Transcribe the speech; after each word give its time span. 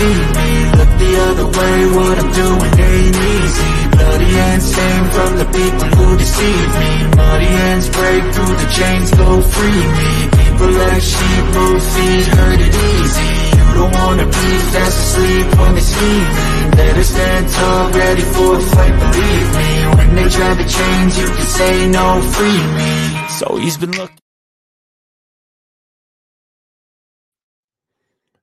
me 0.00 0.50
Look 0.80 0.92
the 0.96 1.12
other 1.28 1.46
way, 1.58 1.76
what 1.96 2.16
I'm 2.18 2.30
doing 2.32 2.74
ain't 2.88 3.16
easy. 3.16 3.70
Bloody 4.00 4.30
hands 4.40 4.64
stained 4.72 5.08
from 5.14 5.30
the 5.40 5.46
people 5.58 5.88
who 5.96 6.06
deceive 6.16 6.70
me. 6.80 6.92
Muddy 7.16 7.50
hands 7.60 7.88
break 7.90 8.22
through 8.34 8.54
the 8.62 8.68
chains, 8.78 9.10
go 9.10 9.28
free 9.42 9.82
me. 9.98 10.10
People 10.38 10.72
like 10.82 11.02
sheep, 11.02 11.44
move 11.56 11.82
feet, 11.94 12.26
hurt 12.38 12.60
it 12.66 12.74
easy. 12.90 13.30
You 13.56 13.74
don't 13.78 13.92
wanna 14.00 14.26
be 14.26 14.48
fast 14.72 14.96
asleep 15.04 15.46
when 15.60 15.74
they 15.74 15.86
see 15.92 16.18
me. 16.36 16.48
Better 16.80 17.04
stand 17.04 17.48
tall, 17.48 17.90
ready 17.90 18.22
for 18.34 18.56
a 18.56 18.62
fight, 18.72 18.96
believe 19.04 19.48
me. 19.58 19.70
When 19.98 20.14
they 20.16 20.28
try 20.36 20.52
to 20.60 20.66
change, 20.78 21.12
you 21.18 21.26
can 21.36 21.48
say 21.58 21.88
no, 21.88 22.06
free 22.34 22.62
me. 22.78 22.92
So 23.38 23.56
he's 23.56 23.76
been 23.76 23.92
looking 23.92 24.29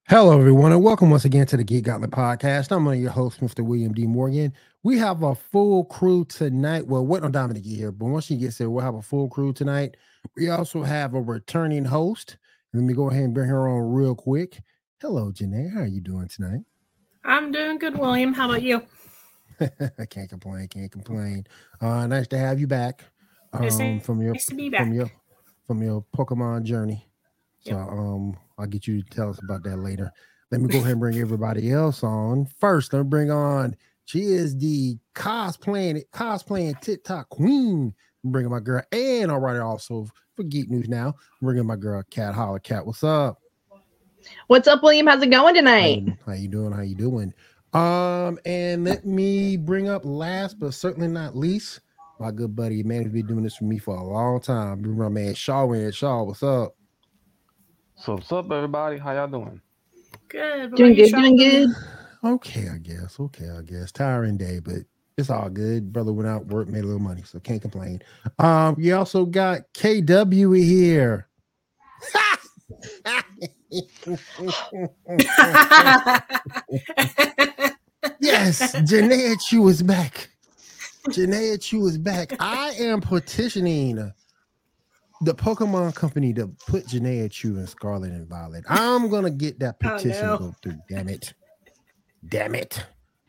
Hello, 0.10 0.40
everyone, 0.40 0.72
and 0.72 0.82
welcome 0.82 1.10
once 1.10 1.26
again 1.26 1.46
to 1.48 1.58
the 1.58 1.66
Geek 1.66 1.84
Gauntlet 1.84 2.12
podcast. 2.12 2.72
I'm 2.72 2.86
one 2.86 2.96
of 2.96 3.02
your 3.02 3.12
hosts, 3.12 3.42
Mr. 3.42 3.60
William 3.66 3.94
D. 3.94 4.08
Morgan. 4.08 4.54
We 4.84 4.98
have 5.00 5.22
a 5.24 5.36
full 5.36 5.84
crew 5.84 6.24
tonight. 6.24 6.88
Well, 6.88 7.06
waiting 7.06 7.26
on 7.26 7.34
Dominic 7.34 7.66
here, 7.66 7.92
but 7.92 8.06
once 8.06 8.26
she 8.26 8.38
gets 8.38 8.58
there, 8.58 8.70
we'll 8.70 8.86
have 8.86 8.96
a 8.96 9.02
full 9.02 9.28
crew 9.28 9.52
tonight. 9.52 9.98
We 10.38 10.50
also 10.50 10.82
have 10.82 11.14
a 11.14 11.22
returning 11.22 11.84
host. 11.84 12.38
Let 12.74 12.84
me 12.84 12.94
go 12.94 13.10
ahead 13.10 13.24
and 13.24 13.34
bring 13.34 13.50
her 13.50 13.68
on 13.68 13.92
real 13.92 14.16
quick. 14.16 14.62
Hello, 15.02 15.30
Janae. 15.32 15.74
How 15.74 15.82
are 15.82 15.88
you 15.88 16.00
doing 16.00 16.30
tonight? 16.30 16.62
I'm 17.26 17.52
doing 17.52 17.78
good, 17.78 17.98
William. 17.98 18.34
How 18.34 18.46
about 18.50 18.62
you? 18.62 18.84
I 19.60 20.06
can't 20.10 20.30
complain. 20.30 20.70
Can't 20.70 20.92
complain. 20.92 21.46
Uh, 21.82 22.08
nice 22.08 22.28
to 22.30 22.38
have 22.38 22.62
you 22.62 22.68
back 22.68 23.04
um, 23.52 23.64
Nice 23.64 24.06
from 24.06 24.22
your 24.22 24.34
nice 24.34 24.46
to 24.46 24.56
be 24.56 24.70
from 24.70 24.94
your 24.94 25.12
from 25.66 25.84
your 25.84 26.06
Pokemon 26.16 26.64
journey. 26.64 27.06
So 27.60 27.72
Yep. 27.72 27.88
um, 27.90 28.38
I'll 28.58 28.68
get 28.68 28.88
you 28.88 29.02
to 29.02 29.10
tell 29.10 29.30
us 29.30 29.40
about 29.44 29.64
that 29.64 29.78
later. 29.78 30.12
Let 30.52 30.62
me 30.62 30.68
go 30.68 30.80
ahead 30.80 30.92
and 30.92 31.00
bring 31.00 31.18
everybody 31.20 31.72
else 31.72 32.04
on. 32.04 32.46
First, 32.60 32.94
let 32.94 33.04
me 33.04 33.10
bring 33.10 33.32
on. 33.32 33.76
She 34.06 34.22
is 34.22 34.58
the 34.58 34.98
cosplaying 35.14 36.02
cosplaying 36.14 36.80
TikTok 36.80 37.30
queen. 37.30 37.94
I'm 38.24 38.32
bringing 38.32 38.52
my 38.52 38.62
girl, 38.62 38.82
and 38.92 39.30
all 39.30 39.40
right, 39.40 39.60
also 39.60 40.08
for 40.36 40.44
Geek 40.44 40.70
News 40.70 40.88
now. 40.88 41.08
I'm 41.08 41.46
bringing 41.46 41.66
my 41.66 41.76
girl 41.76 42.02
Cat 42.10 42.34
Holler. 42.34 42.60
Cat, 42.60 42.86
what's 42.86 43.04
up? 43.04 43.42
What's 44.48 44.68
up, 44.68 44.82
William? 44.82 45.08
How's 45.08 45.22
it 45.22 45.30
going 45.30 45.56
tonight? 45.56 46.04
how 46.26 46.34
you 46.34 46.48
doing? 46.48 46.72
How 46.72 46.82
you 46.82 46.96
doing? 46.96 47.34
Um, 47.74 48.40
and 48.46 48.86
let 48.86 49.06
me 49.06 49.58
bring 49.58 49.90
up 49.90 50.04
last 50.06 50.60
but 50.60 50.74
certainly 50.74 51.08
not 51.08 51.36
least, 51.36 51.82
my 52.20 52.32
good 52.32 52.56
buddy, 52.56 52.82
man, 52.84 53.04
who's 53.04 53.12
been 53.12 53.28
doing 53.28 53.44
this 53.44 53.58
for 53.58 53.66
me 53.66 53.78
for 53.78 53.96
a 53.96 54.04
long 54.04 54.40
time. 54.40 54.82
Remember 54.82 55.10
my 55.10 55.10
man 55.10 55.34
Shaw 55.34 55.70
Shaw, 55.92 56.24
what's 56.24 56.44
up? 56.44 56.76
So 58.00 58.14
what's 58.14 58.32
up, 58.32 58.52
everybody? 58.52 59.00
How 59.00 59.12
y'all 59.14 59.28
doing? 59.28 59.60
Good. 60.28 60.76
Doing 60.76 60.94
good, 60.94 61.10
doing 61.10 61.36
good. 61.36 61.70
Okay, 62.24 62.70
I 62.70 62.78
guess. 62.78 63.20
Okay, 63.20 63.50
I 63.50 63.62
guess. 63.64 63.92
Tiring 63.92 64.38
day, 64.38 64.60
but 64.60 64.84
it's 65.18 65.32
all 65.32 65.50
good. 65.50 65.92
Brother 65.92 66.14
went 66.14 66.30
out, 66.30 66.46
work, 66.46 66.68
made 66.68 66.84
a 66.84 66.86
little 66.86 67.02
money, 67.02 67.24
so 67.26 67.40
can't 67.40 67.60
complain. 67.60 68.04
Um, 68.38 68.76
you 68.78 68.96
also 68.96 69.26
got 69.26 69.62
KW 69.74 70.64
here. 70.64 71.28
yes, 78.20 78.76
Janaea 78.76 79.38
Chu 79.48 79.68
is 79.70 79.82
back. 79.82 80.30
Janaea 81.08 81.60
Chu 81.60 81.88
is 81.88 81.98
back. 81.98 82.34
I 82.40 82.74
am 82.78 83.02
petitioning 83.02 84.14
the 85.22 85.34
Pokemon 85.34 85.96
company 85.96 86.34
to 86.34 86.48
put 86.68 86.86
Janaea 86.88 87.32
Chu 87.32 87.58
in 87.58 87.68
Scarlet 87.68 88.12
and 88.12 88.28
Violet. 88.28 88.64
I'm 88.70 89.10
gonna 89.10 89.30
get 89.32 89.60
that 89.60 89.76
Oh, 89.84 89.90
petition 89.98 90.26
no. 90.26 90.38
go 90.38 90.56
through. 90.62 90.78
Damn 90.90 91.10
it. 91.10 91.34
Damn 92.28 92.56
it. 92.56 92.86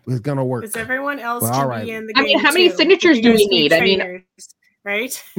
It's 0.07 0.21
gonna 0.21 0.45
work. 0.45 0.63
Because 0.63 0.77
everyone 0.77 1.19
else 1.19 1.43
Well, 1.43 1.53
can 1.53 1.61
all 1.63 1.69
right. 1.69 1.85
be 1.85 1.93
in 1.93 2.07
the 2.07 2.13
I 2.17 2.23
mean, 2.23 2.39
how 2.39 2.53
many 2.53 2.69
too. 2.71 2.77
signatures 2.77 3.21
do 3.21 3.33
we 3.35 3.47
need? 3.47 3.73
I 3.73 3.81
mean- 3.81 4.25
right? 4.85 5.23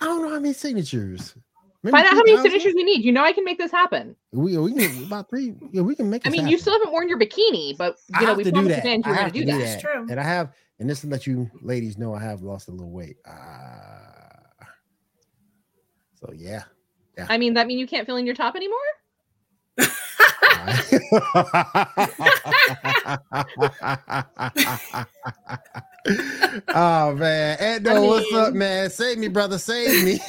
I 0.00 0.04
don't 0.04 0.22
know 0.22 0.28
how 0.30 0.40
many 0.40 0.52
signatures. 0.52 1.34
Maybe 1.82 1.92
Find 1.92 2.04
out 2.06 2.10
how 2.10 2.16
many 2.18 2.32
3,000? 2.36 2.50
signatures 2.50 2.74
we 2.74 2.82
need. 2.84 3.04
You 3.04 3.12
know 3.12 3.22
I 3.24 3.32
can 3.32 3.44
make 3.44 3.58
this 3.58 3.70
happen. 3.70 4.16
We, 4.32 4.58
we 4.58 4.74
can 4.74 5.04
about 5.04 5.30
three. 5.30 5.54
Yeah, 5.72 5.82
we 5.82 5.94
can 5.94 6.10
make. 6.10 6.26
I 6.26 6.30
this 6.30 6.38
mean, 6.38 6.48
you 6.48 6.58
still 6.58 6.72
haven't 6.72 6.90
worn 6.92 7.08
your 7.08 7.18
bikini, 7.18 7.76
but 7.78 7.96
I 8.14 8.20
you 8.20 8.26
know 8.26 8.28
have 8.28 8.36
we 8.36 8.44
to 8.44 8.50
do 8.50 8.54
promised 8.54 8.76
that. 8.76 8.82
the 8.82 8.88
you 8.90 9.02
I 9.04 9.08
were 9.10 9.14
have 9.14 9.32
going 9.32 9.32
to 9.32 9.38
to 9.40 9.46
do 9.46 9.52
do 9.52 9.58
that. 9.58 9.64
That's 9.64 9.82
true. 9.82 10.06
And 10.10 10.18
I 10.20 10.22
have, 10.24 10.52
and 10.80 10.90
this 10.90 11.00
to 11.02 11.06
let 11.06 11.26
you 11.26 11.48
ladies 11.62 11.96
know 11.96 12.12
I 12.14 12.20
have 12.22 12.42
lost 12.42 12.68
a 12.68 12.72
little 12.72 12.90
weight. 12.90 13.16
Ah. 13.26 14.25
So 16.26 16.32
yeah. 16.34 16.62
I 17.28 17.38
mean, 17.38 17.54
that 17.54 17.66
mean 17.66 17.78
you 17.78 17.86
can't 17.86 18.04
fill 18.06 18.16
in 18.16 18.26
your 18.26 18.34
top 18.34 18.56
anymore? 18.56 18.78
oh 26.74 27.14
man, 27.14 27.58
Ando, 27.58 27.88
I 27.88 27.98
what's 28.00 28.32
up, 28.34 28.54
man? 28.54 28.90
Save 28.90 29.18
me, 29.18 29.28
brother, 29.28 29.58
save 29.58 30.04
me. 30.04 30.18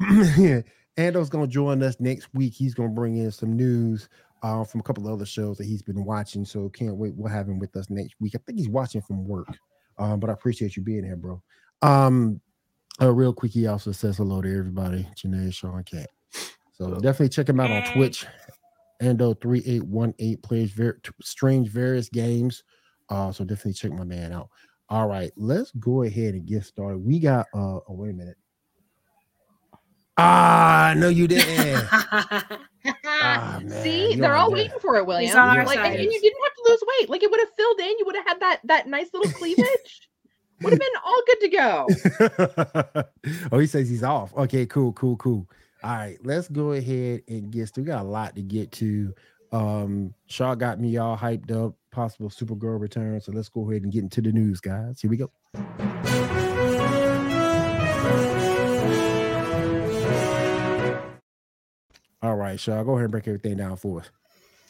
Ando's 0.96 1.30
gonna 1.30 1.46
join 1.46 1.82
us 1.82 1.98
next 2.00 2.28
week. 2.34 2.52
He's 2.52 2.74
gonna 2.74 2.90
bring 2.90 3.16
in 3.16 3.30
some 3.30 3.56
news 3.56 4.08
uh, 4.42 4.64
from 4.64 4.80
a 4.80 4.84
couple 4.84 5.06
of 5.06 5.12
other 5.12 5.26
shows 5.26 5.56
that 5.58 5.64
he's 5.64 5.82
been 5.82 6.04
watching. 6.04 6.44
So 6.44 6.68
can't 6.70 6.96
wait. 6.96 7.14
We'll 7.14 7.32
have 7.32 7.48
him 7.48 7.58
with 7.58 7.74
us 7.76 7.88
next 7.88 8.14
week. 8.20 8.34
I 8.34 8.38
think 8.46 8.58
he's 8.58 8.68
watching 8.68 9.00
from 9.02 9.26
work. 9.26 9.48
Um, 9.98 10.20
but 10.20 10.30
I 10.30 10.32
appreciate 10.32 10.76
you 10.76 10.82
being 10.82 11.04
here, 11.04 11.16
bro. 11.16 11.42
Um, 11.82 12.40
uh, 13.00 13.12
real 13.12 13.32
quick, 13.32 13.52
he 13.52 13.66
also 13.66 13.92
says 13.92 14.16
hello 14.18 14.40
to 14.42 14.58
everybody. 14.58 15.06
Janae, 15.16 15.52
Sean, 15.52 15.82
Cat. 15.84 16.08
So 16.72 16.94
definitely 16.94 17.28
check 17.30 17.48
him 17.48 17.60
out 17.60 17.70
on 17.70 17.84
Twitch. 17.92 18.26
Ando 19.02 19.38
three 19.40 19.62
eight 19.66 19.82
one 19.82 20.14
eight 20.18 20.42
plays 20.42 20.70
very 20.72 20.98
strange 21.22 21.68
various 21.68 22.08
games. 22.08 22.62
Uh, 23.08 23.32
so 23.32 23.44
definitely 23.44 23.72
check 23.72 23.92
my 23.92 24.04
man 24.04 24.32
out. 24.32 24.48
All 24.88 25.06
right, 25.08 25.30
let's 25.36 25.70
go 25.72 26.02
ahead 26.02 26.34
and 26.34 26.46
get 26.46 26.64
started. 26.64 26.98
We 26.98 27.18
got 27.18 27.46
uh 27.54 27.78
oh 27.78 27.84
wait 27.88 28.10
a 28.10 28.14
minute. 28.14 28.36
Ah, 30.18 30.92
no, 30.96 31.08
you 31.08 31.26
didn't. 31.26 31.86
Ah, 33.22 33.60
man, 33.62 33.82
See, 33.82 34.12
you're 34.12 34.22
they're 34.22 34.34
on 34.34 34.40
all 34.40 34.50
that. 34.50 34.54
waiting 34.54 34.78
for 34.80 34.96
it, 34.96 35.06
William. 35.06 35.36
on 35.36 35.66
like, 35.66 35.78
and 35.78 36.00
you 36.00 36.20
didn't 36.20 36.42
have 36.42 36.54
to 36.54 36.62
lose 36.70 36.82
weight. 36.98 37.10
Like, 37.10 37.22
it 37.22 37.30
would 37.30 37.40
have 37.40 37.50
filled 37.54 37.78
in. 37.78 37.88
You 37.98 38.04
would 38.06 38.16
have 38.16 38.26
had 38.26 38.40
that 38.40 38.60
that 38.64 38.88
nice 38.88 39.10
little 39.12 39.30
cleavage. 39.32 39.66
would 40.62 40.72
have 40.72 40.80
been 40.80 40.88
all 41.04 41.22
good 41.26 41.40
to 41.40 41.48
go. 41.48 43.04
oh, 43.52 43.58
he 43.58 43.66
says 43.66 43.88
he's 43.88 44.02
off. 44.02 44.34
Okay, 44.36 44.66
cool, 44.66 44.92
cool, 44.92 45.16
cool. 45.16 45.46
All 45.82 45.94
right, 45.94 46.18
let's 46.22 46.48
go 46.48 46.72
ahead 46.72 47.22
and 47.28 47.50
get. 47.50 47.70
We 47.76 47.84
got 47.84 48.02
a 48.02 48.08
lot 48.08 48.36
to 48.36 48.42
get 48.42 48.72
to. 48.72 49.14
Um, 49.52 50.14
Shaw 50.26 50.54
got 50.54 50.78
me 50.78 50.96
all 50.98 51.16
hyped 51.16 51.50
up. 51.50 51.74
Possible 51.90 52.28
Supergirl 52.28 52.80
return. 52.80 53.20
So 53.20 53.32
let's 53.32 53.48
go 53.48 53.68
ahead 53.70 53.82
and 53.82 53.92
get 53.92 54.02
into 54.02 54.20
the 54.20 54.32
news, 54.32 54.60
guys. 54.60 55.00
Here 55.00 55.10
we 55.10 55.16
go. 55.16 55.30
All 62.22 62.36
right, 62.36 62.60
Shaw, 62.60 62.82
go 62.82 62.92
ahead 62.92 63.04
and 63.04 63.12
break 63.12 63.26
everything 63.26 63.56
down 63.56 63.76
for 63.76 64.00
us. 64.00 64.10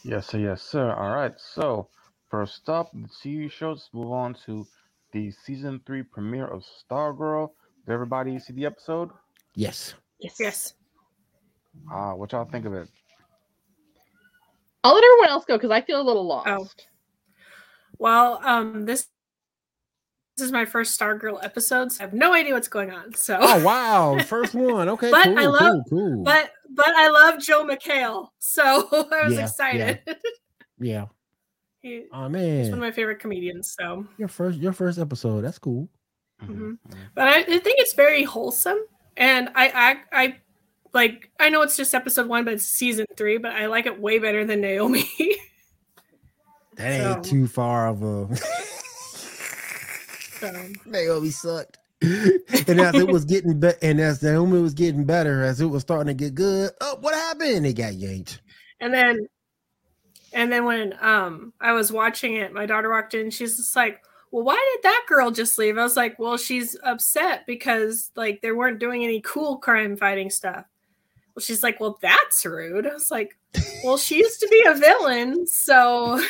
Yes, 0.02 0.28
sir. 0.28 0.38
Yes, 0.38 0.62
sir. 0.62 0.92
All 0.92 1.14
right. 1.14 1.34
So 1.36 1.88
first 2.30 2.68
up, 2.68 2.90
the 2.92 3.08
TV 3.08 3.50
shows 3.50 3.90
move 3.92 4.12
on 4.12 4.34
to 4.46 4.66
the 5.12 5.30
season 5.44 5.80
three 5.86 6.02
premiere 6.02 6.46
of 6.46 6.64
Stargirl. 6.90 7.50
Did 7.86 7.92
everybody 7.92 8.38
see 8.38 8.52
the 8.52 8.66
episode? 8.66 9.10
Yes. 9.54 9.94
Yes. 10.20 10.36
yes. 10.38 10.74
Ah, 11.90 12.14
what 12.14 12.32
y'all 12.32 12.44
think 12.44 12.66
of 12.66 12.74
it? 12.74 12.88
I'll 14.82 14.94
let 14.94 15.04
everyone 15.04 15.28
else 15.30 15.44
go 15.44 15.56
because 15.56 15.70
I 15.70 15.80
feel 15.82 16.00
a 16.00 16.02
little 16.02 16.26
lost. 16.26 16.48
Oh. 16.48 16.66
Well, 17.98 18.40
um, 18.42 18.86
this 18.86 19.08
this 20.36 20.46
is 20.46 20.52
my 20.52 20.64
first 20.64 20.98
Stargirl 20.98 21.38
episode, 21.44 21.92
so 21.92 22.02
I 22.02 22.06
have 22.06 22.14
no 22.14 22.32
idea 22.32 22.54
what's 22.54 22.68
going 22.68 22.90
on. 22.90 23.12
So, 23.14 23.36
Oh 23.38 23.62
wow, 23.62 24.18
first 24.26 24.54
one. 24.54 24.88
Okay, 24.90 25.10
But 25.10 25.24
cool, 25.24 25.38
I 25.38 25.44
love- 25.46 25.82
cool, 25.90 26.14
cool. 26.14 26.22
but 26.24 26.50
but 26.70 26.88
I 26.88 27.08
love 27.10 27.40
Joel 27.40 27.66
McHale, 27.66 28.28
so 28.38 28.88
I 29.12 29.24
was 29.26 29.34
Yeah, 29.34 29.40
excited. 29.42 30.00
yeah. 30.80 31.06
He- 31.82 32.04
Oh 32.12 32.28
He's 32.28 32.68
one 32.68 32.74
of 32.74 32.78
my 32.80 32.90
favorite 32.92 33.18
comedians. 33.20 33.74
So, 33.78 34.06
your 34.18 34.28
first 34.28 34.58
your 34.58 34.72
first 34.72 34.98
episode. 34.98 35.42
That's 35.42 35.58
cool. 35.58 35.88
Mhm. 36.42 36.78
but 37.14 37.28
I, 37.28 37.38
I 37.40 37.42
think 37.44 37.78
it's 37.80 37.92
very 37.94 38.22
wholesome, 38.24 38.78
and 39.16 39.50
I, 39.54 39.68
I 40.12 40.22
I 40.24 40.36
like 40.94 41.30
I 41.38 41.50
know 41.50 41.60
it's 41.62 41.76
just 41.76 41.94
episode 41.94 42.28
one, 42.28 42.44
but 42.44 42.54
it's 42.54 42.64
season 42.66 43.04
three. 43.16 43.36
But 43.38 43.52
I 43.52 43.66
like 43.66 43.86
it 43.86 44.00
way 44.00 44.18
better 44.18 44.44
than 44.44 44.60
Naomi. 44.60 45.04
That 46.76 46.92
ain't 46.92 47.26
So- 47.26 47.30
too 47.30 47.46
far 47.46 47.88
of 47.88 48.02
a. 48.02 48.34
so, 50.40 50.66
Naomi 50.86 51.30
sucked. 51.30 51.76
and 52.02 52.80
as 52.80 52.94
it 52.94 53.06
was 53.08 53.26
getting 53.26 53.60
better, 53.60 53.76
and 53.82 54.00
as 54.00 54.22
Naomi 54.22 54.60
was 54.62 54.72
getting 54.72 55.04
better, 55.04 55.42
as 55.44 55.60
it 55.60 55.66
was 55.66 55.82
starting 55.82 56.06
to 56.06 56.14
get 56.14 56.34
good, 56.34 56.70
oh, 56.80 56.96
what 57.00 57.12
happened? 57.14 57.66
It 57.66 57.74
got 57.74 57.92
yanked. 57.94 58.40
and 58.80 58.94
then 58.94 59.26
and 60.32 60.50
then 60.52 60.64
when 60.64 60.94
um 61.00 61.52
I 61.60 61.72
was 61.72 61.90
watching 61.92 62.36
it, 62.36 62.52
my 62.52 62.66
daughter 62.66 62.90
walked 62.90 63.14
in. 63.14 63.30
She's 63.30 63.56
just 63.56 63.74
like, 63.76 64.02
"Well, 64.30 64.44
why 64.44 64.72
did 64.74 64.82
that 64.84 65.04
girl 65.08 65.30
just 65.30 65.58
leave?" 65.58 65.78
I 65.78 65.82
was 65.82 65.96
like, 65.96 66.18
"Well, 66.18 66.36
she's 66.36 66.76
upset 66.84 67.46
because 67.46 68.10
like 68.16 68.40
they 68.42 68.52
weren't 68.52 68.78
doing 68.80 69.04
any 69.04 69.20
cool 69.20 69.58
crime 69.58 69.96
fighting 69.96 70.30
stuff." 70.30 70.64
Well, 71.34 71.42
she's 71.42 71.62
like, 71.62 71.78
well, 71.78 71.96
that's 72.02 72.44
rude. 72.44 72.88
I 72.88 72.92
was 72.92 73.12
like, 73.12 73.38
well, 73.84 73.96
she 73.96 74.16
used 74.18 74.40
to 74.40 74.48
be 74.48 74.64
a 74.66 74.74
villain, 74.74 75.46
so 75.46 76.20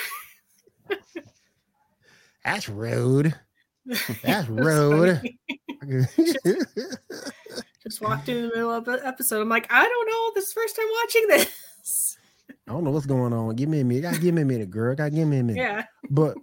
That's 2.45 2.69
rude. 2.69 3.35
That's 4.23 4.49
rude. 4.49 5.21
funny. 5.81 6.07
Just 7.83 8.01
walked 8.01 8.29
in 8.29 8.43
the 8.43 8.49
middle 8.55 8.73
of 8.73 8.85
the 8.85 9.01
episode. 9.05 9.41
I'm 9.41 9.49
like, 9.49 9.67
I 9.71 9.83
don't 9.83 10.07
know. 10.07 10.33
This 10.35 10.49
is 10.49 10.55
the 10.55 10.61
first 10.61 10.77
time 10.77 10.87
watching 11.03 11.27
this. 11.29 12.19
I 12.69 12.73
don't 12.73 12.85
know 12.85 12.91
what's 12.91 13.07
going 13.07 13.33
on. 13.33 13.55
Give 13.57 13.69
me 13.69 13.81
a 13.81 13.85
minute. 13.85 14.21
Give 14.21 14.35
me 14.35 14.43
a 14.43 14.45
minute, 14.45 14.71
girl. 14.71 14.95
Gotta 14.95 15.11
give 15.11 15.27
me 15.29 15.39
a 15.39 15.43
minute. 15.43 15.57
Yeah. 15.57 15.85
But 16.11 16.37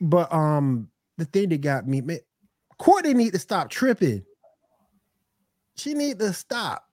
but 0.00 0.32
um 0.32 0.88
the 1.18 1.24
thing 1.26 1.48
that 1.50 1.60
got 1.60 1.86
me, 1.86 2.00
man, 2.00 2.20
Courtney 2.78 3.14
need 3.14 3.32
to 3.32 3.38
stop 3.38 3.68
tripping. 3.70 4.24
She 5.76 5.94
need 5.94 6.18
to 6.20 6.32
stop. 6.32 6.84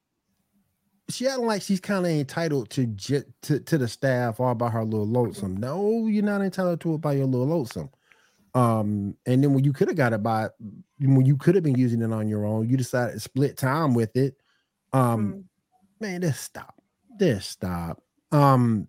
She 1.10 1.28
acting 1.28 1.46
like 1.46 1.62
she's 1.62 1.80
kind 1.82 2.06
of 2.06 2.12
entitled 2.12 2.70
to, 2.72 2.86
jet 2.88 3.26
to 3.44 3.60
to 3.60 3.78
the 3.78 3.88
staff 3.88 4.40
all 4.40 4.56
by 4.56 4.70
her 4.70 4.84
little 4.84 5.08
lonesome. 5.08 5.58
No, 5.58 6.08
you're 6.08 6.24
not 6.24 6.42
entitled 6.42 6.82
to 6.82 6.96
it 6.96 7.02
by 7.02 7.14
your 7.14 7.26
little 7.26 7.48
lonesome. 7.48 7.90
Um, 8.56 9.16
and 9.26 9.44
then 9.44 9.54
when 9.54 9.64
you 9.64 9.74
could 9.74 9.88
have 9.88 9.98
got 9.98 10.14
it 10.14 10.22
by 10.22 10.50
when 11.00 11.26
you 11.26 11.38
could 11.38 11.56
have 11.56 11.64
been 11.64 11.78
using 11.78 12.02
it 12.02 12.12
on 12.14 12.28
your 12.28 12.46
own, 12.46 12.70
you 12.70 12.78
decided 12.78 13.14
to 13.14 13.20
split 13.20 13.58
time 13.58 13.94
with 13.94 14.16
it. 14.16 14.36
Um, 14.92 15.34
Mm. 15.34 15.44
man, 16.00 16.22
just 16.22 16.44
stop. 16.44 16.76
Just 17.20 17.50
stop. 17.50 18.03
Um, 18.34 18.88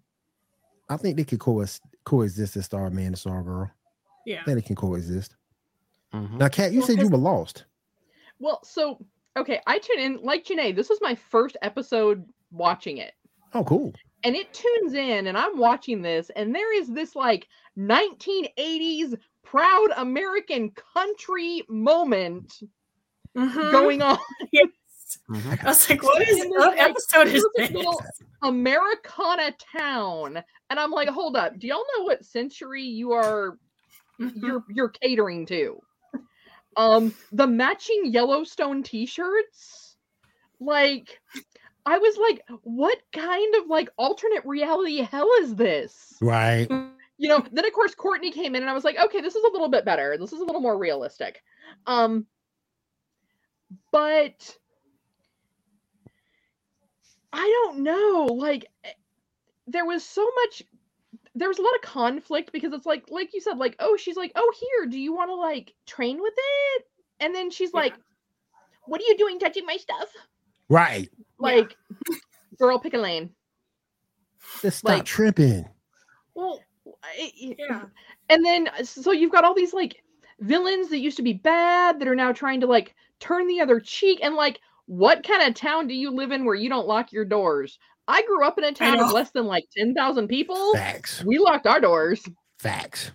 I 0.88 0.96
think 0.96 1.16
they 1.16 1.24
could 1.24 1.40
coexist 1.40 1.82
coexist 2.04 2.56
as 2.56 2.64
Star 2.66 2.90
Man 2.90 3.06
and 3.08 3.18
Star 3.18 3.42
Girl. 3.42 3.70
Yeah. 4.26 4.40
I 4.40 4.44
think 4.44 4.56
they 4.56 4.62
can 4.66 4.76
coexist. 4.76 5.36
Mhm. 6.12 6.38
Now, 6.38 6.48
Kat, 6.48 6.72
you 6.72 6.80
Well, 6.80 6.86
said 6.88 6.98
you 6.98 7.08
were 7.08 7.16
lost. 7.18 7.64
Well, 8.38 8.60
so 8.64 9.04
okay, 9.36 9.60
I 9.66 9.78
tune 9.78 9.98
in 9.98 10.22
like 10.22 10.44
Janae. 10.44 10.74
This 10.76 10.88
was 10.88 10.98
my 11.02 11.14
first 11.14 11.56
episode 11.62 12.24
watching 12.50 12.98
it. 12.98 13.14
Oh, 13.52 13.64
cool. 13.64 13.92
and 14.24 14.34
it 14.34 14.52
tunes 14.54 14.94
in 14.94 15.26
and 15.28 15.36
i'm 15.38 15.56
watching 15.58 16.00
this 16.02 16.30
and 16.34 16.52
there 16.54 16.74
is 16.80 16.88
this 16.88 17.14
like 17.14 17.46
1980s 17.78 19.14
proud 19.44 19.88
american 19.98 20.70
country 20.94 21.62
moment 21.68 22.62
Mhm. 23.36 23.70
going 23.70 24.00
on 24.02 24.18
Yes. 25.32 25.42
Mhm. 25.44 25.64
I 25.64 25.68
was 25.68 25.90
like, 25.90 26.02
what 26.02 26.28
is 26.28 26.40
And 26.40 26.52
this, 26.52 26.60
like, 26.60 26.78
episode 26.78 27.26
is 27.28 27.42
perfect 27.56 27.56
this? 27.56 27.70
little 27.72 28.02
americana 28.42 29.52
town 29.76 30.42
and 30.68 30.78
i'm 30.78 30.90
like 30.90 31.08
hold 31.08 31.34
up 31.36 31.58
do 31.58 31.66
y'all 31.66 31.82
know 31.96 32.04
what 32.04 32.24
century 32.24 32.82
you 32.82 33.12
are 33.12 33.58
Mhm. 34.20 34.32
you're 34.42 34.64
you're 34.68 34.88
catering 34.90 35.46
to 35.46 35.80
um 36.76 37.14
the 37.32 37.46
matching 37.46 38.02
yellowstone 38.06 38.82
t-shirts 38.82 39.96
like 40.60 41.20
i 41.86 41.96
was 41.98 42.16
like 42.18 42.42
what 42.64 42.98
kind 43.12 43.54
of 43.56 43.66
like 43.68 43.88
alternate 43.96 44.44
reality 44.44 44.98
hell 45.00 45.30
is 45.40 45.54
this 45.56 46.12
Right. 46.20 46.70
you 47.18 47.28
know 47.28 47.44
then 47.50 47.64
of 47.64 47.72
course 47.72 47.94
courtney 47.94 48.30
came 48.30 48.54
in 48.54 48.62
and 48.62 48.70
i 48.70 48.74
was 48.74 48.84
like 48.84 48.98
okay 48.98 49.20
this 49.22 49.34
is 49.36 49.42
a 49.44 49.52
little 49.52 49.68
bit 49.68 49.84
better 49.86 50.16
this 50.18 50.32
is 50.34 50.40
a 50.40 50.44
little 50.44 50.60
more 50.60 50.76
realistic 50.78 51.42
um 51.86 52.26
but 53.90 54.56
i 57.34 57.64
don't 57.64 57.78
know 57.82 58.26
like 58.30 58.66
eh, 58.84 58.90
there 59.66 59.84
was 59.84 60.04
so 60.04 60.26
much 60.42 60.62
there 61.34 61.48
was 61.48 61.58
a 61.58 61.62
lot 61.62 61.74
of 61.74 61.82
conflict 61.82 62.52
because 62.52 62.72
it's 62.72 62.86
like 62.86 63.04
like 63.10 63.34
you 63.34 63.40
said 63.40 63.58
like 63.58 63.74
oh 63.80 63.96
she's 63.96 64.16
like 64.16 64.32
oh 64.36 64.52
here 64.60 64.86
do 64.88 64.98
you 64.98 65.14
want 65.14 65.28
to 65.30 65.34
like 65.34 65.74
train 65.86 66.20
with 66.22 66.34
it 66.36 66.86
and 67.20 67.34
then 67.34 67.50
she's 67.50 67.70
Yeah. 67.74 67.80
like 67.80 67.94
what 68.86 69.00
are 69.00 69.04
you 69.04 69.16
doing 69.16 69.38
touching 69.38 69.66
my 69.66 69.76
stuff 69.76 70.08
Right. 70.68 71.08
like 71.38 71.76
girl 72.58 72.78
pick 72.78 72.94
a 72.94 72.98
lane 72.98 73.30
Just 74.62 74.78
stop 74.78 74.90
Like- 74.98 75.04
tripping. 75.04 75.68
well 76.34 76.60
I- 77.02 77.32
Yeah. 77.34 77.84
and 78.28 78.44
then 78.44 78.68
so 78.84 79.10
you've 79.12 79.32
got 79.32 79.44
all 79.44 79.54
these 79.54 79.72
like 79.74 80.02
villains 80.40 80.88
that 80.90 80.98
used 80.98 81.16
to 81.16 81.22
be 81.22 81.32
bad 81.32 81.98
that 82.00 82.08
are 82.08 82.14
now 82.14 82.32
trying 82.32 82.60
to 82.60 82.66
like 82.66 82.94
turn 83.20 83.46
the 83.46 83.60
other 83.60 83.80
cheek 83.80 84.20
and 84.22 84.34
like 84.34 84.60
what 84.86 85.26
kind 85.26 85.42
of 85.48 85.54
town 85.54 85.86
do 85.86 85.94
you 85.94 86.10
live 86.10 86.30
in 86.30 86.44
where 86.44 86.54
you 86.54 86.68
don't 86.68 86.86
lock 86.86 87.12
your 87.12 87.24
doors? 87.24 87.78
I 88.06 88.22
grew 88.22 88.44
up 88.44 88.58
in 88.58 88.64
a 88.64 88.72
town 88.72 89.00
of 89.00 89.12
less 89.12 89.30
than 89.30 89.46
like 89.46 89.64
10,000 89.76 90.28
people. 90.28 90.74
Facts. 90.74 91.24
we 91.24 91.38
locked 91.38 91.66
our 91.66 91.80
doors. 91.80 92.22
Facts. 92.58 93.12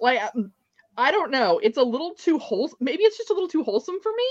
like 0.00 0.20
um, 0.34 0.52
i 0.96 1.10
don't 1.10 1.30
know. 1.30 1.58
It's 1.62 1.78
a 1.78 1.82
little 1.82 2.14
too 2.14 2.38
wholesome 2.38 2.78
maybe 2.80 3.02
it's 3.04 3.16
just 3.18 3.30
a 3.30 3.34
little 3.34 3.48
too 3.48 3.62
wholesome 3.62 4.00
for 4.02 4.12
me. 4.12 4.24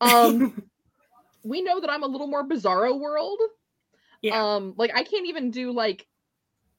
Um 0.00 0.62
we 1.42 1.60
know 1.62 1.80
that 1.80 1.90
i'm 1.90 2.02
a 2.02 2.06
little 2.08 2.26
more 2.28 2.48
bizarro 2.48 2.98
world. 2.98 3.40
Yeah. 4.22 4.54
um 4.54 4.74
like 4.76 4.92
i 4.94 5.02
can't 5.02 5.26
even 5.26 5.50
do 5.50 5.72
like 5.72 6.06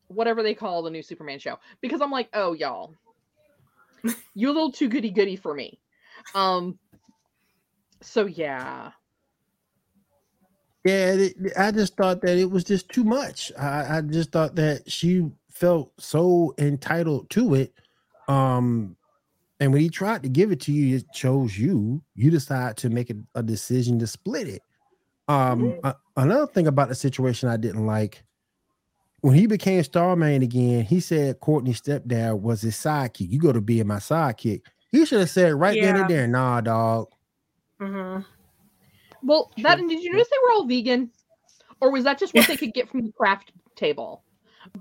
whatever 0.08 0.44
they 0.44 0.54
call 0.54 0.84
the 0.84 0.90
new 0.90 1.04
superman 1.04 1.40
show 1.40 1.60
because 1.82 2.02
i'm 2.02 2.12
like 2.12 2.30
oh 2.34 2.54
y'all. 2.54 2.96
You're 4.34 4.52
a 4.52 4.54
little 4.54 4.72
too 4.72 4.90
goody 4.90 5.12
goody 5.12 5.36
for 5.36 5.54
me. 5.54 5.80
Um 6.34 6.78
so 8.04 8.26
yeah 8.26 8.92
Yeah, 10.86 11.14
it, 11.14 11.36
I 11.58 11.72
just 11.72 11.96
thought 11.96 12.22
that 12.22 12.38
it 12.38 12.52
was 12.52 12.64
just 12.64 12.90
too 12.90 13.04
much. 13.04 13.52
I, 13.58 13.98
I 13.98 14.02
just 14.02 14.32
thought 14.32 14.56
that 14.56 14.92
she 14.92 15.32
felt 15.50 15.94
so 15.98 16.54
entitled 16.58 17.30
to 17.32 17.56
it. 17.56 17.74
Um, 18.28 18.98
and 19.60 19.72
when 19.72 19.82
he 19.82 19.90
tried 19.90 20.24
to 20.24 20.30
give 20.30 20.52
it 20.52 20.60
to 20.62 20.74
you, 20.74 20.98
it 20.98 21.06
chose 21.14 21.58
you. 21.58 22.02
You 22.16 22.32
decide 22.32 22.76
to 22.78 22.90
make 22.90 23.10
a, 23.10 23.16
a 23.36 23.44
decision 23.44 23.98
to 24.00 24.08
split 24.08 24.48
it. 24.48 24.62
Um, 25.30 25.80
a- 25.86 25.96
another 26.18 26.48
thing 26.48 26.68
about 26.68 26.90
the 26.90 26.96
situation 26.96 27.48
I 27.48 27.56
didn't 27.56 27.86
like 27.86 28.24
when 29.24 29.36
he 29.36 29.48
became 29.48 29.82
Starman 29.84 30.42
again, 30.42 30.84
he 30.84 31.00
said 31.00 31.40
Courtney's 31.40 31.80
stepdad 31.80 32.42
was 32.42 32.62
his 32.62 32.76
sidekick. 32.76 33.30
You 33.30 33.40
go 33.40 33.54
to 33.54 33.62
be 33.62 33.82
my 33.84 33.96
sidekick. 33.96 34.64
He 34.92 35.06
should 35.06 35.22
have 35.22 35.30
said 35.30 35.54
right 35.54 35.80
then 35.80 35.96
and 35.96 36.10
there, 36.10 36.28
nah, 36.28 36.60
dog. 36.60 37.08
Mhm. 37.82 38.26
well 39.24 39.52
that 39.62 39.80
and 39.80 39.90
did 39.90 40.02
you 40.04 40.12
notice 40.12 40.28
they 40.30 40.38
were 40.44 40.52
all 40.54 40.66
vegan 40.68 41.12
or 41.82 41.92
was 41.92 42.04
that 42.04 42.20
just 42.20 42.34
what 42.34 42.48
they 42.48 42.56
could 42.58 42.74
get 42.74 42.90
from 42.90 43.02
the 43.02 43.12
craft 43.12 43.52
table 43.76 44.24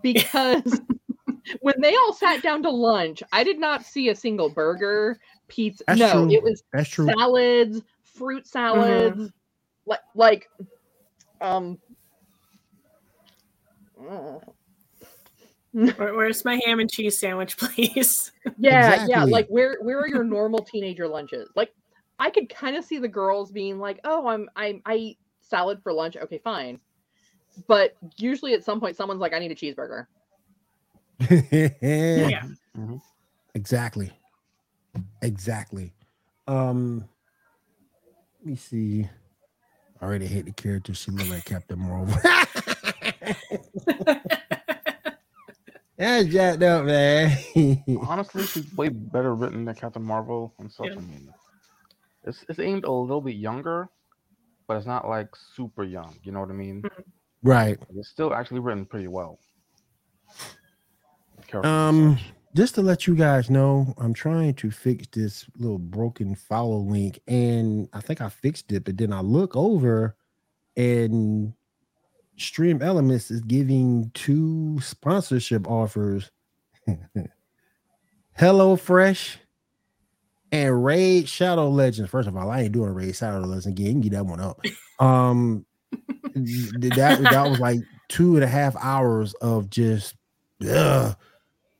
because 0.03 0.81
when 1.61 1.81
they 1.81 1.95
all 1.97 2.13
sat 2.13 2.43
down 2.43 2.63
to 2.63 2.71
lunch 2.71 3.23
i 3.33 3.43
did 3.43 3.59
not 3.59 3.85
see 3.85 4.09
a 4.09 4.15
single 4.15 4.49
burger 4.49 5.19
pizza 5.49 5.85
That's 5.87 6.01
no 6.01 6.11
true. 6.11 6.33
it 6.33 6.43
was 6.43 6.63
That's 6.73 6.89
true. 6.89 7.07
salads, 7.07 7.83
fruit 8.03 8.47
salads, 8.47 9.33
like 9.87 10.01
like 10.15 10.49
um 11.41 11.79
mm, 14.01 14.43
where's 15.97 16.45
my 16.45 16.61
ham 16.65 16.81
and 16.81 16.91
cheese 16.91 17.19
sandwich, 17.19 17.57
please? 17.59 18.33
yeah, 18.59 19.07
yeah, 19.09 19.25
like 19.25 19.47
where 19.49 19.79
where 19.83 20.01
are 20.01 20.09
your 20.09 20.25
normal 20.25 20.65
teenager 20.65 21.09
lunches? 21.09 21.49
Like 21.57 21.73
I 22.23 22.31
could 22.31 22.49
kind 22.49 22.77
of 22.77 22.85
see 22.85 22.99
the 22.99 23.09
girls 23.09 23.51
being 23.51 23.81
like, 23.81 23.99
"Oh, 24.05 24.29
I'm 24.29 24.49
I 24.55 24.81
I 24.87 24.95
eat 24.95 25.19
salad 25.41 25.83
for 25.83 25.93
lunch." 25.93 26.17
Okay, 26.17 26.39
fine. 26.39 26.79
But 27.67 27.97
usually 28.17 28.55
at 28.55 28.63
some 28.63 28.79
point 28.79 28.95
someone's 28.95 29.21
like, 29.21 29.33
"I 29.35 29.41
need 29.41 29.51
a 29.51 29.57
cheeseburger." 29.57 30.07
Yeah. 31.83 32.45
Exactly. 33.55 34.13
Exactly. 35.21 35.93
Um 36.47 37.09
let 38.39 38.47
me 38.47 38.55
see. 38.55 39.09
I 40.01 40.05
already 40.05 40.27
hate 40.27 40.45
the 40.45 40.53
character. 40.53 40.95
She 40.95 41.11
looked 41.11 41.29
like 41.29 41.45
Captain 41.45 41.81
Marvel. 41.81 42.15
That's 45.97 46.29
jacked 46.29 46.63
up, 46.63 46.85
man. 46.85 47.37
Honestly, 48.07 48.45
she's 48.45 48.73
way 48.75 48.91
better 48.91 49.35
written 49.35 49.65
than 49.65 49.75
Captain 49.75 50.03
Marvel 50.03 50.55
and 50.61 50.71
such. 50.71 50.87
Yeah. 50.87 50.95
I 50.95 51.01
mean, 51.01 51.33
it's 52.25 52.45
it's 52.49 52.59
aimed 52.59 52.85
a 52.85 52.91
little 52.93 53.21
bit 53.21 53.37
younger, 53.37 53.89
but 54.67 54.77
it's 54.77 54.87
not 54.87 55.09
like 55.09 55.29
super 55.55 55.85
young. 55.85 56.15
You 56.23 56.33
know 56.33 56.41
what 56.41 56.51
I 56.51 56.55
mean? 56.55 56.83
right. 57.43 57.79
It's 57.97 58.09
still 58.11 58.33
actually 58.35 58.61
written 58.61 58.87
pretty 58.87 59.09
well. 59.09 59.39
Characters 61.47 61.71
Um, 61.71 62.17
such. 62.17 62.33
just 62.55 62.75
to 62.77 62.83
let 62.83 63.07
you 63.07 63.15
guys 63.15 63.51
know, 63.51 63.93
I'm 63.99 64.15
trying 64.15 64.55
to 64.55 64.71
fix 64.71 65.07
this 65.13 65.47
little 65.59 65.79
broken 65.79 66.35
follow 66.35 66.79
link, 66.79 67.21
and 67.27 67.89
I 67.93 68.01
think 68.01 68.21
I 68.21 68.29
fixed 68.29 68.73
it, 68.73 68.85
but 68.85 68.97
then 68.97 69.13
I 69.13 69.21
look 69.21 69.57
over 69.57 70.17
and 70.77 71.53
Stream 72.39 72.81
Elements 72.81 73.31
is 73.31 73.43
giving 73.43 74.11
two 74.15 74.81
sponsorship 74.81 75.69
offers. 75.69 76.31
Hello 78.37 78.77
Fresh 78.77 79.39
and 80.53 80.85
Raid 80.85 81.29
Shadow 81.29 81.69
Legends. 81.69 82.11
First 82.11 82.29
of 82.29 82.37
all, 82.37 82.51
I 82.51 82.63
ain't 82.63 82.73
doing 82.73 82.93
Raid 82.95 83.17
Shadow 83.17 83.41
Legends 83.41 83.67
again. 83.67 83.87
You 83.87 83.93
can 83.95 84.01
get 84.03 84.13
that 84.13 84.27
one 84.27 84.41
up. 84.41 84.61
Um 85.01 85.65
that 86.35 87.29
that 87.31 87.51
was 87.51 87.59
like 87.61 87.81
two 88.09 88.37
and 88.37 88.45
a 88.45 88.49
half 88.49 88.77
hours 88.77 89.35
of 89.35 89.69
just 89.71 90.15
ugh. 90.69 91.17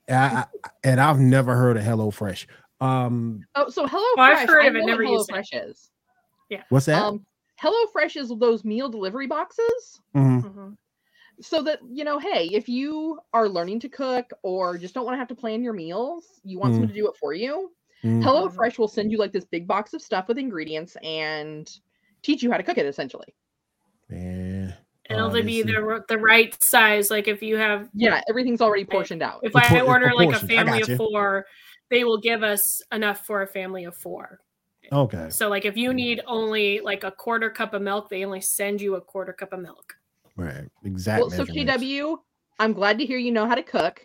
I, 0.09 0.15
I- 0.15 0.47
and 0.85 1.01
I've 1.01 1.21
never 1.21 1.55
heard 1.55 1.77
of 1.77 1.85
Hello 1.85 2.11
Fresh. 2.11 2.47
Um, 2.81 3.45
Oh, 3.55 3.69
so 3.71 3.87
Hello 3.87 4.05
I've 4.23 4.39
Fresh. 4.39 4.49
heard 4.49 4.63
I 4.65 4.67
of 4.67 4.77
it, 4.77 4.85
never 4.85 5.03
Hello 5.05 5.19
used 5.19 5.31
it. 5.31 5.33
Fresh 5.33 5.53
is. 5.53 5.91
what's 6.69 6.87
that? 6.87 7.03
Um, 7.03 7.25
HelloFresh 7.63 8.17
is 8.17 8.29
those 8.39 8.65
meal 8.65 8.89
delivery 8.89 9.29
boxes. 9.29 10.01
Mhm. 10.17 10.43
Mhm. 10.43 10.77
So 11.41 11.63
that, 11.63 11.79
you 11.89 12.03
know, 12.05 12.19
hey, 12.19 12.49
if 12.53 12.69
you 12.69 13.21
are 13.33 13.49
learning 13.49 13.79
to 13.81 13.89
cook 13.89 14.31
or 14.43 14.77
just 14.79 14.95
don't 14.95 15.05
want 15.07 15.15
to 15.15 15.19
have 15.21 15.29
to 15.29 15.35
plan 15.37 15.63
your 15.63 15.73
meals, 15.73 16.41
you 16.45 16.59
want 16.59 16.75
someone 16.75 16.89
to 16.89 16.95
do 16.95 17.09
it 17.09 17.17
for 17.17 17.33
you, 17.33 17.71
Mhm. 18.05 18.23
HelloFresh 18.23 18.79
will 18.79 18.89
send 18.89 19.13
you 19.13 19.19
like 19.19 19.33
this 19.33 19.45
big 19.45 19.67
box 19.67 19.95
of 19.95 20.03
stuff 20.03 20.29
with 20.29 20.39
ingredients 20.39 20.97
and 21.03 21.71
teach 22.23 22.43
you 22.43 22.51
how 22.51 22.57
to 22.57 22.63
cook 22.63 22.79
it 22.79 22.87
essentially. 22.87 23.35
Man. 24.09 24.75
And 25.07 25.21
Oh, 25.21 25.27
it'll 25.27 25.31
this 25.31 25.47
be 25.47 25.63
the 25.63 26.05
the 26.09 26.19
right 26.19 26.61
size. 26.63 27.11
Like 27.11 27.29
if 27.29 27.43
you 27.43 27.57
have 27.57 27.89
Yeah, 27.95 28.21
everything's 28.29 28.61
already 28.61 28.85
portioned 28.85 29.23
out. 29.23 29.41
if 29.43 29.53
The 29.53 29.61
I 29.65 29.81
order 29.81 30.13
like 30.15 30.31
a 30.31 30.47
family 30.47 30.81
of 30.81 30.97
four, 30.97 31.47
they 31.91 32.05
will 32.05 32.19
give 32.19 32.43
us 32.43 32.81
enough 32.93 33.27
for 33.27 33.43
a 33.43 33.47
family 33.47 33.85
of 33.85 33.97
four. 33.97 34.41
Okay. 34.91 35.29
So 35.31 35.49
like 35.49 35.65
if 35.65 35.77
you 35.77 35.93
need 35.93 36.23
only 36.27 36.81
like 36.81 37.05
a 37.05 37.11
quarter 37.11 37.51
cup 37.51 37.75
of 37.75 37.83
milk, 37.83 38.09
they 38.09 38.25
only 38.25 38.41
send 38.41 38.81
you 38.81 38.97
a 38.97 39.01
quarter 39.01 39.33
cup 39.33 39.53
of 39.53 39.61
milk. 39.61 39.95
Right. 40.37 40.69
Exactly. 40.85 41.29
Well, 41.37 41.47
so 41.47 41.53
KW, 41.53 42.19
I'm 42.59 42.73
glad 42.73 42.99
to 42.99 43.07
hear 43.07 43.19
you 43.19 43.33
know 43.33 43.47
how 43.47 43.55
to 43.55 43.63
cook. 43.63 44.05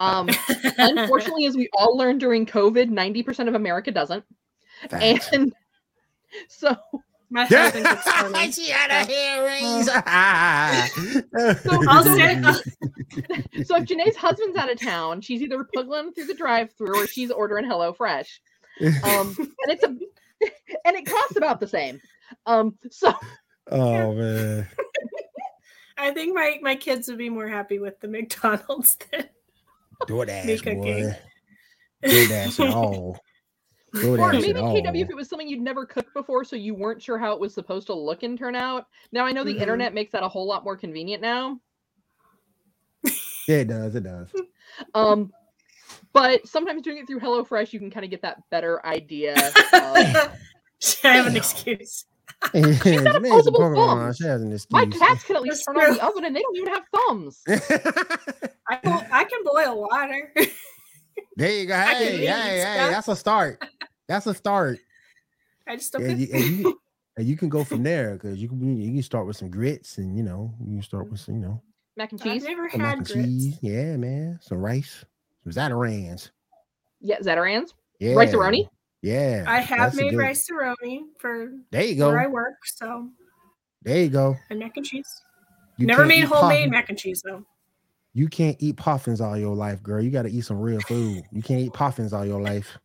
Um, 0.00 0.28
unfortunately, 0.78 1.46
as 1.46 1.56
we 1.56 1.68
all 1.72 1.96
learned 1.96 2.20
during 2.20 2.46
COVID, 2.46 2.90
90% 2.90 3.48
of 3.48 3.54
America 3.54 3.90
doesn't. 3.90 4.24
And 4.90 5.52
so 6.48 6.76
My 7.30 7.44
husband 7.44 7.86
cooks 7.86 8.10
for 8.10 8.30
me. 8.30 8.50
she 8.52 8.70
had 8.70 8.90
a 8.90 9.06
hair 9.10 9.44
raise. 9.44 9.88
I'll 11.88 12.54
so 13.64 13.76
if 13.76 13.84
Janae's 13.84 14.16
husband's 14.16 14.56
out 14.56 14.70
of 14.70 14.80
town, 14.80 15.20
she's 15.20 15.42
either 15.42 15.66
puggling 15.74 16.12
through 16.12 16.26
the 16.26 16.34
drive-through 16.34 17.02
or 17.02 17.06
she's 17.06 17.30
ordering 17.30 17.64
HelloFresh. 17.64 18.28
Um, 19.04 19.34
and 19.38 19.68
it's 19.68 19.84
a 19.84 19.88
and 20.84 20.96
it 20.96 21.06
costs 21.06 21.36
about 21.36 21.60
the 21.60 21.68
same. 21.68 22.00
Um, 22.46 22.76
so 22.90 23.14
oh 23.70 24.14
man. 24.14 24.68
I 25.96 26.10
think 26.10 26.34
my 26.34 26.58
my 26.60 26.74
kids 26.74 27.08
would 27.08 27.18
be 27.18 27.30
more 27.30 27.46
happy 27.48 27.78
with 27.78 28.00
the 28.00 28.08
McDonald's 28.08 28.96
than 29.12 29.28
DoorDash, 30.02 30.44
Me 30.46 30.58
cooking. 30.58 30.82
boy. 30.82 31.16
DoorDash 32.04 32.68
at 32.68 32.74
all. 32.74 33.18
or 34.04 34.32
maybe 34.32 34.50
at 34.50 34.56
all. 34.56 34.74
KW 34.74 35.02
if 35.02 35.10
it 35.10 35.14
was 35.16 35.28
something 35.28 35.48
you'd 35.48 35.60
never 35.60 35.86
cooked 35.86 36.12
before, 36.14 36.42
so 36.44 36.56
you 36.56 36.74
weren't 36.74 37.00
sure 37.02 37.16
how 37.18 37.32
it 37.32 37.40
was 37.40 37.54
supposed 37.54 37.86
to 37.86 37.94
look 37.94 38.22
and 38.24 38.36
turn 38.38 38.56
out. 38.56 38.86
Now 39.12 39.24
I 39.24 39.32
know 39.32 39.44
the 39.44 39.54
Mhm. 39.54 39.60
internet 39.60 39.94
makes 39.94 40.10
that 40.12 40.22
a 40.24 40.28
whole 40.28 40.46
lot 40.46 40.64
more 40.64 40.76
convenient 40.76 41.22
now. 41.22 41.60
Yeah, 43.46 43.58
it 43.58 43.68
does. 43.68 43.94
It 43.94 44.04
does. 44.04 44.28
Um, 44.94 45.32
but 46.12 46.48
sometimes 46.48 46.82
doing 46.82 46.96
it 46.98 47.06
through 47.06 47.20
HelloFresh, 47.20 47.72
you 47.72 47.78
can 47.78 47.90
kind 47.90 48.02
of 48.02 48.10
get 48.10 48.22
that 48.22 48.38
better 48.50 48.84
idea. 48.84 49.34
Of, 49.34 49.52
I 49.74 50.30
have 51.04 51.26
an 51.26 51.36
excuse. 51.36 52.06
She's 52.54 52.80
got 52.82 53.16
opposable 53.16 53.74
thumbs. 53.74 54.16
She 54.18 54.24
has 54.24 54.42
an 54.42 54.52
excuse. 54.52 54.70
my 54.70 54.86
cats 54.86 55.24
can 55.24 55.36
at 55.36 55.42
least 55.42 55.64
That's 55.66 55.78
turn 55.78 55.90
on 55.90 55.96
the 55.96 56.04
oven, 56.06 56.24
and 56.24 56.36
they 56.36 56.40
don't 56.42 56.56
even 56.56 56.72
have 56.72 56.84
thumbs. 56.94 57.42
I 57.48 58.76
can, 58.76 59.06
I 59.10 59.24
can 59.24 59.40
boil 59.44 59.80
water. 59.88 60.32
there 61.36 61.50
you 61.50 61.66
go. 61.66 61.74
I 61.74 61.94
Hey, 61.94 62.16
hey, 62.18 62.26
hey. 62.26 62.60
stuff. 62.60 62.90
That's 62.90 63.08
a 63.08 63.16
start. 63.16 63.64
That's 64.08 64.26
a 64.26 64.34
start. 64.34 64.78
I 65.66 65.76
just 65.76 65.92
don't. 65.92 66.02
And 66.04 66.18
you, 66.20 66.28
and 66.32 66.44
you, 66.44 66.80
and 67.16 67.26
you 67.26 67.36
can 67.36 67.48
go 67.48 67.64
from 67.64 67.82
there 67.82 68.14
because 68.14 68.38
you 68.38 68.48
can 68.48 68.80
you 68.80 68.92
can 68.92 69.02
start 69.02 69.26
with 69.26 69.36
some 69.36 69.50
grits 69.50 69.98
and 69.98 70.16
you 70.16 70.22
know 70.22 70.52
you 70.60 70.74
can 70.74 70.82
start 70.82 71.10
with 71.10 71.20
some, 71.20 71.36
you 71.36 71.40
know 71.40 71.62
Mac 71.96 72.12
and 72.12 72.20
I've 72.20 72.32
cheese. 72.32 72.44
never 72.44 72.68
some 72.70 72.82
mac 72.82 72.88
had 72.90 72.98
and 72.98 73.06
grits. 73.06 73.26
cheese. 73.28 73.58
Yeah, 73.62 73.96
man. 73.96 74.38
Some 74.42 74.58
rice. 74.58 75.04
Some 75.44 75.52
Zatarain's. 75.52 76.30
Yeah, 77.00 77.18
Zatarain's. 77.20 77.74
Yeah. 78.00 78.14
Rice-a-roni? 78.14 78.68
Yeah. 79.04 79.44
I 79.46 79.60
have 79.60 79.94
made 79.94 80.10
good- 80.12 80.18
rice 80.18 80.48
roni 80.50 81.00
for 81.18 81.50
There 81.70 81.84
you 81.84 82.02
where 82.04 82.20
I 82.20 82.26
work, 82.26 82.54
so 82.64 83.10
There 83.82 83.98
you 84.02 84.08
go. 84.08 84.36
and 84.48 84.58
mac 84.58 84.76
and 84.78 84.86
cheese. 84.86 85.22
You 85.76 85.86
Never 85.86 86.06
made 86.06 86.24
homemade 86.24 86.56
puffin- 86.58 86.70
mac 86.70 86.88
and 86.88 86.98
cheese 86.98 87.20
though. 87.24 87.44
You 88.14 88.28
can't 88.28 88.56
eat 88.60 88.76
puffins 88.76 89.20
all 89.20 89.36
your 89.36 89.54
life, 89.54 89.82
girl. 89.82 90.00
You 90.00 90.10
got 90.10 90.22
to 90.22 90.30
eat 90.30 90.42
some 90.46 90.58
real 90.60 90.80
food. 90.82 91.24
You 91.32 91.42
can't 91.42 91.60
eat 91.60 91.72
puffins 91.74 92.12
all 92.12 92.24
your 92.24 92.40
life. 92.40 92.78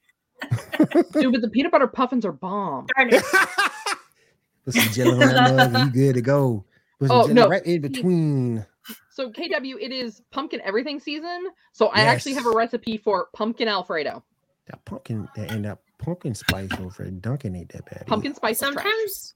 Dude, 1.13 1.31
but 1.31 1.41
the 1.41 1.49
peanut 1.53 1.71
butter 1.71 1.87
puffins 1.87 2.25
are 2.25 2.31
bomb. 2.31 2.87
Darn 2.97 3.13
it. 3.13 3.23
Put 4.65 4.73
some 4.73 4.91
jelly 4.91 5.11
on 5.11 5.19
that 5.19 5.71
mug 5.71 5.85
you 5.85 5.91
good 5.91 6.15
to 6.15 6.21
go. 6.21 6.65
Put 6.99 7.07
some 7.09 7.17
Oh, 7.17 7.21
jelly 7.23 7.33
no. 7.35 7.47
right 7.47 7.65
in 7.65 7.79
between. 7.81 8.65
So 9.11 9.29
KW, 9.31 9.75
it 9.79 9.91
is 9.91 10.21
pumpkin 10.31 10.59
everything 10.65 10.99
season. 10.99 11.45
So 11.73 11.87
I 11.87 12.01
actually 12.01 12.33
have 12.33 12.45
a 12.47 12.51
recipe 12.51 12.97
for 12.97 13.27
pumpkin 13.33 13.67
Alfredo. 13.67 14.23
That 14.67 14.83
pumpkin 14.85 15.29
that- 15.35 15.51
and 15.51 15.63
that 15.65 15.77
pumpkin 15.99 16.33
spice 16.33 16.71
over 16.79 17.03
at 17.03 17.21
Dunkin' 17.21 17.55
ain't 17.55 17.69
that 17.69 17.85
bad. 17.85 18.07
Pumpkin 18.07 18.33
spice 18.33 18.61
is 18.61 18.69
trash. 18.69 18.83
Sometimes, 18.83 19.33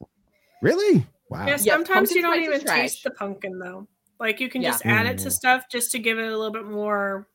Really? 0.61 1.05
Wow. 1.29 1.45
yeah, 1.47 1.57
sometimes 1.57 2.09
pumpkin 2.09 2.17
you 2.17 2.21
don't 2.23 2.41
even 2.41 2.65
taste 2.65 3.03
the 3.03 3.11
pumpkin 3.11 3.59
though. 3.59 3.87
Like 4.19 4.39
you 4.39 4.49
can 4.49 4.61
Yeah. 4.61 4.71
just 4.71 4.85
add 4.85 5.05
it 5.05 5.17
to 5.19 5.29
Mm. 5.29 5.33
stuff 5.33 5.65
just 5.69 5.91
to 5.91 5.99
give 5.99 6.17
it 6.19 6.25
a 6.25 6.37
little 6.37 6.51
bit 6.51 6.65
more 6.65 7.27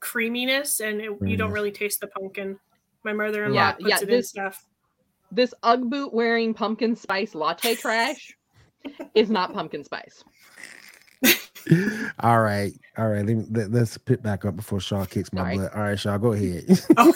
creaminess, 0.00 0.80
and 0.80 1.00
it, 1.00 1.10
you 1.22 1.36
don't 1.36 1.52
really 1.52 1.70
taste 1.70 2.00
the 2.00 2.06
pumpkin. 2.08 2.58
My 3.04 3.12
mother-in-law 3.12 3.54
Yeah, 3.54 3.72
puts 3.72 3.88
yeah, 3.88 3.98
it 4.02 4.10
in 4.10 4.22
stuff. 4.22 4.64
This 5.30 5.54
UGG 5.62 5.88
boot 5.90 6.12
wearing 6.12 6.52
pumpkin 6.54 6.96
spice 6.96 7.34
latte 7.34 7.74
trash 7.76 8.34
is 9.14 9.30
not 9.30 9.52
pumpkin 9.52 9.84
spice. 9.84 10.24
all 12.20 12.40
right. 12.40 12.72
All 12.98 13.08
right. 13.08 13.24
Let 13.24 13.36
me, 13.36 13.44
let, 13.50 13.74
us 13.82 13.96
pick 13.98 14.22
back 14.22 14.44
up 14.44 14.56
before 14.56 14.80
Shaw 14.80 15.04
kicks 15.04 15.32
my 15.32 15.40
All 15.40 15.46
right. 15.46 15.58
butt. 15.58 15.74
All 15.74 15.82
right, 15.82 15.98
Shaw, 15.98 16.16
go 16.18 16.32
ahead. 16.32 16.64
Oh, 16.96 17.12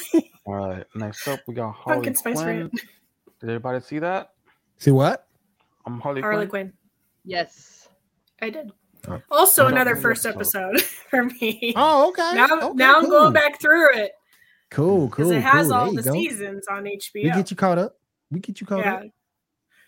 All 0.47 0.55
right. 0.55 0.85
Next 0.95 1.27
up, 1.29 1.41
we 1.47 1.55
got 1.55 1.73
Harley 1.73 1.97
pumpkin 1.97 2.15
spice 2.15 2.43
Quinn. 2.43 2.47
ranch. 2.61 2.73
Did 3.41 3.51
everybody 3.51 3.81
see 3.81 3.99
that? 4.01 4.31
See 4.79 4.91
what? 4.91 5.27
I'm 5.87 6.01
Harley, 6.01 6.21
Harley 6.21 6.47
Quinn. 6.47 6.69
Quinn. 6.69 6.73
Yes. 7.25 7.89
I 8.43 8.51
did. 8.51 8.73
Oh. 9.09 9.21
Also, 9.31 9.65
What 9.65 9.73
another 9.75 9.97
first 9.97 10.25
episode? 10.27 10.75
episode 10.77 10.83
for 11.11 11.25
me. 11.25 11.73
Oh, 11.77 12.09
okay. 12.11 12.33
now, 12.35 12.47
okay, 12.47 12.73
now 12.75 12.97
I'm 12.99 13.09
going 13.09 13.33
back 13.33 13.61
through 13.61 13.95
it 13.95 14.13
Cool, 14.71 15.07
because 15.09 15.29
cool. 15.29 15.33
it 15.37 15.43
has 15.43 15.67
cool. 15.69 15.75
all 15.75 15.93
There 15.93 16.03
the 16.03 16.11
go. 16.11 16.13
seasons 16.15 16.67
on 16.71 16.85
HBO. 16.85 17.15
We 17.15 17.31
get 17.31 17.51
you 17.51 17.57
caught 17.57 17.79
up. 17.79 17.97
We 18.31 18.41
get 18.41 18.61
you 18.61 18.67
caught 18.67 18.81
yeah, 18.81 18.95
up. 18.97 19.03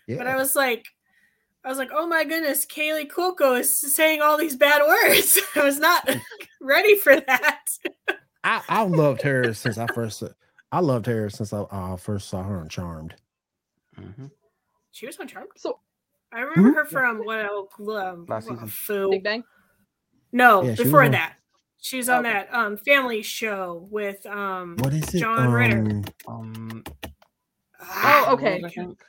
Yeah. 0.07 0.17
but 0.17 0.27
I 0.27 0.35
was 0.35 0.55
like, 0.55 0.85
I 1.65 1.69
was 1.69 1.77
like, 1.77 1.89
oh 1.91 2.07
my 2.07 2.23
goodness, 2.23 2.65
Kaley 2.65 3.07
Cuoco 3.09 3.59
is 3.59 3.95
saying 3.95 4.21
all 4.21 4.37
these 4.37 4.55
bad 4.55 4.81
words. 4.87 5.37
I 5.55 5.63
was 5.63 5.79
not 5.79 6.07
ready 6.61 6.95
for 6.95 7.15
that. 7.19 7.59
I, 8.43 8.61
I 8.69 8.83
loved 8.83 9.23
her 9.23 9.53
since 9.53 9.77
I 9.77 9.87
first 9.87 10.23
I 10.71 10.79
loved 10.79 11.05
her 11.05 11.29
since 11.29 11.53
I 11.53 11.59
uh, 11.59 11.95
first 11.95 12.29
saw 12.29 12.43
her 12.43 12.59
on 12.59 12.69
Charmed. 12.69 13.15
Mhm. 13.97 14.31
She 14.91 15.05
was 15.05 15.17
on 15.17 15.27
Charmed. 15.27 15.49
So 15.57 15.79
I 16.31 16.41
remember 16.41 16.79
her 16.79 16.85
from 16.85 17.19
what 17.25 17.45
else? 17.45 17.69
Um, 17.79 18.25
Last 18.27 18.45
what, 18.49 18.55
season. 18.55 18.67
Foo. 18.67 19.09
Big 19.11 19.23
Bang. 19.23 19.43
No, 20.31 20.61
Yeah, 20.61 20.75
she 20.75 20.81
was 20.81 20.87
before 20.89 21.03
on- 21.03 21.11
that, 21.11 21.35
she's 21.79 22.09
on 22.09 22.25
Okay. 22.25 22.33
that 22.33 22.53
um 22.53 22.77
family 22.77 23.21
show 23.21 23.87
with 23.89 24.25
um. 24.25 24.75
What 24.79 24.93
is 24.93 25.13
it? 25.15 25.19
John 25.19 25.51
Ritter. 25.51 25.79
Um, 25.79 26.03
Um, 26.27 26.83
Oh, 27.79 28.29
okay. 28.33 28.61
I 28.63 28.69
think. 28.69 28.99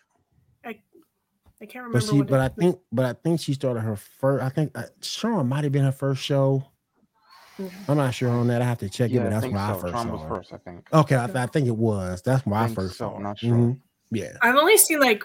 I 1.60 1.66
can't 1.66 1.86
remember. 1.86 1.98
But 1.98 2.04
she, 2.08 2.18
what 2.18 2.28
but 2.28 2.36
it- 2.36 2.44
I 2.44 2.48
think, 2.50 2.78
but 2.92 3.04
I 3.04 3.12
think 3.14 3.40
she 3.40 3.52
started 3.52 3.80
her 3.80 3.96
first. 3.96 4.44
I 4.44 4.48
think 4.48 4.78
uh, 4.78 4.84
Sean 5.02 5.48
might 5.48 5.64
have 5.64 5.72
been 5.72 5.82
her 5.84 5.90
first 5.90 6.22
show. 6.22 6.62
I'm 7.88 7.96
not 7.96 8.14
sure 8.14 8.30
on 8.30 8.46
that. 8.48 8.62
I 8.62 8.64
have 8.64 8.78
to 8.78 8.88
check 8.88 9.10
it, 9.10 9.18
but 9.18 9.30
that's 9.30 9.42
think 9.42 9.54
when 9.54 9.62
I 9.62 9.72
first 9.74 9.92
Charm 9.92 10.06
saw 10.08 10.12
was 10.14 10.22
her. 10.22 10.28
first, 10.28 10.52
I 10.52 10.56
think. 10.58 10.86
Okay, 10.92 11.16
I, 11.16 11.26
th- 11.26 11.36
I 11.36 11.46
think 11.46 11.66
it 11.66 11.76
was. 11.76 12.22
That's 12.22 12.44
when 12.46 12.58
I, 12.58 12.66
think 12.66 12.76
first 12.76 12.98
so, 12.98 13.10
saw 13.10 13.16
her. 13.16 13.22
not 13.22 13.38
sure. 13.38 13.50
Mhm. 13.56 13.80
Yeah. 14.10 14.32
I've 14.42 14.54
only 14.56 14.76
seen 14.76 15.00
like 15.00 15.22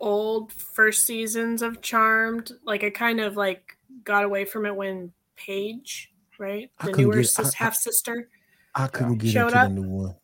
old 0.00 0.52
first 0.52 1.06
seasons 1.06 1.62
of 1.62 1.80
Charmed. 1.80 2.52
Like 2.64 2.84
I 2.84 2.90
kind 2.90 3.20
of 3.20 3.36
like 3.36 3.76
got 4.04 4.24
away 4.24 4.44
from 4.44 4.66
it 4.66 4.76
when 4.76 5.12
Paige, 5.36 6.12
right, 6.38 6.70
the 6.80 6.84
couldn't 6.86 7.00
newer 7.00 7.14
get- 7.22 7.28
sis, 7.28 7.46
I- 7.46 7.48
I- 7.48 7.64
half 7.64 7.74
sister, 7.74 8.28
I 8.74 8.86
couldn't 8.88 9.18
get 9.18 9.34
into 9.34 9.46
up? 9.58 9.68
the 9.68 9.74
new 9.80 9.88
one. 9.88 10.14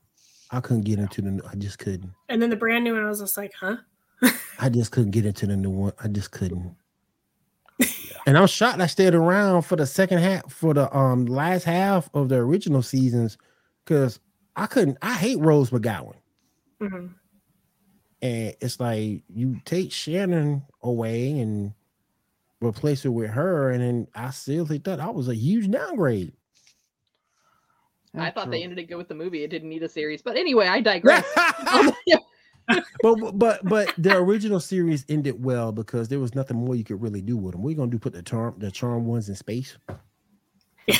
I 0.50 0.60
couldn't 0.60 0.82
get 0.82 0.98
into 0.98 1.22
the. 1.22 1.30
New, 1.30 1.42
I 1.48 1.54
just 1.54 1.78
couldn't. 1.78 2.10
and 2.28 2.42
then 2.42 2.50
the 2.50 2.56
brand 2.56 2.84
new 2.84 2.94
one. 2.94 3.04
I 3.04 3.08
was 3.08 3.20
just 3.20 3.36
like, 3.36 3.52
huh? 3.58 3.76
I 4.58 4.68
just 4.68 4.90
couldn't 4.92 5.12
get 5.12 5.24
into 5.24 5.46
the 5.46 5.56
new 5.56 5.70
one. 5.70 5.92
I 6.02 6.08
just 6.08 6.30
couldn't. 6.32 6.76
and 8.30 8.38
I'm 8.38 8.46
shocked 8.46 8.80
I 8.80 8.86
stayed 8.86 9.14
around 9.16 9.62
for 9.62 9.74
the 9.76 9.86
second 9.86 10.18
half 10.18 10.52
for 10.52 10.72
the 10.72 10.94
um 10.96 11.26
last 11.26 11.64
half 11.64 12.08
of 12.14 12.28
the 12.28 12.36
original 12.36 12.82
seasons 12.82 13.36
because 13.84 14.20
I 14.56 14.66
couldn't. 14.66 14.98
I 15.02 15.14
hate 15.14 15.40
Rose 15.40 15.70
McGowan, 15.70 16.14
hmm 16.80 17.06
and 18.22 18.54
it's 18.60 18.78
like 18.80 19.24
you 19.28 19.60
take 19.64 19.90
Shannen 19.90 20.62
away 20.82 21.40
and 21.40 21.74
replace 22.60 23.02
her 23.02 23.10
with 23.10 23.30
her, 23.30 23.70
and 23.70 23.82
then 23.82 24.08
I 24.14 24.30
seriously 24.30 24.78
thought 24.78 24.98
that 24.98 25.06
that 25.06 25.14
was 25.14 25.28
a 25.28 25.34
huge 25.34 25.70
downgrade. 25.70 26.32
I 28.16 28.30
Yeah, 28.30 28.30
thought 28.30 28.50
they 28.50 28.62
ended 28.62 28.78
it 28.78 28.84
good 28.88 28.96
with 28.96 29.08
the 29.08 29.14
movie. 29.14 29.44
It 29.44 29.50
didn't 29.50 29.68
need 29.68 29.82
a 29.82 29.88
series. 29.88 30.22
But 30.22 30.36
anyway, 30.36 30.68
I 30.68 30.80
digress. 30.80 31.26
Um, 31.72 31.92
yeah. 32.06 32.18
But 33.02 33.38
but 33.38 33.60
but 33.64 33.94
the 33.98 34.16
original 34.16 34.60
series 34.60 35.04
ended 35.08 35.42
well 35.42 35.72
because 35.72 36.08
there 36.08 36.20
was 36.20 36.34
nothing 36.34 36.56
more 36.56 36.74
you 36.74 36.84
could 36.84 37.00
really 37.00 37.22
do 37.22 37.36
with 37.36 37.52
them. 37.52 37.62
We're 37.62 37.76
gonna 37.76 37.90
do? 37.90 37.98
Put 37.98 38.12
the 38.12 38.22
charm 38.22 38.54
the 38.58 38.70
charm 38.70 39.06
ones 39.06 39.28
in 39.28 39.36
space? 39.36 39.76
You 40.86 40.94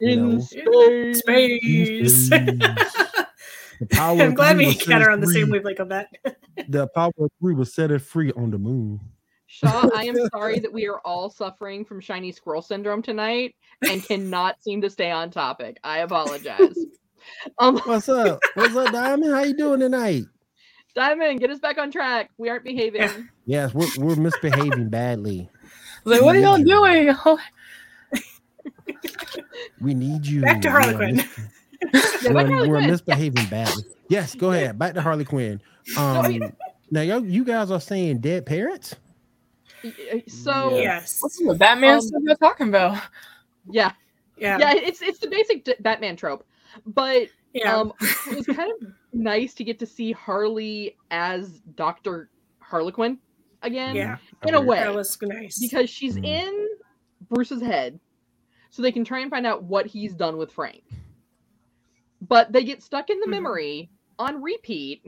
In 0.00 0.30
know. 0.34 0.40
space. 0.40 1.20
Space. 1.20 2.28
The 2.30 3.86
power 3.90 4.20
I'm 4.20 4.34
glad 4.34 4.56
we 4.56 4.66
was 4.66 4.76
got 4.84 5.02
her 5.02 5.08
just 5.08 5.10
on 5.10 5.20
the 5.20 5.26
same 5.26 5.46
three. 5.46 5.52
wavelength 5.52 5.80
of 5.80 5.88
that. 5.90 6.08
the 6.68 6.82
Apollo 6.84 7.28
3 7.40 7.54
was 7.54 7.74
set 7.74 7.90
it 7.90 8.00
free 8.00 8.32
on 8.32 8.50
the 8.50 8.58
moon. 8.58 9.00
Shaw, 9.46 9.88
I 9.94 10.04
am 10.04 10.16
sorry 10.32 10.60
that 10.60 10.72
we 10.72 10.88
are 10.88 11.00
all 11.04 11.28
suffering 11.28 11.84
from 11.84 12.00
shiny 12.00 12.32
squirrel 12.32 12.62
syndrome 12.62 13.02
tonight 13.02 13.54
and 13.82 14.02
cannot 14.02 14.62
seem 14.62 14.80
to 14.80 14.88
stay 14.88 15.10
on 15.10 15.30
topic. 15.30 15.78
I 15.84 15.98
apologize. 15.98 16.78
Um, 17.58 17.78
What's 17.80 18.08
up? 18.08 18.40
What's 18.54 18.74
up, 18.74 18.92
Diamond? 18.92 19.32
How 19.32 19.42
you 19.42 19.54
doing 19.56 19.80
tonight? 19.80 20.24
Diamond, 20.94 21.40
get 21.40 21.50
us 21.50 21.58
back 21.58 21.78
on 21.78 21.90
track. 21.90 22.30
We 22.38 22.48
aren't 22.50 22.64
behaving. 22.64 23.28
Yes, 23.44 23.74
we're, 23.74 23.88
we're 23.98 24.14
misbehaving 24.16 24.88
badly. 24.88 25.48
Like, 26.04 26.22
what 26.22 26.34
are 26.36 26.40
y'all 26.40 26.58
doing? 26.58 27.12
We 29.80 29.94
need 29.94 30.26
you. 30.26 30.42
Back 30.42 30.60
to 30.62 30.68
We 30.68 30.74
are 30.74 30.80
Harlequin. 30.80 31.16
mis- 31.16 31.38
Yeah, 31.42 31.90
back 31.92 32.12
to 32.22 32.32
we're, 32.32 32.46
Harley 32.46 32.68
we're 32.68 32.76
Quinn. 32.78 32.90
misbehaving 32.90 33.46
badly. 33.46 33.84
Yes, 34.08 34.34
go 34.34 34.52
ahead. 34.52 34.78
Back 34.78 34.94
to 34.94 35.02
Harley 35.02 35.24
Quinn. 35.24 35.60
Um, 35.96 36.52
now, 36.92 37.00
y'all, 37.00 37.24
you 37.24 37.44
guys 37.44 37.72
are 37.72 37.80
saying 37.80 38.18
dead 38.18 38.46
parents? 38.46 38.94
So 40.28 40.76
Yeah. 40.76 40.82
yes. 40.82 41.18
What's 41.20 41.38
the 41.44 41.54
Batman 41.54 41.94
Um, 41.94 42.00
stuff 42.00 42.22
you're 42.24 42.36
talking 42.36 42.68
about? 42.68 43.02
yeah, 43.68 43.90
Yeah. 44.36 44.58
yeah, 44.58 44.74
it's 44.76 45.02
it's 45.02 45.18
the 45.18 45.26
basic 45.28 45.64
d- 45.64 45.74
Batman 45.80 46.14
trope, 46.14 46.44
but 46.86 47.28
Yeah. 47.52 47.76
um, 47.76 47.92
it 48.00 48.36
was 48.36 48.46
kind 48.46 48.70
of 48.72 48.88
nice 49.12 49.54
to 49.54 49.64
get 49.64 49.78
to 49.80 49.86
see 49.86 50.12
Harley 50.12 50.96
as 51.10 51.60
Doctor 51.74 52.30
Harlequin 52.60 53.18
again, 53.62 53.94
yeah. 53.94 54.16
in 54.46 54.54
a 54.54 54.60
way, 54.60 54.78
That 54.80 54.94
was 54.94 55.16
nice. 55.22 55.58
because 55.58 55.88
she's 55.90 56.16
Mhm. 56.16 56.26
in 56.26 56.68
Bruce's 57.28 57.62
head, 57.62 58.00
so 58.70 58.82
they 58.82 58.92
can 58.92 59.04
try 59.04 59.20
and 59.20 59.30
find 59.30 59.46
out 59.46 59.62
what 59.64 59.86
he's 59.86 60.14
done 60.14 60.36
with 60.36 60.52
Frank. 60.52 60.82
But 62.20 62.52
they 62.52 62.64
get 62.64 62.82
stuck 62.82 63.10
in 63.10 63.20
the 63.20 63.26
Mhm. 63.26 63.30
memory 63.30 63.90
on 64.18 64.40
repeat 64.42 65.04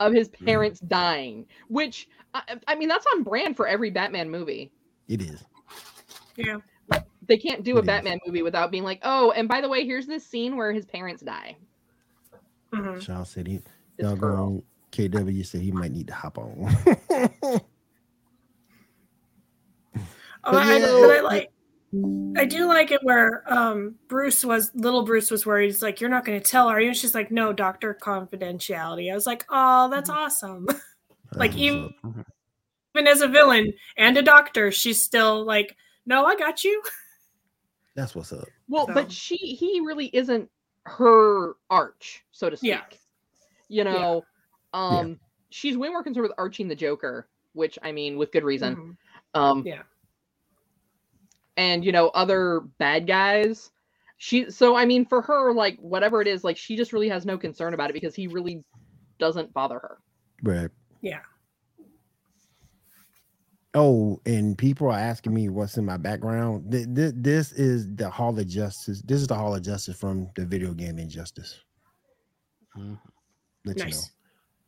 of 0.00 0.12
his 0.12 0.28
parents 0.28 0.80
dying, 0.80 1.46
which 1.68 2.08
I, 2.34 2.58
I 2.66 2.74
mean 2.74 2.88
that's 2.88 3.06
on 3.14 3.22
brand 3.22 3.56
for 3.56 3.66
every 3.66 3.90
Batman 3.90 4.30
movie. 4.30 4.70
It 5.08 5.22
is. 5.22 5.44
yeah. 6.36 6.58
They 7.28 7.36
can't 7.36 7.62
do 7.62 7.78
a 7.78 7.82
Batman 7.82 8.18
movie 8.26 8.42
without 8.42 8.70
being 8.70 8.82
like, 8.84 9.00
oh, 9.02 9.30
and 9.32 9.46
by 9.48 9.60
the 9.60 9.68
way, 9.68 9.84
here's 9.84 10.06
this 10.06 10.26
scene 10.26 10.56
where 10.56 10.72
his 10.72 10.86
parents 10.86 11.22
die. 11.22 11.56
Mhm. 12.72 13.00
Shaw 13.00 13.22
said 13.22 13.46
he, 13.46 13.58
This 13.58 13.64
y'all 13.98 14.16
girl. 14.16 14.62
going, 14.92 15.10
KW 15.10 15.44
said 15.46 15.60
he 15.60 15.70
might 15.70 15.92
need 15.92 16.06
to 16.08 16.14
hop 16.14 16.38
on. 16.38 16.74
Oh, 20.44 20.56
I, 20.56 20.78
yeah, 20.78 20.86
I 20.86 21.20
like. 21.20 21.50
I 22.36 22.44
do 22.44 22.66
like 22.66 22.90
it 22.92 23.00
where 23.02 23.42
um 23.52 23.96
Bruce 24.08 24.44
was 24.44 24.70
little 24.74 25.02
Bruce 25.04 25.30
was 25.30 25.44
worried. 25.44 25.66
He's 25.66 25.82
like, 25.82 26.00
"You're 26.00 26.08
not 26.10 26.24
going 26.24 26.40
to 26.40 26.48
tell, 26.50 26.68
are 26.68 26.80
you?" 26.80 26.88
And 26.88 26.96
she's 26.96 27.14
like, 27.14 27.30
"No, 27.30 27.52
doctor 27.52 27.96
confidentiality." 28.00 29.10
I 29.10 29.14
was 29.14 29.26
like, 29.26 29.44
"Oh, 29.50 29.88
that's 29.90 30.08
awesome." 30.10 30.66
Like, 31.34 31.50
That's 31.50 31.60
even- 31.62 31.94
up. 32.04 32.26
Even 32.94 33.06
as 33.06 33.20
a 33.20 33.28
villain 33.28 33.74
and 33.98 34.16
a 34.16 34.22
doctor, 34.22 34.70
she's 34.72 35.02
still 35.02 35.44
like, 35.44 35.76
"No, 36.06 36.24
I 36.24 36.36
got 36.36 36.64
you." 36.64 36.82
That's 37.98 38.14
what's 38.14 38.32
up. 38.32 38.48
Well, 38.68 38.86
So- 38.86 38.94
but 38.94 39.10
she 39.10 39.36
he 39.36 39.80
really 39.80 40.06
isn't 40.12 40.48
her 40.86 41.54
arch, 41.68 42.24
so 42.30 42.48
to 42.48 42.56
speak. 42.56 42.70
Yeah. 42.70 42.84
You 43.68 43.82
Yeah. 43.82 43.82
know, 43.82 44.24
um 44.72 45.18
she's 45.50 45.76
way 45.76 45.88
more 45.88 46.04
concerned 46.04 46.22
with 46.28 46.32
arching 46.38 46.68
the 46.68 46.76
Joker, 46.76 47.28
which 47.54 47.76
I 47.82 47.90
mean 47.90 48.16
with 48.16 48.30
good 48.30 48.44
reason. 48.44 48.96
Mhm. 49.34 49.40
Um 49.40 49.66
Yeah. 49.66 49.82
and 51.56 51.84
you 51.84 51.90
know, 51.90 52.08
other 52.10 52.60
bad 52.78 53.08
guys. 53.08 53.72
She 54.18 54.48
so 54.48 54.76
I 54.76 54.84
mean 54.84 55.04
for 55.04 55.20
her, 55.22 55.52
like 55.52 55.76
whatever 55.80 56.22
it 56.22 56.28
is, 56.28 56.44
like 56.44 56.56
she 56.56 56.76
just 56.76 56.92
really 56.92 57.08
has 57.08 57.26
no 57.26 57.36
concern 57.36 57.74
about 57.74 57.90
it 57.90 57.94
because 57.94 58.14
he 58.14 58.28
really 58.28 58.62
doesn't 59.18 59.52
bother 59.52 59.80
her. 59.80 59.98
Right. 60.44 60.70
Yeah. 61.00 61.22
Oh, 63.74 64.20
and 64.24 64.56
people 64.56 64.88
are 64.88 64.98
asking 64.98 65.34
me 65.34 65.48
what's 65.50 65.76
in 65.76 65.84
my 65.84 65.96
background. 65.98 66.72
Th- 66.72 66.86
th- 66.94 67.12
This 67.16 67.52
is 67.52 67.94
the 67.94 68.08
Hall 68.08 68.38
of 68.38 68.46
Justice. 68.48 69.02
This 69.02 69.20
is 69.20 69.26
the 69.26 69.34
Hall 69.34 69.54
of 69.54 69.62
Justice 69.62 69.98
from 69.98 70.30
the 70.36 70.46
video 70.46 70.72
game 70.72 70.98
Injustice. 70.98 71.60
Mhm. 72.76 72.98
Let 73.64 73.76
Nice. 73.76 74.06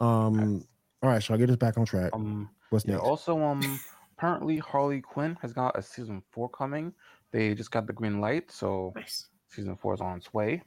you 0.01 0.07
know. 0.07 0.07
Um. 0.07 0.65
All 1.03 1.09
right, 1.09 1.23
shall 1.23 1.35
I 1.37 1.39
get 1.39 1.49
us 1.49 1.57
back 1.57 1.79
on 1.79 1.87
track? 1.87 2.11
Um, 2.13 2.51
What's 2.69 2.85
yeah, 2.85 2.97
next? 2.97 3.07
also, 3.07 3.41
um, 3.43 3.81
apparently 4.19 4.59
Harley 4.59 5.01
Quinn 5.01 5.37
has 5.41 5.55
got 5.55 5.79
a 5.79 5.83
season 5.83 6.23
four 6.31 6.49
coming. 6.51 6.93
They 7.33 7.55
just 7.55 7.71
got 7.71 7.87
the 7.87 7.95
green 7.95 8.21
light, 8.21 8.51
so 8.51 8.93
Nice. 8.95 9.29
season 9.49 9.77
four 9.77 9.95
is 9.95 10.03
on 10.03 10.19
its 10.19 10.35
way. 10.35 10.63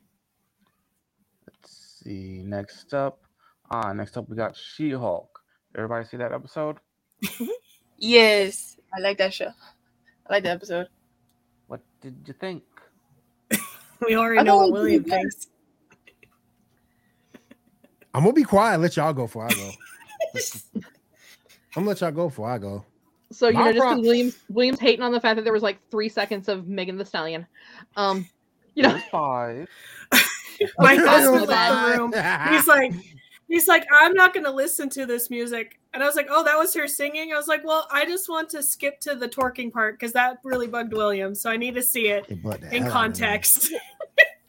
Let's 1.48 2.00
see. 2.04 2.42
Next 2.44 2.96
up, 2.96 3.22
ah, 3.70 3.94
next 3.94 4.18
up 4.18 4.28
we 4.28 4.36
got 4.36 4.56
She-Hulk. 4.58 5.40
Everybody 5.76 6.06
see 6.06 6.18
that 6.18 6.32
episode? 6.32 6.80
Yes, 8.04 8.76
I 8.94 9.00
like 9.00 9.18
that 9.20 9.34
show. 9.34 9.48
I 10.28 10.34
like 10.34 10.44
that 10.44 10.58
episode. 10.58 10.88
What 11.68 11.80
did 12.02 12.16
you 12.28 12.34
think? 12.34 12.64
We 14.06 14.18
already 14.18 14.40
I 14.40 14.44
know 14.44 14.58
what 14.58 14.74
William 14.74 15.04
good. 15.04 15.12
thinks. 15.14 15.48
I'm 18.14 18.24
gonna 18.24 18.34
be 18.34 18.44
quiet. 18.44 18.80
Let 18.82 18.98
y'all 18.98 19.14
go 19.14 19.22
before 19.24 19.46
I 19.46 19.54
go. 19.54 19.72
I'm 20.36 20.82
gonna 21.76 21.88
let 21.88 22.02
y'all 22.02 22.12
go 22.12 22.28
before 22.28 22.50
I 22.50 22.58
go. 22.58 22.84
So 23.32 23.48
you 23.48 23.54
My 23.54 23.64
know, 23.68 23.72
just 23.72 23.80
prob- 23.80 23.96
because 23.96 24.06
Williams 24.08 24.38
Williams 24.50 24.80
hating 24.82 25.04
on 25.04 25.14
the 25.14 25.22
fact 25.22 25.38
that 25.38 25.44
there 25.44 25.54
was 25.54 25.64
like 25.64 25.78
three 25.90 26.10
seconds 26.10 26.50
of 26.50 26.68
Megan 26.68 26.98
Thee 26.98 27.06
Stallion. 27.06 27.48
Um, 27.96 28.28
you 28.76 28.84
know, 28.84 28.90
There's 28.90 29.04
five. 29.06 29.70
My 30.78 30.96
Okay, 30.96 31.06
husband's 31.06 31.44
in 31.44 31.48
the 31.50 31.98
room. 31.98 32.54
He's 32.54 32.68
like, 32.68 32.94
he's 33.54 33.68
like, 33.68 33.86
I'm 33.92 34.14
not 34.14 34.34
going 34.34 34.46
to 34.46 34.52
listen 34.52 34.90
to 34.90 35.06
this 35.06 35.30
music. 35.30 35.80
And 35.94 36.02
I 36.02 36.08
was 36.08 36.16
like, 36.16 36.28
oh, 36.32 36.44
that 36.44 36.58
was 36.58 36.74
her 36.74 36.88
singing. 36.88 37.34
I 37.34 37.38
was 37.38 37.48
like, 37.48 37.64
well, 37.64 37.88
I 37.92 38.04
just 38.04 38.28
want 38.28 38.50
to 38.50 38.64
skip 38.64 39.00
to 39.02 39.14
the 39.14 39.30
twerking 39.30 39.72
part 39.72 40.00
because 40.00 40.12
that 40.14 40.40
really 40.44 40.66
bugged 40.66 40.92
William. 40.92 41.36
So 41.36 41.52
I 41.52 41.58
need 41.58 41.76
to 41.76 41.84
see 41.84 42.08
it 42.10 42.26
It 42.30 42.40
in 42.40 42.42
hell 42.42 42.52
out 42.52 42.64
of 42.64 42.72
me. 42.72 42.90
context. 42.90 43.72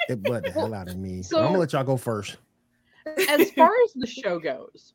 It 0.06 0.22
bugged 0.22 0.44
the 0.44 0.50
hell 0.52 0.74
out 0.74 0.88
of 0.88 0.98
me. 0.98 1.22
so- 1.22 1.38
I'm 1.38 1.46
gonna 1.46 1.58
let 1.58 1.72
y'all 1.72 1.82
go 1.82 1.96
first. 1.96 2.36
as 3.06 3.50
far 3.52 3.70
as 3.84 3.92
the 3.94 4.06
show 4.22 4.38
goes, 4.38 4.92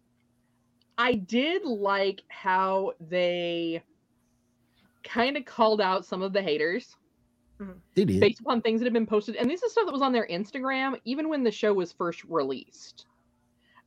I 0.99 1.13
did 1.15 1.65
like 1.65 2.21
how 2.27 2.93
they 2.99 3.81
kind 5.03 5.35
of 5.35 5.45
called 5.45 5.81
out 5.81 6.05
some 6.05 6.21
of 6.21 6.31
the 6.31 6.43
haters 6.43 6.95
mm-hmm. 7.59 7.71
They 7.95 8.05
did. 8.05 8.19
based 8.19 8.41
upon 8.41 8.61
things 8.61 8.81
that 8.81 8.85
have 8.85 8.93
been 8.93 9.07
posted. 9.07 9.35
And 9.35 9.49
this 9.49 9.63
is 9.63 9.71
stuff 9.71 9.85
that 9.87 9.91
was 9.91 10.03
on 10.03 10.13
their 10.13 10.27
Instagram 10.27 10.99
even 11.05 11.27
when 11.27 11.43
the 11.43 11.51
show 11.51 11.73
was 11.73 11.91
first 11.91 12.23
released. 12.25 13.07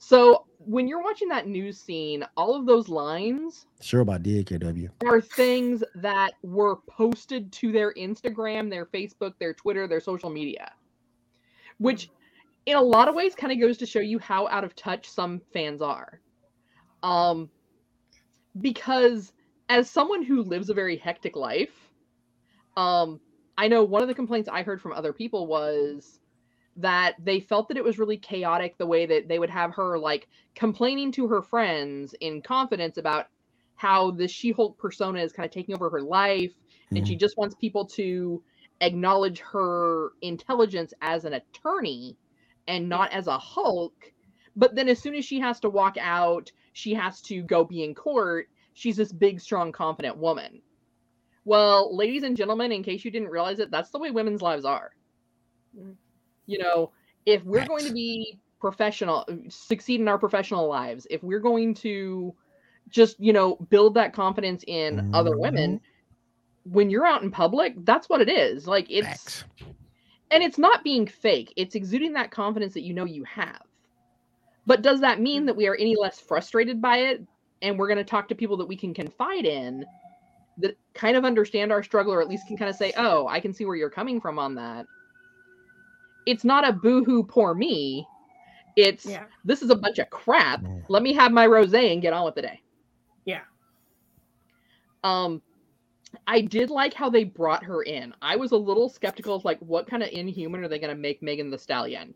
So 0.04 0.46
when 0.58 0.88
you're 0.88 1.00
watching 1.00 1.28
that 1.28 1.46
news 1.46 1.80
scene, 1.80 2.26
all 2.36 2.56
of 2.56 2.66
those 2.66 2.88
lines 2.88 3.66
Sure 3.80 4.00
about 4.00 4.24
did 4.24 4.46
KW. 4.46 4.90
are 5.06 5.20
things 5.20 5.84
that 5.94 6.32
were 6.42 6.78
posted 6.88 7.52
to 7.52 7.70
their 7.70 7.94
Instagram, 7.94 8.68
their 8.68 8.84
Facebook, 8.84 9.34
their 9.38 9.54
Twitter, 9.54 9.86
their 9.86 10.00
social 10.00 10.28
media, 10.28 10.72
which 11.78 12.10
in 12.66 12.76
a 12.76 12.80
lot 12.80 13.06
of 13.06 13.14
ways 13.14 13.36
kind 13.36 13.52
of 13.52 13.60
goes 13.60 13.78
to 13.78 13.86
show 13.86 14.00
you 14.00 14.18
how 14.18 14.48
out 14.48 14.64
of 14.64 14.74
touch 14.74 15.08
some 15.08 15.40
fans 15.52 15.80
are. 15.80 16.20
Um, 17.04 17.48
because 18.60 19.32
as 19.68 19.88
someone 19.88 20.24
who 20.24 20.42
lives 20.42 20.68
a 20.68 20.74
very 20.74 20.96
hectic 20.96 21.36
life, 21.36 21.92
um, 22.76 23.20
I 23.56 23.68
know 23.68 23.84
one 23.84 24.02
of 24.02 24.08
the 24.08 24.14
complaints 24.14 24.48
I 24.48 24.64
heard 24.64 24.82
from 24.82 24.92
other 24.94 25.12
people 25.12 25.46
was 25.46 26.18
that 26.76 27.14
they 27.22 27.40
felt 27.40 27.68
that 27.68 27.76
it 27.76 27.84
was 27.84 27.98
really 27.98 28.16
chaotic 28.16 28.78
the 28.78 28.86
way 28.86 29.04
that 29.06 29.28
they 29.28 29.38
would 29.38 29.50
have 29.50 29.74
her 29.74 29.98
like 29.98 30.28
complaining 30.54 31.12
to 31.12 31.26
her 31.26 31.42
friends 31.42 32.14
in 32.20 32.40
confidence 32.40 32.96
about 32.96 33.28
how 33.76 34.10
this 34.10 34.30
She-Hulk 34.30 34.78
persona 34.78 35.20
is 35.20 35.32
kind 35.32 35.46
of 35.46 35.52
taking 35.52 35.74
over 35.74 35.90
her 35.90 36.00
life 36.00 36.52
and 36.90 37.06
she 37.06 37.14
mm-hmm. 37.14 37.20
just 37.20 37.36
wants 37.36 37.54
people 37.54 37.86
to 37.86 38.42
acknowledge 38.80 39.40
her 39.40 40.10
intelligence 40.22 40.92
as 41.00 41.24
an 41.24 41.34
attorney 41.34 42.16
and 42.68 42.88
not 42.88 43.12
as 43.12 43.26
a 43.26 43.38
Hulk. 43.38 44.12
But 44.56 44.74
then 44.74 44.88
as 44.88 44.98
soon 44.98 45.14
as 45.14 45.24
she 45.24 45.40
has 45.40 45.60
to 45.60 45.70
walk 45.70 45.96
out, 45.98 46.52
she 46.72 46.94
has 46.94 47.20
to 47.22 47.42
go 47.42 47.64
be 47.64 47.84
in 47.84 47.94
court. 47.94 48.48
She's 48.74 48.96
this 48.96 49.12
big, 49.12 49.40
strong, 49.40 49.72
confident 49.72 50.16
woman. 50.16 50.60
Well, 51.44 51.94
ladies 51.96 52.22
and 52.22 52.36
gentlemen, 52.36 52.72
in 52.72 52.82
case 52.82 53.04
you 53.04 53.10
didn't 53.10 53.30
realize 53.30 53.58
it, 53.58 53.70
that's 53.70 53.90
the 53.90 53.98
way 53.98 54.10
women's 54.10 54.42
lives 54.42 54.64
are. 54.64 54.90
Mm. 55.76 55.96
You 56.52 56.58
know, 56.58 56.90
if 57.24 57.42
we're 57.44 57.64
going 57.64 57.86
to 57.86 57.92
be 57.92 58.38
professional, 58.60 59.26
succeed 59.48 60.00
in 60.00 60.08
our 60.08 60.18
professional 60.18 60.68
lives, 60.68 61.06
if 61.08 61.22
we're 61.22 61.40
going 61.40 61.72
to 61.76 62.34
just, 62.90 63.18
you 63.18 63.32
know, 63.32 63.56
build 63.70 63.94
that 63.94 64.12
confidence 64.12 64.64
in 64.66 65.14
other 65.14 65.38
women, 65.38 65.78
mm-hmm. 65.78 66.72
when 66.72 66.90
you're 66.90 67.06
out 67.06 67.22
in 67.22 67.30
public, 67.30 67.74
that's 67.86 68.10
what 68.10 68.20
it 68.20 68.28
is. 68.28 68.66
Like 68.66 68.86
it's 68.90 69.06
Facts. 69.06 69.44
and 70.30 70.42
it's 70.42 70.58
not 70.58 70.84
being 70.84 71.06
fake. 71.06 71.54
It's 71.56 71.74
exuding 71.74 72.12
that 72.12 72.30
confidence 72.30 72.74
that 72.74 72.82
you 72.82 72.92
know 72.92 73.06
you 73.06 73.24
have. 73.24 73.62
But 74.66 74.82
does 74.82 75.00
that 75.00 75.20
mean 75.20 75.46
that 75.46 75.56
we 75.56 75.66
are 75.66 75.74
any 75.74 75.96
less 75.96 76.20
frustrated 76.20 76.82
by 76.82 76.98
it 76.98 77.22
and 77.62 77.78
we're 77.78 77.88
going 77.88 77.96
to 77.96 78.04
talk 78.04 78.28
to 78.28 78.34
people 78.34 78.58
that 78.58 78.68
we 78.68 78.76
can 78.76 78.92
confide 78.92 79.46
in 79.46 79.86
that 80.58 80.76
kind 80.92 81.16
of 81.16 81.24
understand 81.24 81.72
our 81.72 81.82
struggle 81.82 82.12
or 82.12 82.20
at 82.20 82.28
least 82.28 82.46
can 82.46 82.58
kind 82.58 82.68
of 82.68 82.76
say, 82.76 82.92
"Oh, 82.98 83.26
I 83.26 83.40
can 83.40 83.54
see 83.54 83.64
where 83.64 83.76
you're 83.76 83.88
coming 83.88 84.20
from 84.20 84.38
on 84.38 84.54
that." 84.56 84.86
It's 86.26 86.44
not 86.44 86.66
a 86.68 86.72
boohoo 86.72 87.24
poor 87.24 87.54
me. 87.54 88.06
It's 88.76 89.04
Yeah. 89.06 89.24
this 89.44 89.62
is 89.62 89.70
a 89.70 89.74
bunch 89.76 89.98
of 89.98 90.08
crap. 90.10 90.64
Let 90.88 91.02
me 91.02 91.12
have 91.14 91.32
my 91.32 91.46
rosé 91.46 91.92
and 91.92 92.00
get 92.00 92.12
on 92.12 92.24
with 92.24 92.34
the 92.34 92.42
day. 92.42 92.60
Yeah. 93.24 93.40
Um, 95.04 95.42
I 96.26 96.40
did 96.42 96.70
like 96.70 96.94
how 96.94 97.10
they 97.10 97.24
brought 97.24 97.64
her 97.64 97.82
in. 97.82 98.14
I 98.22 98.36
was 98.36 98.52
a 98.52 98.56
little 98.56 98.88
skeptical 98.88 99.34
of 99.34 99.44
like 99.44 99.58
what 99.60 99.86
kind 99.86 100.02
of 100.02 100.08
inhuman 100.10 100.62
are 100.64 100.68
they 100.68 100.78
going 100.78 100.94
to 100.94 101.00
make 101.00 101.22
Megan 101.22 101.50
Thee 101.50 101.58
Stallion? 101.58 102.14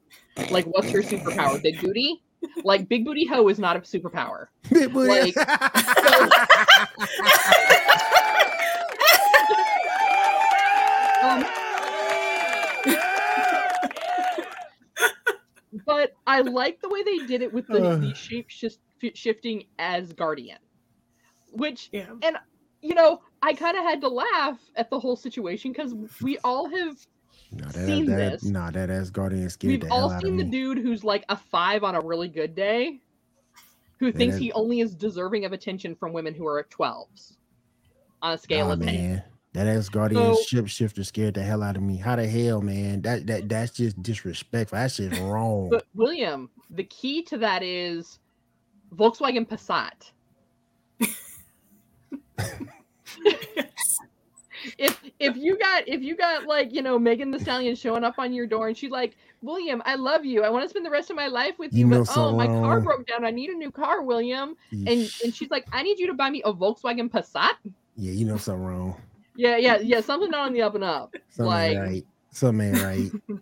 Like, 0.51 0.65
what's 0.67 0.91
her 0.91 1.01
superpower? 1.03 1.61
Big 1.63 1.81
booty? 1.81 2.23
Like, 2.65 2.89
big 2.89 3.05
booty 3.05 3.27
hoe 3.27 3.49
is 3.49 3.59
not 3.59 3.77
a 3.77 3.81
superpower. 3.81 4.47
Big 4.71 4.93
booty. 4.93 5.33
Like- 5.37 5.37
Um, 11.23 11.45
but 15.87 16.13
I 16.27 16.41
like 16.43 16.81
the 16.81 16.89
way 16.89 17.03
they 17.03 17.19
did 17.27 17.41
it 17.43 17.53
with 17.53 17.67
the, 17.69 17.83
Uh. 17.91 17.97
the 17.97 18.15
shape 18.15 18.49
shis- 18.51 18.79
shifting 19.15 19.65
as 19.79 20.13
Guardian, 20.13 20.59
which 21.53 21.89
Yeah. 21.93 22.11
you 22.83 22.95
know 22.95 23.23
I 23.43 23.55
kind 23.55 23.77
of 23.77 23.85
had 23.85 24.01
to 24.03 24.09
laugh 24.09 24.59
at 24.77 24.91
the 24.91 24.99
whole 24.99 25.17
situation 25.17 25.73
because 25.73 25.95
we 26.21 26.39
all 26.45 26.69
have 26.69 26.97
no, 27.53 27.69
seen 27.71 28.07
that, 28.07 28.33
this. 28.33 28.45
Nah, 28.45 28.71
that 28.73 28.91
ass 28.91 29.09
guardian 29.11 29.49
scared 29.49 29.71
we've 29.73 29.81
the 29.83 29.87
hell 29.87 30.05
all 30.05 30.11
out 30.11 30.17
of 30.17 30.29
seen 30.29 30.37
the 30.37 30.45
me. 30.45 30.51
dude 30.51 30.79
who's 30.79 31.05
like 31.05 31.25
a 31.29 31.37
five 31.37 31.85
on 31.85 31.95
a 31.95 32.01
really 32.01 32.29
good 32.29 32.55
day, 32.55 33.01
who 34.01 34.07
Yeah, 34.07 34.13
thinks 34.13 34.37
that- 34.37 34.43
he 34.43 34.53
only 34.53 34.81
is 34.81 34.95
deserving 34.95 35.45
of 35.45 35.53
attention 35.53 35.95
from 35.95 36.13
women 36.13 36.35
who 36.35 36.47
are 36.47 36.59
at 36.59 36.71
twelves 36.71 37.39
on 38.23 38.33
a 38.33 38.39
scale 38.39 38.67
Nah, 38.69 38.73
of 38.73 38.79
ten. 38.81 38.87
man. 38.95 39.25
That 39.57 39.69
ass 39.69 39.89
guardian 39.89 40.35
So- 40.35 40.43
ship 40.43 40.69
shifter 40.69 41.03
scared 41.03 41.33
the 41.33 41.43
hell 41.43 41.63
out 41.63 41.79
of 41.79 41.83
me. 41.83 41.97
How 41.97 42.15
the 42.15 42.27
hell, 42.29 42.61
man? 42.61 43.01
That 43.01 43.27
that 43.27 43.49
that's 43.49 43.73
just 43.73 44.03
disrespectful. 44.03 44.77
That's 44.77 44.99
just 44.99 45.19
wrong. 45.23 45.71
But 45.71 45.87
William, 45.95 46.51
the 46.69 46.85
key 46.85 47.23
to 47.23 47.39
that 47.39 47.63
is 47.63 48.19
Volkswagen 48.95 49.49
Passat. 49.49 50.13
if 54.79 55.01
if 55.19 55.37
you 55.39 55.57
got 55.59 55.89
if 55.89 56.03
you 56.03 56.17
got 56.17 56.45
like 56.45 56.75
you 56.75 56.83
know 56.83 56.99
Megan 56.99 57.31
Thee 57.31 57.39
Stallion 57.39 57.75
showing 57.77 58.05
up 58.05 58.17
on 58.19 58.35
your 58.35 58.47
door 58.47 58.69
and 58.69 58.77
she's 58.77 58.91
like 58.91 59.17
William, 59.41 59.81
I 59.87 59.95
love 59.95 60.27
you. 60.27 60.43
I 60.43 60.51
want 60.51 60.65
to 60.65 60.69
spend 60.69 60.85
the 60.85 60.91
rest 60.91 61.09
of 61.09 61.17
my 61.17 61.29
life 61.29 61.59
with 61.59 61.73
You 61.73 61.81
you, 61.81 61.87
know 61.87 62.05
but 62.05 62.17
oh 62.19 62.37
my 62.37 62.47
car 62.47 62.81
broke 62.83 63.07
down. 63.07 63.25
I 63.25 63.31
need 63.31 63.49
a 63.49 63.55
new 63.55 63.71
car, 63.71 64.03
William. 64.03 64.55
And 64.71 65.11
and 65.25 65.35
she's 65.35 65.49
like, 65.51 65.67
I 65.73 65.83
need 65.83 65.99
you 65.99 66.09
to 66.09 66.15
buy 66.15 66.29
me 66.29 66.43
a 66.45 66.53
Volkswagen 66.53 67.09
Passat. 67.11 67.53
yeah, 67.97 68.13
you 68.13 68.27
know 68.27 68.37
something 68.37 68.63
wrong. 68.63 68.97
Yeah, 69.37 69.57
yeah, 69.57 69.79
yeah. 69.79 70.01
Something 70.01 70.31
not 70.31 70.47
on 70.47 70.53
the 70.53 70.63
up 70.63 70.75
and 70.75 70.85
up. 70.85 71.15
Something 71.31 71.47
Like- 71.47 71.71
ain't 71.73 71.81
right. 71.81 72.07
Something 72.31 72.69
ain't 72.75 72.83
right. 72.83 73.11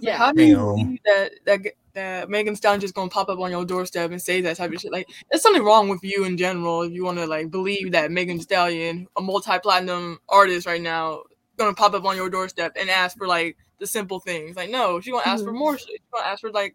Yeah. 0.00 0.18
How 0.18 0.32
do 0.32 0.42
you 0.44 0.56
Damn. 0.56 0.64
believe 0.66 0.98
that 1.04 1.30
that 1.46 1.60
that 1.94 2.28
Megan 2.28 2.56
Stallion 2.56 2.80
just 2.80 2.94
gonna 2.94 3.08
pop 3.08 3.28
up 3.28 3.38
on 3.38 3.50
your 3.52 3.64
doorstep 3.64 4.10
and 4.10 4.20
say 4.20 4.40
that 4.42 4.56
type 4.56 4.72
of 4.72 4.80
shit? 4.80 4.90
Like, 4.92 5.08
there's 5.30 5.40
something 5.40 5.62
wrong 5.64 5.88
with 5.88 6.00
you 6.02 6.24
in 6.24 6.36
general 6.36 6.82
if 6.82 6.92
you 6.92 7.04
want 7.04 7.18
to 7.18 7.26
like 7.26 7.50
believe 7.50 7.92
that 7.92 8.10
Megan 8.10 8.40
Stallion, 8.40 9.06
a 9.16 9.22
multi-platinum 9.22 10.18
artist 10.28 10.66
right 10.66 10.82
now, 10.82 11.22
gonna 11.56 11.72
pop 11.74 11.94
up 11.94 12.04
on 12.04 12.16
your 12.16 12.28
doorstep 12.28 12.72
and 12.78 12.90
ask 12.90 13.16
for 13.16 13.26
like 13.28 13.56
the 13.78 13.86
simple 13.86 14.18
things. 14.18 14.56
Like, 14.56 14.68
no, 14.68 15.00
she 15.00 15.10
gonna 15.12 15.22
ask 15.26 15.44
for 15.44 15.52
more 15.52 15.78
shit. 15.78 15.86
She 15.88 15.98
gonna 16.12 16.26
ask 16.26 16.40
for 16.40 16.50
like 16.50 16.74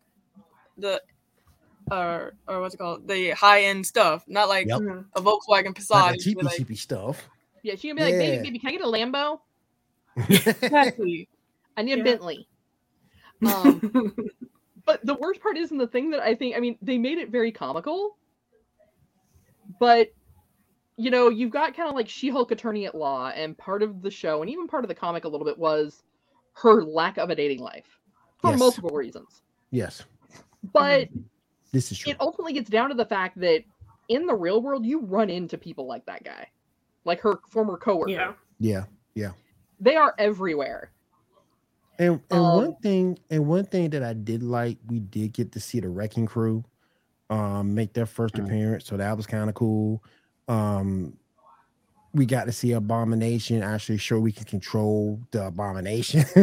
the 0.77 0.99
or 1.91 2.33
or 2.47 2.61
what's 2.61 2.73
it 2.73 2.77
called, 2.77 3.07
the 3.07 3.31
high 3.31 3.63
end 3.63 3.85
stuff, 3.85 4.23
not 4.27 4.47
like 4.47 4.67
Yep. 4.67 4.79
Mhm. 4.79 5.05
a 5.13 5.21
Volkswagen 5.21 5.75
Passat. 5.75 5.89
Not 5.91 6.05
and 6.07 6.13
that 6.15 6.21
shit, 6.21 6.23
cheapy 6.23 6.41
like, 6.45 6.57
cheapy 6.57 6.75
stuff. 6.75 7.29
Yeah, 7.63 7.75
she 7.75 7.89
gonna 7.89 7.99
be 7.99 8.03
like, 8.05 8.17
baby, 8.17 8.35
Yeah. 8.37 8.41
baby, 8.43 8.59
can 8.59 8.69
I 8.69 8.71
get 8.73 8.81
a 8.81 8.85
Lambo? 8.85 9.39
exactly. 10.17 11.27
I 11.77 11.81
need 11.83 11.99
a 11.99 12.03
Bentley. 12.03 12.47
Um, 13.45 13.81
but 14.85 15.05
the 15.05 15.15
worst 15.15 15.41
part 15.41 15.57
isn't 15.57 15.77
the 15.77 15.87
thing 15.87 16.11
that 16.11 16.19
I 16.21 16.35
think. 16.35 16.55
I 16.55 16.59
mean, 16.59 16.77
they 16.81 16.97
made 16.97 17.17
it 17.17 17.29
very 17.29 17.51
comical, 17.51 18.17
but 19.79 20.09
you 20.97 21.09
know, 21.09 21.29
you've 21.29 21.51
got 21.51 21.75
kind 21.77 21.87
of 21.87 21.95
like 21.95 22.09
She-Hulk 22.09 22.51
attorney 22.51 22.85
at 22.85 22.93
law, 22.95 23.29
and 23.29 23.57
part 23.57 23.81
of 23.81 24.01
the 24.01 24.11
show, 24.11 24.41
and 24.41 24.49
even 24.51 24.67
part 24.67 24.83
of 24.83 24.89
the 24.89 24.95
comic 24.95 25.23
a 25.23 25.29
little 25.29 25.45
bit 25.45 25.57
was 25.57 26.03
her 26.55 26.83
lack 26.83 27.17
of 27.17 27.29
a 27.29 27.35
dating 27.35 27.59
life 27.59 27.85
for 28.39 28.49
Yes. 28.49 28.59
multiple 28.59 28.89
reasons. 28.89 29.41
yes, 29.71 30.03
But 30.73 31.07
this 31.71 31.91
is 31.93 31.97
true. 31.97 32.11
it 32.11 32.17
ultimately 32.19 32.51
gets 32.51 32.69
down 32.69 32.89
to 32.89 32.95
the 32.95 33.05
fact 33.05 33.39
that 33.39 33.63
in 34.09 34.25
the 34.25 34.35
real 34.35 34.61
world, 34.61 34.85
you 34.85 34.99
run 35.01 35.29
into 35.29 35.57
people 35.57 35.87
like 35.87 36.05
that 36.07 36.23
guy, 36.25 36.49
like 37.05 37.21
her 37.21 37.39
former 37.49 37.77
coworker. 37.77 38.35
yeah. 38.59 38.85
Yeah. 39.15 39.31
They 39.79 39.95
are 39.95 40.13
everywhere. 40.17 40.91
And 41.97 42.21
and 42.29 42.39
Um, 42.39 42.55
one 42.55 42.75
thing 42.81 43.17
and 43.29 43.47
one 43.47 43.65
thing 43.65 43.89
that 43.91 44.03
I 44.03 44.13
did 44.13 44.43
like, 44.43 44.77
we 44.87 44.99
did 44.99 45.33
get 45.33 45.51
to 45.53 45.59
see 45.59 45.79
the 45.79 45.89
wrecking 45.89 46.25
crew 46.25 46.63
um 47.29 47.73
make 47.75 47.93
their 47.93 48.05
first 48.05 48.35
Mm. 48.35 48.45
appearance, 48.45 48.85
so 48.85 48.97
that 48.97 49.15
was 49.17 49.25
kind 49.27 49.49
of 49.49 49.55
cool. 49.55 50.03
Um 50.47 51.17
we 52.13 52.25
got 52.25 52.45
to 52.45 52.51
see 52.51 52.71
Abomination 52.71 53.61
actually 53.61 53.99
show 53.99 54.19
we 54.19 54.31
can 54.31 54.45
control 54.45 55.21
the 55.31 55.45
abomination. 55.47 56.21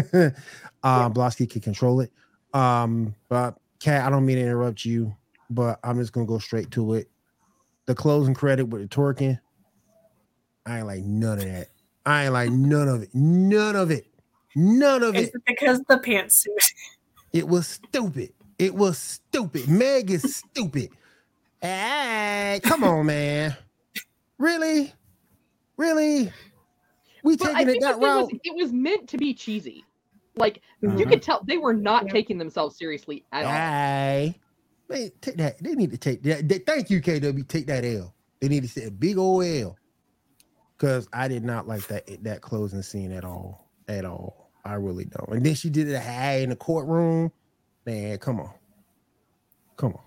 um 0.84 1.12
Blonsky 1.12 1.50
can 1.50 1.60
control 1.60 2.00
it. 2.00 2.12
Um, 2.54 3.14
but 3.28 3.58
Kat, 3.80 4.06
I 4.06 4.10
don't 4.10 4.24
mean 4.24 4.36
to 4.36 4.42
interrupt 4.42 4.84
you, 4.84 5.14
but 5.50 5.78
I'm 5.82 5.98
just 5.98 6.12
gonna 6.12 6.26
go 6.26 6.38
straight 6.38 6.70
to 6.72 6.94
it. 6.94 7.10
The 7.86 7.94
closing 7.94 8.34
credit 8.34 8.66
with 8.66 8.82
the 8.82 8.88
twerking, 8.88 9.40
I 10.66 10.78
ain't 10.78 10.86
like 10.86 11.04
none 11.04 11.38
of 11.38 11.44
that. 11.44 11.68
I 12.04 12.24
ain't 12.24 12.32
like 12.32 12.50
none 12.50 12.88
of 12.88 13.02
it. 13.02 13.10
None 13.14 13.76
of 13.76 13.90
it. 13.90 14.06
None 14.54 15.02
of 15.02 15.14
Is 15.16 15.28
it. 15.28 15.34
it 15.34 15.42
because 15.46 15.80
the 15.88 15.96
pantsuit? 15.98 16.72
It 17.32 17.46
was 17.46 17.66
stupid. 17.68 18.32
It 18.58 18.74
was 18.74 18.98
stupid. 18.98 19.68
Meg 19.68 20.10
is 20.10 20.36
stupid. 20.36 20.90
Hey, 21.60 22.60
come 22.62 22.84
on, 22.84 23.06
man. 23.06 23.56
Really? 24.38 24.92
Really? 25.76 26.32
We 27.22 27.36
But 27.36 27.46
taking 27.46 27.62
it 27.62 27.66
think 27.72 27.82
the 27.82 27.86
that 27.88 27.92
thing 27.94 28.02
was, 28.02 28.30
it 28.44 28.54
was 28.56 28.72
meant 28.72 29.08
to 29.10 29.18
be 29.18 29.34
cheesy. 29.34 29.84
Like 30.36 30.62
you 30.82 30.88
Mhm. 30.90 31.08
could 31.08 31.22
tell 31.22 31.42
they 31.44 31.58
were 31.58 31.72
not 31.74 32.06
Yeah. 32.06 32.12
taking 32.12 32.38
themselves 32.38 32.76
seriously 32.76 33.24
at 33.32 33.44
all. 33.44 33.52
Hey, 33.52 34.40
man, 34.88 35.10
take 35.20 35.36
that. 35.36 35.62
They 35.62 35.74
need 35.74 35.90
to 35.90 35.98
take 35.98 36.22
that. 36.24 36.48
they- 36.48 36.58
thank 36.58 36.90
you, 36.90 37.00
KW. 37.00 37.42
Take 37.44 37.66
that 37.66 37.84
L. 37.84 38.14
They 38.40 38.48
need 38.48 38.62
to 38.62 38.68
say 38.68 38.84
a 38.84 38.90
big 38.90 39.16
old 39.18 39.44
L. 39.44 39.76
Cause 40.78 41.08
I 41.12 41.26
did 41.28 41.44
not 41.44 41.66
like 41.66 41.86
that 41.88 42.06
that 42.24 42.42
closing 42.42 42.82
scene 42.82 43.12
at 43.12 43.24
all. 43.24 43.70
At 43.88 44.04
all. 44.04 44.50
I 44.64 44.74
really 44.74 45.04
don't. 45.06 45.28
And 45.36 45.46
then 45.46 45.54
she 45.54 45.70
did 45.70 45.88
it 45.88 46.02
high 46.02 46.38
in 46.38 46.50
the 46.50 46.56
courtroom. 46.56 47.30
Man, 47.86 48.18
come 48.18 48.40
on. 48.40 48.50
Come 49.76 49.92
on. 49.94 50.00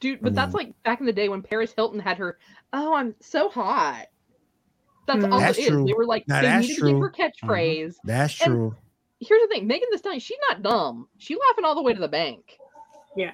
Dude, 0.00 0.20
but 0.20 0.34
that's 0.34 0.54
mean- 0.54 0.66
like 0.68 0.82
back 0.82 1.00
in 1.00 1.06
the 1.06 1.12
day 1.12 1.28
when 1.28 1.42
Paris 1.42 1.72
Hilton 1.74 2.00
had 2.00 2.18
her, 2.18 2.38
oh, 2.72 2.94
I'm 2.94 3.14
so 3.20 3.48
hot. 3.48 4.06
That's 5.06 5.24
Mm. 5.24 5.32
all 5.32 5.38
That's 5.40 5.58
it 5.58 5.62
is. 5.62 5.68
true. 5.68 5.86
They 5.86 5.92
were 5.94 6.04
like, 6.06 6.28
Now, 6.28 6.40
they 6.42 6.48
that's 6.48 6.62
needed 6.68 6.80
to 6.80 6.86
give 6.86 6.90
true. 6.90 7.00
her 7.00 7.10
catchphrase. 7.10 7.94
That's 8.04 8.40
And- 8.42 8.52
true. 8.52 8.76
Here's 9.20 9.42
the 9.42 9.48
thing 9.48 9.66
Megan 9.66 9.88
Thee 9.90 9.98
Stallion, 9.98 10.20
she's 10.20 10.38
not 10.48 10.62
dumb. 10.62 11.08
She 11.18 11.34
laughing 11.34 11.64
all 11.64 11.74
the 11.74 11.82
way 11.82 11.92
to 11.94 11.98
the 12.00 12.06
bank. 12.08 12.56
Yeah. 13.16 13.32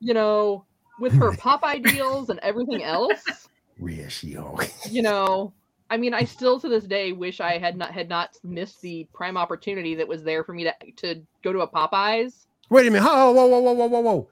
You 0.00 0.14
know, 0.14 0.64
with 1.00 1.12
her 1.12 1.32
Popeye 1.32 1.82
deals 1.84 2.30
and 2.30 2.38
everything 2.40 2.82
else, 2.84 3.48
Real 3.78 4.08
she 4.08 4.32
Hulk. 4.32 4.70
you 4.90 5.02
know, 5.02 5.52
I 5.90 5.96
mean, 5.96 6.12
I 6.12 6.24
still 6.24 6.60
to 6.60 6.68
this 6.68 6.84
day 6.84 7.12
wish 7.12 7.40
I 7.40 7.58
had 7.58 7.76
not 7.76 7.92
had 7.92 8.08
not 8.08 8.36
missed 8.44 8.80
the 8.82 9.08
prime 9.14 9.36
opportunity 9.36 9.94
that 9.94 10.06
was 10.06 10.22
there 10.22 10.44
for 10.44 10.52
me 10.52 10.64
to 10.64 10.74
to 10.96 11.22
go 11.42 11.52
to 11.52 11.60
a 11.60 11.68
Popeyes. 11.68 12.46
Wait 12.70 12.86
a 12.86 12.90
minute. 12.90 13.06
Whoa, 13.06 13.32
whoa, 13.32 13.46
whoa, 13.46 13.60
whoa, 13.60 13.72
whoa, 13.72 13.86
whoa, 13.86 14.00
whoa. 14.00 14.28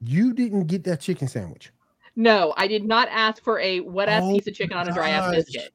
You 0.00 0.32
didn't 0.32 0.66
get 0.66 0.84
that 0.84 1.00
chicken 1.00 1.28
sandwich. 1.28 1.72
No, 2.16 2.54
I 2.56 2.66
did 2.66 2.84
not 2.84 3.08
ask 3.10 3.42
for 3.44 3.60
a 3.60 3.80
wet 3.80 4.08
ass 4.08 4.22
Oh 4.24 4.32
piece 4.32 4.46
of 4.46 4.54
chicken 4.54 4.76
on 4.76 4.88
a 4.88 4.92
dry 4.92 5.10
ass 5.10 5.30
biscuit. 5.30 5.72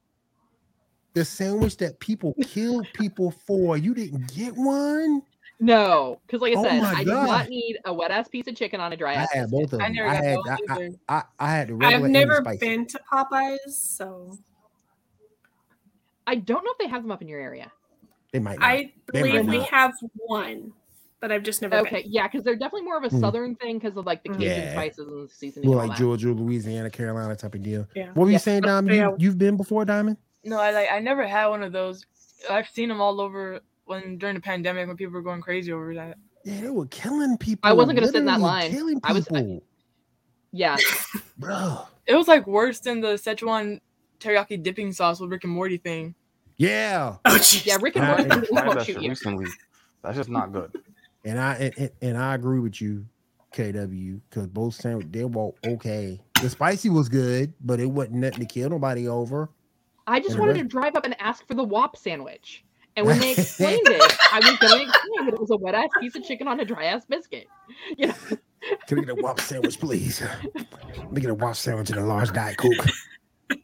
The 1.14 1.24
sandwich 1.24 1.76
that 1.76 2.00
people 2.00 2.34
kill 2.42 2.82
people 2.92 3.30
for. 3.30 3.76
You 3.76 3.94
didn't 3.94 4.34
get 4.34 4.54
one? 4.56 5.22
No, 5.60 6.20
because 6.26 6.40
like 6.40 6.56
I 6.56 6.60
Oh 6.60 6.64
said, 6.64 6.82
my 6.82 6.92
I 6.94 7.04
did 7.04 7.06
gosh. 7.06 7.28
not 7.28 7.48
need 7.48 7.78
a 7.84 7.94
wet 7.94 8.10
ass 8.10 8.26
piece 8.26 8.48
of 8.48 8.56
chicken 8.56 8.80
on 8.80 8.92
a 8.92 8.96
dry 8.96 9.14
I 9.14 9.28
had 9.32 9.50
both 9.50 9.72
of 9.72 9.80
I 9.80 9.84
them. 9.84 9.94
never 9.94 10.08
I 10.08 10.14
got 10.14 10.24
had 10.24 10.36
both 10.36 10.48
I, 10.48 10.56
I. 10.68 10.90
I, 11.08 11.22
I 11.38 11.50
had 11.52 11.68
the 11.68 11.74
regular 11.74 12.06
I've 12.06 12.10
never 12.10 12.56
been 12.58 12.86
to 12.86 13.00
Popeyes, 13.12 13.58
so 13.68 14.36
I 16.32 16.36
don't 16.36 16.64
know 16.64 16.70
if 16.72 16.78
they 16.78 16.88
have 16.88 17.02
them 17.02 17.10
up 17.12 17.20
in 17.20 17.28
your 17.28 17.38
area. 17.40 17.70
They 18.32 18.38
might 18.38 18.58
not. 18.58 18.66
I 18.66 18.92
They 19.12 19.20
believe 19.22 19.46
we 19.48 19.60
have 19.64 19.92
one, 20.14 20.72
but 21.20 21.30
I've 21.30 21.42
just 21.42 21.60
never 21.60 21.76
Okay, 21.80 22.02
been. 22.02 22.10
yeah, 22.10 22.26
because 22.26 22.42
they're 22.42 22.56
definitely 22.56 22.86
more 22.86 22.96
of 22.96 23.04
a 23.04 23.10
Hmm. 23.10 23.20
southern 23.20 23.54
thing 23.56 23.78
because 23.78 23.98
of 23.98 24.06
like 24.06 24.22
the 24.22 24.30
Cajun 24.30 24.42
Yeah. 24.48 24.72
spices 24.72 25.06
and 25.08 25.28
the 25.28 25.32
seasoning. 25.32 25.68
Well, 25.68 25.86
like. 25.86 25.98
Georgia, 25.98 26.32
Louisiana, 26.32 26.88
Carolina 26.88 27.36
type 27.36 27.54
of 27.54 27.62
deal. 27.62 27.86
Yeah. 27.94 28.06
What 28.14 28.24
were 28.24 28.26
you 28.28 28.32
Yeah, 28.32 28.38
saying, 28.38 28.62
Diamond? 28.62 28.88
they 28.90 28.96
You, 29.00 29.14
you've 29.18 29.36
been 29.36 29.58
before, 29.58 29.84
Diamond? 29.84 30.16
No, 30.44 30.58
I 30.58 30.70
like 30.70 30.88
I 30.90 30.98
never 31.00 31.26
had 31.26 31.48
one 31.48 31.62
of 31.62 31.72
those. 31.72 32.06
I've 32.48 32.68
seen 32.70 32.88
them 32.88 33.02
all 33.02 33.20
over 33.20 33.60
when 33.84 34.16
during 34.16 34.34
the 34.36 34.40
pandemic 34.40 34.88
when 34.88 34.96
people 34.96 35.12
were 35.12 35.22
going 35.22 35.42
crazy 35.42 35.70
over 35.72 35.92
that. 35.94 36.16
Yeah, 36.44 36.62
they 36.62 36.70
were 36.70 36.86
killing 36.86 37.36
people. 37.36 37.68
I 37.68 37.74
wasn't 37.74 37.96
gonna 37.98 38.06
sit 38.08 38.16
in 38.16 38.24
that 38.24 38.40
line. 38.40 38.70
Killing 38.70 38.98
I 39.04 39.12
was- 39.12 39.28
I- 39.34 39.60
Yeah, 40.52 40.76
bro. 41.38 41.82
It 42.06 42.14
was 42.14 42.26
like 42.28 42.46
worse 42.46 42.80
than 42.80 43.00
the 43.02 43.14
Szechuan 43.14 43.80
teriyaki 44.18 44.60
dipping 44.62 44.92
sauce 44.92 45.20
with 45.20 45.30
Rick 45.30 45.44
and 45.44 45.52
Morty 45.52 45.76
thing. 45.76 46.14
Yeah, 46.62 47.16
Oh, 47.24 47.30
jeez. 47.38 47.66
yeah. 47.66 47.76
Rick 47.80 47.96
and 47.96 48.06
Morty 48.06 48.22
will 48.24 48.46
Tried 48.46 48.66
won't 48.66 48.82
shoot 48.86 49.02
you. 49.02 49.08
recently. 49.10 49.46
That's 50.02 50.16
just 50.16 50.28
not 50.28 50.52
good. 50.52 50.70
and 51.24 51.38
I 51.40 51.54
and, 51.54 51.74
and, 51.78 51.90
and 52.02 52.18
I 52.18 52.34
agree 52.34 52.60
with 52.60 52.80
you. 52.80 53.06
KW 53.52 54.18
because 54.30 54.46
both 54.46 54.74
sandwich 54.74 55.08
they 55.10 55.24
were 55.26 55.50
okay. 55.66 56.18
The 56.40 56.48
spicy 56.48 56.88
was 56.88 57.10
good, 57.10 57.52
but 57.60 57.80
it 57.80 57.86
wasn't 57.86 58.14
nothing 58.16 58.40
to 58.40 58.46
kill 58.46 58.70
nobody 58.70 59.06
over. 59.08 59.50
I 60.06 60.20
just 60.20 60.30
And 60.30 60.40
wanted 60.40 60.54
to 60.54 60.64
drive 60.64 60.96
up 60.96 61.04
and 61.04 61.14
ask 61.20 61.46
for 61.46 61.52
the 61.54 61.62
WAP 61.62 61.96
sandwich. 61.96 62.64
And 62.96 63.04
when 63.06 63.18
they 63.20 63.32
explained 63.36 63.82
it, 63.88 64.16
I 64.32 64.36
was 64.38 64.58
going 64.58 64.86
to 64.86 64.90
explain 64.90 65.26
that 65.26 65.34
it 65.34 65.40
was 65.40 65.50
a 65.50 65.56
wet 65.58 65.74
ass 65.74 65.90
piece 66.00 66.16
of 66.16 66.24
chicken 66.24 66.48
on 66.48 66.60
a 66.60 66.64
dry 66.64 66.84
ass 66.86 67.04
biscuit. 67.04 67.46
You 67.98 68.06
know, 68.06 68.14
Can 68.86 69.00
we 69.00 69.04
get 69.04 69.18
a 69.18 69.22
Whop 69.22 69.38
sandwich, 69.38 69.78
please? 69.78 70.22
Let 70.54 71.12
me 71.12 71.20
get 71.20 71.30
a 71.30 71.34
Whop 71.34 71.54
sandwich 71.54 71.90
and 71.90 71.98
a 71.98 72.04
large 72.06 72.32
Diet 72.32 72.56
Coke. 72.56 72.86
Let 73.50 73.58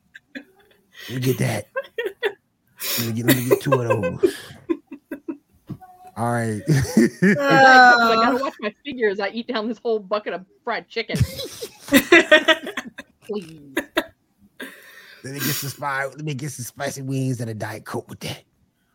me 1.09 1.21
get 1.21 1.39
that. 1.39 1.69
Let 2.97 3.07
me 3.07 3.13
get, 3.13 3.27
let 3.27 3.37
me 3.37 3.45
get 3.45 3.61
two 3.61 3.81
of 3.81 3.87
those. 3.87 4.35
All 6.17 6.33
right. 6.33 6.63
I 6.69 7.35
Uh, 7.39 8.17
gotta 8.17 8.37
watch 8.37 8.55
my 8.61 8.75
figure 8.85 9.09
as 9.09 9.21
I 9.21 9.29
eat 9.29 9.47
down 9.47 9.69
this 9.69 9.79
whole 9.79 10.01
bucket 10.01 10.33
of 10.33 10.45
fried 10.65 10.89
chicken. 10.89 11.17
Please. 13.27 13.77
let 15.25 15.35
me 15.35 15.41
get 15.41 15.55
some 15.55 15.69
spice. 15.69 16.09
Let 16.11 16.25
me 16.25 16.35
get 16.35 16.51
some 16.51 16.65
spicy 16.65 17.03
wings 17.03 17.41
and 17.41 17.51
a 17.51 17.55
Diet 17.55 17.85
Coke 17.85 18.09
with 18.09 18.21
that. 18.21 18.43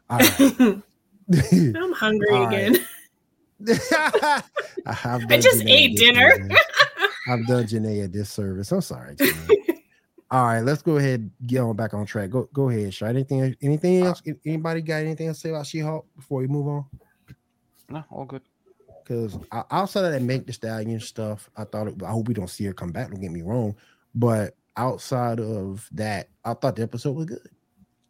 All 0.10 0.20
right. 0.20 0.82
I'm 1.76 1.94
hungry 1.94 2.28
All 2.32 2.46
right. 2.48 2.68
again. 2.68 2.88
I, 4.86 4.94
have 4.94 5.22
I 5.30 5.38
just 5.38 5.64
Janae 5.64 5.70
ate 5.70 5.92
a 5.94 5.96
dinner. 5.96 6.32
I've 7.30 7.48
done 7.48 7.66
Janae 7.66 8.04
a 8.04 8.08
disservice. 8.10 8.72
I'm 8.72 8.82
sorry. 8.82 9.16
Janae. 9.16 9.73
All 10.34 10.46
right, 10.46 10.62
let's 10.62 10.82
go 10.82 10.98
ahead 10.98 11.30
get 11.46 11.60
on 11.60 11.76
back 11.76 11.94
on 11.94 12.08
track. 12.08 12.32
Go 12.32 12.50
go 12.52 12.70
ahead, 12.70 12.92
Shy. 12.92 13.08
Anything 13.08 13.56
anything 13.62 14.02
else? 14.04 14.20
Anybody 14.44 14.82
got 14.82 14.96
anything 14.96 15.28
to 15.28 15.34
say 15.36 15.52
about 15.52 15.68
She-Hulk 15.68 16.08
before 16.16 16.40
we 16.40 16.48
move 16.48 16.68
on? 16.68 16.86
No, 17.88 18.04
all 18.10 18.26
good. 18.26 18.42
Because 19.04 19.38
outside 19.70 20.06
of 20.06 20.12
that 20.12 20.24
Meg 20.24 20.48
Thee 20.48 20.54
Stallion 20.54 21.00
stuff, 21.00 21.52
I 21.56 21.66
thought 21.66 21.88
it, 21.90 22.02
I 22.02 22.10
hope 22.10 22.28
we 22.28 22.34
don't 22.34 22.50
see 22.50 22.64
her 22.66 22.74
come 22.74 22.92
back. 22.92 23.12
Don't 23.12 23.22
get 23.22 23.32
me 23.32 23.44
wrong, 23.44 23.76
but 24.16 24.56
outside 24.76 25.40
of 25.40 25.88
that, 25.92 26.30
I 26.44 26.56
thought 26.56 26.78
the 26.78 26.82
episode 26.84 27.12
was 27.16 27.26
good. 27.28 27.48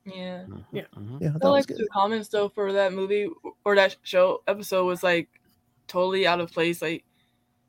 Yeah. 0.05 0.43
Mhm, 0.47 0.63
Yeah. 0.71 0.83
mhm. 0.95 1.21
Yeah, 1.21 1.31
I 1.33 1.35
I 1.35 1.39
thought 1.39 1.51
like 1.51 1.69
it 1.69 1.73
was 1.73 1.77
the 1.79 1.83
good. 1.83 1.89
comments 1.91 2.29
though 2.29 2.47
for 2.47 2.71
that 2.71 2.93
movie 2.93 3.27
or 3.65 3.75
that 3.75 3.97
show 4.03 4.43
episode 4.47 4.85
was 4.85 5.03
like 5.03 5.27
totally 5.87 6.25
out 6.25 6.39
of 6.39 6.53
place. 6.53 6.81
Like 6.81 7.03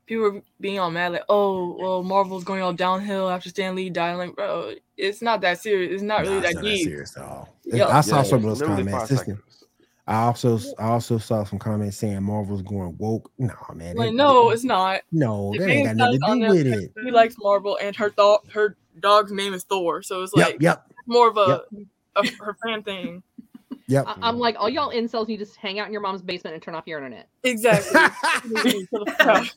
people 0.05 0.23
were 0.23 0.41
being 0.59 0.79
all 0.79 0.91
mad, 0.91 1.13
like, 1.13 1.23
"Oh, 1.29 1.75
well, 1.79 2.03
Marvel's 2.03 2.43
going 2.43 2.61
all 2.61 2.73
downhill 2.73 3.29
after 3.29 3.49
Stan 3.49 3.75
Lee 3.75 3.89
died." 3.89 4.15
Like, 4.15 4.35
bro, 4.35 4.73
it's 4.97 5.21
not 5.21 5.41
that 5.41 5.59
serious. 5.61 5.93
It's 5.93 6.03
not 6.03 6.21
really 6.21 6.37
it's 6.37 6.47
that 6.47 6.55
not 6.55 6.63
that 6.63 6.69
deep. 6.69 6.83
serious 6.87 7.17
at 7.17 7.23
all. 7.23 7.49
Yeah. 7.65 7.87
I 7.87 8.01
saw 8.01 8.17
Yeah, 8.17 8.23
some 8.23 8.37
of 8.45 8.57
those 8.57 8.61
comments. 8.61 8.91
five 8.91 9.01
Listen, 9.01 9.17
seconds. 9.17 9.41
I 10.07 10.21
also 10.21 10.59
I 10.77 10.87
also 10.89 11.17
saw 11.17 11.43
some 11.43 11.57
comments 11.57 11.97
saying 11.97 12.21
Marvel's 12.21 12.61
going 12.61 12.95
woke. 12.99 13.31
No, 13.39 13.53
man. 13.73 13.95
Like, 13.95 14.09
they- 14.09 14.15
no, 14.15 14.49
they- 14.49 14.53
it's 14.53 14.63
not. 14.63 15.01
no, 15.11 15.51
If 15.55 15.61
that 15.61 15.69
ain't 15.69 15.87
got 15.87 15.95
nothing 15.95 16.41
to 16.41 16.47
do 16.47 16.53
with 16.53 16.67
it. 16.67 16.91
He 17.03 17.09
likes 17.11 17.35
Marvel, 17.39 17.77
and 17.81 17.95
her 17.95 18.11
dog, 18.11 18.49
her 18.51 18.77
dog's 18.99 19.31
name 19.31 19.53
is 19.55 19.63
Thor, 19.63 20.03
so 20.03 20.21
it's 20.21 20.33
like 20.33 20.57
yep, 20.61 20.85
more 21.07 21.27
of 21.27 21.37
a, 21.37 21.63
a 22.15 22.27
her 22.39 22.55
fan 22.63 22.83
thing. 22.83 23.23
yep. 23.87 24.05
I- 24.07 24.15
I'm 24.21 24.37
like, 24.37 24.55
all 24.59 24.69
y'all 24.69 24.91
incels 24.91 25.27
need 25.27 25.37
to 25.37 25.45
just 25.45 25.57
hang 25.57 25.79
out 25.79 25.87
in 25.87 25.91
your 25.91 26.01
mom's 26.03 26.21
basement 26.21 26.53
and 26.53 26.61
turn 26.61 26.75
off 26.75 26.85
your 26.85 26.99
internet. 26.99 27.27
Exactly. 27.43 28.87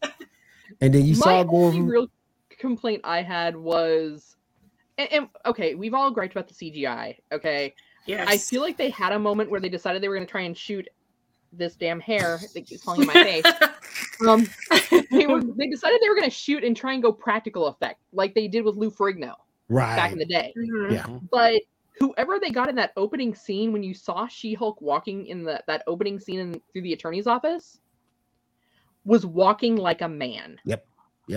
and 0.81 0.93
then 0.95 1.05
you 1.05 1.15
My 1.15 1.21
saw 1.25 1.43
go 1.45 1.57
only 1.65 1.81
over. 1.81 1.91
real 1.91 2.07
complaint 2.51 3.01
I 3.05 3.23
had 3.23 3.57
was, 3.57 4.37
and, 4.97 5.13
and 5.13 5.29
okay, 5.47 5.75
we've 5.75 5.95
all 5.95 6.11
griped 6.11 6.35
about 6.35 6.49
the 6.49 6.55
CGI. 6.55 7.17
Okay, 7.33 7.75
Yes. 8.07 8.27
I 8.27 8.39
feel 8.39 8.63
like 8.63 8.79
they 8.79 8.89
had 8.89 9.13
a 9.13 9.19
moment 9.19 9.51
where 9.51 9.61
they 9.61 9.69
decided 9.69 10.03
they 10.03 10.09
were 10.09 10.15
going 10.15 10.27
to 10.27 10.31
try 10.31 10.41
and 10.43 10.57
shoot 10.57 10.89
this 11.53 11.77
damn 11.77 12.01
hair 12.01 12.41
that 12.55 12.67
keeps 12.67 12.83
falling 12.83 13.03
in 13.03 13.07
my 13.07 13.13
face. 13.13 13.45
Um, 14.27 14.49
they 15.13 15.29
were 15.29 15.41
they 15.41 15.69
decided 15.69 16.01
they 16.03 16.09
were 16.09 16.17
going 16.17 16.29
to 16.29 16.31
shoot 16.31 16.65
and 16.65 16.77
try 16.77 16.93
and 16.95 17.03
go 17.03 17.13
practical 17.13 17.69
effect, 17.69 18.01
like 18.13 18.35
they 18.35 18.49
did 18.49 18.65
with 18.65 18.75
Lou 18.75 18.91
Ferrigno 18.91 19.35
right 19.69 19.95
back 19.95 20.11
in 20.11 20.19
the 20.19 20.25
day. 20.27 20.53
Mhm. 20.59 20.91
Yeah. 20.91 21.07
But 21.31 21.63
whoever 22.01 22.41
they 22.41 22.51
got 22.51 22.69
in 22.69 22.75
that 22.77 22.93
opening 22.97 23.33
scene 23.33 23.73
when 23.73 23.85
you 23.85 23.95
saw 23.95 24.27
She-Hulk 24.27 24.81
walking 24.81 25.27
in 25.27 25.45
the, 25.45 25.63
that 25.69 25.85
opening 25.87 26.19
scene 26.19 26.41
in, 26.41 26.61
through 26.73 26.83
the 26.83 26.93
attorney's 26.95 27.29
office 27.29 27.79
was 29.09 29.25
walking 29.27 29.77
like 29.77 30.03
a 30.03 30.09
man. 30.09 30.61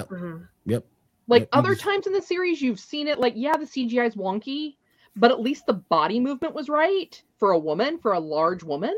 Mhm. 0.10 0.48
Yep. 0.66 0.86
Like 1.28 1.44
Yep, 1.44 1.50
you 1.54 1.58
other 1.60 1.76
times 1.76 2.06
in 2.08 2.14
the 2.14 2.22
series, 2.22 2.62
you've 2.62 2.80
seen 2.80 3.08
it. 3.08 3.18
Like, 3.20 3.34
yeah, 3.38 3.56
the 3.58 3.66
CGI 3.66 4.06
is 4.06 4.16
wonky, 4.16 4.76
but 5.16 5.32
at 5.32 5.40
least 5.40 5.66
the 5.66 5.74
body 5.74 6.20
movement 6.20 6.54
was 6.54 6.70
right 6.70 7.22
for 7.38 7.52
a 7.52 7.60
woman, 7.60 7.98
for 8.00 8.14
a 8.14 8.20
large 8.20 8.64
woman. 8.64 8.96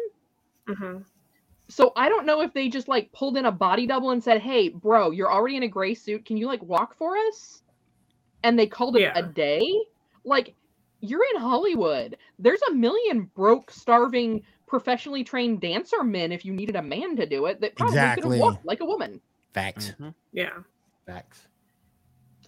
Mhm. 0.68 1.06
So 1.70 1.94
I 1.96 2.10
don't 2.10 2.26
know 2.26 2.42
if 2.42 2.54
they 2.54 2.68
just 2.70 2.88
like 2.88 3.12
pulled 3.12 3.38
in 3.38 3.46
a 3.46 3.52
body 3.52 3.86
double 3.88 4.12
and 4.12 4.24
said, 4.24 4.42
"Hey, 4.42 4.70
bro, 4.70 5.12
you're 5.12 5.32
already 5.32 5.56
in 5.58 5.64
a 5.64 5.68
gray 5.68 5.94
suit. 5.94 6.26
Can 6.26 6.38
you 6.38 6.48
like 6.48 6.64
walk 6.64 6.96
for 6.96 7.16
us?" 7.18 7.64
And 8.44 8.58
they 8.60 8.68
called 8.68 8.98
it 8.98 9.02
Yeah. 9.04 9.14
a 9.16 9.24
day. 9.24 9.62
Like, 10.26 10.56
you're 11.02 11.26
in 11.36 11.42
Hollywood. 11.42 12.18
There's 12.40 12.62
a 12.64 12.74
million 12.74 13.26
broke, 13.36 13.72
starving, 13.72 14.44
professionally 14.74 15.24
trained 15.24 15.62
dancer 15.62 16.04
men. 16.04 16.32
If 16.32 16.44
you 16.46 16.52
needed 16.52 16.76
a 16.76 16.82
man 16.82 17.16
to 17.18 17.28
do 17.28 17.46
it, 17.46 17.62
that 17.62 17.76
probably 17.76 17.94
could 17.94 18.00
Exactly. 18.02 18.38
have 18.38 18.42
walked 18.42 18.66
like 18.66 18.80
a 18.80 18.86
woman. 18.86 19.22
Facts. 19.54 19.94
Mhm. 20.00 20.16
Yeah. 20.32 20.50
Facts. 21.06 21.48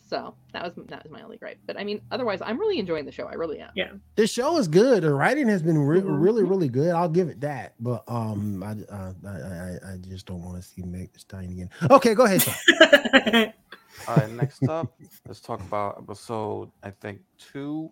So 0.10 0.34
that 0.54 0.64
was 0.64 0.86
that 0.88 1.04
was 1.04 1.12
my 1.12 1.22
only 1.22 1.38
gripe. 1.38 1.60
But 1.68 1.80
I 1.80 1.84
mean, 1.84 2.02
otherwise, 2.10 2.40
I'm 2.42 2.60
really 2.60 2.80
enjoying 2.80 3.06
the 3.06 3.12
show. 3.12 3.26
I 3.28 3.34
really 3.34 3.60
am. 3.60 4.02
This 4.16 4.32
show 4.32 4.58
is 4.58 4.68
good. 4.68 5.04
The 5.04 5.14
writing 5.14 5.48
has 5.50 5.62
been 5.62 5.78
re- 5.78 6.02
Mhm. 6.02 6.20
really, 6.22 6.44
really 6.44 6.68
good. 6.70 6.92
I'll 6.96 7.10
give 7.10 7.28
it 7.30 7.42
that. 7.42 7.74
But 7.80 8.04
um, 8.08 8.64
I 8.64 8.72
uh, 8.92 9.14
I, 9.24 9.30
I 9.30 9.94
I 9.94 9.98
just 10.10 10.26
don't 10.26 10.44
want 10.44 10.62
to 10.62 10.68
see 10.68 10.82
Meg 10.82 11.14
Thee 11.14 11.20
Stallion 11.20 11.52
again. 11.52 11.70
Okay, 11.92 12.16
go 12.16 12.26
ahead. 12.26 12.42
Sean. 12.42 12.56
All 14.08 14.16
right, 14.18 14.30
next 14.32 14.68
up, 14.68 14.94
let's 15.28 15.40
talk 15.42 15.62
about 15.62 15.98
episode 16.00 16.70
I 16.84 16.90
think 16.92 17.22
two 17.38 17.92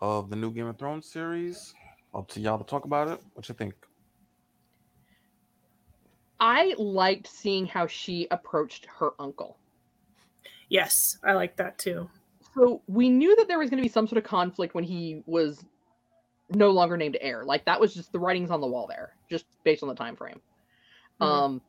of 0.00 0.30
the 0.30 0.36
new 0.36 0.50
Game 0.52 0.66
of 0.66 0.78
Thrones 0.78 1.06
series. 1.06 1.74
Up 2.14 2.28
to 2.28 2.40
y'all 2.40 2.58
to 2.58 2.64
talk 2.64 2.84
about 2.84 3.08
it. 3.08 3.20
What 3.34 3.48
you 3.48 3.54
think? 3.54 3.74
I 6.40 6.74
liked 6.78 7.28
seeing 7.28 7.66
how 7.66 7.86
she 7.86 8.26
approached 8.30 8.86
her 8.98 9.10
uncle. 9.18 9.58
yes, 10.68 11.18
I 11.24 11.32
like 11.34 11.56
that 11.56 11.78
too. 11.78 12.08
So 12.54 12.82
we 12.86 13.08
knew 13.08 13.34
that 13.36 13.48
there 13.48 13.58
was 13.58 13.70
going 13.70 13.78
to 13.78 13.82
be 13.82 13.88
some 13.92 14.06
sort 14.06 14.18
of 14.18 14.24
conflict 14.24 14.74
when 14.74 14.84
he 14.84 15.22
was 15.26 15.64
no 16.50 16.70
longer 16.70 16.96
named 16.96 17.16
heir. 17.20 17.44
Like 17.44 17.64
that 17.66 17.80
was 17.80 17.94
just 17.94 18.12
the 18.12 18.18
writings 18.18 18.50
on 18.50 18.60
the 18.60 18.66
wall 18.66 18.86
there, 18.88 19.16
just 19.30 19.46
based 19.64 19.82
on 19.82 19.88
the 19.88 19.94
time 19.94 20.16
frame. 20.16 20.40
Mhm. 21.20 21.26
Um, 21.26 21.62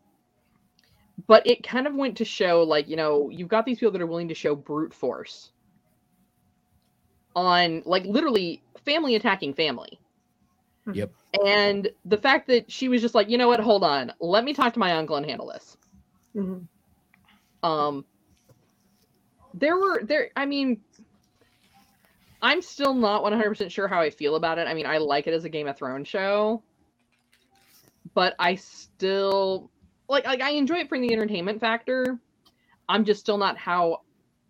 but 1.27 1.45
it 1.47 1.63
kind 1.63 1.87
of 1.87 1.95
went 1.95 2.17
to 2.17 2.25
show, 2.25 2.63
like 2.63 2.87
you 2.89 2.95
know, 2.95 3.29
you've 3.29 3.47
got 3.49 3.65
these 3.65 3.79
people 3.79 3.91
that 3.91 4.01
are 4.01 4.07
willing 4.07 4.29
to 4.29 4.35
show 4.35 4.55
brute 4.55 4.93
force 4.93 5.51
on, 7.35 7.81
like, 7.85 8.05
literally 8.05 8.63
family 8.85 9.15
attacking 9.15 9.53
family. 9.53 9.99
Yep. 10.91 11.11
And 11.45 11.89
the 12.05 12.17
fact 12.17 12.47
that 12.47 12.71
she 12.71 12.89
was 12.89 13.01
just 13.01 13.15
like, 13.15 13.29
you 13.29 13.37
know 13.37 13.47
what, 13.47 13.59
hold 13.59 13.83
on, 13.83 14.13
let 14.19 14.43
me 14.43 14.53
talk 14.53 14.73
to 14.73 14.79
my 14.79 14.93
uncle 14.93 15.15
and 15.15 15.25
handle 15.25 15.47
this. 15.47 15.77
Mhm. 16.35 16.67
Um, 17.63 18.05
there 19.53 19.77
were 19.77 20.03
there. 20.03 20.29
I 20.35 20.45
mean, 20.45 20.81
I'm 22.41 22.61
still 22.61 22.93
not 22.93 23.23
100 23.23 23.49
percent 23.49 23.71
sure 23.71 23.87
how 23.87 24.01
I 24.01 24.09
feel 24.09 24.35
about 24.35 24.57
it. 24.59 24.67
I 24.67 24.73
mean, 24.73 24.85
I 24.85 24.97
like 24.97 25.27
it 25.27 25.33
as 25.33 25.45
a 25.45 25.49
Game 25.49 25.67
of 25.67 25.77
Thrones 25.77 26.07
show, 26.07 26.63
but 28.13 28.35
I 28.39 28.55
still 28.55 29.71
like 30.09 30.25
like 30.25 30.41
I 30.41 30.51
enjoy 30.51 30.75
it 30.77 30.89
for 30.89 30.99
the 30.99 31.13
entertainment 31.13 31.59
factor. 31.61 32.19
I'm 32.89 33.05
just 33.05 33.21
still 33.21 33.37
not 33.37 33.57
how 33.57 34.01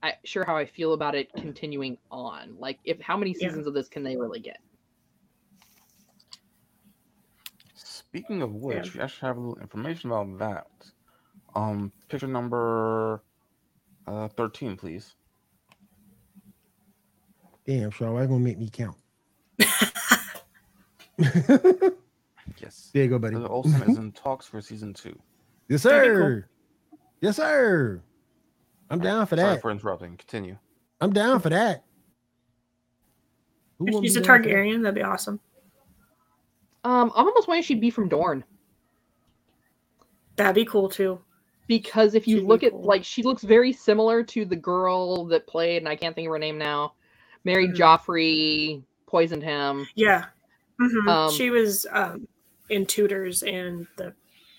I 0.01 0.13
sure 0.25 0.43
how 0.45 0.57
I 0.57 0.65
feel 0.65 0.93
about 0.93 1.15
it 1.15 1.29
continuing 1.37 1.97
on. 2.11 2.55
Like, 2.57 2.79
if 2.83 2.99
how 2.99 3.15
many 3.17 3.33
Yeah. 3.39 3.49
seasons 3.49 3.67
of 3.67 3.73
this 3.73 3.87
can 3.87 4.03
they 4.03 4.17
really 4.17 4.39
get? 4.39 4.57
Speaking 8.13 8.43
of 8.43 8.53
which, 8.53 8.93
we 8.93 9.01
actually 9.01 9.27
have 9.27 9.37
a 9.37 9.39
little 9.39 9.57
information 9.59 10.11
about 10.11 10.37
that. 10.37 10.67
Um, 11.55 11.91
picture 12.09 12.27
number 12.27 13.23
uh, 14.05 14.27
13, 14.27 14.77
please. 14.77 15.15
Damn, 17.65 17.89
Sean, 17.89 18.13
why 18.13 18.21
you 18.21 18.27
gonna 18.27 18.39
make 18.39 18.59
me 18.59 18.69
count? 18.69 18.97
Yes. 22.57 22.91
There 22.93 23.03
you 23.03 23.09
go, 23.09 23.19
buddy. 23.19 23.35
Heather 23.35 23.47
Olsen 23.47 23.81
is 23.89 23.97
in 23.97 24.11
talks 24.11 24.45
for 24.45 24.61
season 24.61 24.93
two. 24.93 25.17
Yes, 25.69 25.83
That'd 25.83 26.05
cool. 26.05 26.15
sir. 26.15 26.45
Yes, 27.21 27.35
sir. 27.37 28.01
I'm 28.89 28.99
down 28.99 29.25
for 29.25 29.35
that. 29.35 29.41
Sorry 29.41 29.55
that. 29.55 29.61
for 29.61 29.71
interrupting. 29.71 30.17
Continue. 30.17 30.57
I'm 31.01 31.13
down 31.13 31.39
for 31.39 31.49
that. 31.49 31.83
Who 33.79 33.87
If 33.87 34.03
she's 34.03 34.17
a 34.17 34.21
be 34.21 34.27
down 34.27 34.43
for 34.43 34.43
that? 34.43 34.49
Targaryen, 34.49 34.81
that'd 34.83 34.95
be 34.95 35.01
awesome. 35.01 35.39
Um, 36.83 37.11
I'm 37.15 37.27
almost 37.27 37.47
wondering 37.47 37.63
she'd 37.63 37.79
be 37.81 37.89
from 37.89 38.09
Dorne. 38.09 38.43
That'd 40.35 40.55
be 40.55 40.65
cool 40.65 40.89
too. 40.89 41.19
because 41.67 42.13
if 42.13 42.27
you 42.27 42.37
She'd 42.37 42.41
be 42.41 42.47
look 42.47 42.63
at 42.63 42.71
cool. 42.71 42.83
like 42.83 43.03
she 43.05 43.23
looks 43.23 43.41
very 43.43 43.71
similar 43.71 44.21
to 44.23 44.43
the 44.43 44.55
girl 44.55 45.23
that 45.27 45.47
played 45.47 45.77
and 45.77 45.87
i 45.87 45.95
can't 45.95 46.13
think 46.13 46.27
of 46.27 46.31
her 46.33 46.37
name 46.39 46.57
now 46.57 46.93
married 47.45 47.71
Mhm. 47.71 47.77
joffrey 47.77 48.83
poisoned 49.07 49.41
him 49.43 49.87
Yeah. 49.95 50.25
Mhm. 50.81 51.07
Um, 51.07 51.31
she 51.31 51.51
was 51.51 51.85
um, 51.91 52.27
in 52.69 52.85
Tudors 52.85 53.43
and 53.43 53.87
the 53.95 54.13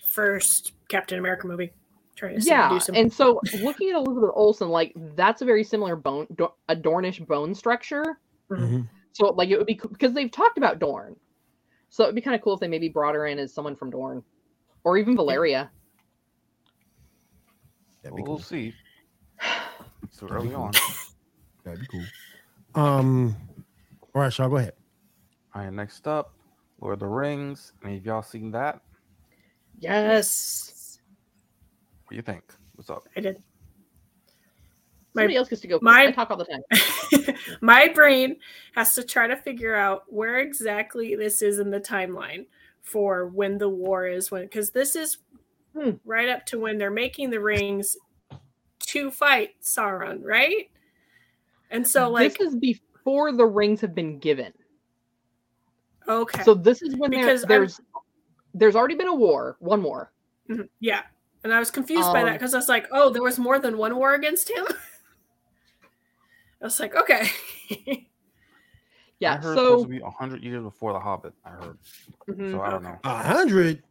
first 0.09 0.73
Captain 0.87 1.19
America 1.19 1.45
movie. 1.45 1.71
trying 2.15 2.39
to 2.39 2.45
yeah 2.47 2.75
some. 2.79 2.95
and 2.95 3.13
so 3.13 3.39
looking 3.61 3.89
at 3.91 3.97
elizabeth 3.97 4.31
olsen 4.33 4.69
like 4.69 4.91
that's 5.15 5.43
a 5.43 5.45
very 5.45 5.63
similar 5.63 5.95
bone 5.95 6.25
do- 6.37 6.53
a 6.69 6.75
dornish 6.75 7.25
bone 7.27 7.53
structure 7.53 8.17
Mhm. 8.49 8.89
so 9.11 9.27
like 9.31 9.49
it 9.49 9.57
would 9.59 9.67
be 9.67 9.79
because 9.91 10.13
they've 10.13 10.31
talked 10.31 10.57
about 10.57 10.79
dorne 10.79 11.15
so 11.95 12.03
it 12.03 12.07
would 12.07 12.15
be 12.15 12.19
kind 12.21 12.35
of 12.35 12.41
cool 12.41 12.53
if 12.53 12.59
they 12.59 12.67
maybe 12.67 12.89
brought 12.89 13.15
her 13.15 13.25
in 13.25 13.39
as 13.39 13.53
someone 13.53 13.73
from 13.73 13.89
dorne 13.89 14.21
or 14.83 14.97
even 14.97 15.15
valyria 15.15 15.69
That'd 18.03 18.17
be 18.17 18.21
We'll 18.21 18.35
cool. 18.37 18.39
see. 18.39 18.73
So 20.11 20.27
early 20.27 20.53
on. 20.53 20.73
That'd 21.63 21.79
be 21.79 21.87
cool. 21.87 22.03
Um. 22.75 23.35
All 24.13 24.21
right, 24.21 24.31
Shaw, 24.31 24.47
go 24.49 24.57
ahead. 24.57 24.73
All 25.55 25.63
right, 25.63 25.73
next 25.73 26.05
up, 26.05 26.33
Lord 26.81 26.93
of 26.95 26.99
the 26.99 27.07
Rings. 27.07 27.71
Any 27.83 27.97
of 27.97 28.05
y'all 28.05 28.21
seen 28.21 28.51
that? 28.51 28.81
yes, 29.79 30.99
What 32.03 32.11
do 32.11 32.15
you 32.17 32.21
think? 32.21 32.43
What's 32.75 32.89
up? 32.89 33.03
I 33.17 33.21
did. 33.21 33.41
My- 35.15 35.33
else 35.33 35.49
gets 35.49 35.61
to 35.61 35.67
go 35.67 35.79
my- 35.81 36.07
i 36.07 36.11
talk 36.11 36.29
all 36.31 36.37
the 36.37 36.45
time 36.45 37.35
my 37.61 37.87
brain 37.87 38.37
has 38.75 38.93
to 38.95 39.03
try 39.03 39.27
to 39.27 39.35
figure 39.37 39.75
out 39.75 40.03
where 40.11 40.39
exactly 40.39 41.15
this 41.15 41.41
is 41.41 41.59
in 41.59 41.71
the 41.71 41.79
timeline 41.79 42.45
for 42.81 43.27
when 43.27 43.57
the 43.57 43.69
war 43.69 44.07
is 44.07 44.29
when 44.31 44.43
because 44.43 44.71
this 44.71 44.95
is 44.95 45.17
Hmm. 45.77 45.91
right 46.05 46.29
up 46.29 46.45
to 46.45 46.59
when 46.59 46.77
they're 46.77 46.89
making 46.89 47.31
the 47.31 47.39
rings 47.41 47.97
to 48.79 49.11
fight 49.11 49.55
Sauron, 49.61 50.23
right? 50.23 50.69
And 51.69 51.85
so 51.85 52.09
like 52.09 52.37
this 52.37 52.47
is 52.47 52.55
before 52.55 53.33
the 53.33 53.45
rings 53.45 53.81
have 53.81 53.93
been 53.93 54.19
given 54.19 54.53
okay. 56.07 56.43
so 56.43 56.53
this 56.53 56.81
is 56.81 56.95
when 56.95 57.11
Because 57.11 57.41
I'm- 57.41 57.49
there's 57.49 57.81
there's 58.53 58.75
already 58.75 58.95
been 58.95 59.07
a 59.07 59.15
war 59.15 59.57
one 59.59 59.83
war 59.83 60.11
Mhm, 60.49 60.69
yeah. 60.79 61.01
And 61.43 61.53
I 61.53 61.59
was 61.59 61.71
confused 61.71 62.11
by 62.13 62.21
that 62.23 62.27
Um, 62.29 62.33
because 62.35 62.53
I 62.53 62.57
was 62.57 62.69
like, 62.69 62.87
oh, 62.91 63.09
there 63.09 63.21
was 63.21 63.37
more 63.37 63.59
than 63.59 63.77
one 63.77 63.95
war 63.97 64.13
against 64.13 64.49
him. 64.49 64.65
I 66.61 66.65
was 66.65 66.79
like, 66.79 66.95
okay. 66.95 67.29
yeah 69.19 69.33
I 69.33 69.37
heard 69.37 69.57
it's 69.57 69.61
so 69.61 69.65
supposed 69.65 69.83
to 69.83 69.89
be 69.89 70.01
100 70.01 70.43
years 70.43 70.63
before 70.63 70.93
The 70.93 70.99
Hobbit, 70.99 71.33
I 71.43 71.49
heard. 71.51 71.77
mhm, 72.29 72.51
So 72.51 72.61
I 72.61 72.69
don't 72.69 72.83
know. 72.83 72.97
A 73.03 73.23
hundred. 73.23 73.83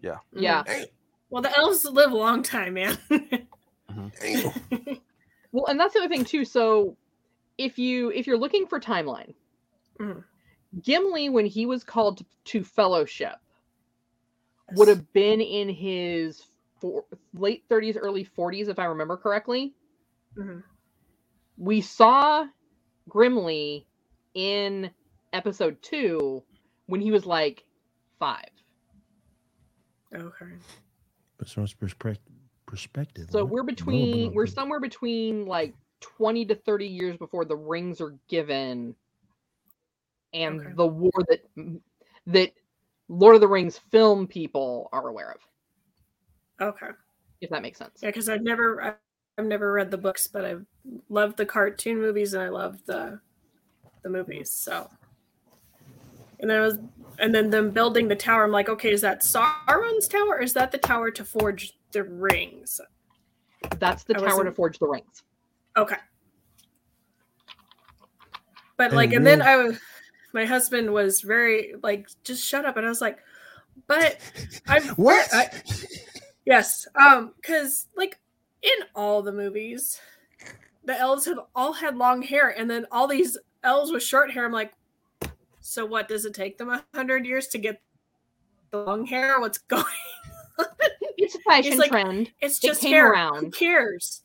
Yeah. 0.00 0.18
yeah 0.32 0.62
well, 1.28 1.42
the 1.42 1.56
elves 1.56 1.84
live 1.84 2.12
a 2.12 2.16
long 2.16 2.42
time, 2.42 2.74
man. 2.74 2.98
Damn. 3.08 4.52
Well, 5.52 5.66
and 5.66 5.80
that's 5.80 5.94
the 5.94 5.98
other 6.00 6.08
thing 6.08 6.24
too. 6.24 6.44
So, 6.44 6.96
if 7.58 7.76
you 7.76 8.10
if 8.12 8.26
you're 8.28 8.38
looking 8.38 8.66
for 8.68 8.78
timeline, 8.78 9.34
Mhm. 9.98 10.22
Gimli, 10.80 11.28
when 11.28 11.44
he 11.44 11.66
was 11.66 11.82
called 11.82 12.18
to, 12.18 12.24
to 12.44 12.62
fellowship, 12.64 13.34
would 14.74 14.86
have 14.86 15.12
been 15.12 15.40
in 15.40 15.68
his 15.68 16.44
four, 16.80 17.04
late 17.34 17.68
30s, 17.68 17.96
early 18.00 18.24
40s, 18.24 18.68
if 18.68 18.78
I 18.78 18.84
remember 18.84 19.16
correctly. 19.16 19.74
Mhm. 20.38 20.62
We 21.60 21.82
saw 21.82 22.46
Grimly 23.10 23.86
in 24.32 24.90
episode 25.34 25.76
two 25.82 26.42
when 26.86 27.02
he 27.02 27.10
was 27.10 27.26
like 27.26 27.64
five. 28.18 28.48
Okay. 30.14 30.46
But 31.36 31.48
from 31.48 31.66
perspective, 31.78 32.32
perspective. 32.64 33.26
So 33.30 33.44
we're 33.44 33.62
Blah, 33.62 33.74
blah, 33.74 33.74
between 33.74 34.32
we're 34.34 34.46
somewhere 34.46 34.80
between 34.80 35.44
like 35.44 35.74
20 36.00 36.46
to 36.46 36.54
30 36.54 36.86
years 36.86 37.16
before 37.18 37.44
the 37.44 37.56
rings 37.56 38.00
are 38.00 38.14
given 38.28 38.94
and 40.32 40.60
Okay. 40.62 40.72
the 40.74 40.86
war 40.86 41.12
that 41.28 41.80
that 42.26 42.52
Lord 43.08 43.34
of 43.34 43.42
the 43.42 43.48
Rings 43.48 43.76
film 43.90 44.26
people 44.26 44.88
are 44.92 45.08
aware 45.08 45.32
of, 45.32 46.68
Okay. 46.74 46.90
if 47.42 47.50
that 47.50 47.60
makes 47.60 47.76
sense. 47.76 48.00
Yeah, 48.02 48.08
because 48.08 48.30
I've 48.30 48.42
never 48.42 48.82
I- 48.82 48.94
I've 49.40 49.46
never 49.46 49.72
read 49.72 49.90
the 49.90 49.96
books, 49.96 50.26
but 50.26 50.44
I've 50.44 50.66
loved 51.08 51.38
the 51.38 51.46
cartoon 51.46 51.98
movies 51.98 52.34
and 52.34 52.42
I 52.42 52.50
love 52.50 52.84
the 52.84 53.20
the 54.02 54.10
movies. 54.10 54.52
So 54.52 54.90
and 56.40 56.52
I 56.52 56.60
was 56.60 56.78
and 57.18 57.34
then 57.34 57.48
them 57.48 57.70
building 57.70 58.06
the 58.06 58.16
tower, 58.16 58.44
I'm 58.44 58.52
like, 58.52 58.68
okay, 58.68 58.92
is 58.92 59.00
that 59.00 59.22
Sauron's 59.22 60.08
tower 60.08 60.36
or 60.36 60.42
is 60.42 60.52
that 60.54 60.72
the 60.72 60.78
tower 60.78 61.10
to 61.10 61.24
forge 61.24 61.72
the 61.92 62.04
rings? 62.04 62.82
That's 63.78 64.04
the 64.04 64.16
I 64.16 64.28
tower 64.28 64.44
to 64.44 64.52
forge 64.52 64.78
the 64.78 64.88
rings. 64.88 65.22
Okay. 65.76 65.96
But 68.76 68.88
And 68.88 68.94
like 68.94 69.12
and 69.14 69.26
then 69.26 69.40
I 69.40 69.56
was 69.56 69.78
my 70.34 70.44
husband 70.44 70.92
was 70.92 71.22
very 71.22 71.76
like, 71.82 72.08
just 72.24 72.46
shut 72.46 72.66
up. 72.66 72.76
And 72.76 72.84
I 72.84 72.90
was 72.90 73.00
like, 73.00 73.18
but 73.86 74.18
I'm 74.68 74.82
What? 74.96 75.28
I, 75.32 75.48
Yes, 76.50 76.88
um, 76.96 77.32
because 77.36 77.86
like 77.96 78.18
in 78.62 78.84
all 78.94 79.22
the 79.22 79.32
movies, 79.32 80.00
the 80.84 80.98
elves 80.98 81.26
have 81.26 81.38
all 81.54 81.72
had 81.72 81.96
long 81.96 82.22
hair, 82.22 82.48
and 82.50 82.70
then 82.70 82.86
all 82.90 83.06
these 83.06 83.36
elves 83.62 83.90
with 83.92 84.02
short 84.02 84.30
hair. 84.30 84.44
I'm 84.44 84.52
like, 84.52 84.72
so 85.60 85.84
what? 85.86 86.08
Does 86.08 86.24
it 86.24 86.34
take 86.34 86.58
them 86.58 86.70
a 86.70 86.84
hundred 86.94 87.26
years 87.26 87.46
to 87.48 87.58
get 87.58 87.80
the 88.70 88.78
long 88.78 89.06
hair? 89.06 89.40
What's 89.40 89.58
going? 89.68 89.84
It's 91.16 91.34
a 91.34 91.40
fashion 91.40 91.78
like, 91.78 91.90
trend. 91.90 92.30
It's 92.40 92.58
It 92.62 92.66
just 92.66 92.80
came 92.80 92.92
hair. 92.92 93.08
Who 93.08 93.12
around. 93.12 93.54
cares? 93.54 94.22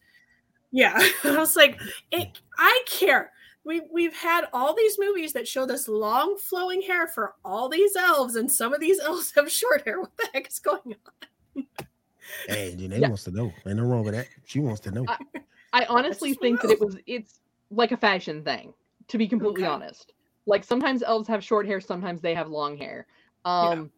Yeah, 0.72 0.98
I 1.24 1.38
was 1.38 1.56
like, 1.56 1.80
it, 2.12 2.40
I 2.58 2.84
care. 2.88 3.32
We 3.64 3.82
we've 3.92 4.16
had 4.16 4.46
all 4.54 4.76
these 4.76 4.98
movies 5.00 5.34
that 5.34 5.48
show 5.48 5.66
this 5.66 5.88
long 5.88 6.38
flowing 6.38 6.82
hair 6.82 7.08
for 7.08 7.34
all 7.44 7.68
these 7.70 7.96
elves, 7.96 8.36
and 8.36 8.52
some 8.52 8.74
of 8.74 8.80
these 8.80 9.00
elves 9.04 9.34
have 9.36 9.52
short 9.52 9.84
hair. 9.86 10.00
What 10.02 10.16
the 10.18 10.28
heck 10.34 10.48
is 10.48 10.60
going 10.60 10.96
on? 11.56 11.66
Hey, 12.48 12.76
Janae 12.78 13.00
Yeah. 13.00 13.08
wants 13.10 13.24
to 13.26 13.32
know. 13.32 13.52
Ain't 13.66 13.78
no 13.78 13.84
wrong 13.84 14.04
with 14.04 14.14
that. 14.16 14.28
She 14.46 14.60
wants 14.60 14.80
to 14.82 14.92
know. 14.92 15.06
I- 15.08 15.18
I 15.74 15.86
honestly 15.90 16.30
just 16.30 16.42
think 16.42 16.62
that 16.62 16.72
it 16.72 16.80
was 16.80 16.98
it's 17.06 17.42
like 17.70 17.92
a 17.92 17.98
fashion 17.98 18.44
thing, 18.44 18.74
to 19.10 19.18
be 19.18 19.28
completely 19.28 19.64
Okay. 19.64 19.72
honest. 19.72 20.14
Like 20.46 20.64
sometimes 20.64 21.04
elves 21.04 21.28
have 21.28 21.44
short 21.44 21.66
hair, 21.66 21.82
sometimes 21.82 22.22
they 22.22 22.34
have 22.34 22.50
long 22.50 22.78
hair. 22.78 23.08
Yeah. 23.46 23.52
Um 23.70 23.92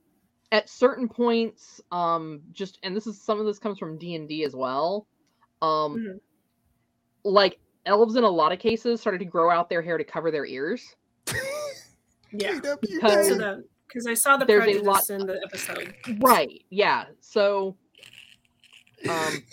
at 0.51 0.69
certain 0.69 1.07
points, 1.07 1.79
um 1.91 2.41
just 2.51 2.79
and 2.83 2.95
this 2.95 3.05
is 3.05 3.21
some 3.21 3.39
of 3.39 3.45
this 3.45 3.59
comes 3.59 3.77
from 3.77 3.97
D&D 3.97 4.43
as 4.43 4.55
well. 4.55 5.05
Um 5.61 5.97
Mhm. 5.97 6.19
like 7.23 7.59
elves 7.85 8.15
in 8.15 8.23
a 8.23 8.29
lot 8.29 8.51
of 8.51 8.59
cases 8.59 8.99
started 8.99 9.19
to 9.19 9.25
grow 9.25 9.49
out 9.51 9.69
their 9.69 9.81
hair 9.81 9.97
to 9.97 10.03
cover 10.03 10.31
their 10.31 10.45
ears. 10.45 10.95
Yeah, 12.33 12.59
Because- 12.81 13.29
because 13.87 14.05
I 14.07 14.13
saw 14.15 14.35
the 14.35 14.45
There's 14.45 14.63
a 14.63 14.65
prejudice 14.65 14.85
lot- 14.87 15.09
in 15.09 15.25
the 15.27 15.41
episode. 15.45 15.95
Right. 16.19 16.61
Yeah. 16.69 17.05
So 17.21 17.77
um 19.09 19.43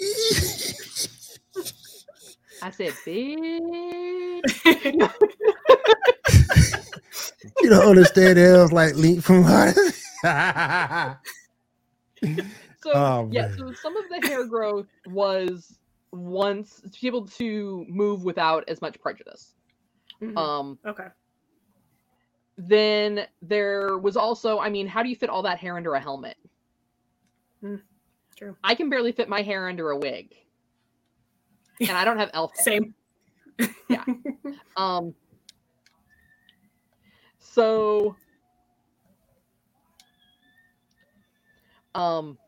I 2.62 2.70
said 2.70 2.92
bitch. 3.06 4.42
you 7.62 7.68
don't 7.68 7.86
understand 7.88 8.38
elves 8.38 8.72
like 8.72 8.94
leap 8.94 9.22
from 9.22 9.42
water. 9.44 9.74
So 12.82 12.92
Oh, 12.92 13.28
yeah, 13.32 13.48
man. 13.48 13.56
so 13.58 13.72
some 13.72 13.96
of 13.96 14.04
the 14.10 14.20
hair 14.28 14.46
growth 14.46 14.88
was 15.06 15.78
once 16.12 16.82
to 16.82 17.00
be 17.00 17.06
able 17.06 17.26
to 17.28 17.86
move 17.88 18.24
without 18.24 18.64
as 18.68 18.82
much 18.82 19.00
prejudice. 19.00 19.54
Mhm. 20.22 20.36
Um, 20.36 20.78
okay. 20.86 21.06
then 22.58 23.26
there 23.40 23.96
was 23.98 24.16
also, 24.18 24.58
I 24.58 24.68
mean, 24.68 24.86
how 24.86 25.02
do 25.02 25.08
you 25.08 25.16
fit 25.16 25.30
all 25.30 25.42
that 25.42 25.58
hair 25.58 25.76
under 25.78 25.94
a 25.94 26.00
helmet? 26.00 26.36
Hmm, 27.62 27.76
true. 28.34 28.56
I 28.62 28.74
can 28.74 28.90
barely 28.90 29.12
fit 29.12 29.28
my 29.28 29.42
hair 29.42 29.68
under 29.68 29.90
a 29.90 29.96
wig, 29.96 30.34
and 31.80 31.90
I 31.90 32.04
don't 32.04 32.18
have 32.18 32.30
elf 32.34 32.52
hair. 32.56 32.64
Same. 32.64 32.94
Um. 34.76 35.14
So. 37.38 38.16
Um. 41.94 42.38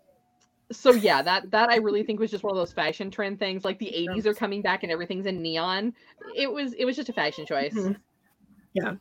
So 0.73 0.93
yeah, 0.93 1.23
that 1.23 1.51
that 1.53 1.71
I 1.71 1.77
really 1.77 2.03
think 2.03 2.19
was 2.19 2.31
just 2.31 2.43
one 2.43 2.51
of 2.51 2.57
those 2.57 2.73
fashion 2.73 3.11
trend 3.11 3.39
things. 3.39 3.65
Like 3.65 3.79
the 3.79 3.87
'80s 3.87 4.27
are 4.27 4.35
coming 4.35 4.63
back 4.63 4.83
and 4.83 4.91
everything's 4.91 5.27
in 5.27 5.41
neon. 5.41 5.95
It 6.35 6.53
was 6.53 6.73
it 6.73 6.85
was 6.85 6.97
just 6.97 7.09
a 7.09 7.13
fashion 7.13 7.47
choice. 7.47 7.73
Mhm. 7.75 8.99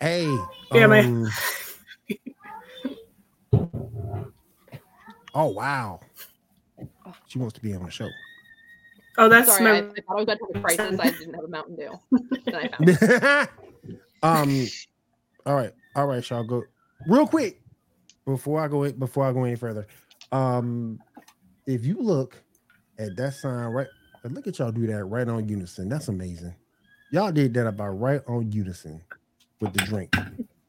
hey. 0.00 0.36
Yeah, 0.72 0.86
my- 0.86 1.30
Oh 5.34 5.48
wow. 5.48 6.00
She 7.26 7.38
wants 7.38 7.54
to 7.54 7.60
be 7.60 7.74
on 7.74 7.84
the 7.84 7.90
show. 7.90 8.08
Oh, 9.18 9.28
that's 9.28 9.48
Sorry, 9.48 9.66
I, 9.66 9.78
I 9.78 9.82
thought 9.82 9.92
I 10.08 10.14
was 10.14 10.22
about 10.24 10.38
to 10.38 10.46
have 10.54 10.56
a 10.56 10.60
crisis. 10.60 11.00
I 11.00 11.10
didn't 11.10 11.34
have 11.34 11.44
a 11.44 11.48
Mountain 11.48 11.76
Dew. 11.76 11.92
Then 12.44 12.54
I 12.54 12.68
found 12.68 12.88
it. 12.88 13.50
um 14.24 14.66
all 15.44 15.54
right 15.54 15.72
all 15.94 16.06
right 16.06 16.28
y'all 16.30 16.42
go 16.42 16.62
real 17.06 17.26
quick 17.26 17.60
before 18.24 18.58
i 18.58 18.66
go 18.66 18.90
before 18.92 19.26
i 19.26 19.32
go 19.32 19.44
any 19.44 19.54
further 19.54 19.86
um 20.32 20.98
if 21.66 21.84
you 21.84 21.96
look 22.00 22.42
at 22.98 23.14
that 23.16 23.34
sign 23.34 23.66
right 23.66 23.86
look 24.24 24.46
at 24.46 24.58
y'all 24.58 24.72
do 24.72 24.86
that 24.86 25.04
right 25.04 25.28
on 25.28 25.46
unison 25.46 25.90
that's 25.90 26.08
amazing 26.08 26.54
y'all 27.12 27.30
did 27.30 27.52
that 27.52 27.66
about 27.66 28.00
right 28.00 28.22
on 28.26 28.50
unison 28.50 29.02
with 29.60 29.74
the 29.74 29.80
drink 29.80 30.16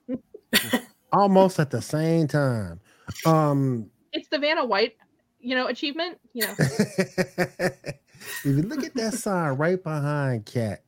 almost 1.14 1.58
at 1.58 1.72
the 1.72 1.82
same 1.82 2.28
time 2.28 2.80
um 3.26 3.90
It's 4.16 4.30
the 4.30 4.40
Vanna 4.40 4.66
White 4.66 4.96
you 5.46 5.56
know, 5.56 5.68
achievement. 5.68 6.20
You 6.34 6.48
know, 6.48 6.54
if 6.60 8.46
you 8.46 8.64
look 8.64 8.84
at 8.84 8.96
that 8.96 9.14
sign 9.14 9.54
right 9.54 9.82
behind 9.82 10.46
Cat, 10.46 10.84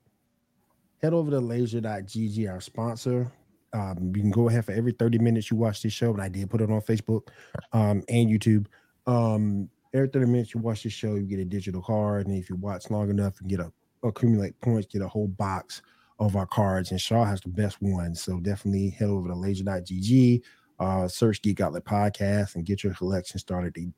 head 1.02 1.14
over 1.14 1.30
to 1.32 1.38
Layzr.gg, 1.38 2.52
our 2.52 2.60
sponsor. 2.60 3.32
Um, 3.74 4.12
you 4.16 4.22
can 4.22 4.32
go 4.32 4.50
ahead 4.50 4.66
for 4.66 4.72
every 4.72 4.94
30 4.94 5.20
minutes 5.20 5.52
you 5.52 5.58
watch 5.58 5.84
this 5.84 5.94
show, 5.94 6.12
and 6.12 6.22
I 6.22 6.30
did 6.30 6.50
put 6.50 6.62
it 6.62 6.72
on 6.72 6.82
Facebook 6.82 7.28
um, 7.72 8.02
and 8.10 8.30
YouTube. 8.30 8.66
Um, 9.06 9.70
every 9.94 10.08
30 10.08 10.26
minutes 10.26 10.56
you 10.56 10.60
watch 10.60 10.82
this 10.82 10.94
show, 10.94 11.14
you 11.14 11.28
get 11.28 11.40
a 11.40 11.46
digital 11.46 11.84
card. 11.84 12.26
And 12.26 12.36
if 12.36 12.50
you 12.50 12.56
watch 12.56 12.90
long 12.90 13.12
enough, 13.12 13.40
and 13.40 13.50
get 13.50 13.60
a 13.60 13.72
accumulate 14.04 14.60
points, 14.62 14.88
get 14.88 15.04
a 15.04 15.08
whole 15.08 15.28
box 15.28 15.84
of 16.18 16.36
our 16.36 16.48
cards. 16.48 16.90
And 16.90 17.00
Shaw 17.00 17.26
has 17.26 17.42
the 17.42 17.50
best 17.50 17.78
one. 17.80 18.16
So 18.16 18.40
definitely 18.40 18.90
head 18.90 19.10
over 19.10 19.28
to 19.28 19.36
Layzr.gg, 19.36 20.42
uh, 20.80 21.08
search 21.08 21.42
Geek 21.42 21.58
Gauntlet 21.58 21.86
Podcast, 21.86 22.56
and 22.56 22.66
get 22.66 22.84
your 22.84 22.94
collection 22.94 23.40
started 23.40 23.76
to, 23.76 23.92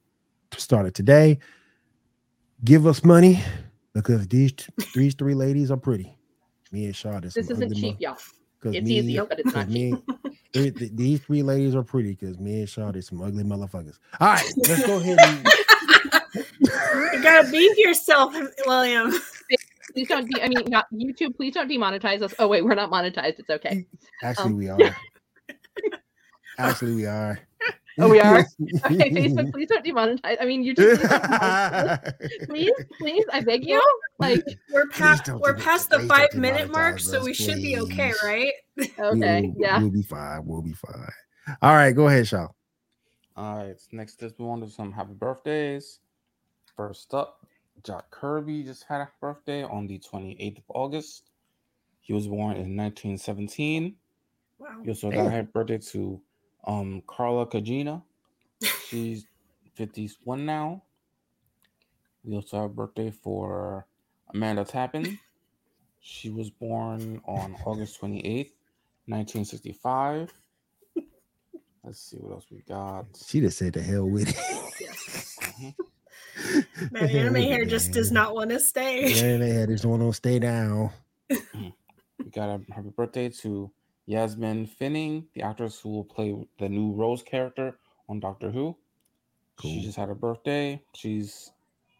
started 0.59 0.93
today. 0.95 1.39
Give 2.63 2.85
us 2.87 3.03
money 3.03 3.41
because 3.93 4.27
these 4.27 4.53
these 4.93 5.13
three 5.15 5.33
ladies 5.33 5.71
are 5.71 5.77
pretty. 5.77 6.15
Me 6.71 6.85
and 6.85 6.95
Shaw. 6.95 7.19
this 7.19 7.35
isn't 7.37 7.73
cheap, 7.75 7.97
y'all. 7.99 8.17
Cause 8.61 8.75
It's 8.75 8.85
me, 8.87 8.99
easy, 8.99 9.17
but 9.17 9.39
it's 9.39 9.43
'cause 9.43 9.55
not 9.55 9.69
me, 9.69 9.93
three- 10.53 10.71
th- 10.71 10.91
these 10.93 11.19
three 11.21 11.41
ladies 11.43 11.73
are 11.75 11.83
pretty 11.83 12.09
because 12.09 12.37
me 12.39 12.59
and 12.59 12.69
Shaw, 12.69 12.91
they 12.91 12.99
some 13.01 13.21
ugly 13.21 13.43
motherfuckers. 13.43 13.97
All 14.19 14.27
right, 14.33 14.45
let's 14.57 14.85
go 14.85 14.97
ahead 14.97 15.17
and 15.21 15.47
You 17.13 17.23
gotta 17.23 17.49
beat 17.49 17.77
yourself, 17.77 18.33
William. 18.65 19.13
Please 19.93 20.07
don't. 20.07 20.29
De- 20.29 20.43
I 20.43 20.47
mean, 20.49 20.63
not 20.67 20.85
YouTube. 20.93 21.35
Please 21.35 21.53
don't 21.53 21.69
demonetize 21.69 22.21
us. 22.21 22.33
Oh 22.37 22.47
wait, 22.47 22.63
we're 22.63 22.75
not 22.75 22.91
monetized. 22.91 23.39
It's 23.39 23.49
okay. 23.49 23.87
actually 24.21 24.45
Um, 24.51 24.57
we 24.57 24.69
are. 24.69 24.77
Actually, 26.59 26.95
we 26.95 27.05
are. 27.05 27.39
Oh, 27.99 28.09
we 28.09 28.19
are? 28.19 28.45
Okay, 28.85 29.11
Facebook. 29.11 29.51
Please 29.53 29.67
don't 29.67 29.85
demonetize. 29.85 30.37
I 30.39 30.45
mean, 30.45 30.63
YouTube. 30.63 30.99
Please, 32.19 32.47
please, 32.47 32.85
please, 32.97 33.25
I 33.31 33.41
beg 33.41 33.65
you. 33.65 33.81
Like, 34.19 34.43
We're 34.71 34.87
past 34.87 35.29
we're 35.29 35.55
past 35.55 35.89
the 35.89 36.01
five 36.01 36.33
minute 36.33 36.69
mark, 36.71 36.97
demonetize 36.97 37.01
so 37.01 37.17
us, 37.19 37.25
we 37.25 37.33
should 37.33 37.57
be 37.57 37.77
okay, 37.79 38.13
right? 38.23 38.51
okay, 38.77 38.91
we'll, 38.99 39.53
yeah. 39.57 39.79
We'll 39.79 39.89
be 39.89 40.03
fine. 40.03 40.45
We'll 40.45 40.61
be 40.61 40.73
fine. 40.73 41.09
All 41.61 41.73
right, 41.73 41.91
go 41.91 42.07
ahead, 42.07 42.27
Shaw. 42.27 42.47
All 43.35 43.57
right, 43.57 43.77
next 43.93 44.21
is 44.21 44.33
we 44.37 44.45
want 44.45 44.61
to 44.61 44.67
do 44.67 44.73
some 44.73 44.91
happy 44.91 45.13
birthdays. 45.13 45.99
First 46.75 47.13
up, 47.13 47.45
Jack 47.83 48.11
Kirby 48.11 48.63
just 48.63 48.83
had 48.83 49.01
a 49.01 49.09
birthday 49.21 49.63
on 49.63 49.87
the 49.87 49.99
28th 49.99 50.57
of 50.57 50.63
August. 50.69 51.31
He 52.01 52.13
was 52.13 52.27
born 52.27 52.57
in 52.57 52.75
1917. 52.75 53.95
Wow. 54.57 54.67
We 54.83 54.89
also 54.89 55.09
got 55.09 55.27
a 55.27 55.29
happy 55.29 55.47
birthday 55.53 55.77
to 55.77 56.21
um, 56.69 57.01
Carla 57.07 57.45
Gugino. 57.47 58.03
She's 58.87 59.25
51 59.75 60.45
now. 60.45 60.83
We 62.23 62.35
also 62.35 62.57
have 62.61 62.65
a 62.65 62.73
birthday 62.73 63.11
for 63.11 63.85
Amanda 64.33 64.63
Tapping. 64.65 65.17
She 66.01 66.29
was 66.29 66.49
born 66.49 67.21
on 67.25 67.55
August 67.65 67.99
28th, 68.01 68.51
1965. 69.07 70.31
Let's 71.83 71.99
see 72.01 72.17
what 72.17 72.33
else 72.33 72.45
we 72.51 72.61
got. 72.67 73.05
She 73.25 73.39
just 73.39 73.57
said 73.57 73.73
the 73.73 73.81
hell 73.81 74.05
with 74.05 74.29
it. 74.29 74.35
Mhm. 75.59 75.75
That 76.91 77.09
anime 77.11 77.35
hair 77.35 77.65
just 77.65 77.91
does 77.91 78.11
not 78.11 78.33
want 78.33 78.51
to 78.51 78.59
stay. 78.61 79.11
Yeah, 79.13 79.37
they 79.37 79.49
had 79.49 79.67
this 79.69 79.83
one 79.83 80.01
on 80.01 80.13
stay 80.13 80.39
down. 80.39 80.91
We 81.29 82.29
got 82.31 82.49
a 82.49 82.61
happy 82.73 82.89
birthday 82.95 83.29
to 83.29 83.69
Yasmin 84.09 84.65
Finney, 84.65 85.27
the 85.35 85.43
actress 85.43 85.79
who 85.79 85.89
will 85.89 86.03
play 86.03 86.35
the 86.57 86.67
new 86.67 86.91
Rose 86.93 87.21
character 87.21 87.77
on 88.09 88.19
Doctor 88.19 88.49
Who. 88.49 88.75
She 89.61 89.83
just 89.83 89.97
had 89.97 90.09
a 90.09 90.15
birthday. 90.15 90.81
She's 90.95 91.51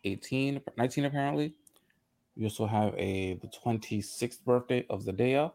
18, 0.06 0.60
19 0.76 1.06
apparently. 1.06 1.54
We 2.36 2.46
also 2.46 2.66
have 2.66 2.96
a 2.98 3.36
the 3.36 3.48
26th 3.48 4.44
birthday 4.44 4.88
of 4.90 5.04
Zendaya. 5.04 5.52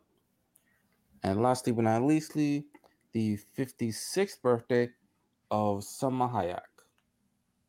And 1.25 1.43
lastly 1.43 1.73
but 1.73 1.83
not 1.83 2.03
leastly, 2.03 2.67
the 3.11 3.37
56th 3.59 4.41
birthday 4.41 4.91
of 5.51 5.81
Salma 5.81 6.31
Hayek. 6.31 6.61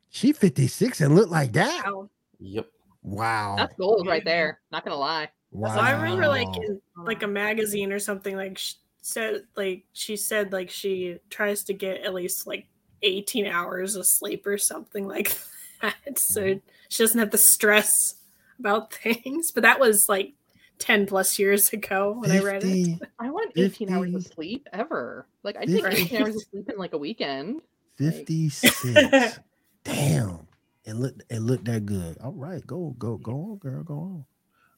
She 0.10 0.32
56 0.32 1.02
and 1.02 1.16
look 1.16 1.32
like 1.32 1.54
that. 1.54 1.86
Wow. 1.88 2.10
Yep. 2.40 2.68
Wow. 3.02 3.56
That's 3.58 3.76
gold 3.78 4.06
right 4.06 4.24
there. 4.24 4.60
Not 4.72 4.86
gonna 4.86 4.96
lie. 4.96 5.30
Wow. 5.56 5.76
So 5.76 5.82
I 5.82 5.92
remember 5.92 6.28
like 6.28 6.56
in 6.58 6.82
like 6.98 7.24
a 7.24 7.28
magazine 7.28 7.92
or 7.92 8.00
something 8.00 8.36
like 8.36 8.58
sh- 8.58 8.74
said 9.02 9.44
like 9.56 9.84
she 9.94 10.18
said 10.18 10.52
like 10.52 10.70
she 10.70 11.18
tries 11.30 11.64
to 11.64 11.74
get 11.74 12.02
at 12.02 12.14
least 12.14 12.48
like 12.48 12.68
18 13.04 13.46
hours 13.46 13.96
of 13.96 14.06
sleep 14.06 14.48
or 14.48 14.58
something 14.58 15.08
like 15.08 15.38
that 15.82 15.96
so 16.18 16.42
mm-hmm. 16.42 16.60
she 16.90 17.04
doesn't 17.04 17.20
have 17.20 17.30
to 17.30 17.38
stress 17.38 18.16
about 18.58 18.92
things 18.94 19.52
but 19.52 19.62
that 19.62 19.80
was 19.80 20.08
like 20.10 20.34
10 20.80 21.06
plus 21.06 21.40
years 21.40 21.72
ago 21.72 22.16
when 22.18 22.32
I 22.32 22.40
read 22.40 22.64
it 22.64 23.00
I 23.20 23.30
want 23.30 23.54
18 23.56 23.92
hours 23.92 24.14
of 24.14 24.26
sleep 24.26 24.68
ever. 24.74 25.28
Like 25.44 25.58
I 25.58 25.66
take 25.66 25.84
Right. 25.84 26.00
18 26.00 26.22
hours 26.22 26.36
of 26.36 26.42
sleep 26.52 26.70
in 26.70 26.78
like 26.78 26.94
a 26.94 26.98
weekend. 26.98 27.62
56. 27.98 29.40
Damn. 29.84 30.48
It 30.84 30.96
looked 30.96 31.24
it 31.30 31.40
looked 31.40 31.66
that 31.66 31.86
good. 31.86 32.18
All 32.20 32.34
right, 32.34 32.66
go 32.66 32.94
go 33.00 33.18
go 33.18 33.32
on, 33.32 33.58
girl. 33.58 33.84
Go 33.84 33.94
on. 33.94 34.26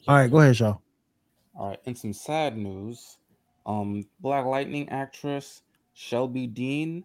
All 0.07 0.15
right, 0.15 0.29
go 0.31 0.39
ahead, 0.39 0.55
Shaw. 0.57 0.77
All 1.55 1.69
right, 1.69 1.79
and 1.85 1.97
some 1.97 2.13
sad 2.13 2.57
news, 2.57 3.17
um, 3.65 4.05
Black 4.19 4.45
Lightning 4.45 4.89
actress 4.89 5.61
Shelby 5.93 6.47
Dean 6.47 7.03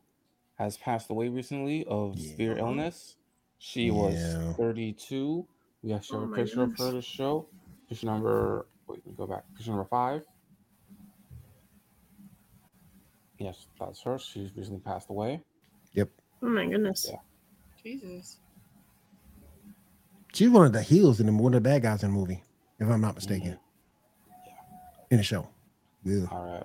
has 0.59 0.77
passed 0.77 1.11
away 1.11 1.29
recently 1.29 1.85
of 1.87 2.19
severe 2.21 2.59
illness. 2.59 3.17
She 3.59 3.87
Yeah. 3.87 3.93
was 3.93 4.57
32. 4.59 5.47
We 5.83 5.93
actually 5.93 6.19
Oh 6.19 6.21
have 6.23 6.29
a 6.29 6.31
my 6.33 6.37
picture 6.37 6.63
of 6.63 6.77
her 6.79 6.93
to 6.93 7.03
show. 7.03 7.49
Picture 7.89 8.07
number, 8.07 8.67
wait, 8.87 8.99
let 9.05 9.07
me 9.07 9.15
go 9.17 9.27
back. 9.27 9.45
Picture 9.57 9.71
number 9.71 9.87
five. 9.87 10.23
Yes, 13.39 13.67
that's 13.81 14.01
her. 14.03 14.19
She's 14.19 14.55
recently 14.57 14.81
passed 14.81 15.11
away. 15.11 15.41
Yep. 15.95 16.11
Oh 16.43 16.49
my 16.49 16.67
goodness 16.67 17.07
Yeah. 17.09 17.17
Jesus. 17.83 18.39
She's 20.33 20.49
one 20.51 20.67
of 20.67 20.73
the 20.73 20.83
heels 20.83 21.21
in 21.21 21.27
the 21.27 21.33
one 21.33 21.55
of 21.55 21.63
the 21.63 21.69
bad 21.69 21.83
guys 21.83 22.03
in 22.03 22.13
the 22.13 22.19
movie, 22.19 22.43
if 22.83 22.91
I'm 22.91 23.01
not 23.01 23.15
mistaken. 23.15 23.59
yeah. 24.47 24.55
In 25.11 25.19
the 25.19 25.23
show. 25.23 25.49
Yeah. 26.05 26.27
All 26.31 26.45
right. 26.45 26.65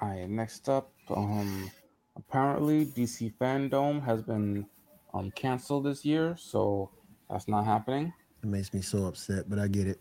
All 0.00 0.08
right. 0.08 0.28
Next 0.28 0.68
up, 0.68 0.92
um, 1.10 1.70
apparently 2.16 2.86
DC 2.86 3.34
Fandom 3.40 4.04
has 4.04 4.22
been 4.22 4.66
um 5.14 5.30
canceled 5.32 5.84
this 5.84 6.04
year, 6.04 6.36
so 6.38 6.90
that's 7.30 7.48
not 7.48 7.64
happening. 7.64 8.12
It 8.42 8.46
makes 8.48 8.72
me 8.74 8.82
so 8.82 9.06
upset, 9.06 9.48
but 9.48 9.58
I 9.58 9.68
get 9.68 9.86
it. 9.86 10.00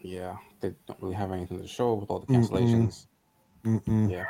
Yeah, 0.00 0.36
they 0.60 0.72
don't 0.86 1.00
really 1.00 1.14
have 1.14 1.32
anything 1.32 1.60
to 1.60 1.66
show 1.66 1.94
with 1.94 2.10
all 2.10 2.20
the 2.20 2.26
Mm-mm. 2.28 2.48
cancellations. 2.48 3.06
Mm-mm. 3.64 4.10
Yeah. 4.10 4.26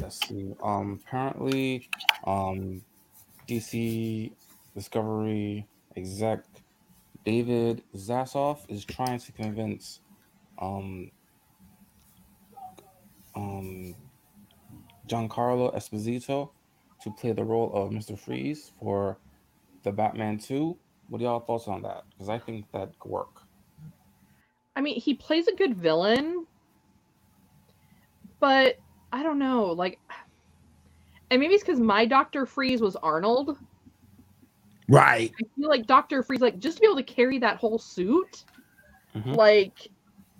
Let's 0.00 0.26
see. 0.28 0.54
Um, 0.62 1.00
apparently, 1.06 1.88
um, 2.26 2.82
DC 3.48 4.32
Discovery 4.74 5.66
exec 5.96 6.40
David 7.24 7.82
Zaslav 7.96 8.58
is 8.68 8.84
trying 8.84 9.18
to 9.18 9.32
convince 9.32 10.00
um 10.58 11.10
um 13.34 13.94
Giancarlo 15.08 15.74
Esposito 15.74 16.50
to 17.02 17.10
play 17.10 17.32
the 17.32 17.44
role 17.44 17.70
of 17.74 17.90
Mr. 17.90 18.18
Freeze 18.18 18.72
for 18.80 19.18
the 19.82 19.92
Batman 19.92 20.38
2. 20.38 20.76
What 21.08 21.20
are 21.20 21.24
y'all 21.24 21.40
thoughts 21.40 21.68
on 21.68 21.82
that? 21.82 22.04
Because 22.10 22.28
I 22.28 22.38
think 22.38 22.70
that 22.72 22.98
could 22.98 23.10
work. 23.10 23.42
I 24.76 24.80
mean, 24.80 24.98
he 24.98 25.14
plays 25.14 25.46
a 25.46 25.54
good 25.54 25.76
villain, 25.76 26.46
but 28.40 28.76
I 29.12 29.22
don't 29.22 29.38
know. 29.38 29.66
Like, 29.66 30.00
and 31.30 31.40
maybe 31.40 31.54
it's 31.54 31.62
because 31.62 31.80
my 31.80 32.06
Doctor 32.06 32.46
Freeze 32.46 32.80
was 32.80 32.96
Arnold. 32.96 33.58
Right. 34.88 35.32
I 35.40 35.44
feel 35.58 35.68
like 35.68 35.86
Doctor 35.86 36.22
Freeze, 36.22 36.40
like, 36.40 36.58
just 36.58 36.76
to 36.76 36.80
be 36.82 36.86
able 36.86 36.96
to 36.96 37.02
carry 37.02 37.38
that 37.38 37.56
whole 37.56 37.78
suit, 37.78 38.44
Mhm. 39.14 39.34
like, 39.36 39.88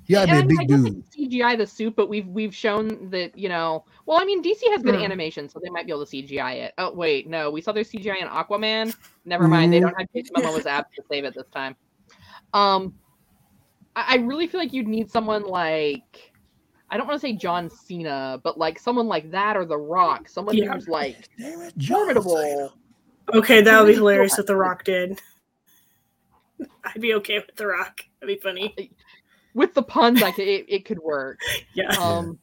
yeah, 0.07 0.27
gotta 0.27 0.47
be 0.47 0.55
a 0.57 0.59
and 0.59 0.61
I 0.61 0.65
guess 0.65 0.83
they 0.83 0.91
dude. 0.91 1.31
CGI 1.33 1.57
the 1.57 1.67
suit, 1.67 1.97
but 1.97 2.11
we've 2.11 2.29
we've 2.29 2.55
shown 2.55 3.09
that 3.11 3.39
you 3.39 3.49
know. 3.49 3.85
Well, 4.05 4.21
I 4.21 4.25
mean, 4.27 4.43
DC 4.43 4.61
has 4.73 4.83
good 4.83 4.97
Hmm. 4.97 5.01
animation, 5.03 5.49
so 5.49 5.59
they 5.63 5.71
might 5.71 5.87
be 5.87 5.93
able 5.93 6.05
to 6.05 6.11
CGI 6.11 6.55
it. 6.55 6.75
Oh 6.77 6.93
wait, 6.93 7.27
no, 7.27 7.51
we 7.51 7.63
saw 7.63 7.73
their 7.73 7.85
CGI 7.85 8.17
in 8.21 8.29
Aquaman. 8.29 8.95
Never 9.25 9.49
mind, 9.49 9.73
they 9.73 9.79
Mhm. 9.79 9.83
don't 9.83 9.99
have 9.99 10.09
Jason 10.15 10.35
Momoa's 10.37 10.67
abs 10.67 10.89
to 10.97 11.03
save 11.11 11.25
it 11.25 11.35
this 11.35 11.49
time. 11.55 11.75
Um, 12.53 12.95
I, 13.97 14.05
I 14.09 14.17
really 14.19 14.47
feel 14.47 14.61
like 14.61 14.75
you'd 14.75 14.89
need 14.89 15.11
someone 15.11 15.43
like. 15.45 16.33
I 16.91 16.99
don't 16.99 17.07
want 17.09 17.19
to 17.19 17.27
say 17.27 17.33
John 17.33 17.71
Cena, 17.71 18.39
but 18.45 18.59
like 18.59 18.79
someone 18.79 19.07
like 19.09 19.31
that 19.31 19.57
or 19.57 19.65
The 19.65 19.79
Rock, 19.79 20.29
someone 20.29 20.55
Yeah. 20.57 20.75
who's 20.75 20.87
like 20.87 21.29
Damn 21.39 21.63
it, 21.63 21.79
John 21.79 22.09
Cena. 22.09 22.21
formidable. 22.23 22.73
Okay 23.33 23.63
that 23.63 23.81
would 23.81 23.89
be 23.89 23.95
hilarious 23.95 24.39
if 24.39 24.47
the 24.47 24.57
rock 24.57 24.85
did 24.85 25.21
I'd 26.85 27.01
be 27.01 27.15
okay 27.15 27.39
with 27.39 27.57
the 27.57 27.67
rock 27.67 28.03
that'd 28.21 28.37
be 28.37 28.41
funny 28.41 28.91
With 29.55 29.73
the 29.75 29.83
puns, 29.83 30.21
like 30.21 30.39
it, 30.39 30.67
it 30.69 30.85
could 30.85 30.99
work. 30.99 31.39
yeah 31.75 31.91
Um, 32.01 32.39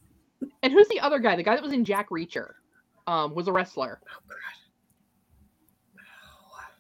and 0.63 0.73
who's 0.73 0.87
the 0.87 0.99
other 0.99 1.19
guy? 1.19 1.35
The 1.35 1.43
guy 1.43 1.55
that 1.55 1.63
was 1.63 1.73
in 1.73 1.85
Jack 1.85 2.09
Reacher, 2.09 2.53
um, 3.05 3.35
was 3.35 3.47
a 3.47 3.51
wrestler. 3.51 3.99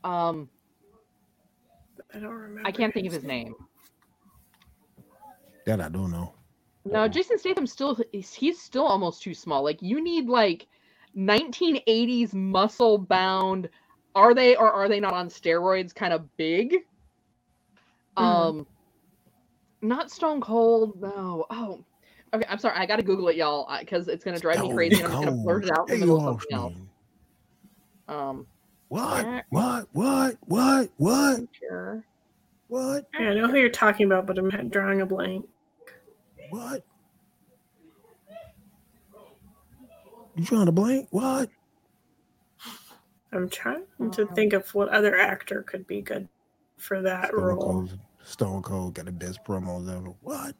Um, 0.03 0.49
I 2.13 2.19
don't 2.19 2.31
remember. 2.31 2.67
I 2.67 2.71
can't 2.71 2.93
think 2.93 3.07
of 3.07 3.13
his 3.13 3.23
name. 3.23 3.55
That 5.65 5.79
I 5.81 5.89
don't 5.89 6.11
know. 6.11 6.33
No, 6.85 7.07
Jason 7.07 7.37
Statham 7.37 7.67
still 7.67 7.99
he's 8.11 8.33
he's 8.33 8.59
still 8.59 8.85
almost 8.85 9.21
too 9.21 9.35
small. 9.35 9.63
Like 9.63 9.81
you 9.81 10.03
need 10.03 10.27
like 10.27 10.67
1980s 11.15 12.33
muscle 12.33 12.97
bound. 12.97 13.69
Are 14.15 14.33
they 14.33 14.55
or 14.55 14.71
are 14.71 14.89
they 14.89 14.99
not 14.99 15.13
on 15.13 15.29
steroids? 15.29 15.93
Kind 15.95 16.13
of 16.13 16.35
big. 16.37 16.75
Mhm. 18.17 18.21
Um, 18.21 18.67
not 19.81 20.11
Stone 20.11 20.41
Cold. 20.41 20.99
No. 21.01 21.45
Oh, 21.49 21.83
okay. 22.33 22.45
I'm 22.49 22.59
sorry. 22.59 22.75
I 22.77 22.85
gotta 22.85 23.03
Google 23.03 23.29
it, 23.29 23.37
y'all, 23.37 23.67
because 23.79 24.07
it's 24.07 24.23
gonna 24.23 24.39
drive 24.39 24.59
me 24.59 24.65
Stone 24.65 24.75
crazy. 24.75 24.95
and 25.01 25.05
I'm 25.05 25.11
just 25.11 25.23
gonna 25.25 25.43
blurt 25.43 25.65
it 25.65 25.71
out 25.71 25.89
in 25.89 25.99
the 26.01 26.05
middle 26.05 26.27
of 26.27 26.41
something 26.41 26.57
else. 26.57 26.73
Um, 28.09 28.47
What? 28.89 29.21
Jack- 29.23 29.45
What? 29.49 29.87
What? 29.93 30.37
What? 30.47 30.89
What? 30.97 31.39
sure. 31.57 32.03
What? 32.67 33.05
Yeah, 33.17 33.29
I 33.29 33.33
know 33.35 33.47
who 33.47 33.57
you're 33.57 33.69
talking 33.69 34.05
about, 34.05 34.25
but 34.25 34.37
I'm 34.37 34.49
drawing 34.69 35.01
a 35.01 35.05
blank. 35.05 35.47
What? 36.49 36.83
You 40.35 40.45
trying 40.45 40.65
to 40.65 40.71
blank? 40.71 41.07
What? 41.11 41.49
I'm 43.33 43.49
trying 43.49 43.85
to 44.11 44.25
think 44.35 44.53
of 44.53 44.67
what 44.75 44.89
other 44.89 45.17
actor 45.17 45.63
could 45.63 45.87
be 45.87 46.01
good 46.01 46.27
for 46.77 47.01
that 47.01 47.29
Stone 47.29 47.41
role. 47.41 47.57
Cold. 47.61 47.99
Stone 48.23 48.61
Cold 48.61 48.95
got 48.95 49.05
the 49.05 49.11
best 49.11 49.39
promos 49.45 49.89
ever. 49.89 50.13
What? 50.21 50.55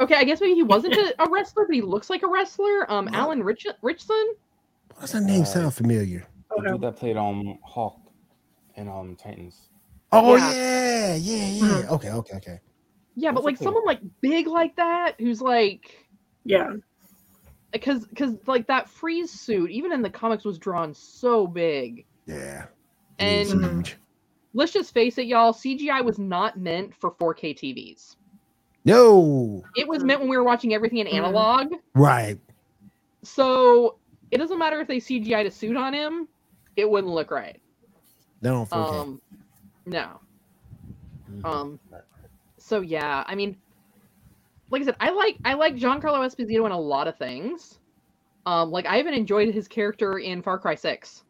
Okay, 0.00 0.14
I 0.14 0.24
guess 0.24 0.40
maybe 0.40 0.54
he 0.54 0.62
wasn't 0.62 0.94
a, 0.94 1.14
a 1.22 1.28
wrestler, 1.30 1.66
but 1.66 1.74
he 1.74 1.82
looks 1.82 2.08
like 2.08 2.22
a 2.22 2.28
wrestler. 2.28 2.90
Um, 2.90 3.06
What? 3.06 3.14
Alan 3.14 3.42
Rich- 3.42 3.66
Ritchson. 3.82 4.34
Why's 4.96 5.12
that 5.12 5.22
name 5.22 5.42
Uh, 5.42 5.44
sound 5.44 5.74
familiar? 5.74 6.26
The 6.50 6.54
Okay. 6.62 6.70
dude 6.72 6.80
that 6.82 6.96
played 6.96 7.16
um 7.16 7.58
Hawk 7.62 7.98
and 8.76 8.88
um 8.88 9.16
Titans. 9.16 9.68
Oh 10.12 10.36
Yeah. 10.36 11.14
yeah, 11.14 11.16
yeah, 11.16 11.46
yeah. 11.82 11.90
Okay, 11.90 12.10
okay, 12.10 12.36
okay. 12.36 12.60
Yeah, 13.16 13.32
but 13.32 13.44
like 13.44 13.56
someone 13.58 13.84
like 13.84 14.00
big 14.20 14.46
like 14.46 14.76
that, 14.76 15.16
who's 15.18 15.42
like 15.42 15.82
Yeah. 16.44 16.70
Because 17.72 18.06
because 18.06 18.34
like 18.46 18.66
that 18.66 18.88
freeze 18.88 19.30
suit 19.30 19.70
even 19.70 19.92
in 19.92 20.02
the 20.02 20.10
comics 20.10 20.44
was 20.44 20.58
drawn 20.58 20.94
so 20.94 21.46
big 21.46 22.04
Yeah. 22.26 22.66
And- 23.18 23.94
let's 24.54 24.72
just 24.72 24.94
face 24.94 25.18
it 25.18 25.26
y'all 25.26 25.52
cgi 25.52 26.02
was 26.04 26.18
not 26.18 26.58
meant 26.58 26.94
for 26.94 27.10
4k 27.12 27.54
tvs 27.58 28.16
No. 28.84 29.62
it 29.76 29.86
was 29.86 30.02
meant 30.02 30.20
when 30.20 30.28
we 30.30 30.36
were 30.36 30.42
watching 30.44 30.72
everything 30.72 30.98
in 30.98 31.06
analog 31.06 31.74
Right. 31.94 32.38
so 33.22 33.98
it 34.30 34.38
doesn't 34.38 34.58
matter 34.58 34.80
if 34.80 34.88
they 34.88 34.98
cgi'd 34.98 35.46
a 35.46 35.50
suit 35.50 35.76
on 35.76 35.92
him 35.92 36.28
it 36.76 36.88
wouldn't 36.88 37.12
look 37.12 37.30
right 37.30 37.60
don't 38.42 38.72
um 38.72 39.20
no 39.84 40.20
Mhm. 41.30 41.44
um 41.44 41.80
so 42.56 42.80
yeah 42.80 43.22
i 43.26 43.34
mean 43.34 43.56
like 44.70 44.82
i 44.82 44.84
said 44.84 44.96
i 45.00 45.10
like 45.10 45.36
i 45.44 45.54
like 45.54 45.74
giancarlo 45.74 46.26
esposito 46.26 46.66
in 46.66 46.72
a 46.72 46.78
lot 46.78 47.08
of 47.08 47.16
things 47.16 47.78
um 48.46 48.70
like 48.70 48.86
i 48.86 48.98
even 48.98 49.14
enjoyed 49.14 49.52
his 49.52 49.68
character 49.68 50.18
in 50.18 50.42
far 50.42 50.58
cry 50.58 50.74
6 50.74 51.24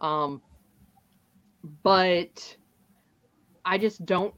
um 0.00 0.40
but 1.82 2.56
i 3.64 3.78
just 3.78 4.04
don't 4.04 4.34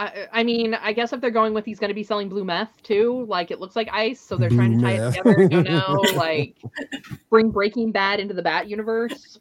I, 0.00 0.28
I 0.32 0.44
mean, 0.44 0.72
I 0.72 0.94
guess 0.94 1.12
if 1.12 1.20
they're 1.20 1.30
going 1.30 1.52
with 1.52 1.66
he's 1.66 1.78
going 1.78 1.90
to 1.90 1.94
be 1.94 2.02
selling 2.02 2.30
blue 2.30 2.42
meth 2.42 2.82
too, 2.82 3.26
like 3.28 3.50
it 3.50 3.60
looks 3.60 3.76
like 3.76 3.86
ice, 3.92 4.18
so 4.18 4.34
they're 4.34 4.48
trying 4.48 4.78
to 4.78 4.82
tie 4.82 4.96
meth. 4.96 5.14
it 5.14 5.18
together. 5.18 5.48
You 5.50 5.62
know, 5.62 6.02
like 6.16 6.56
bring 7.28 7.50
Breaking 7.50 7.92
Bad 7.92 8.18
into 8.18 8.32
the 8.32 8.40
Bat 8.40 8.66
universe. 8.66 9.38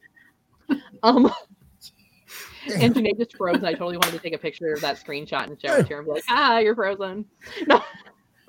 Um, 1.02 1.32
and 2.76 2.94
Janae 2.94 3.18
just 3.18 3.36
froze. 3.38 3.58
And 3.58 3.68
I 3.68 3.74
totally 3.74 3.98
wanted 3.98 4.14
to 4.14 4.20
take 4.20 4.34
a 4.34 4.38
picture 4.38 4.74
of 4.74 4.82
that 4.82 4.98
screenshot 4.98 5.48
and 5.48 5.60
show 5.62 5.76
it 5.76 5.88
to 5.88 5.94
her 5.94 6.00
and 6.00 6.08
be 6.08 6.14
like, 6.14 6.24
ah, 6.30 6.60
you're 6.60 6.76
frozen. 6.76 7.26
No. 7.68 7.82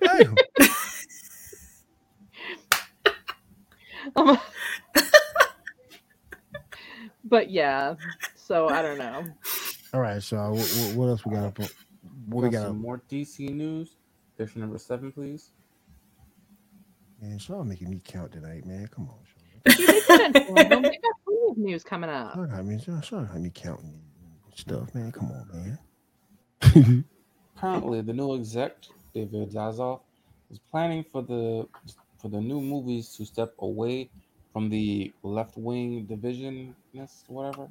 Damn. 0.00 0.34
Um, 4.16 4.38
but 7.24 7.50
yeah, 7.50 7.94
so 8.34 8.68
I 8.68 8.82
don't 8.82 8.98
know. 8.98 9.24
All 9.92 10.00
right, 10.00 10.22
so 10.22 10.38
what, 10.52 10.66
what, 10.66 10.94
what 10.94 11.08
else 11.08 11.26
we 11.26 11.34
got 11.34 11.44
up? 11.44 11.58
What 12.26 12.44
we 12.44 12.48
got? 12.50 12.62
some 12.62 12.70
up? 12.70 12.76
more 12.76 13.02
DC 13.10 13.50
news. 13.50 13.96
Picture 14.38 14.60
number 14.60 14.78
seven, 14.78 15.12
please. 15.12 15.50
Man, 17.20 17.38
Shaw 17.38 17.62
making 17.62 17.90
me 17.90 18.00
count 18.02 18.32
tonight, 18.32 18.64
man. 18.64 18.88
Come 18.88 19.08
on, 19.10 19.18
Dude, 19.66 19.86
they 19.86 20.00
got, 20.00 20.32
they 20.32 20.40
got 20.40 20.56
plenty 20.56 20.98
of 21.50 21.58
news 21.58 21.84
coming 21.84 22.08
up. 22.08 22.34
Shaw. 22.34 22.46
I 22.52 22.62
mean, 22.62 22.80
Shaw, 22.80 23.00
Shaw 23.02 23.26
had 23.26 23.42
me 23.42 23.50
counting 23.54 24.00
stuff, 24.60 24.94
man. 24.94 25.12
Come 25.12 25.30
on, 25.32 25.78
man. 26.62 27.04
Currently, 27.58 28.00
the 28.02 28.12
new 28.12 28.36
exec, 28.36 28.76
David 29.14 29.50
Zaslav, 29.50 30.00
is 30.50 30.58
planning 30.70 31.04
for 31.10 31.22
the 31.22 31.66
for 32.20 32.28
the 32.28 32.40
new 32.40 32.60
movies 32.60 33.14
to 33.16 33.24
step 33.24 33.54
away 33.60 34.10
from 34.52 34.68
the 34.68 35.12
left 35.22 35.56
wing 35.56 36.06
divisionness, 36.06 37.24
whatever. 37.28 37.68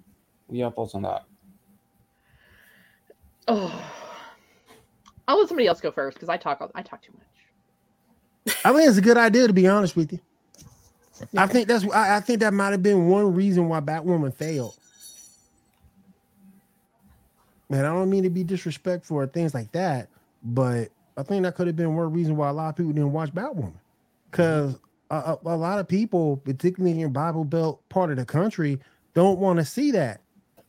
What 0.47 0.55
are 0.55 0.55
your 0.55 0.71
thoughts 0.71 0.95
on 0.95 1.03
that? 1.03 1.23
Oh, 3.47 3.91
I'll 5.27 5.39
let 5.39 5.47
somebody 5.47 5.67
else 5.67 5.81
go 5.81 5.91
first 5.91 6.15
because 6.15 6.29
I 6.29 6.37
talk. 6.37 6.71
I 6.73 6.81
talk 6.81 7.01
too 7.01 7.13
much. 7.13 8.55
I 8.65 8.73
think 8.73 8.89
it's 8.89 8.97
a 8.97 9.01
good 9.01 9.17
idea 9.17 9.47
to 9.47 9.53
be 9.53 9.67
honest 9.67 9.95
with 9.95 10.11
you. 10.11 10.19
I 11.37 11.47
think 11.47 11.67
that's 11.67 11.85
I, 11.91 12.17
I 12.17 12.19
think 12.21 12.39
that 12.39 12.53
might 12.53 12.71
have 12.71 12.81
been 12.81 13.07
one 13.07 13.33
reason 13.35 13.67
why 13.69 13.79
Batwoman 13.81 14.33
failed. 14.33 14.78
Man, 17.69 17.85
I 17.85 17.89
don't 17.89 18.09
mean 18.09 18.23
to 18.23 18.29
be 18.29 18.43
disrespectful 18.43 19.17
or 19.17 19.27
things 19.27 19.53
like 19.53 19.71
that, 19.73 20.09
but 20.43 20.89
I 21.17 21.23
think 21.23 21.43
that 21.43 21.55
could 21.55 21.67
have 21.67 21.75
been 21.75 21.95
one 21.95 22.11
reason 22.11 22.35
why 22.35 22.49
a 22.49 22.53
lot 22.53 22.69
of 22.69 22.75
people 22.75 22.93
didn't 22.93 23.11
watch 23.11 23.33
Batwoman. 23.33 23.73
Because 24.31 24.79
a, 25.11 25.15
a, 25.15 25.37
a 25.45 25.55
lot 25.57 25.79
of 25.79 25.87
people, 25.87 26.37
particularly 26.37 27.01
in 27.01 27.11
Bible 27.11 27.43
Belt 27.43 27.81
part 27.89 28.09
of 28.11 28.17
the 28.17 28.25
country, 28.25 28.79
don't 29.13 29.39
want 29.39 29.59
to 29.59 29.65
see 29.65 29.91
that. 29.91 30.21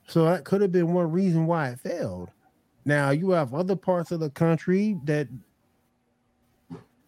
So 0.06 0.24
that 0.24 0.44
could 0.44 0.60
have 0.60 0.72
been 0.72 0.92
one 0.92 1.10
reason 1.10 1.46
why 1.46 1.68
it 1.70 1.80
failed. 1.80 2.30
Now 2.84 3.10
you 3.10 3.30
have 3.30 3.54
other 3.54 3.76
parts 3.76 4.10
of 4.10 4.20
the 4.20 4.30
country 4.30 4.98
that 5.04 5.28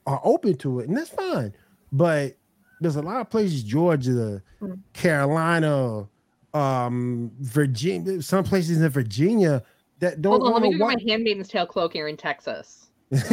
are 0.07 0.20
open 0.24 0.57
to 0.59 0.80
it, 0.80 0.88
and 0.88 0.97
that's 0.97 1.11
fine. 1.11 1.53
But 1.90 2.36
there's 2.80 2.97
a 2.97 3.03
lot 3.03 3.20
of 3.20 3.30
places, 3.30 3.62
Georgia, 3.62 4.43
Mm. 4.61 4.78
Carolina, 4.93 6.07
um, 6.55 7.32
Virginia, 7.40 8.22
some 8.22 8.45
places 8.45 8.80
in 8.80 8.88
Virginia 8.90 9.62
that 10.03 10.20
don't 10.20 10.40
Hold 10.40 10.48
on, 10.48 10.53
let 10.55 10.62
me 10.62 10.68
want 10.68 10.78
go 10.78 10.78
get 10.78 10.84
watch. 10.84 11.05
my 11.07 11.12
Handmaid's 11.12 11.48
Tale 11.48 11.66
cloak 11.66 11.92
here 11.92 12.09
in 12.09 12.16
Texas. 12.16 12.88
but 13.12 13.28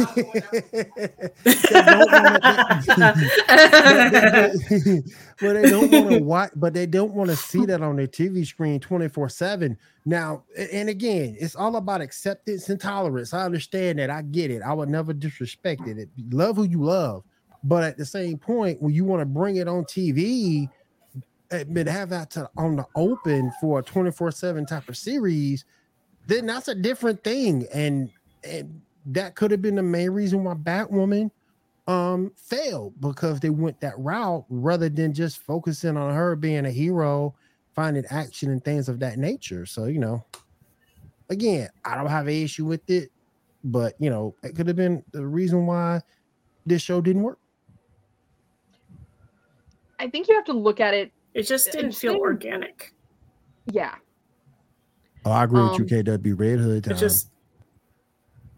they 5.54 5.70
don't 5.70 5.90
want 5.90 6.10
to 6.10 6.20
watch, 6.22 6.50
but 6.54 6.74
they 6.74 6.86
don't 6.86 7.14
want 7.14 7.30
to 7.30 7.36
see 7.36 7.64
that 7.66 7.82
on 7.82 7.96
their 7.96 8.06
TV 8.06 8.46
screen 8.46 8.78
24 8.78 9.28
7. 9.28 9.76
Now, 10.04 10.44
and 10.72 10.88
again, 10.88 11.36
it's 11.40 11.56
all 11.56 11.76
about 11.76 12.00
acceptance 12.00 12.68
and 12.68 12.80
tolerance. 12.80 13.34
I 13.34 13.44
understand 13.44 13.98
that. 13.98 14.10
I 14.10 14.22
get 14.22 14.50
it. 14.50 14.62
I 14.62 14.72
would 14.72 14.88
never 14.88 15.12
disrespect 15.12 15.86
it. 15.88 15.98
It- 15.98 16.08
Love 16.30 16.56
who 16.56 16.64
you 16.64 16.84
love. 16.84 17.24
But 17.64 17.84
at 17.84 17.98
the 17.98 18.06
same 18.06 18.38
point, 18.38 18.80
when 18.80 18.94
you 18.94 19.04
want 19.04 19.20
to 19.20 19.26
bring 19.26 19.56
it 19.56 19.68
on 19.68 19.84
TV, 19.84 20.68
eh, 21.50 21.64
but 21.68 21.86
have 21.86 22.08
that 22.10 22.30
to, 22.32 22.48
on 22.56 22.76
the 22.76 22.86
open 22.94 23.50
for 23.60 23.80
a 23.80 23.82
24 23.82 24.30
7 24.30 24.66
type 24.66 24.88
of 24.88 24.96
series, 24.96 25.64
then 26.30 26.46
that's 26.46 26.68
a 26.68 26.74
different 26.74 27.22
thing. 27.24 27.66
And, 27.74 28.10
and 28.44 28.80
that 29.06 29.34
could 29.34 29.50
have 29.50 29.60
been 29.60 29.74
the 29.74 29.82
main 29.82 30.10
reason 30.10 30.44
why 30.44 30.54
Batwoman 30.54 31.30
um 31.86 32.30
failed 32.36 32.92
because 33.00 33.40
they 33.40 33.50
went 33.50 33.80
that 33.80 33.98
route 33.98 34.44
rather 34.48 34.88
than 34.88 35.12
just 35.12 35.38
focusing 35.38 35.96
on 35.96 36.14
her 36.14 36.36
being 36.36 36.66
a 36.66 36.70
hero, 36.70 37.34
finding 37.74 38.04
action 38.10 38.50
and 38.50 38.64
things 38.64 38.88
of 38.88 39.00
that 39.00 39.18
nature. 39.18 39.66
So, 39.66 39.86
you 39.86 39.98
know, 39.98 40.24
again, 41.30 41.68
I 41.84 41.96
don't 41.96 42.06
have 42.06 42.28
an 42.28 42.34
issue 42.34 42.66
with 42.66 42.88
it, 42.88 43.10
but 43.64 43.94
you 43.98 44.08
know, 44.08 44.36
it 44.44 44.54
could 44.54 44.68
have 44.68 44.76
been 44.76 45.02
the 45.12 45.26
reason 45.26 45.66
why 45.66 46.00
this 46.64 46.82
show 46.82 47.00
didn't 47.00 47.22
work. 47.22 47.40
I 49.98 50.08
think 50.08 50.28
you 50.28 50.36
have 50.36 50.44
to 50.44 50.52
look 50.52 50.78
at 50.80 50.94
it. 50.94 51.12
it 51.34 51.42
just 51.42 51.72
didn't 51.72 51.92
feel 51.92 52.12
Same. 52.12 52.20
organic. 52.20 52.94
Yeah, 53.66 53.96
Oh, 55.24 55.30
I 55.30 55.44
agree 55.44 55.60
Um, 55.60 55.70
with 55.70 55.78
you, 55.78 55.84
KW. 55.84 56.38
Red 56.38 56.58
Hood 56.60 56.84
time. 56.84 56.94
It 56.94 56.98
just 56.98 57.28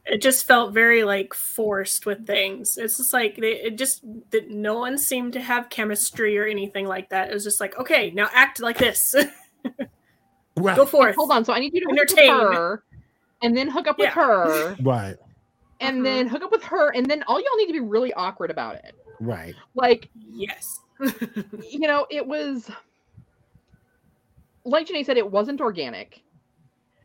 it 0.04 0.20
just 0.20 0.46
felt 0.46 0.74
very 0.74 1.04
like 1.04 1.32
forced 1.32 2.06
with 2.06 2.26
things. 2.26 2.76
It's 2.76 2.96
just 2.98 3.12
like 3.12 3.36
they 3.36 3.52
it 3.52 3.78
just 3.78 4.02
that 4.30 4.50
no 4.50 4.78
one 4.78 4.98
seemed 4.98 5.32
to 5.34 5.40
have 5.40 5.70
chemistry 5.70 6.36
or 6.38 6.44
anything 6.44 6.86
like 6.86 7.10
that. 7.10 7.30
It 7.30 7.34
was 7.34 7.44
just 7.44 7.60
like, 7.60 7.78
okay, 7.78 8.10
now 8.10 8.28
act 8.32 8.60
like 8.60 8.78
this. 8.78 9.14
right, 10.56 10.76
Go 10.76 10.86
forth. 10.86 11.14
hold 11.16 11.30
on. 11.30 11.44
So 11.44 11.52
I 11.52 11.60
need 11.60 11.72
you 11.74 11.80
to 11.80 11.86
hook 11.90 11.98
up 11.98 12.10
with 12.10 12.18
Entertain. 12.18 12.52
her, 12.52 12.84
and 13.42 13.56
then 13.56 13.68
hook 13.68 13.86
up 13.86 13.98
with 13.98 14.10
her, 14.10 14.76
right, 14.82 15.16
and 15.80 16.00
Mhm. 16.00 16.04
then 16.04 16.26
hook 16.28 16.42
up 16.42 16.50
with 16.50 16.64
her, 16.64 16.90
and 16.94 17.06
then 17.06 17.22
all 17.28 17.38
y'all 17.40 17.56
need 17.56 17.66
to 17.68 17.72
be 17.72 17.80
really 17.80 18.12
awkward 18.14 18.50
about 18.50 18.74
it. 18.76 18.94
right. 19.20 19.54
Like 19.74 20.08
Yes. 20.30 20.78
you 21.70 21.80
know, 21.80 22.06
it 22.10 22.26
was 22.26 22.70
like 24.64 24.86
Janae 24.86 25.04
said, 25.04 25.16
it 25.16 25.30
wasn't 25.30 25.60
organic. 25.60 26.22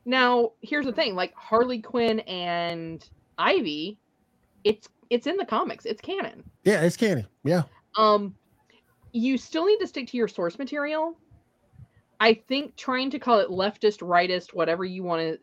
Now, 0.07 0.53
here's 0.61 0.85
the 0.85 0.93
thing: 0.93 1.15
like 1.15 1.33
Harley 1.35 1.81
Quinn 1.81 2.21
and 2.21 3.07
Ivy, 3.37 3.99
it's 4.63 4.87
it's 5.09 5.27
in 5.27 5.35
the 5.35 5.45
comics. 5.45 5.85
It's 5.85 6.01
canon. 6.01 6.43
Yeah, 6.63 6.81
it's 6.81 6.95
canon. 6.95 7.27
Yeah. 7.43 7.63
Um, 7.97 8.33
you 9.11 9.37
still 9.37 9.65
need 9.65 9.79
to 9.79 9.87
stick 9.87 10.07
to 10.07 10.17
your 10.17 10.29
source 10.29 10.57
material. 10.57 11.17
I 12.21 12.35
think 12.47 12.77
trying 12.77 13.09
to 13.11 13.19
call 13.19 13.39
it 13.39 13.49
leftist, 13.49 13.99
rightist, 13.99 14.53
whatever 14.53 14.85
you 14.85 15.03
want 15.03 15.21
to 15.21 15.39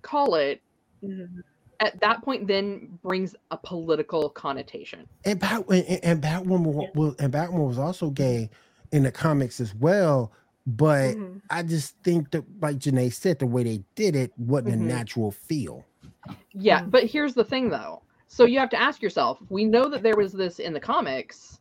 call 0.00 0.34
it, 0.36 0.62
Mhm. 1.04 1.42
at 1.80 2.00
that 2.00 2.22
point 2.22 2.46
then 2.46 2.98
brings 3.02 3.36
a 3.50 3.58
political 3.58 4.30
connotation. 4.30 5.06
And 5.26 5.38
Bat 5.38 5.66
and, 5.68 6.00
and 6.02 6.22
Batwoman 6.22 6.82
Yeah. 6.82 6.88
was 6.94 7.16
and 7.16 7.30
Batwoman 7.32 7.68
was 7.68 7.78
also 7.78 8.08
gay 8.10 8.48
in 8.92 9.02
the 9.02 9.12
comics 9.12 9.60
as 9.60 9.74
well. 9.74 10.32
But 10.66 11.16
Mhm. 11.16 11.40
I 11.48 11.62
just 11.62 11.94
think 12.02 12.32
that, 12.32 12.44
like 12.60 12.78
Janae 12.78 13.12
said, 13.12 13.38
the 13.38 13.46
way 13.46 13.62
they 13.62 13.84
did 13.94 14.16
it 14.16 14.32
wasn't 14.36 14.74
Mhm. 14.74 14.80
a 14.80 14.84
natural 14.84 15.30
feel. 15.30 15.84
Yeah, 16.52 16.82
but 16.82 17.04
here's 17.04 17.34
the 17.34 17.44
thing 17.44 17.68
though. 17.70 18.02
So 18.26 18.44
you 18.44 18.58
have 18.58 18.70
to 18.70 18.80
ask 18.80 19.00
yourself, 19.00 19.38
we 19.48 19.64
know 19.64 19.88
that 19.88 20.02
there 20.02 20.16
was 20.16 20.32
this 20.32 20.58
in 20.58 20.72
the 20.72 20.80
comics. 20.80 21.60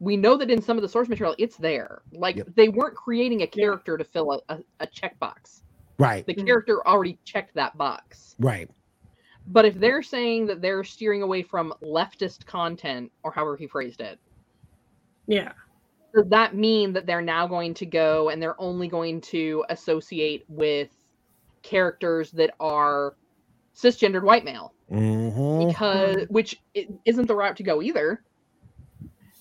We 0.00 0.16
know 0.16 0.36
that 0.36 0.50
in 0.50 0.60
some 0.60 0.76
of 0.76 0.82
the 0.82 0.88
source 0.88 1.08
material 1.08 1.36
it's 1.38 1.56
there. 1.56 2.02
Like 2.12 2.36
Yep. 2.36 2.48
they 2.56 2.68
weren't 2.68 2.96
creating 2.96 3.42
a 3.42 3.46
character 3.46 3.96
to 3.96 4.04
fill 4.04 4.32
a, 4.32 4.40
a, 4.48 4.58
a 4.80 4.86
checkbox. 4.88 5.62
Right. 5.98 6.26
The 6.26 6.34
Mhm. 6.34 6.46
character 6.46 6.86
already 6.86 7.18
checked 7.24 7.54
that 7.54 7.78
box. 7.78 8.34
Right. 8.40 8.68
But 9.46 9.64
if 9.64 9.74
they're 9.76 10.02
saying 10.02 10.46
that 10.46 10.60
they're 10.60 10.82
steering 10.82 11.22
away 11.22 11.42
from 11.42 11.72
leftist 11.80 12.44
content, 12.44 13.12
or 13.22 13.30
however 13.30 13.56
he 13.56 13.68
phrased 13.68 14.00
it, 14.00 14.18
Yeah. 15.28 15.52
Does 16.16 16.28
that 16.30 16.54
mean 16.54 16.94
that 16.94 17.06
they're 17.06 17.20
now 17.22 17.46
going 17.46 17.74
to 17.74 17.86
go 17.86 18.30
and 18.30 18.42
they're 18.42 18.60
only 18.60 18.88
going 18.88 19.20
to 19.20 19.64
associate 19.68 20.44
with 20.48 20.88
characters 21.62 22.30
that 22.32 22.54
are 22.58 23.16
cisgendered 23.74 24.22
white 24.22 24.44
male? 24.44 24.72
Mhm. 24.90 25.68
Because 25.68 26.26
which 26.28 26.60
isn't 27.04 27.26
the 27.26 27.34
route 27.36 27.56
to 27.58 27.62
go 27.62 27.82
either, 27.82 28.22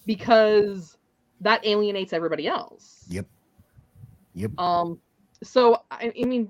because 0.06 0.98
that 1.42 1.66
alienates 1.66 2.12
everybody 2.14 2.48
else. 2.48 3.06
Yep. 3.10 3.28
Yep. 4.34 4.52
Um, 4.60 5.00
so 5.44 5.82
I, 5.92 6.12
I 6.22 6.26
mean, 6.26 6.50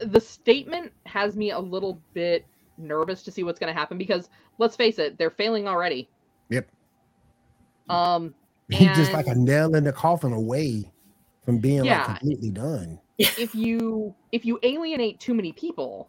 the 0.00 0.20
statement 0.20 0.92
has 1.06 1.36
me 1.36 1.52
a 1.52 1.58
little 1.60 2.02
bit 2.12 2.44
nervous 2.76 3.22
to 3.22 3.30
see 3.30 3.44
what's 3.44 3.60
going 3.60 3.72
to 3.72 3.78
happen 3.78 3.98
because 3.98 4.28
let's 4.58 4.74
face 4.74 4.98
it, 4.98 5.16
they're 5.18 5.30
failing 5.30 5.68
already. 5.68 6.08
Yep. 6.48 6.68
Um, 7.92 8.34
He's 8.70 8.96
just 8.96 9.12
like 9.12 9.26
a 9.26 9.34
nail 9.34 9.74
in 9.74 9.84
the 9.84 9.92
coffin 9.92 10.32
away 10.32 10.90
from 11.44 11.58
being 11.58 11.84
Yeah. 11.84 11.98
like 11.98 12.18
completely 12.18 12.50
done. 12.50 12.98
if 13.18 13.54
you 13.54 14.14
if 14.32 14.44
you 14.44 14.58
alienate 14.62 15.20
too 15.20 15.34
many 15.34 15.52
people, 15.52 16.08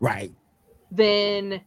Right. 0.00 0.32
then 0.90 1.60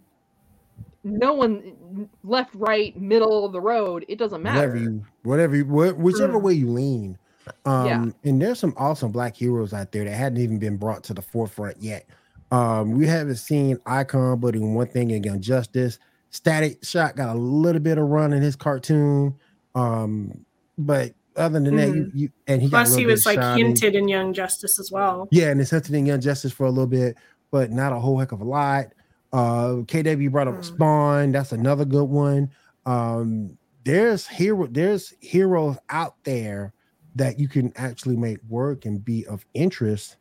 no 1.03 1.33
one 1.33 2.09
left, 2.23 2.53
right, 2.55 2.95
middle 2.99 3.45
of 3.45 3.51
the 3.53 3.61
road. 3.61 4.05
It 4.07 4.17
doesn't 4.17 4.41
matter. 4.41 4.57
Whatever 4.59 4.77
you, 4.77 5.05
whatever 5.23 5.55
you, 5.55 5.65
whichever 5.65 6.39
Mm. 6.39 6.41
way 6.41 6.53
you 6.53 6.69
lean. 6.71 7.17
Um, 7.65 7.85
Yeah. 7.85 8.05
and 8.23 8.41
there's 8.41 8.59
some 8.59 8.73
awesome 8.77 9.11
black 9.11 9.35
heroes 9.35 9.73
out 9.73 9.91
there 9.91 10.03
that 10.05 10.11
hadn't 10.13 10.39
even 10.41 10.59
been 10.59 10.77
brought 10.77 11.03
to 11.05 11.13
the 11.13 11.21
forefront 11.21 11.81
yet. 11.81 12.07
Um, 12.51 12.91
we 12.91 13.07
haven't 13.07 13.37
seen 13.37 13.79
Icon, 13.85 14.39
but 14.39 14.55
in 14.55 14.73
one 14.73 14.87
thing 14.87 15.11
again, 15.13 15.41
Justice, 15.41 15.97
Static 16.31 16.83
Shock 16.83 17.17
got 17.17 17.35
a 17.35 17.39
little 17.39 17.81
bit 17.81 17.97
of 17.97 18.07
run 18.07 18.33
in 18.33 18.41
his 18.41 18.55
cartoon. 18.55 19.35
Um, 19.75 20.45
but 20.77 21.13
other 21.35 21.59
than 21.59 21.75
that, 21.75 21.89
you, 21.89 22.11
you 22.13 22.29
and 22.47 22.61
he 22.61 22.69
Plus, 22.69 22.95
he 22.95 23.05
was 23.05 23.25
like 23.25 23.39
hinted 23.57 23.95
in 23.95 24.07
Young 24.07 24.33
Justice 24.33 24.79
as 24.79 24.91
well. 24.91 25.27
Yeah, 25.31 25.49
and 25.49 25.61
it's 25.61 25.69
hinted 25.69 25.93
in 25.93 26.05
Young 26.05 26.21
Justice 26.21 26.51
for 26.51 26.65
a 26.65 26.69
little 26.69 26.87
bit, 26.87 27.17
but 27.51 27.71
not 27.71 27.93
a 27.93 27.99
whole 27.99 28.17
heck 28.17 28.31
of 28.31 28.41
a 28.41 28.45
lot. 28.45 28.87
Uh 29.33 29.83
KW 29.85 30.29
brought 30.31 30.47
up 30.49 30.55
Mm. 30.55 30.65
Spawn, 30.65 31.31
that's 31.31 31.51
another 31.53 31.85
good 31.85 32.09
one. 32.09 32.51
Um, 32.85 33.57
there's 33.83 34.27
hero, 34.27 34.67
there's 34.67 35.13
heroes 35.21 35.77
out 35.89 36.15
there 36.23 36.73
that 37.15 37.39
you 37.39 37.47
can 37.47 37.71
actually 37.75 38.17
make 38.17 38.39
work 38.49 38.85
and 38.85 39.03
be 39.03 39.25
of 39.27 39.45
interest. 39.53 40.17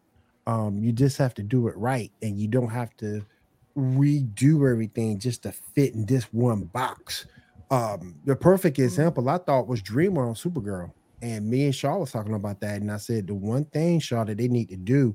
Um, 0.46 0.78
you 0.78 0.92
just 0.92 1.18
have 1.18 1.34
to 1.34 1.42
do 1.42 1.68
it 1.68 1.76
right, 1.76 2.12
and 2.22 2.38
you 2.38 2.48
don't 2.48 2.70
have 2.70 2.96
to 2.98 3.24
redo 3.76 4.70
everything 4.70 5.18
just 5.18 5.42
to 5.44 5.52
fit 5.52 5.94
in 5.94 6.06
this 6.06 6.24
one 6.32 6.64
box. 6.64 7.26
Um, 7.70 8.16
the 8.24 8.34
perfect 8.34 8.78
example 8.78 9.28
I 9.28 9.38
thought 9.38 9.68
was 9.68 9.82
Dreamer 9.82 10.26
on 10.26 10.34
Supergirl. 10.34 10.92
And 11.22 11.48
me 11.48 11.66
and 11.66 11.74
Shaw 11.74 11.98
was 11.98 12.12
talking 12.12 12.34
about 12.34 12.60
that. 12.60 12.80
And 12.80 12.90
I 12.90 12.96
said, 12.96 13.26
the 13.26 13.34
one 13.34 13.66
thing, 13.66 14.00
Shaw, 14.00 14.24
that 14.24 14.38
they 14.38 14.48
need 14.48 14.70
to 14.70 14.76
do 14.76 15.14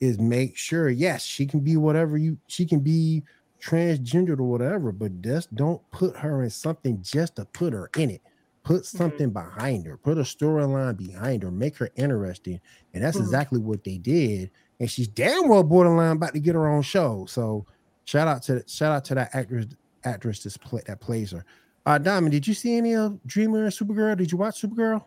is 0.00 0.18
make 0.18 0.56
sure, 0.56 0.88
yes, 0.88 1.24
she 1.24 1.44
can 1.44 1.60
be 1.60 1.76
whatever 1.76 2.16
you, 2.16 2.38
she 2.46 2.64
can 2.64 2.80
be 2.80 3.22
transgendered 3.62 4.38
or 4.38 4.44
whatever, 4.44 4.92
but 4.92 5.20
just 5.20 5.54
don't 5.54 5.82
put 5.90 6.16
her 6.16 6.42
in 6.42 6.50
something 6.50 7.02
just 7.02 7.36
to 7.36 7.44
put 7.46 7.72
her 7.72 7.90
in 7.96 8.10
it. 8.10 8.22
Put 8.62 8.86
something 8.86 9.30
behind 9.30 9.86
her, 9.86 9.96
put 9.96 10.18
a 10.18 10.22
storyline 10.22 10.96
behind 10.96 11.42
her, 11.42 11.50
make 11.50 11.76
her 11.78 11.90
interesting. 11.96 12.60
And 12.94 13.02
that's 13.02 13.16
Mhm. 13.16 13.22
exactly 13.22 13.58
what 13.58 13.84
they 13.84 13.98
did. 13.98 14.50
And 14.78 14.90
she's 14.90 15.08
damn 15.08 15.48
well 15.48 15.62
borderline 15.62 16.16
about 16.16 16.34
to 16.34 16.40
get 16.40 16.54
her 16.54 16.68
own 16.68 16.82
show. 16.82 17.26
So 17.26 17.66
shout 18.10 18.26
out 18.26 18.42
to 18.42 18.64
shout 18.66 18.90
out 18.92 19.04
to 19.04 19.14
that 19.14 19.30
actress 19.34 19.66
actress 20.04 20.42
that's 20.42 20.56
play, 20.56 20.82
that 20.86 21.00
plays 21.00 21.30
her. 21.30 21.44
Uh 21.86 21.96
Diamond, 21.96 22.32
did 22.32 22.46
you 22.46 22.54
see 22.54 22.76
any 22.76 22.94
of 22.94 23.22
Dreamer 23.24 23.64
and 23.64 23.72
Supergirl? 23.72 24.16
Did 24.16 24.32
you 24.32 24.38
watch 24.38 24.60
Supergirl? 24.60 25.04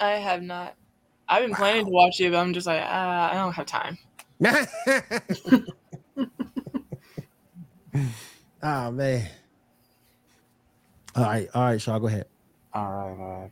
I 0.00 0.12
have 0.12 0.42
not. 0.42 0.74
I've 1.28 1.42
been 1.44 1.54
planning 1.54 1.84
to 1.84 1.90
watch 1.90 2.20
it, 2.20 2.32
but 2.32 2.38
I'm 2.38 2.54
just 2.54 2.66
like, 2.66 2.80
uh, 2.80 2.84
I 2.86 3.34
don't 3.34 3.52
have 3.52 3.66
time. 3.66 3.98
oh 8.62 8.90
man. 8.92 9.28
All 11.14 11.24
right, 11.24 11.48
all 11.52 11.62
right, 11.64 11.80
Shaw, 11.80 11.98
go 11.98 12.06
ahead. 12.06 12.26
All 12.72 12.84
right, 12.84 13.18
all 13.20 13.40
right. 13.42 13.50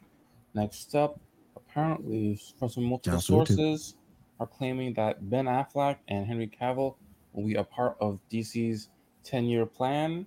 Next 0.54 0.94
up, 0.94 1.20
apparently, 1.56 2.40
from 2.58 2.68
some 2.70 2.84
multiple 2.84 3.18
John 3.18 3.20
Stewart, 3.20 3.48
too. 3.48 3.56
sources, 3.56 3.96
are 4.40 4.46
claiming 4.46 4.94
that 4.94 5.28
Ben 5.28 5.46
Affleck 5.46 5.96
and 6.08 6.26
Henry 6.26 6.46
Cavill 6.48 6.94
will 7.36 7.44
are 7.44 7.54
a 7.54 7.64
part 7.64 7.96
of 8.00 8.18
DC's 8.32 8.88
10-year 9.24 9.66
plan, 9.66 10.26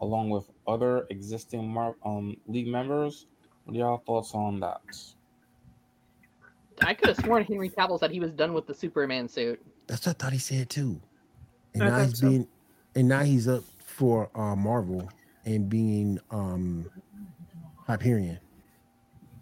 along 0.00 0.30
with 0.30 0.50
other 0.66 1.06
existing 1.10 1.66
Mar- 1.66 1.96
um, 2.04 2.36
league 2.46 2.66
members. 2.66 3.26
What 3.64 3.76
are 3.76 3.78
y'all 3.78 4.02
thoughts 4.04 4.34
on 4.34 4.60
that? 4.60 4.80
I 6.82 6.94
could 6.94 7.08
have 7.08 7.18
sworn 7.18 7.44
Henry 7.44 7.68
Cavill 7.68 7.98
said 8.00 8.10
he 8.10 8.20
was 8.20 8.32
done 8.32 8.52
with 8.54 8.66
the 8.66 8.74
Superman 8.74 9.28
suit. 9.28 9.60
That's 9.86 10.06
what 10.06 10.16
I 10.16 10.24
thought 10.24 10.32
he 10.32 10.38
said 10.38 10.70
too. 10.70 11.00
And 11.74 11.84
I 11.84 11.88
now 11.88 12.04
he's 12.04 12.18
so. 12.18 12.28
being 12.28 12.48
and 12.94 13.08
now 13.08 13.20
he's 13.22 13.46
up 13.46 13.62
for 13.84 14.30
uh 14.34 14.56
Marvel 14.56 15.08
and 15.44 15.68
being 15.68 16.18
um 16.30 16.90
Hyperion 17.86 18.38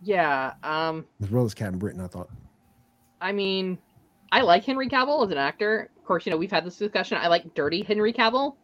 Yeah. 0.02 0.54
Um. 0.64 1.06
as 1.22 1.30
well 1.30 1.44
as 1.44 1.54
Captain 1.54 1.78
Britain, 1.78 2.00
I 2.00 2.08
thought. 2.08 2.28
I 3.20 3.30
mean, 3.32 3.78
I 4.32 4.42
like 4.42 4.64
Henry 4.64 4.88
Cavill 4.88 5.24
as 5.24 5.30
an 5.30 5.38
actor. 5.38 5.90
Of 5.96 6.04
course, 6.04 6.26
you 6.26 6.30
know 6.30 6.38
we've 6.38 6.50
had 6.50 6.64
this 6.64 6.76
discussion. 6.76 7.18
I 7.18 7.28
like 7.28 7.54
dirty 7.54 7.82
Henry 7.82 8.12
Cavill. 8.12 8.56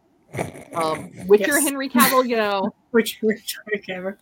Um, 0.75 1.11
Witcher 1.27 1.53
Yes. 1.53 1.65
Henry 1.65 1.89
Cavill, 1.89 2.29
you 2.29 2.37
know, 2.37 2.75
Which 2.91 3.19
which 3.23 3.57
camera? 3.87 4.17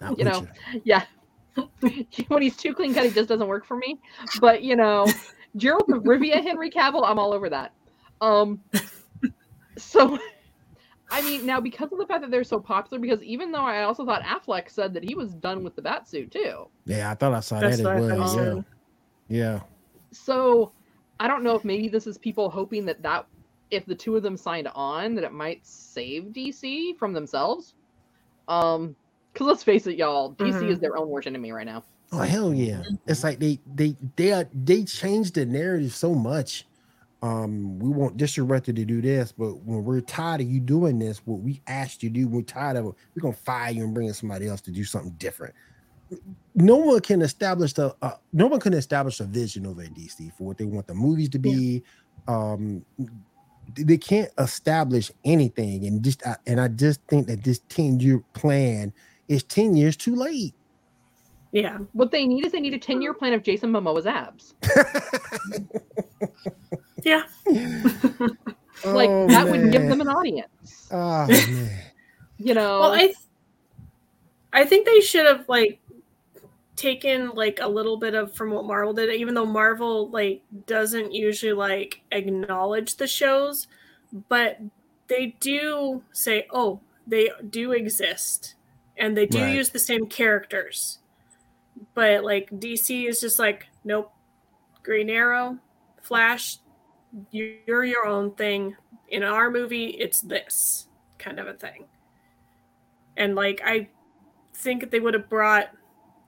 Not 0.00 0.18
You 0.18 0.24
know, 0.24 0.40
Witcher. 0.40 0.80
yeah. 0.84 1.04
when 2.28 2.42
he's 2.42 2.56
too 2.56 2.74
clean 2.74 2.92
cut, 2.92 3.04
he 3.04 3.10
just 3.10 3.28
doesn't 3.28 3.48
work 3.48 3.64
for 3.64 3.76
me. 3.76 3.98
But 4.40 4.62
you 4.62 4.76
know, 4.76 5.06
Geralt 5.56 5.88
of 5.94 6.02
Rivia 6.04 6.42
Henry 6.42 6.70
Cavill, 6.70 7.06
I'm 7.06 7.18
all 7.18 7.32
over 7.32 7.48
that. 7.48 7.72
Um, 8.20 8.60
so 9.78 10.18
I 11.10 11.22
mean, 11.22 11.46
now 11.46 11.60
because 11.60 11.92
of 11.92 11.98
the 11.98 12.06
fact 12.06 12.22
that 12.22 12.30
they're 12.30 12.44
so 12.44 12.58
popular, 12.60 13.00
because 13.00 13.22
even 13.22 13.52
though 13.52 13.64
I 13.64 13.84
also 13.84 14.04
thought 14.04 14.22
Affleck 14.22 14.68
said 14.70 14.92
that 14.94 15.04
he 15.04 15.14
was 15.14 15.32
done 15.34 15.62
with 15.62 15.76
the 15.76 15.82
bat 15.82 16.08
suit 16.08 16.30
too. 16.32 16.68
Yeah, 16.84 17.10
I 17.10 17.14
thought 17.14 17.32
I 17.32 17.40
saw 17.40 17.60
That's 17.60 17.78
that 17.78 17.84
what 17.84 18.12
as 18.12 18.34
well. 18.34 18.64
Yeah. 19.28 19.38
Yeah. 19.38 19.60
So 20.12 20.72
I 21.18 21.28
don't 21.28 21.42
know 21.42 21.54
if 21.56 21.64
maybe 21.64 21.88
this 21.88 22.06
is 22.06 22.18
people 22.18 22.50
hoping 22.50 22.84
that 22.86 23.02
that 23.02 23.26
if 23.70 23.84
the 23.86 23.94
two 23.94 24.16
of 24.16 24.22
them 24.22 24.36
signed 24.36 24.68
on, 24.74 25.14
that 25.14 25.24
it 25.24 25.32
might 25.32 25.66
save 25.66 26.24
DC 26.26 26.96
from 26.98 27.12
themselves. 27.12 27.74
Um, 28.48 28.94
because 29.32 29.46
let's 29.48 29.64
face 29.64 29.86
it, 29.86 29.96
y'all, 29.96 30.34
DC 30.34 30.54
Mhm. 30.54 30.70
is 30.70 30.78
their 30.78 30.96
own 30.96 31.08
worst 31.08 31.26
enemy 31.26 31.52
right 31.52 31.66
now. 31.66 31.84
Oh 32.12 32.20
hell 32.20 32.54
yeah! 32.54 32.84
It's 33.06 33.24
like 33.24 33.38
they 33.40 33.60
they 33.66 33.96
they 34.16 34.32
are 34.32 34.48
they 34.54 34.84
changed 34.84 35.34
the 35.34 35.44
narrative 35.44 35.92
so 35.94 36.14
much. 36.14 36.66
Um, 37.22 37.78
we 37.78 37.88
want 37.88 38.16
District 38.16 38.46
Director 38.46 38.72
to 38.72 38.84
do 38.84 39.02
this, 39.02 39.32
but 39.32 39.56
when 39.64 39.84
we're 39.84 40.00
tired 40.00 40.40
of 40.42 40.46
you 40.48 40.60
doing 40.60 40.98
this, 40.98 41.18
what 41.26 41.40
we 41.40 41.60
asked 41.66 42.02
you 42.02 42.10
to 42.10 42.14
do, 42.14 42.28
we're 42.28 42.42
tired 42.42 42.76
of 42.76 42.86
it. 42.86 42.94
We're 43.14 43.22
gonna 43.22 43.34
fire 43.34 43.72
you 43.72 43.84
and 43.84 43.92
bring 43.92 44.06
in 44.06 44.14
somebody 44.14 44.46
else 44.46 44.60
to 44.62 44.70
do 44.70 44.84
something 44.84 45.14
different. 45.18 45.54
No 46.54 46.76
one 46.76 47.00
can 47.00 47.20
establish 47.22 47.72
the 47.72 47.94
uh, 48.02 48.12
no 48.32 48.46
one 48.46 48.60
can 48.60 48.72
establish 48.74 49.20
a 49.20 49.24
vision 49.24 49.66
over 49.66 49.82
at 49.82 49.92
DC 49.94 50.32
for 50.36 50.44
what 50.44 50.58
they 50.58 50.64
want 50.64 50.86
the 50.86 50.94
movies 50.94 51.28
to 51.30 51.38
be. 51.38 51.82
Um, 52.28 52.84
they 53.74 53.96
can't 53.98 54.30
establish 54.38 55.10
anything, 55.24 55.84
and 55.86 56.02
just 56.02 56.24
I- 56.26 56.36
and 56.46 56.60
I 56.60 56.68
just 56.68 57.00
think 57.08 57.26
that 57.26 57.42
this 57.44 57.60
ten 57.68 57.98
year 58.00 58.22
plan 58.34 58.92
is 59.28 59.42
ten 59.42 59.74
years 59.76 59.96
too 59.96 60.14
late. 60.14 60.54
Yeah. 61.52 61.78
What 61.92 62.10
they 62.10 62.26
need 62.26 62.44
is 62.44 62.52
they 62.52 62.60
need 62.60 62.74
a 62.74 62.78
10 62.78 63.00
year 63.00 63.14
plan 63.14 63.32
of 63.32 63.42
Jason 63.42 63.70
Momoa's 63.72 64.06
abs. 64.06 64.54
Yeah. 67.02 67.22
Like 68.84 69.08
Oh, 69.08 69.26
that 69.28 69.48
would 69.48 69.72
give 69.72 69.88
them 69.88 70.02
an 70.02 70.08
audience. 70.08 70.88
Oh 70.92 71.26
man. 71.28 71.70
You 72.36 72.52
know, 72.52 72.80
Well, 72.80 72.92
I 72.92 73.06
th- 73.06 73.16
I 74.52 74.64
think 74.66 74.84
they 74.86 75.00
should 75.00 75.24
have 75.24 75.48
like 75.48 75.80
taken 76.76 77.30
like 77.30 77.58
a 77.60 77.68
little 77.68 77.96
bit 77.96 78.14
of 78.14 78.34
from 78.34 78.50
what 78.50 78.64
Marvel 78.66 78.92
did, 78.92 79.10
even 79.14 79.34
though 79.34 79.46
Marvel 79.46 80.10
like 80.10 80.42
doesn't 80.66 81.12
usually 81.14 81.52
like 81.52 82.02
acknowledge 82.12 82.96
the 82.96 83.06
shows, 83.06 83.68
but 84.28 84.58
they 85.08 85.36
do 85.40 86.02
say, 86.12 86.46
"Oh, 86.52 86.80
they 87.06 87.30
do 87.50 87.72
exist," 87.72 88.54
and 88.96 89.16
they 89.16 89.26
do 89.26 89.42
Right. 89.42 89.54
use 89.54 89.70
the 89.70 89.78
same 89.78 90.06
characters. 90.06 90.98
But 91.94 92.24
like 92.24 92.50
DC 92.60 93.06
is 93.08 93.20
just 93.20 93.38
like, 93.38 93.66
nope, 93.84 94.12
Green 94.82 95.10
Arrow, 95.10 95.58
Flash, 96.02 96.58
you're 97.30 97.84
your 97.84 98.06
own 98.06 98.32
thing. 98.34 98.76
In 99.08 99.22
our 99.22 99.50
movie, 99.50 99.86
it's 99.88 100.20
this 100.22 100.88
kind 101.18 101.38
of 101.40 101.46
a 101.48 101.54
thing. 101.54 101.86
And 103.16 103.34
like 103.34 103.60
I 103.64 103.88
think 104.54 104.90
they 104.90 105.00
would 105.00 105.14
have 105.14 105.28
brought 105.28 105.70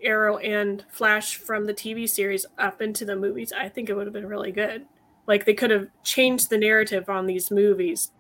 Arrow 0.03 0.38
and 0.38 0.84
Flash 0.90 1.36
from 1.36 1.64
the 1.64 1.74
TV 1.74 2.09
series 2.09 2.46
up 2.59 2.80
into 2.80 3.05
the 3.05 3.16
movies. 3.16 3.53
I 3.53 3.68
think 3.68 3.88
it 3.88 3.94
would 3.94 4.07
have 4.07 4.14
been 4.14 4.26
really 4.26 4.53
good. 4.53 4.86
Like 5.26 5.44
they 5.44 5.55
could 5.55 5.70
have 5.70 5.88
changed 6.05 6.51
the 6.51 6.59
narrative 6.59 7.09
on 7.09 7.26
these 7.26 7.51
movies 7.51 8.12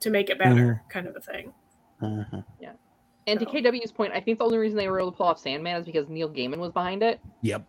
to 0.00 0.10
make 0.10 0.30
it 0.30 0.38
better, 0.38 0.82
kind 0.88 1.06
of 1.06 1.16
a 1.16 1.20
thing. 1.20 1.52
Mhm. 2.00 2.44
and 3.26 3.38
to 3.38 3.44
KW's 3.44 3.92
point, 3.92 4.12
I 4.14 4.20
think 4.20 4.38
the 4.38 4.44
only 4.44 4.56
reason 4.56 4.76
they 4.76 4.88
were 4.88 4.98
able 4.98 5.12
to 5.12 5.16
pull 5.16 5.26
off 5.26 5.38
Sandman 5.38 5.76
is 5.76 5.84
because 5.84 6.08
Neil 6.08 6.30
Gaiman 6.30 6.56
was 6.58 6.72
behind 6.72 7.02
it. 7.02 7.20
Yep. 7.42 7.64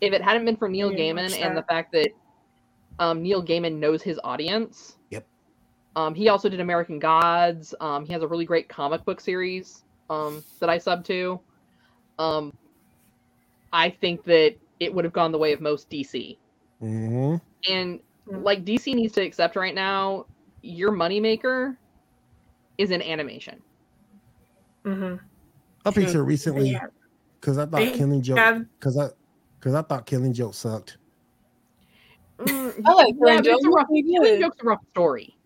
If 0.00 0.12
it 0.12 0.22
hadn't 0.22 0.44
been 0.44 0.56
for 0.56 0.68
Neil 0.68 0.90
Yeah, 0.90 0.98
Gaiman 0.98 1.38
and 1.40 1.56
the 1.56 1.62
fact 1.62 1.92
that 1.92 2.08
um, 2.98 3.22
Neil 3.22 3.44
Gaiman 3.44 3.76
knows 3.76 4.02
his 4.02 4.18
audience. 4.24 4.96
Yep. 5.10 5.26
Um, 5.96 6.14
he 6.14 6.28
also 6.28 6.48
did 6.48 6.60
American 6.60 6.98
Gods. 6.98 7.74
Um, 7.80 8.06
he 8.06 8.12
has 8.12 8.22
a 8.22 8.28
really 8.28 8.44
great 8.44 8.68
comic 8.68 9.04
book 9.04 9.20
series 9.20 9.84
um, 10.10 10.42
that 10.60 10.70
I 10.70 10.78
sub 10.78 11.04
to. 11.04 11.40
Um, 12.18 12.52
I 13.72 13.90
think 13.90 14.24
that 14.24 14.56
it 14.80 14.94
would 14.94 15.04
have 15.04 15.12
gone 15.12 15.32
the 15.32 15.38
way 15.38 15.52
of 15.52 15.60
most 15.60 15.90
DC. 15.90 16.38
hmm 16.80 17.36
And 17.68 18.00
like 18.26 18.64
DC 18.64 18.94
needs 18.94 19.14
to 19.14 19.22
accept 19.22 19.56
right 19.56 19.74
now, 19.74 20.26
your 20.62 20.92
moneymaker 20.92 21.76
is 22.78 22.90
in 22.90 23.02
animation. 23.02 23.62
Mm-hmm. 24.84 25.16
Up 25.84 25.94
True. 25.94 26.02
until 26.04 26.22
recently, 26.22 26.70
Yeah. 26.70 26.86
because 27.40 27.58
I 27.58 27.66
thought 27.66 27.76
They 27.76 27.92
Killing 27.92 28.22
Joke, 28.22 28.66
because 28.78 28.98
I, 28.98 29.08
because 29.58 29.74
I 29.74 29.82
thought 29.82 30.06
Killing 30.06 30.32
Joke 30.32 30.54
sucked. 30.54 30.98
Mm, 32.38 32.82
I 32.86 32.92
like 32.92 33.14
yeah, 33.14 33.26
Killing 33.26 33.36
but 33.36 33.44
Joke. 33.44 33.74
rough, 33.74 33.86
Killing. 33.88 34.40
Joke's 34.40 34.56
a 34.62 34.64
rough 34.64 34.80
story, 34.90 35.36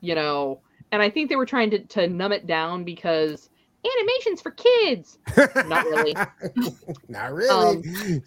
you 0.00 0.14
know. 0.14 0.60
And 0.92 1.02
I 1.02 1.10
think 1.10 1.28
they 1.28 1.36
were 1.36 1.46
trying 1.46 1.70
to, 1.70 1.84
to 1.84 2.06
numb 2.06 2.32
it 2.32 2.46
down 2.46 2.84
because 2.84 3.50
animation's 3.98 4.40
for 4.42 4.50
kids. 4.52 5.18
Not 5.66 5.84
really. 5.86 6.14
Not 7.08 7.32
really. 7.32 8.22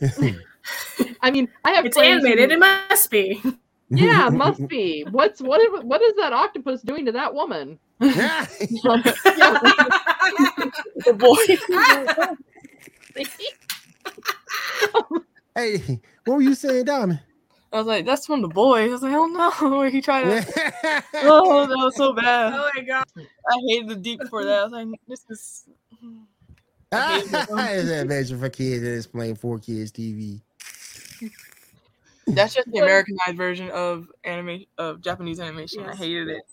I 1.22 1.32
mean, 1.32 1.48
I 1.64 1.72
have 1.72 1.86
it's 1.86 1.98
friends 1.98 2.22
who- 2.24 2.28
animated. 2.28 2.52
It 2.52 2.60
must 2.60 3.10
be. 3.12 3.42
yeah, 3.90 4.30
must 4.30 4.68
be. 4.70 5.06
What's 5.12 5.42
what? 5.42 5.62
Is, 5.62 5.84
what 5.84 6.02
is 6.02 6.14
that 6.18 6.34
octopus 6.34 6.82
doing 6.82 7.06
to 7.06 7.12
that 7.14 7.34
woman? 7.34 7.80
Um, 8.02 8.10
yeah, 8.16 8.46
The 11.06 11.14
boy. 11.18 11.36
hey, 15.56 16.00
what 16.26 16.36
were 16.36 16.42
you 16.42 16.56
saying, 16.56 16.86
Diamond? 16.86 17.20
I 17.72 17.78
was 17.78 17.88
like, 17.88 18.06
that's 18.06 18.26
from 18.26 18.42
the 18.42 18.48
boys. 18.48 18.90
I 18.90 18.94
was 18.94 19.04
like, 19.04 19.14
oh 19.14 19.28
no, 19.28 19.82
he 19.90 20.02
tried 20.02 20.24
to. 20.24 21.04
Oh, 21.22 21.68
that 21.68 21.76
was 21.76 21.96
so 21.98 22.14
bad. 22.14 22.54
oh 22.54 22.70
my 22.76 22.82
god. 22.82 23.04
I 23.18 23.58
hated 23.68 23.90
the 23.90 23.96
deep 23.96 24.22
for 24.30 24.44
that. 24.46 24.60
I 24.60 24.64
was 24.64 24.72
like, 24.72 24.88
this 25.08 25.26
is. 25.30 25.66
I 26.92 27.02
hate 27.02 27.26
it. 27.26 27.46
it's 27.50 27.92
an 27.92 28.00
adventure 28.00 28.38
for 28.38 28.50
kids 28.50 28.84
and 28.84 28.96
it's 28.96 29.06
playing 29.06 29.36
for 29.36 29.60
kids 29.60 29.92
TV. 29.92 30.42
That's 32.28 32.54
just 32.54 32.68
the 32.72 32.80
Americanized 32.80 33.38
version 33.38 33.70
of 33.72 34.08
anime 34.24 34.64
of 34.78 35.02
Japanese 35.02 35.40
animation. 35.40 35.86
I 35.86 35.96
hated 35.96 36.30
it. 36.30 36.44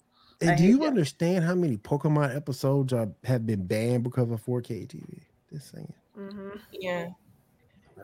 And 0.41 0.51
I 0.51 0.57
do 0.57 0.65
you 0.65 0.79
that. 0.81 0.87
understand 0.87 1.45
how 1.45 1.55
many 1.55 1.77
Pokemon 1.79 2.37
episodes 2.37 2.93
are, 2.93 3.09
have 3.25 3.47
been 3.47 3.67
banned 3.67 4.05
because 4.05 4.31
of 4.31 4.45
4K 4.45 4.87
TV? 4.87 5.23
Just 5.51 5.73
saying. 5.73 5.93
hmm 6.15 6.51
Yeah. 6.73 7.07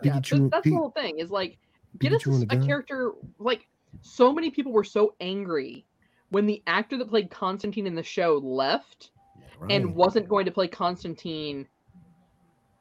yeah 0.02 0.12
Pikachu, 0.12 0.50
but 0.50 0.50
that's 0.50 0.64
Pi- 0.64 0.70
the 0.70 0.76
whole 0.76 0.90
thing. 0.90 1.18
Is 1.18 1.30
like 1.30 1.58
get 1.98 2.12
us 2.12 2.26
a, 2.26 2.46
a 2.50 2.64
character 2.66 3.12
like 3.38 3.66
so 4.00 4.32
many 4.32 4.50
people 4.50 4.72
were 4.72 4.84
so 4.84 5.14
angry 5.20 5.84
when 6.30 6.46
the 6.46 6.62
actor 6.66 6.96
that 6.96 7.08
played 7.08 7.30
Constantine 7.30 7.86
in 7.86 7.94
the 7.94 8.02
show 8.02 8.38
left 8.42 9.10
and 9.70 9.86
Right. 9.86 9.94
wasn't 9.94 10.28
going 10.28 10.44
to 10.46 10.50
play 10.50 10.66
Constantine 10.66 11.68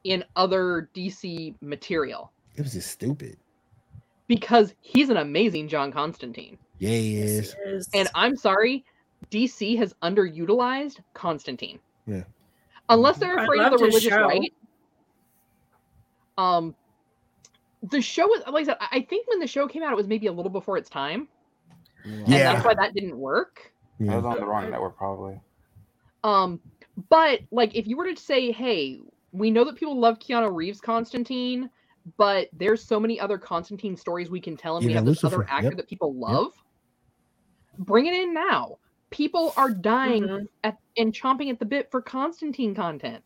in 0.04 0.24
other 0.36 0.90
DC 0.96 1.54
material 1.62 2.32
it 2.56 2.62
was 2.64 2.74
just 2.74 2.90
stupid. 2.92 3.38
because 4.28 4.74
he's 4.82 5.10
an 5.10 5.18
amazing 5.18 5.68
John 5.68 5.92
Constantine. 5.92 6.58
Yeah, 6.80 6.90
he 6.90 7.18
is. 7.18 7.56
Is. 7.66 7.90
And 7.94 8.10
I'm 8.16 8.36
sorry, 8.36 8.84
DC 9.30 9.78
has 9.78 9.94
underutilized 10.02 11.00
Constantine. 11.14 11.80
Yeah. 12.08 12.24
Unless 12.90 13.20
they're 13.20 13.38
afraid 13.38 13.62
of 13.62 13.72
the 13.72 13.78
religious 13.78 14.04
show. 14.04 14.22
right. 14.28 14.52
Um 16.38 16.76
the 17.90 18.02
show 18.02 18.28
was 18.28 18.44
like 18.48 18.64
I 18.64 18.66
said, 18.66 18.78
I 18.80 18.88
I 18.92 19.02
think 19.02 19.28
when 19.28 19.40
the 19.40 19.48
show 19.48 19.68
came 19.68 19.84
out, 19.84 19.92
it 19.92 19.96
was 19.98 20.08
maybe 20.08 20.28
a 20.28 20.32
little 20.32 20.52
before 20.52 20.78
its 20.78 20.90
time. 20.90 21.28
And 22.04 22.28
Yeah. 22.28 22.54
that's 22.54 22.66
why 22.66 22.74
that 22.76 22.94
didn't 22.94 23.18
work. 23.18 23.74
That 24.00 24.06
Yeah. 24.06 24.16
was 24.18 24.26
on 24.26 24.40
the 24.40 24.46
wrong 24.46 24.70
network, 24.70 24.98
probably. 24.98 25.40
Um, 26.24 26.60
but 27.10 27.42
like 27.52 27.76
if 27.76 27.88
you 27.88 27.98
were 27.98 28.14
to 28.14 28.20
say, 28.20 28.52
hey, 28.52 29.02
we 29.32 29.50
know 29.50 29.64
that 29.64 29.76
people 29.76 29.98
love 29.98 30.20
Keanu 30.20 30.54
Reeves 30.54 30.82
Constantine, 30.82 31.70
but 32.18 32.50
there's 32.54 32.84
so 32.84 33.00
many 33.00 33.20
other 33.20 33.38
Constantine 33.38 33.96
stories 33.96 34.30
we 34.30 34.42
can 34.42 34.58
tell, 34.58 34.78
and 34.78 34.86
we 34.86 34.92
Even 34.92 35.06
have 35.06 35.06
this 35.06 35.24
other 35.24 35.44
actor 35.50 35.70
yep. 35.70 35.78
that 35.78 35.88
people 35.88 36.14
love. 36.14 36.52
Bring 37.80 38.08
it 38.08 38.14
in 38.14 38.34
now. 38.34 38.78
People 39.10 39.54
are 39.58 39.70
dying 39.72 40.24
Mhm. 40.24 40.48
at, 40.64 40.78
and 40.98 41.14
chomping 41.14 41.50
at 41.50 41.60
the 41.60 41.66
bit 41.66 41.90
for 41.92 42.02
Constantine 42.02 42.76
content. 42.76 43.24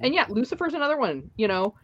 And 0.00 0.14
yeah, 0.14 0.26
Lucifer's 0.28 0.74
another 0.74 0.98
one. 0.98 1.30
You 1.36 1.48
know, 1.48 1.74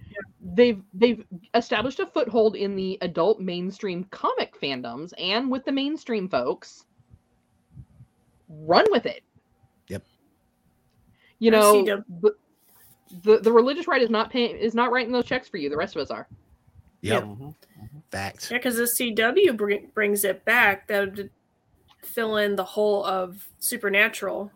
they've 0.55 0.83
they've 0.95 1.25
established 1.55 2.01
a 2.01 2.07
foothold 2.07 2.57
in 2.57 2.77
the 2.77 2.99
adult 3.01 3.41
mainstream 3.41 4.05
comic 4.11 4.61
fandoms 4.61 5.13
and 5.19 5.51
with 5.51 5.65
the 5.65 5.73
mainstream 5.73 6.29
folks. 6.29 6.85
Run 8.49 8.87
with 8.91 9.07
it. 9.07 9.23
Yep. 9.89 10.03
You 11.39 11.51
know, 11.51 11.85
the- 11.85 12.05
the, 12.21 12.35
the 13.23 13.39
the 13.39 13.53
religious 13.53 13.87
right 13.87 14.03
is 14.03 14.11
not 14.11 14.31
paying 14.31 14.57
is 14.57 14.75
not 14.75 14.91
writing 14.91 15.13
those 15.13 15.25
checks 15.27 15.49
for 15.49 15.57
you. 15.57 15.71
The 15.71 15.77
rest 15.77 15.97
of 15.97 16.03
us 16.03 16.11
are. 16.11 16.27
Yep. 17.01 17.23
Mhm. 17.23 17.55
Facts. 18.11 18.51
Yeah, 18.51 18.59
because 18.59 18.77
the 18.77 18.83
CW 18.85 19.57
bring, 19.57 19.91
brings 19.95 20.25
it 20.25 20.45
back. 20.45 20.89
That 20.89 21.17
would 21.17 21.31
fill 22.03 22.39
in 22.39 22.57
the 22.57 22.65
whole 22.65 23.05
of 23.05 23.47
Supernatural, 23.61 24.51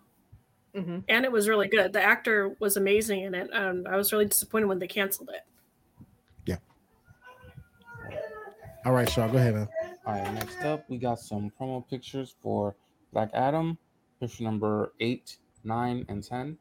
hmm 0.75 1.01
and 1.09 1.25
it 1.25 1.33
was 1.33 1.49
really 1.49 1.69
good. 1.69 1.93
The 1.93 2.03
actor 2.03 2.57
was 2.59 2.77
amazing 2.77 3.23
in 3.23 3.35
it. 3.35 3.51
Um, 3.53 3.85
I 3.89 3.97
was 3.97 4.13
really 4.13 4.25
disappointed 4.25 4.67
when 4.67 4.79
they 4.79 4.87
canceled 4.87 5.31
it. 5.31 5.43
Yeah. 6.47 6.57
All 8.85 8.93
right, 8.93 9.09
Shaw, 9.09 9.29
go 9.29 9.39
ahead, 9.39 9.55
man. 9.55 9.69
All 10.07 10.15
right, 10.15 10.35
next 10.35 10.61
up, 10.63 10.89
we 10.89 10.99
got 10.99 11.21
some 11.21 11.53
promo 11.61 11.87
pictures 11.89 12.35
for 12.43 12.75
Black 13.13 13.31
Adam, 13.35 13.77
picture 14.19 14.45
number 14.45 14.93
eight, 15.01 15.37
nine, 15.65 16.05
and 16.09 16.25
ten. 16.25 16.57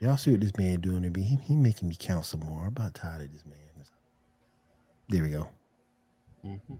Y'all 0.00 0.16
see 0.16 0.32
what 0.32 0.40
this 0.40 0.56
man 0.56 0.80
doing 0.80 1.02
to 1.02 1.10
me? 1.10 1.22
He, 1.22 1.36
he 1.36 1.56
making 1.56 1.88
me 1.88 1.96
count 1.98 2.24
some 2.24 2.40
more. 2.40 2.62
I'm 2.62 2.68
about 2.68 2.94
tired 2.94 3.22
of 3.22 3.32
this 3.32 3.44
man. 3.44 3.54
There 5.08 5.22
we 5.22 5.30
go. 5.30 5.48
Mhm. 6.44 6.78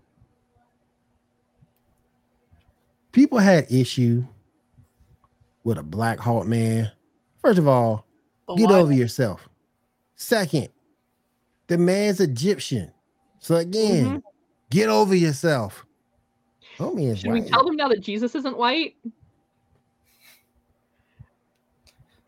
People 3.11 3.38
had 3.38 3.66
issue 3.70 4.24
with 5.68 5.76
a 5.78 5.82
Black 5.82 6.18
Hawk 6.18 6.46
man. 6.46 6.90
First 7.42 7.58
of 7.58 7.68
all, 7.68 8.06
But 8.46 8.56
get 8.56 8.70
why? 8.70 8.76
over 8.76 8.92
yourself. 8.92 9.50
Second, 10.16 10.70
the 11.66 11.76
man's 11.76 12.20
Egyptian. 12.20 12.90
So 13.38 13.56
again, 13.56 14.06
Mhm. 14.06 14.22
get 14.70 14.88
over 14.88 15.14
yourself. 15.14 15.84
Oh 16.80 16.94
man, 16.94 17.14
Should 17.16 17.32
we 17.32 17.42
tell 17.42 17.64
them 17.66 17.76
now 17.76 17.88
that 17.88 18.00
Jesus 18.00 18.34
isn't 18.34 18.56
white? 18.56 18.96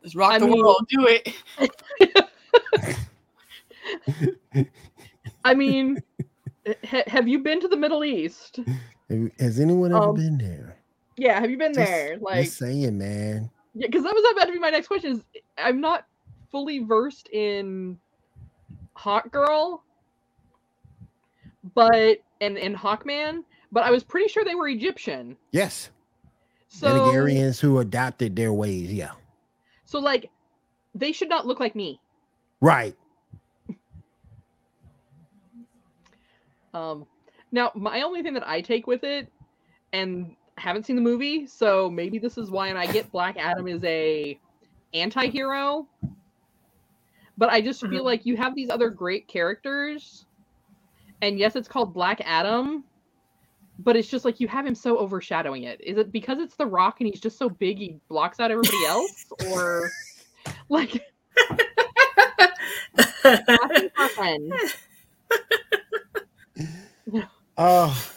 Just 0.03 0.14
rock 0.14 0.32
I 0.32 0.38
the 0.38 0.47
mean- 0.47 0.59
world. 0.62 0.86
Do 0.91 1.07
it. 1.09 1.32
I 5.45 5.55
mean, 5.55 6.03
ha- 6.84 7.05
have 7.07 7.26
you 7.26 7.38
been 7.38 7.61
to 7.61 7.68
the 7.68 7.76
Middle 7.76 8.05
East? 8.05 8.61
Has 9.38 9.59
anyone 9.59 9.93
ever 9.93 10.09
Um, 10.11 10.14
been 10.14 10.36
there? 10.36 10.76
Yeah, 11.17 11.39
have 11.41 11.51
you 11.51 11.59
been 11.59 11.75
Just- 11.75 11.87
there? 11.91 12.19
Like, 12.21 12.45
just 12.45 12.59
saying, 12.59 12.97
man. 12.99 13.51
Yeah, 13.75 13.87
because 13.87 14.03
that 14.05 14.15
was 14.15 14.25
about 14.33 14.47
to 14.47 14.53
be 14.53 14.59
my 14.59 14.71
next 14.71 14.89
question. 14.89 15.13
Is 15.13 15.25
I'm 15.59 15.81
not 15.81 16.07
fully 16.51 16.81
versed 16.81 17.29
in 17.29 17.99
Hawkgirl, 18.97 19.81
but 21.75 22.19
and 22.41 22.59
and 22.59 22.77
Hawkman, 22.77 23.45
but 23.71 23.85
I 23.85 23.91
was 23.91 24.03
pretty 24.03 24.29
sure 24.29 24.45
they 24.45 24.55
were 24.57 24.69
Egyptian. 24.69 25.37
Yes. 25.53 25.91
So 26.69 26.87
Thanagarians 26.89 27.61
who 27.61 27.79
adopted 27.81 28.35
their 28.37 28.53
ways. 28.53 28.93
Yeah. 28.93 29.11
so 29.85 29.99
like 29.99 30.31
they 30.95 31.13
should 31.13 31.29
not 31.29 31.47
look 31.47 31.61
like 31.61 31.75
me. 31.77 32.01
Right. 32.61 32.97
Um, 36.73 37.07
now, 37.53 37.73
my 37.75 38.03
only 38.03 38.23
thing 38.23 38.35
that 38.35 38.47
I 38.49 38.61
take 38.61 38.87
with 38.87 39.03
it, 39.05 39.29
and 39.93 40.37
haven't 40.61 40.87
seen 40.87 40.97
the 40.97 41.03
movie, 41.03 41.47
so 41.47 41.91
maybe 41.91 42.19
this 42.19 42.37
is 42.39 42.51
why, 42.51 42.69
and 42.69 42.79
I 42.79 42.87
get 42.87 43.11
Black 43.11 43.37
Adam 43.39 43.67
is 43.67 43.83
a 43.85 44.39
anti-hero, 44.95 45.89
but 47.39 47.49
I 47.49 47.61
just 47.61 47.81
feel 47.81 48.03
Mhm. 48.03 48.05
like 48.05 48.27
you 48.27 48.37
have 48.37 48.55
these 48.55 48.71
other 48.71 48.91
great 48.91 49.27
characters, 49.29 50.27
and 51.23 51.39
yes, 51.39 51.57
it's 51.57 51.69
called 51.69 51.95
Black 51.95 52.21
Adam, 52.25 52.85
but 53.79 53.97
it's 53.97 54.09
just 54.09 54.25
like 54.25 54.41
you 54.41 54.49
have 54.49 54.67
him 54.67 54.75
so 54.75 54.99
overshadowing 54.99 55.63
it. 55.65 55.81
Is 55.81 55.97
it 55.97 56.13
because 56.13 56.39
it's 56.39 56.57
The 56.57 56.67
Rock 56.67 57.01
and 57.01 57.09
he's 57.09 57.21
just 57.21 57.39
so 57.39 57.49
big 57.49 57.79
he 57.79 57.99
blocks 58.09 58.39
out 58.41 58.51
everybody 58.51 58.85
else, 58.87 59.27
or 59.47 59.91
like? 60.69 61.03
laughing 63.25 63.91
for 63.97 64.09
fun. 64.11 64.51
Oh, 67.57 68.13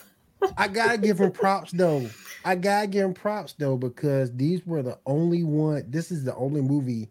I 0.58 0.68
gotta 0.68 0.98
give 0.98 1.20
him 1.20 1.32
props 1.32 1.72
though. 1.72 2.10
I 2.46 2.56
gotta 2.56 2.88
give 2.88 3.06
him 3.06 3.14
props 3.14 3.54
though 3.58 3.78
because 3.78 4.36
these 4.36 4.66
were 4.66 4.82
the 4.82 5.00
only 5.06 5.44
one. 5.44 5.86
This 5.90 6.12
is 6.12 6.24
the 6.24 6.36
only 6.36 6.62
movie 6.62 7.10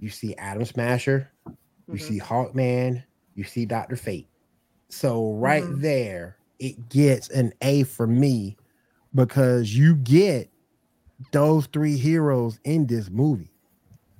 you 0.00 0.10
see 0.10 0.34
Atom 0.36 0.64
Smasher, 0.64 1.30
you 1.88 1.94
Mhm. 1.94 2.00
see 2.00 2.18
Hawkman, 2.20 3.02
you 3.34 3.44
see 3.44 3.64
Doctor 3.64 3.96
Fate. 3.96 4.28
So 4.90 5.32
right 5.34 5.64
Mhm. 5.64 5.80
there, 5.80 6.36
it 6.58 6.88
gets 6.88 7.28
an 7.30 7.52
A 7.62 7.84
for 7.84 8.06
me 8.06 8.56
because 9.14 9.74
you 9.74 9.96
get 9.96 10.50
those 11.32 11.66
three 11.66 11.96
heroes 11.96 12.58
in 12.64 12.86
this 12.86 13.08
movie. 13.10 13.50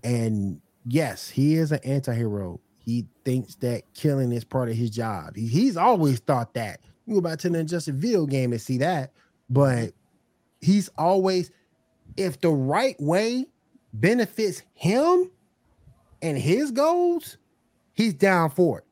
And 0.02 0.60
yes, 0.86 1.28
he 1.28 1.54
is 1.56 1.72
an 1.72 1.80
anti-hero. 1.84 2.60
He 2.78 3.06
thinks 3.24 3.54
that 3.56 3.82
killing 3.94 4.32
is 4.32 4.44
part 4.44 4.68
of 4.68 4.76
his 4.76 4.90
job. 4.90 5.36
He- 5.36 5.46
he's 5.46 5.76
always 5.76 6.18
thought 6.20 6.54
that. 6.54 6.80
You 7.06 7.14
go 7.16 7.20
back 7.20 7.38
to 7.40 7.50
the 7.50 7.58
Injustice 7.58 7.94
video 7.94 8.26
game 8.26 8.52
and 8.52 8.60
see 8.60 8.78
that, 8.78 9.12
but 9.50 9.92
he's 10.60 10.88
always, 10.96 11.50
if 12.16 12.40
the 12.40 12.50
right 12.50 12.96
way 13.00 13.46
benefits 13.92 14.62
him 14.74 15.30
and 16.22 16.38
his 16.38 16.70
goals, 16.70 17.36
he's 17.92 18.14
down 18.14 18.50
for 18.50 18.78
it. 18.78 18.84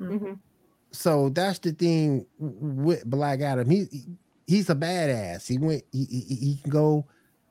Mhm. 0.00 0.38
So 0.92 1.30
that's 1.30 1.58
the 1.58 1.72
thing 1.72 2.26
with 2.38 3.04
Black 3.06 3.40
Adam. 3.40 3.68
He, 3.70 3.86
he- 3.90 4.06
he's 4.46 4.68
a 4.70 4.74
badass. 4.74 5.46
He 5.48 5.58
went. 5.58 5.82
He, 5.92 6.04
he, 6.04 6.20
he 6.34 6.56
can 6.62 6.70
go 6.70 7.06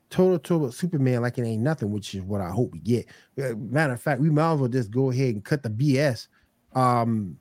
total 0.10 0.38
to 0.38 0.44
toe 0.44 0.58
with 0.60 0.76
Superman 0.76 1.22
like 1.22 1.38
it 1.38 1.44
ain't 1.46 1.64
nothing, 1.64 1.92
which 1.92 2.14
is 2.14 2.22
what 2.22 2.42
I 2.42 2.50
hope 2.52 2.72
we 2.74 2.80
get. 2.80 3.08
Uh, 3.42 3.56
Matter 3.58 3.94
of 3.94 4.02
fact, 4.02 4.22
we 4.22 4.30
might 4.30 4.54
as 4.54 4.60
well 4.60 4.70
just 4.70 4.92
go 4.92 5.10
ahead 5.10 5.34
and 5.34 5.44
cut 5.44 5.64
the 5.64 5.70
BS. 5.70 6.28
Um, 6.76 7.38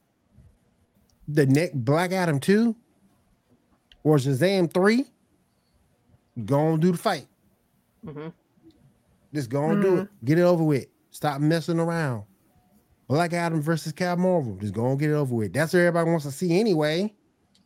the 1.32 1.46
next 1.46 1.84
Black 1.84 2.12
Adam 2.12 2.40
two 2.40 2.74
or 4.02 4.16
Shazam 4.16 4.72
three, 4.72 5.04
go 6.44 6.72
and 6.72 6.80
do 6.82 6.92
the 6.92 6.98
fight. 6.98 7.26
Mhm. 8.04 8.32
Just 9.34 9.50
go 9.50 9.70
and 9.70 9.82
do 9.82 9.98
it. 9.98 10.08
Get 10.24 10.38
it 10.38 10.42
over 10.42 10.64
with. 10.64 10.86
Stop 11.10 11.40
messing 11.40 11.78
around. 11.78 12.24
Black 13.08 13.32
Adam 13.32 13.60
versus 13.60 13.92
Cap 13.92 14.18
Marvel. 14.18 14.56
Just 14.56 14.72
go 14.72 14.90
and 14.90 14.98
get 14.98 15.10
it 15.10 15.14
over 15.14 15.34
with. 15.34 15.52
That's 15.52 15.72
what 15.72 15.80
everybody 15.80 16.10
wants 16.10 16.24
to 16.24 16.32
see 16.32 16.58
anyway. 16.58 17.12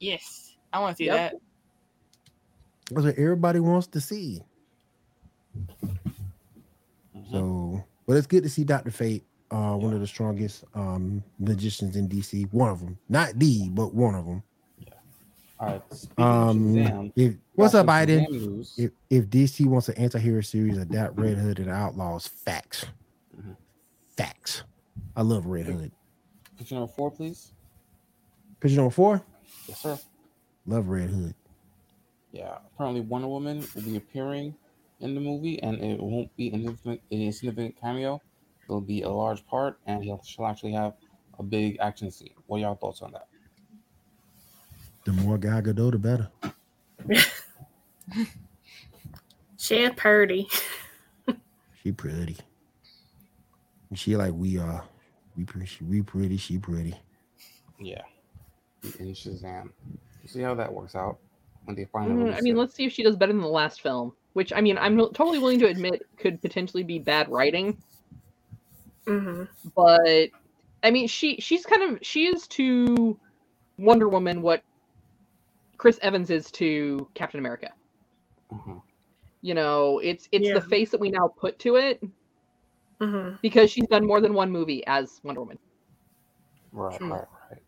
Yes, 0.00 0.56
I 0.72 0.80
want 0.80 0.96
to 0.96 1.02
see 1.02 1.06
Yep. 1.06 1.32
that. 1.32 1.40
That's 2.90 3.04
what 3.06 3.14
everybody 3.16 3.60
wants 3.60 3.86
to 3.88 4.00
see. 4.00 4.42
Mhm. 5.56 7.30
So, 7.30 7.84
but 8.06 8.16
it's 8.16 8.26
good 8.26 8.42
to 8.42 8.48
see 8.50 8.64
Doctor 8.64 8.90
Fate, 8.90 9.24
uh, 9.54 9.76
one 9.76 9.94
of 9.94 10.00
the 10.00 10.06
strongest 10.06 10.64
um 10.74 11.22
magicians 11.38 11.94
in 11.96 12.08
DC. 12.08 12.52
One 12.52 12.70
of 12.70 12.80
them, 12.80 12.98
not 13.08 13.38
the, 13.38 13.68
but 13.70 13.94
one 13.94 14.14
of 14.14 14.26
them. 14.26 14.42
All 15.60 15.68
right. 15.68 15.82
Um, 16.18 16.74
Shazam, 16.74 17.12
if 17.14 17.34
what's 17.54 17.74
up, 17.74 17.86
Biden? 17.86 18.66
If 18.76 18.90
if 19.10 19.26
DC 19.26 19.66
wants 19.66 19.88
an 19.88 19.96
anti-hero 19.96 20.40
series, 20.40 20.76
adapt 20.76 21.16
Red 21.18 21.38
Hood 21.38 21.60
and 21.60 21.70
Outlaws. 21.70 22.26
Facts, 22.26 22.86
Mhm. 23.38 23.56
facts. 24.16 24.64
I 25.14 25.22
love 25.22 25.46
Red 25.46 25.66
Hood. 25.66 25.92
Picture 26.58 26.74
number 26.74 26.92
four, 26.92 27.10
please. 27.12 27.52
Picture 28.60 28.76
number 28.76 28.90
four. 28.90 29.22
Yes, 29.68 29.80
sir. 29.80 29.98
Love 30.66 30.88
Red 30.88 31.10
Hood. 31.10 31.34
Yeah. 32.32 32.58
Apparently, 32.74 33.00
Wonder 33.02 33.28
Woman 33.28 33.64
will 33.74 33.82
be 33.82 33.96
appearing 33.96 34.56
in 35.00 35.14
the 35.14 35.20
movie, 35.20 35.62
and 35.62 35.78
it 35.80 36.00
won't 36.00 36.34
be 36.36 36.48
an 36.48 36.64
insignificant, 36.64 37.34
significant 37.34 37.76
cameo. 37.80 38.20
It'll 38.64 38.80
be 38.80 39.02
a 39.02 39.10
large 39.10 39.46
part, 39.46 39.78
and 39.86 40.02
he'll, 40.02 40.22
she'll 40.24 40.46
actually 40.46 40.72
have 40.72 40.94
a 41.38 41.42
big 41.42 41.78
action 41.80 42.10
scene. 42.10 42.34
What 42.46 42.58
are 42.58 42.60
y'all 42.60 42.74
thoughts 42.74 43.02
on 43.02 43.12
that? 43.12 43.28
The 45.04 45.12
more 45.12 45.38
Gal 45.38 45.60
Gadot, 45.60 45.92
the 45.92 45.98
better. 45.98 46.30
She 49.64 49.82
a 49.84 49.94
party. 49.94 50.46
She 51.82 51.90
pretty. 51.90 52.36
She 53.94 54.14
like 54.14 54.34
we 54.34 54.58
are. 54.58 54.84
We 55.38 55.44
pretty. 55.44 55.64
She, 55.64 55.84
we 55.84 56.02
pretty. 56.02 56.36
She 56.36 56.58
pretty. 56.58 56.94
Yeah. 57.80 58.02
In 58.98 59.14
Shazam. 59.14 59.70
We'll 60.22 60.28
see 60.28 60.42
how 60.42 60.54
that 60.54 60.70
works 60.70 60.94
out 60.94 61.16
when 61.64 61.76
they 61.76 61.86
finally. 61.86 62.30
Mm, 62.30 62.36
I 62.36 62.42
mean, 62.42 62.56
it. 62.56 62.58
let's 62.58 62.74
see 62.74 62.84
if 62.84 62.92
she 62.92 63.02
does 63.02 63.16
better 63.16 63.32
than 63.32 63.40
the 63.40 63.48
last 63.48 63.80
film, 63.80 64.12
which 64.34 64.52
I 64.52 64.60
mean, 64.60 64.76
I'm 64.76 64.98
totally 64.98 65.38
willing 65.38 65.60
to 65.60 65.66
admit 65.66 66.06
could 66.18 66.42
potentially 66.42 66.82
be 66.82 66.98
bad 66.98 67.30
writing, 67.30 67.78
hmm 69.06 69.44
but 69.76 70.30
I 70.82 70.90
mean, 70.90 71.08
she 71.08 71.36
she's 71.40 71.64
kind 71.66 71.82
of 71.82 71.98
she 72.02 72.26
is 72.26 72.46
to 72.48 73.18
Wonder 73.78 74.08
Woman 74.08 74.42
what 74.42 74.62
Chris 75.78 75.98
Evans 76.02 76.30
is 76.30 76.50
to 76.52 77.08
Captain 77.14 77.40
America. 77.40 77.70
Mhm. 78.52 78.82
You 79.42 79.54
know, 79.54 79.98
it's 80.00 80.28
it's 80.32 80.48
Yeah. 80.48 80.54
the 80.54 80.60
face 80.60 80.90
that 80.90 81.00
we 81.00 81.10
now 81.10 81.28
put 81.28 81.58
to 81.60 81.76
it 81.76 82.02
hmm 83.00 83.30
because 83.42 83.70
she's 83.70 83.86
done 83.88 84.06
more 84.06 84.20
than 84.20 84.34
one 84.34 84.50
movie 84.50 84.84
as 84.86 85.20
Wonder 85.24 85.40
Woman. 85.40 85.58
Right, 86.72 87.00
Hmm. 87.00 87.10
right, 87.10 87.26
right. 87.50 87.62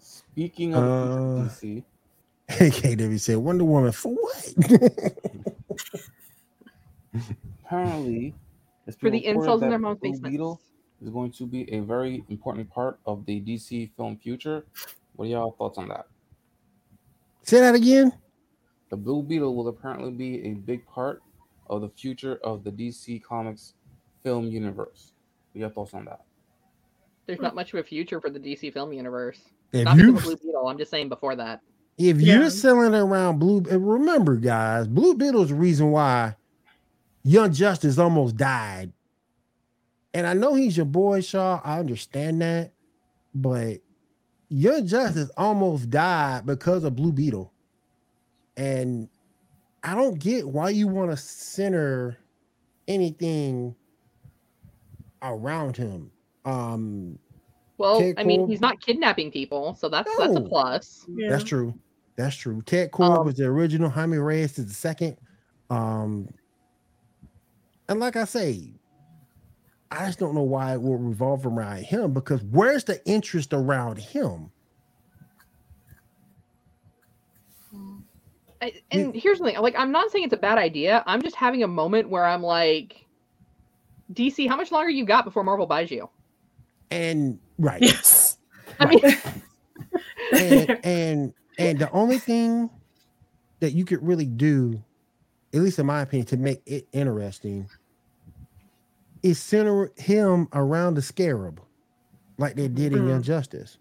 Speaking 0.00 0.74
of 0.74 0.84
Uh, 0.84 1.48
DC, 1.48 1.84
KW 2.50 3.18
said 3.20 3.36
Wonder 3.38 3.64
Woman 3.64 3.92
for 3.92 4.14
what? 4.14 4.54
apparently, 7.68 8.34
it's 8.86 8.96
For 8.96 9.10
been 9.10 9.20
the 9.20 9.28
reported 9.28 9.64
in 9.64 9.70
their 9.70 9.78
mom's 9.78 10.00
Blue. 10.00 10.18
Beetle 10.20 10.60
is 11.02 11.10
going 11.10 11.30
to 11.32 11.46
be 11.46 11.70
a 11.72 11.80
very 11.80 12.24
important 12.28 12.70
part 12.70 12.98
of 13.06 13.24
the 13.26 13.40
DC 13.40 13.90
film 13.96 14.16
future. 14.16 14.64
What 15.16 15.26
are 15.26 15.28
y'all 15.28 15.52
thoughts 15.52 15.78
on 15.78 15.88
that? 15.88 16.06
Say 17.42 17.60
that 17.60 17.74
again. 17.74 18.12
The 18.90 18.96
Blue 18.96 19.22
Beetle 19.22 19.54
will 19.54 19.68
apparently 19.68 20.10
be 20.10 20.46
a 20.48 20.54
big 20.54 20.86
part 20.86 21.22
of 21.68 21.82
the 21.82 21.90
future 21.90 22.36
of 22.42 22.64
the 22.64 22.70
DC 22.70 23.22
Comics 23.22 23.74
film 24.22 24.46
universe. 24.46 25.12
What 25.52 25.58
are 25.58 25.60
your 25.60 25.70
thoughts 25.70 25.92
on 25.92 26.06
that? 26.06 26.20
There's 27.26 27.40
not 27.40 27.54
much 27.54 27.74
of 27.74 27.80
a 27.80 27.82
future 27.82 28.20
for 28.20 28.30
the 28.30 28.40
DC 28.40 28.72
film 28.72 28.92
universe. 28.94 29.40
If 29.72 29.84
not 29.84 29.96
because 29.96 30.08
you 30.08 30.16
of 30.16 30.22
Blue 30.22 30.36
Beetle. 30.36 30.66
I'm 30.68 30.78
just 30.78 30.90
saying 30.90 31.10
before 31.10 31.36
that. 31.36 31.60
if 31.98 32.18
Yeah. 32.18 32.38
you're 32.38 32.50
selling 32.50 32.94
around 32.94 33.38
Blue, 33.38 33.60
remember 33.60 34.36
guys, 34.36 34.88
Blue 34.88 35.14
Beetle's 35.14 35.50
the 35.50 35.54
reason 35.56 35.90
why 35.90 36.34
Young 37.28 37.52
Justice 37.52 37.98
almost 37.98 38.36
died. 38.38 38.90
And 40.14 40.26
I 40.26 40.32
know 40.32 40.54
he's 40.54 40.76
your 40.78 40.86
boy, 40.86 41.20
Shaw. 41.20 41.60
I 41.62 41.78
understand 41.78 42.40
that, 42.40 42.72
but 43.34 43.78
Young 44.48 44.86
Justice 44.86 45.30
almost 45.36 45.90
died 45.90 46.46
because 46.46 46.84
of 46.84 46.96
Blue 46.96 47.12
Beetle. 47.12 47.52
And 48.56 49.08
I 49.84 49.94
don't 49.94 50.18
get 50.18 50.48
why 50.48 50.70
you 50.70 50.88
want 50.88 51.10
to 51.10 51.16
center 51.18 52.16
anything 52.88 53.74
around 55.22 55.76
him. 55.76 56.10
Um, 56.46 57.18
Well, 57.76 57.96
Okay, 57.96 58.14
I 58.16 58.24
mean, 58.24 58.40
cool. 58.40 58.46
he's 58.48 58.60
not 58.62 58.80
kidnapping 58.80 59.30
people, 59.30 59.74
so 59.74 59.88
that's 59.90 60.10
that's 60.16 60.34
a 60.34 60.40
plus. 60.40 61.04
Yeah. 61.14 61.28
That's 61.28 61.44
true. 61.44 61.74
That's 62.16 62.34
true. 62.34 62.62
Ted 62.62 62.90
Kord 62.90 63.18
Um, 63.18 63.26
was 63.26 63.34
the 63.36 63.44
original. 63.44 63.90
Jaime 63.90 64.16
Reyes 64.16 64.58
is 64.58 64.66
the 64.66 64.74
second. 64.74 65.18
Um, 65.70 66.28
and 67.88 68.00
like 68.00 68.16
I 68.16 68.24
say, 68.24 68.72
I 69.90 70.06
just 70.06 70.18
don't 70.18 70.34
know 70.34 70.42
why 70.42 70.74
it 70.74 70.82
will 70.82 70.96
revolve 70.98 71.46
around 71.46 71.84
him 71.84 72.12
because 72.12 72.42
where's 72.42 72.84
the 72.84 73.04
interest 73.06 73.52
around 73.52 73.98
him? 73.98 74.50
I, 78.60 78.72
and 78.90 79.14
here's 79.14 79.38
the 79.38 79.44
thing: 79.44 79.58
like, 79.60 79.78
I'm 79.78 79.92
not 79.92 80.10
saying 80.10 80.24
it's 80.24 80.34
a 80.34 80.38
bad 80.38 80.58
idea. 80.58 81.02
I'm 81.06 81.22
just 81.22 81.36
having 81.36 81.62
a 81.62 81.68
moment 81.68 82.08
where 82.08 82.24
I'm 82.24 82.42
like, 82.42 83.06
DC, 84.12 84.48
how 84.48 84.56
much 84.56 84.72
longer 84.72 84.90
you 84.90 85.04
got 85.04 85.24
before 85.24 85.44
Marvel 85.44 85.66
buys 85.66 85.90
you? 85.90 86.08
And 86.90 87.38
right. 87.58 87.80
Yes. 87.80 88.38
I 88.80 88.86
mean, 88.86 89.00
and 90.32 90.80
and 90.84 91.34
and 91.58 91.78
the 91.78 91.90
only 91.92 92.18
thing 92.18 92.70
that 93.60 93.72
you 93.72 93.84
could 93.84 94.04
really 94.06 94.26
do, 94.26 94.82
at 95.52 95.60
least 95.60 95.78
in 95.78 95.86
my 95.86 96.00
opinion, 96.00 96.26
to 96.26 96.36
make 96.36 96.62
it 96.66 96.88
interesting, 96.92 97.68
is 99.22 99.38
center 99.38 99.90
him 99.96 100.48
around 100.52 100.94
the 100.94 101.02
scarab, 101.02 101.60
like 102.38 102.54
they 102.56 102.68
did 102.68 102.92
in 102.92 103.00
Mhm. 103.00 103.08
Young 103.08 103.22
Justice, 103.22 103.78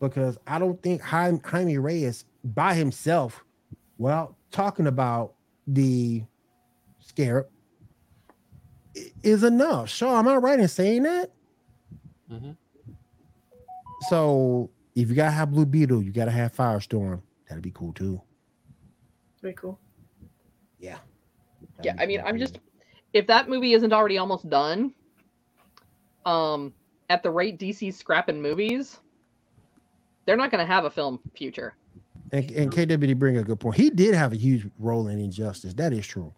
because 0.00 0.38
I 0.46 0.58
don't 0.58 0.80
think 0.82 1.00
Jaime, 1.00 1.40
Jaime 1.44 1.78
Reyes 1.78 2.24
by 2.44 2.74
himself, 2.74 3.44
well, 3.98 4.36
talking 4.50 4.86
about 4.86 5.34
the 5.66 6.24
scarab, 6.98 7.46
is 9.22 9.42
enough. 9.42 9.88
Shaw, 9.88 10.18
am 10.18 10.28
I 10.28 10.36
right 10.36 10.60
in 10.60 10.68
saying 10.68 11.02
that? 11.04 11.32
Mhm. 12.30 12.56
So 14.08 14.70
if 14.94 15.08
you 15.08 15.14
gotta 15.14 15.30
have 15.32 15.50
Blue 15.50 15.66
Beetle, 15.66 16.02
you 16.02 16.12
gotta 16.12 16.30
have 16.30 16.54
Firestorm. 16.54 17.22
That'd 17.48 17.62
be 17.64 17.70
cool 17.72 17.92
too. 17.92 18.20
Very 19.40 19.54
cool. 19.54 19.78
Yeah. 20.78 20.98
yeah, 21.82 21.94
I 21.98 22.06
mean, 22.06 22.20
I'm 22.24 22.38
just 22.38 22.58
if 23.14 23.28
that 23.28 23.48
movie 23.48 23.72
isn't 23.72 23.92
already 23.92 24.18
almost 24.18 24.50
done, 24.50 24.92
um, 26.26 26.74
at 27.08 27.22
the 27.22 27.30
rate 27.30 27.58
DC's 27.58 27.96
scrapping 27.96 28.42
movies, 28.42 28.98
they're 30.26 30.36
not 30.36 30.50
going 30.50 30.66
to 30.66 30.70
have 30.70 30.84
a 30.84 30.90
film 30.90 31.20
future. 31.34 31.74
and, 32.32 32.50
and 32.50 32.72
KWD 32.72 33.18
bring 33.18 33.36
a 33.38 33.44
good 33.44 33.60
point. 33.60 33.76
He 33.76 33.88
did 33.88 34.14
have 34.14 34.32
a 34.32 34.36
huge 34.36 34.66
role 34.78 35.08
in 35.08 35.18
Injustice. 35.18 35.74
That 35.74 35.92
is 35.92 36.06
true. 36.06 36.32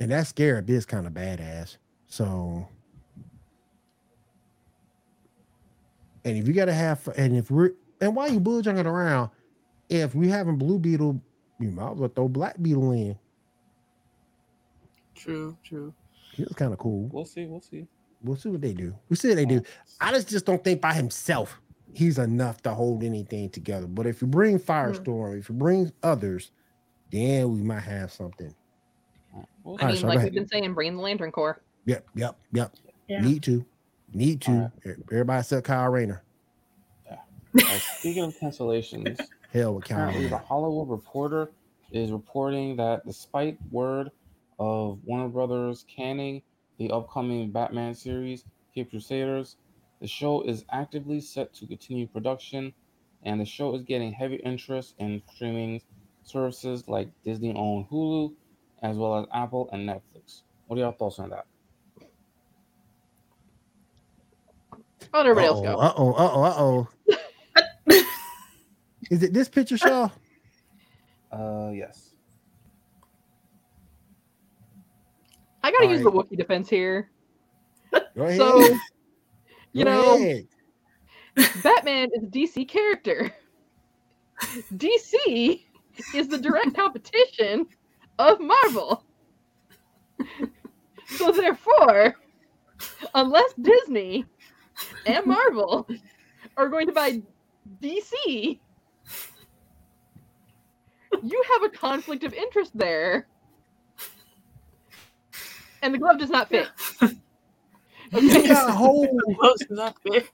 And 0.00 0.10
that 0.10 0.26
scarab 0.26 0.68
is 0.68 0.84
kind 0.84 1.06
of 1.06 1.12
badass. 1.12 1.76
So 2.08 2.68
and 6.24 6.36
if 6.36 6.48
you 6.48 6.52
gotta 6.52 6.72
have 6.72 7.08
and 7.16 7.36
if 7.36 7.50
we're 7.50 7.72
and 8.00 8.16
while 8.16 8.30
you 8.30 8.40
bulljugging 8.40 8.84
around, 8.84 9.30
if 9.88 10.14
we 10.14 10.28
having 10.28 10.56
Blue 10.56 10.78
Beetle, 10.78 11.20
you 11.60 11.70
might 11.70 11.92
as 11.92 11.98
well 11.98 12.08
throw 12.08 12.28
Black 12.28 12.60
Beetle 12.60 12.90
in. 12.92 13.18
True, 15.22 15.56
true. 15.62 15.94
He 16.34 16.44
was 16.44 16.54
kind 16.54 16.72
of 16.72 16.78
cool. 16.78 17.08
We'll 17.12 17.24
see. 17.24 17.46
We'll 17.46 17.60
see. 17.60 17.86
We'll 18.22 18.36
see 18.36 18.48
what 18.48 18.60
they 18.60 18.72
do. 18.72 18.94
We'll 19.08 19.16
see 19.16 19.28
what 19.28 19.36
they 19.36 19.44
do. 19.44 19.62
I 20.00 20.12
just 20.12 20.28
just 20.28 20.46
don't 20.46 20.62
think 20.62 20.80
by 20.80 20.94
himself 20.94 21.60
he's 21.92 22.18
enough 22.18 22.62
to 22.62 22.72
hold 22.72 23.02
anything 23.02 23.50
together. 23.50 23.86
But 23.86 24.06
if 24.06 24.22
you 24.22 24.28
bring 24.28 24.58
Firestorm, 24.58 25.38
if 25.38 25.48
you 25.48 25.54
bring 25.54 25.92
others, 26.02 26.50
then 27.10 27.52
we 27.52 27.60
might 27.60 27.80
have 27.80 28.12
something. 28.12 28.54
We'll 29.64 29.76
I 29.76 29.82
Alright, 29.82 29.88
mean, 29.88 30.00
so 30.00 30.06
like 30.08 30.22
we've 30.22 30.32
been 30.32 30.48
saying, 30.48 30.74
bring 30.74 30.96
the 30.96 31.02
Lantern 31.02 31.32
Corps. 31.32 31.60
Yep, 31.86 32.06
yep, 32.14 32.36
yep. 32.52 32.72
Yeah. 33.08 33.20
Need 33.20 33.42
to. 33.44 33.64
Need 34.12 34.40
to. 34.42 34.50
Alright. 34.50 34.98
Everybody 35.10 35.40
except 35.40 35.66
Kyle 35.66 35.90
Rayner. 35.90 36.22
Uh, 37.10 37.78
speaking 37.98 38.24
of 38.24 38.36
cancellations, 38.38 39.20
Hell 39.52 39.74
with 39.74 39.84
Kyle 39.84 39.98
currently 39.98 40.24
the 40.24 40.36
Rayner. 40.36 40.44
Hollywood 40.46 40.88
Reporter 40.88 41.50
is 41.92 42.10
reporting 42.10 42.76
that 42.76 43.04
despite 43.06 43.58
word 43.70 44.10
of 44.62 45.00
Warner 45.04 45.28
Brothers 45.28 45.84
canning 45.88 46.40
the 46.78 46.90
upcoming 46.90 47.50
Batman 47.50 47.94
series, 47.94 48.44
Cape 48.72 48.90
Crusaders, 48.90 49.56
the 50.00 50.06
show 50.06 50.42
is 50.42 50.64
actively 50.70 51.20
set 51.20 51.52
to 51.54 51.66
continue 51.66 52.06
production, 52.06 52.72
and 53.24 53.40
the 53.40 53.44
show 53.44 53.74
is 53.74 53.82
getting 53.82 54.12
heavy 54.12 54.36
interest 54.36 54.94
in 54.98 55.20
streaming 55.34 55.82
services 56.22 56.86
like 56.86 57.08
Disney-owned 57.24 57.86
Hulu, 57.90 58.34
as 58.82 58.96
well 58.96 59.18
as 59.18 59.26
Apple 59.34 59.68
and 59.72 59.88
Netflix. 59.88 60.42
What 60.68 60.76
are 60.76 60.80
your 60.80 60.92
thoughts 60.92 61.18
on 61.18 61.30
that? 61.30 61.46
I'll 65.12 65.24
let 65.24 65.26
everybody 65.26 65.46
else 65.48 65.60
go. 65.60 65.76
Uh 65.76 65.92
oh, 65.96 66.12
uh 66.12 66.30
oh, 66.32 66.42
uh 66.44 66.54
oh. 67.88 68.04
Is 69.10 69.24
it 69.24 69.32
this 69.32 69.48
picture, 69.48 69.76
Shaw? 69.76 70.08
Uh, 71.32 71.70
yes. 71.74 72.11
I 75.62 75.70
gotta 75.70 75.86
use 75.86 76.02
the 76.02 76.10
Alright. 76.10 76.30
Wookiee 76.30 76.36
defense 76.36 76.68
here. 76.68 77.10
Go 78.16 78.22
ahead. 78.24 78.36
So, 78.36 78.60
you 79.72 79.84
Go 79.84 79.90
know, 79.90 80.14
ahead. 80.16 80.46
Batman 81.62 82.08
is 82.14 82.24
a 82.24 82.26
DC 82.26 82.68
character. 82.68 83.32
DC 84.74 85.62
is 86.14 86.28
the 86.28 86.38
direct 86.38 86.74
competition 86.76 87.66
of 88.18 88.40
Marvel. 88.40 89.04
so 91.06 91.32
therefore, 91.32 92.16
unless 93.14 93.52
Disney 93.60 94.24
and 95.06 95.24
Marvel 95.26 95.88
are 96.56 96.68
going 96.68 96.86
to 96.86 96.92
buy 96.92 97.22
DC, 97.80 98.58
you 101.22 101.44
have 101.52 101.62
a 101.62 101.68
conflict 101.68 102.24
of 102.24 102.34
interest 102.34 102.72
there. 102.76 103.26
And 105.82 105.92
the 105.94 105.98
glove 105.98 106.18
does 106.18 106.30
not 106.30 106.48
fit. 106.48 106.68
you 108.12 108.48
got 108.48 108.70
whole 108.70 109.08
Close 109.40 109.62
enough. 109.70 109.94
babe. 110.04 110.24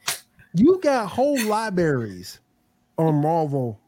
you 0.55 0.78
got 0.82 1.07
whole 1.09 1.40
libraries 1.44 2.40
on 2.96 3.14
Marvel 3.22 3.78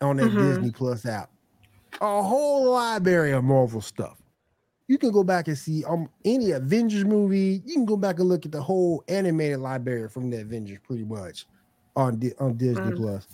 on 0.00 0.16
that 0.16 0.30
Mhm. 0.30 0.48
Disney 0.54 0.70
Plus 0.70 1.04
app. 1.06 1.30
A 2.00 2.22
whole 2.22 2.70
library 2.72 3.32
of 3.32 3.44
Marvel 3.44 3.80
stuff. 3.80 4.16
You 4.88 4.96
can 4.98 5.12
go 5.12 5.22
back 5.22 5.46
and 5.48 5.56
see 5.58 5.84
um 5.84 6.08
any 6.24 6.50
Avengers 6.52 7.04
movie. 7.04 7.62
You 7.66 7.74
can 7.74 7.84
go 7.84 7.96
back 7.96 8.18
and 8.18 8.28
look 8.28 8.44
at 8.46 8.52
the 8.52 8.62
whole 8.62 9.04
animated 9.08 9.58
library 9.60 10.08
from 10.08 10.30
the 10.30 10.40
Avengers, 10.40 10.78
pretty 10.86 11.04
much 11.04 11.46
on 11.96 12.18
Di- 12.18 12.34
on 12.38 12.56
Disney 12.56 12.90
Mm. 12.92 12.96
Plus. 12.96 13.26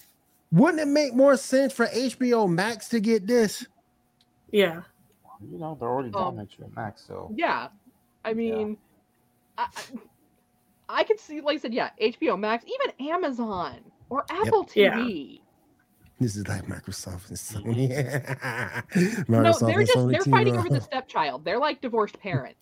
Wouldn't 0.53 0.81
it 0.81 0.87
make 0.89 1.15
more 1.15 1.37
sense 1.37 1.73
for 1.73 1.87
HBO 1.87 2.47
Max 2.49 2.89
to 2.89 3.01
get 3.01 3.27
this? 3.27 3.67
Yeah. 4.51 4.83
You 5.41 5.59
know, 5.59 5.77
they're 5.79 5.89
already 5.89 6.11
Um, 6.11 6.37
down 6.37 6.41
at 6.41 6.77
Max, 6.77 7.03
so 7.07 7.33
Yeah, 7.37 7.69
I 8.25 8.35
mean, 8.35 8.77
I, 9.59 9.67
I, 9.77 9.83
I 10.89 11.05
could 11.05 11.21
see, 11.21 11.41
like 11.41 11.59
I 11.59 11.61
said, 11.61 11.75
yeah, 11.75 11.91
HBO 12.01 12.39
Max, 12.39 12.65
even 12.65 13.09
Amazon 13.09 13.81
or 14.11 14.25
Apple 14.31 14.65
Yeah. 14.65 14.97
TV. 14.97 15.41
This 16.19 16.37
is 16.37 16.49
like 16.49 16.65
Microsoft 16.65 17.29
and 17.29 17.37
Sony. 17.37 19.29
No, 19.29 19.53
they're 19.59 19.83
just 19.83 19.97
Sony 19.97 20.13
they're 20.13 20.21
team 20.23 20.33
fighting 20.33 20.57
over 20.57 20.71
the 20.71 20.81
stepchild. 20.91 21.45
They're 21.45 21.59
like 21.59 21.83
divorced 21.83 22.19
parents, 22.19 22.59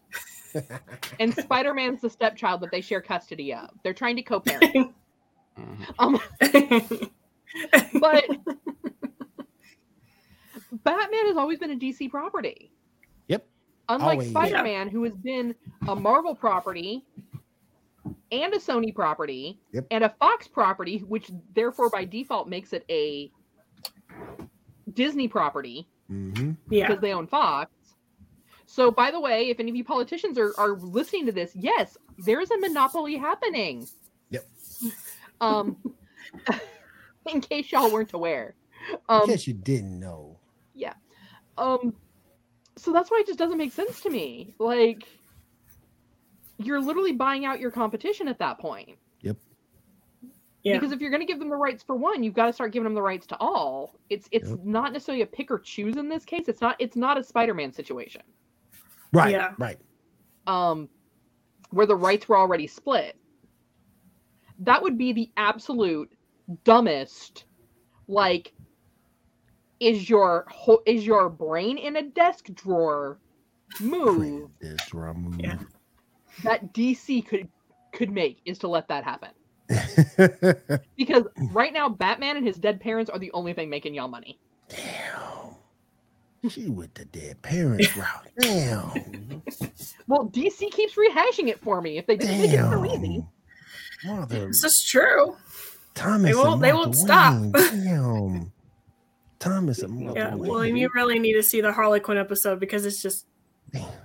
and 1.21 1.33
Spider 1.35 1.73
Man's 1.73 2.01
the 2.01 2.11
stepchild 2.11 2.63
that 2.63 2.73
they 2.73 2.81
share 2.81 3.01
custody 3.01 3.55
of. 3.55 3.71
They're 3.85 3.95
trying 3.95 4.17
to 4.17 4.23
co-parent. 4.23 4.75
Um, 6.01 6.21
but 8.01 8.25
Batman 10.83 11.27
has 11.27 11.37
always 11.37 11.59
been 11.59 11.71
a 11.71 11.77
DC 11.77 12.11
property. 12.11 12.71
Yep. 13.29 13.47
Unlike 13.89 14.11
Always. 14.13 14.31
Spider 14.31 14.63
Man, 14.63 14.89
who 14.89 15.05
has 15.05 15.15
been 15.17 15.55
a 15.89 15.95
Marvel 15.95 16.35
property 16.35 17.05
and 18.33 18.53
a 18.55 18.59
Sony 18.59 18.95
property 18.95 19.61
Yep. 19.73 19.87
and 19.91 20.05
a 20.05 20.09
Fox 20.19 20.49
property, 20.49 20.99
which 20.99 21.31
therefore 21.55 21.91
by 21.91 22.05
default 22.05 22.49
makes 22.49 22.73
it 22.73 22.85
a 22.91 23.31
Disney 24.93 25.29
property 25.29 25.87
Mhm. 26.11 26.57
yeah. 26.71 26.87
because 26.87 27.01
they 27.01 27.13
own 27.13 27.27
Fox. 27.27 27.71
So, 28.67 28.91
by 28.91 29.11
the 29.11 29.21
way, 29.21 29.51
if 29.51 29.61
any 29.61 29.71
of 29.71 29.77
you 29.77 29.85
politicians 29.85 30.37
are, 30.39 30.53
are 30.59 30.73
listening 30.73 31.27
to 31.27 31.33
this, 31.33 31.55
yes, 31.55 31.97
there 32.19 32.41
is 32.41 32.51
a 32.51 32.59
monopoly 32.59 33.17
happening. 33.17 33.87
Yep. 34.31 34.49
Um, 35.41 35.77
in 37.31 37.41
case 37.41 37.71
y'all 37.71 37.91
weren't 37.93 38.13
aware. 38.13 38.55
In 38.91 38.99
Um, 39.09 39.27
case 39.27 39.47
you 39.47 39.55
didn't 39.55 39.99
know. 40.01 40.34
Um, 41.59 41.95
so 42.79 42.93
that's 42.93 43.11
why 43.11 43.19
it 43.21 43.27
just 43.27 43.39
doesn't 43.39 43.59
make 43.59 43.73
sense 43.73 44.01
to 44.03 44.11
me. 44.11 44.55
Like, 44.59 45.05
you're 46.59 46.81
literally 46.83 47.13
buying 47.13 47.45
out 47.47 47.61
your 47.61 47.71
competition 47.73 48.29
at 48.29 48.39
that 48.41 48.59
point. 48.61 48.99
Yep. 49.23 49.39
Yeah. 50.65 50.79
Because 50.79 50.93
if 50.93 51.01
you're 51.01 51.11
going 51.11 51.23
to 51.23 51.27
give 51.27 51.39
them 51.41 51.51
the 51.51 51.57
rights 51.57 51.83
for 51.83 51.97
one, 51.97 52.23
you've 52.23 52.35
got 52.35 52.47
to 52.47 52.53
start 52.55 52.73
giving 52.73 52.85
them 52.85 52.95
the 52.95 53.03
rights 53.03 53.27
to 53.29 53.37
all. 53.39 53.95
It's 54.11 54.29
it's 54.33 54.51
Yep. 54.51 54.61
not 54.63 54.93
necessarily 54.93 55.23
a 55.23 55.27
pick 55.27 55.51
or 55.51 55.61
choose 55.61 55.97
in 55.97 56.09
this 56.09 56.25
case. 56.25 56.49
It's 56.49 56.61
not 56.63 56.77
it's 56.81 56.97
not 56.97 57.19
a 57.19 57.25
Spider-Man 57.25 57.73
situation. 57.73 58.23
Right. 59.13 59.33
Yeah. 59.33 59.53
Right. 59.59 59.79
um, 60.49 60.91
where 61.71 61.87
the 61.87 61.97
rights 61.97 62.29
were 62.29 62.39
already 62.39 62.69
split. 62.69 63.17
That 64.61 64.83
would 64.83 64.99
be 64.99 65.15
the 65.15 65.31
absolute 65.39 66.11
dumbest. 66.65 67.47
Like, 68.09 68.54
is 69.85 70.09
your 70.09 70.47
whole 70.49 70.83
is 70.87 71.05
your 71.07 71.29
brain 71.29 71.79
in 71.79 71.97
a 71.97 72.03
desk 72.03 72.47
drawer 72.55 73.19
move 73.81 74.49
This 74.61 74.81
draw 74.89 75.13
move. 75.13 75.41
Yeah. 75.41 75.59
that 76.43 76.73
DC 76.73 77.27
could 77.27 77.49
could 77.93 78.11
make 78.11 78.41
is 78.45 78.59
to 78.61 78.69
let 78.69 78.89
that 78.89 79.05
happen 79.05 79.31
because 80.97 81.25
right 81.53 81.73
now 81.73 81.89
Batman 81.89 82.37
and 82.37 82.47
his 82.47 82.57
dead 82.57 82.81
parents 82.81 83.11
are 83.11 83.19
the 83.19 83.31
only 83.33 83.53
thing 83.55 83.71
making 83.71 83.95
y'all 83.95 84.09
money. 84.09 84.39
Damn. 84.69 86.51
She 86.51 86.69
with 86.69 86.93
the 86.95 87.07
dead 87.07 87.41
parents 87.41 87.97
route. 87.97 88.29
Damn. 88.39 89.43
Well, 90.07 90.29
DC 90.29 90.71
keeps 90.71 90.95
rehashing 90.95 91.49
it 91.49 91.59
for 91.63 91.81
me. 91.81 91.97
If 91.97 92.07
they 92.07 92.17
didn't 92.19 92.41
make 92.43 92.51
it 92.53 92.59
so 92.59 92.85
easy. 92.85 93.25
Mother 94.05 94.47
This 94.49 94.63
is 94.63 94.87
true. 94.87 95.37
Thomas. 95.95 96.37
won't- 96.37 96.61
they 96.61 96.73
won't 96.75 96.95
stop. 96.95 97.41
Damn. 97.53 98.53
Thomas 99.45 99.79
and 99.83 99.95
Martha 99.95 100.19
Yeah. 100.19 100.35
Wayne. 100.35 100.51
Well, 100.51 100.61
and 100.63 100.79
you 100.79 100.89
really 100.95 101.19
need 101.19 101.35
to 101.35 101.43
see 101.43 101.61
the 101.61 101.73
Harley 101.73 102.01
Quinn 102.01 102.19
episode 102.19 102.59
because 102.61 102.85
it's 102.87 103.01
just 103.03 103.27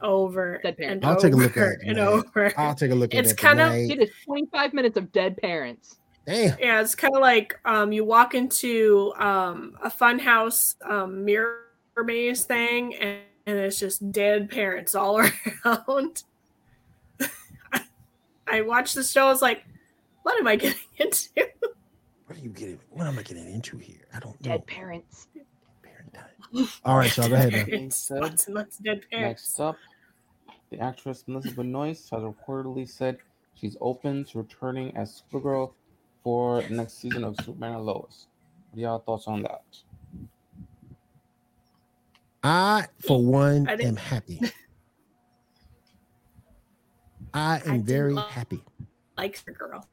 over 0.01 0.59
Dead 0.63 0.69
and 0.79 1.01
parents. 1.01 1.05
I'll 1.05 1.19
take 1.19 1.33
a 1.33 1.35
look 1.35 1.55
at 1.57 1.63
it 1.67 1.79
and 1.85 1.95
tonight. 1.95 2.07
over. 2.07 2.53
I'll 2.57 2.75
take 2.75 2.91
a 2.91 2.95
look 2.95 3.13
at 3.13 3.19
It's 3.19 3.29
it. 3.29 3.33
It's 3.33 3.41
kind 3.41 3.59
of- 3.61 3.71
It 3.73 3.99
is 4.01 4.09
25 4.25 4.73
minutes 4.73 4.97
of 4.97 5.11
dead 5.11 5.37
parents. 5.37 5.97
Damn. 6.25 6.57
Yeah, 6.59 6.81
it's 6.81 6.93
kind 6.95 7.15
of 7.15 7.21
like 7.21 7.57
um, 7.65 7.91
you 7.91 8.03
walk 8.05 8.35
into 8.35 9.13
um, 9.17 9.75
a 9.83 9.89
funhouse 9.89 10.75
um, 10.87 11.23
mirror 11.25 11.57
maze 12.03 12.43
thing, 12.43 12.93
and, 12.95 13.19
and 13.47 13.57
it's 13.57 13.79
just 13.79 14.11
dead 14.11 14.49
parents 14.51 14.93
all 14.95 15.19
around. 15.65 16.23
I 18.47 18.61
watched 18.61 18.95
the 18.95 19.03
show. 19.03 19.25
I 19.27 19.29
was 19.31 19.41
like, 19.41 19.63
"What 20.23 20.39
am 20.39 20.47
I 20.47 20.55
getting 20.55 20.79
into?" 20.97 21.29
What 22.29 22.37
are 22.37 22.41
you 22.43 22.49
getting? 22.51 22.79
What 22.91 23.07
am 23.07 23.17
I 23.17 23.23
getting 23.23 23.51
into 23.51 23.79
here? 23.79 24.05
I 24.13 24.19
don't 24.19 24.39
know. 24.45 24.51
Dead 24.51 24.67
parents. 24.67 25.25
Parent 25.81 26.13
time. 26.13 26.67
All 26.85 26.95
right, 26.95 27.17
y'all 27.17 27.27
go 27.27 27.33
ahead. 27.33 27.51
Now. 27.53 27.65
Being 27.65 27.89
said, 27.89 28.21
Lots 28.21 28.45
and 28.45 28.55
lots 28.55 28.77
of 28.77 28.85
dead 28.85 29.01
parents. 29.09 29.57
Next 29.57 29.59
up, 29.59 29.77
the 30.69 30.79
actress 30.79 31.23
Melissa 31.25 31.53
Benoist 31.55 32.07
has 32.11 32.21
reportedly 32.21 32.87
said 32.87 33.17
she's 33.55 33.75
open 33.81 34.25
to 34.25 34.37
returning 34.37 34.95
as 34.95 35.23
Supergirl 35.33 35.73
for 36.23 36.61
the 36.61 36.69
next 36.75 36.99
season 37.01 37.23
of 37.23 37.35
Superman 37.43 37.73
and 37.73 37.85
Lois. 37.87 38.27
What 38.69 38.77
are 38.77 38.81
y'all 38.81 38.99
thoughts 38.99 39.25
on 39.27 39.41
that? 39.41 39.63
I, 42.43 42.85
for 42.99 43.25
one, 43.25 43.67
I 43.67 43.73
am 43.73 43.95
happy. 43.95 44.39
I 47.33 47.55
I 47.65 47.69
am 47.71 47.77
did 47.77 47.85
very 47.87 48.13
love- 48.13 48.29
happy. 48.29 48.63
Like 49.17 49.43
the 49.45 49.51
girl. 49.51 49.87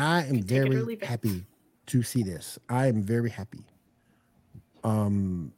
I 0.00 0.24
am 0.24 0.42
take 0.42 0.50
it 0.66 0.68
or 0.74 0.84
very 0.84 0.98
happy 1.02 1.44
to 1.86 2.02
see 2.02 2.22
this. 2.22 2.58
I 2.68 2.86
am 2.86 3.02
very 3.02 3.30
happy. 3.30 3.64
Um, 4.82 5.52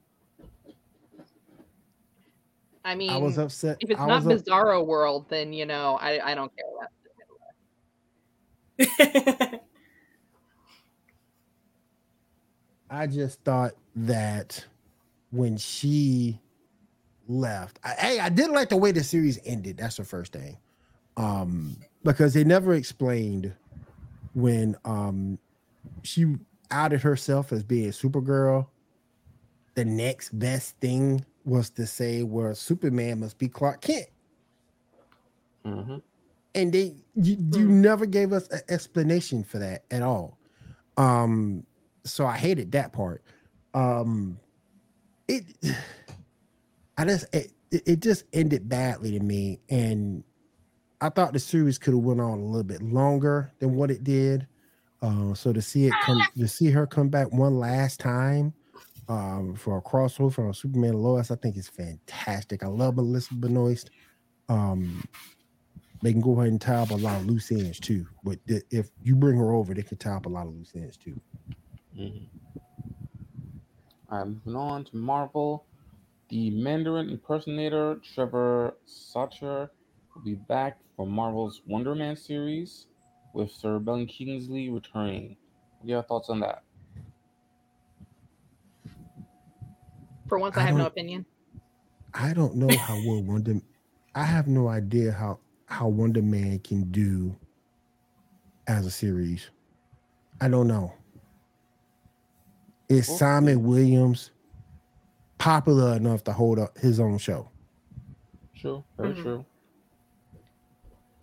I 2.85 2.95
mean, 2.97 3.11
I 3.11 3.19
was 3.19 3.39
upset. 3.39 3.77
if 3.81 3.91
it's 3.91 4.01
I 4.01 4.07
not 4.07 4.25
was 4.25 4.41
up- 4.41 4.47
Bizarro 4.47 4.85
World, 4.85 5.27
then 5.29 5.53
you 5.53 5.67
know 5.67 5.99
I, 6.01 6.33
I 6.33 6.35
don't 6.35 6.51
care. 6.57 6.65
About 8.79 9.61
I 12.91 13.07
just 13.07 13.41
thought 13.43 13.73
that 13.95 14.65
when 15.31 15.57
she 15.57 16.41
left, 17.29 17.79
I, 17.85 17.91
hey, 17.91 18.19
I 18.19 18.29
didn't 18.29 18.53
like 18.53 18.69
the 18.69 18.77
way 18.77 18.91
the 18.91 19.05
series 19.05 19.39
ended. 19.47 19.77
That's 19.77 19.97
the 19.97 20.05
first 20.05 20.33
thing, 20.33 20.59
um, 21.17 21.77
because 22.03 22.35
they 22.35 22.43
never 22.43 22.75
explained 22.75 23.55
when 24.35 24.77
um 24.85 25.39
she 26.03 26.37
outed 26.71 27.03
herself 27.03 27.53
as 27.53 27.63
being 27.63 27.91
Supergirl. 27.91 28.69
The 29.75 29.85
next 29.85 30.39
best 30.39 30.79
thing 30.81 31.25
was 31.45 31.71
to 31.71 31.87
say, 31.87 32.23
"Well, 32.23 32.55
Superman 32.55 33.21
must 33.21 33.39
be 33.39 33.49
Clark 33.49 33.81
Kent," 33.83 34.09
Mm-hmm. 35.67 35.97
and 36.55 36.73
they 36.73 36.97
you, 37.15 37.37
you 37.53 37.69
never 37.69 38.07
gave 38.07 38.33
us 38.33 38.49
an 38.49 38.61
explanation 38.69 39.45
for 39.45 39.59
that 39.59 39.85
at 39.91 40.03
all. 40.03 40.39
Um, 40.97 41.67
so 42.05 42.27
I 42.27 42.37
hated 42.37 42.73
that 42.73 42.93
part. 42.93 43.23
Um, 43.75 44.39
it, 45.29 45.45
I 46.99 47.05
just 47.05 47.35
it, 47.35 47.53
it 47.71 47.83
it 47.87 48.01
just 48.01 48.25
ended 48.33 48.69
badly 48.69 49.13
to 49.19 49.21
me, 49.25 49.61
and 49.69 50.25
I 51.03 51.09
thought 51.09 51.33
the 51.33 51.41
series 51.41 51.79
could 51.79 51.95
have 51.95 52.03
went 52.05 52.21
on 52.21 52.39
a 52.39 52.45
little 52.45 52.63
bit 52.63 52.81
longer 52.81 53.51
than 53.59 53.75
what 53.75 53.91
it 53.91 54.05
did. 54.05 54.47
Uh, 55.03 55.35
so 55.35 55.53
to 55.53 55.61
see 55.61 55.87
it 55.87 55.93
come 56.05 56.23
to 56.39 56.47
see 56.47 56.71
her 56.71 56.87
come 56.87 57.09
back 57.09 57.33
one 57.33 57.59
last 57.59 57.99
time 57.99 58.55
um, 59.09 59.57
for 59.57 59.79
a 59.79 59.83
crossover 59.83 60.33
from 60.33 60.55
Superman 60.55 60.95
Lois, 60.95 61.33
I 61.33 61.35
think 61.35 61.57
is 61.57 61.69
fantastic. 61.69 62.63
I 62.63 62.69
love 62.69 62.95
Melissa 62.95 63.35
Benoist. 63.35 63.91
Um, 64.49 65.03
they 66.03 66.13
can 66.13 66.21
go 66.21 66.39
ahead 66.39 66.53
and 66.53 66.61
tie 66.61 66.77
up 66.77 66.91
a 66.91 66.95
lot 66.95 67.21
of 67.21 67.27
loose 67.27 67.51
ends 67.51 67.81
too. 67.81 68.07
But 68.23 68.39
th- 68.47 68.63
if 68.71 68.91
you 69.03 69.17
bring 69.17 69.39
her 69.39 69.53
over, 69.53 69.75
they 69.75 69.83
can 69.83 69.99
tie 69.99 70.15
up 70.15 70.27
a 70.27 70.29
lot 70.29 70.47
of 70.47 70.55
loose 70.55 70.71
ends 70.77 70.97
too. 70.97 71.21
Mm-hmm. 71.99 72.27
Moving 74.13 74.55
on 74.55 74.85
to 74.85 74.97
Marvel. 74.97 75.67
The 76.29 76.51
Mandarin 76.51 77.11
impersonator 77.11 78.01
Trevor 78.15 78.77
Sacher 78.87 79.73
will 80.15 80.23
be 80.23 80.35
back 80.35 80.79
for 80.97 81.07
Marvel's 81.07 81.63
Wonder 81.67 81.95
Man 81.95 82.17
series, 82.17 82.87
with 83.35 83.51
Sir 83.51 83.79
Ben 83.79 84.07
Kingsley 84.07 84.69
returning. 84.71 85.37
What 85.79 85.87
are 85.87 85.91
your 85.91 86.03
thoughts 86.03 86.29
on 86.31 86.41
that? 86.41 86.65
For 90.29 90.39
once, 90.39 90.57
I, 90.57 90.63
I 90.63 90.65
have 90.65 90.77
no 90.77 90.87
opinion. 90.87 91.27
I 92.15 92.35
don't 92.35 92.57
know 92.57 92.77
how 92.77 92.97
well 92.99 93.23
Wonder. 93.23 93.61
I 94.15 94.25
have 94.25 94.49
no 94.49 94.69
idea 94.69 95.13
how 95.13 95.41
how 95.67 95.89
Wonder 95.89 96.23
Man 96.23 96.59
can 96.61 96.91
do 96.91 97.37
as 98.67 98.87
a 98.87 98.91
series. 98.91 99.51
I 100.41 100.49
don't 100.49 100.69
know. 100.69 100.95
Is 102.89 103.09
Well, 103.09 103.19
Simon 103.19 103.65
Williams 103.65 104.33
popular 105.39 105.97
enough 105.97 106.25
to 106.25 106.33
hold 106.33 106.59
up 106.59 106.79
his 106.79 107.01
own 107.01 107.19
show? 107.19 107.51
True, 108.55 108.85
very 108.97 109.15
Mhm. 109.15 109.23
true. 109.23 109.47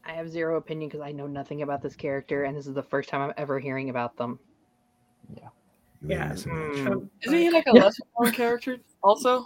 I 0.10 0.14
have 0.14 0.28
zero 0.30 0.58
opinion 0.58 0.90
because 0.90 1.06
I 1.06 1.12
know 1.12 1.28
nothing 1.28 1.62
about 1.62 1.84
this 1.84 1.96
character, 1.96 2.46
and 2.46 2.58
this 2.58 2.66
is 2.66 2.74
the 2.74 2.82
first 2.82 3.10
time 3.10 3.22
I'm 3.22 3.34
ever 3.38 3.60
hearing 3.60 3.92
about 3.92 4.18
them. 4.18 4.40
You 5.30 5.38
ain't 5.44 6.10
Yeah. 6.10 6.28
missing. 6.30 6.52
Mm. 6.52 7.10
Isn't 7.22 7.38
he 7.38 7.50
like 7.52 7.68
a 7.68 7.76
Yeah. 7.76 7.84
lesser 7.84 8.04
known 8.18 8.32
character 8.32 8.78
also? 9.04 9.46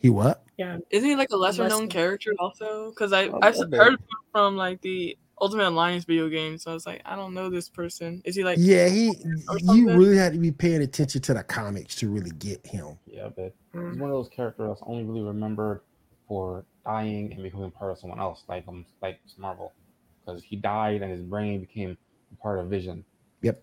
He 0.00 0.10
what? 0.10 0.42
yeah, 0.56 0.78
Isn't 0.90 1.08
he 1.08 1.14
like 1.14 1.30
a 1.30 1.36
lesser 1.36 1.62
Lesser. 1.62 1.76
known 1.76 1.88
character 1.88 2.34
also? 2.40 2.90
Because 2.90 3.12
I 3.12 3.30
I've 3.40 3.56
heard 3.72 3.98
from 4.32 4.56
like 4.56 4.80
the 4.80 5.16
Ultimate 5.40 5.68
Alliance 5.68 6.04
video 6.04 6.28
game, 6.28 6.58
so 6.58 6.72
I 6.72 6.74
was 6.74 6.84
like, 6.84 7.00
I 7.04 7.14
don't 7.14 7.34
know 7.34 7.48
this 7.50 7.68
person. 7.68 8.20
Is 8.24 8.34
he 8.34 8.42
like? 8.42 8.58
Yeah, 8.60 8.88
he. 8.88 9.14
You 9.62 9.90
really 9.90 10.16
had 10.16 10.32
to 10.32 10.40
be 10.40 10.50
paying 10.50 10.82
attention 10.82 11.22
to 11.22 11.34
the 11.34 11.44
comics 11.44 11.94
to 11.96 12.10
really 12.10 12.32
get 12.32 12.66
him. 12.66 12.98
Yeah, 13.06 13.28
but 13.28 13.54
he's 13.72 13.80
Mm. 13.80 13.98
one 13.98 14.10
of 14.10 14.16
those 14.16 14.28
characters 14.30 14.78
I 14.82 14.86
only 14.86 15.04
really 15.04 15.22
remembered 15.22 15.82
for 16.28 16.64
dying 16.84 17.32
and 17.32 17.42
becoming 17.42 17.70
part 17.70 17.90
of 17.90 17.98
someone 17.98 18.20
else, 18.20 18.44
like 18.48 18.64
um, 18.68 18.84
like 19.02 19.18
Marvel, 19.38 19.72
because 20.20 20.42
he 20.42 20.54
died 20.56 21.02
and 21.02 21.10
his 21.10 21.22
brain 21.22 21.60
became 21.60 21.96
part 22.40 22.58
of 22.58 22.68
Vision. 22.68 23.04
Yep. 23.42 23.62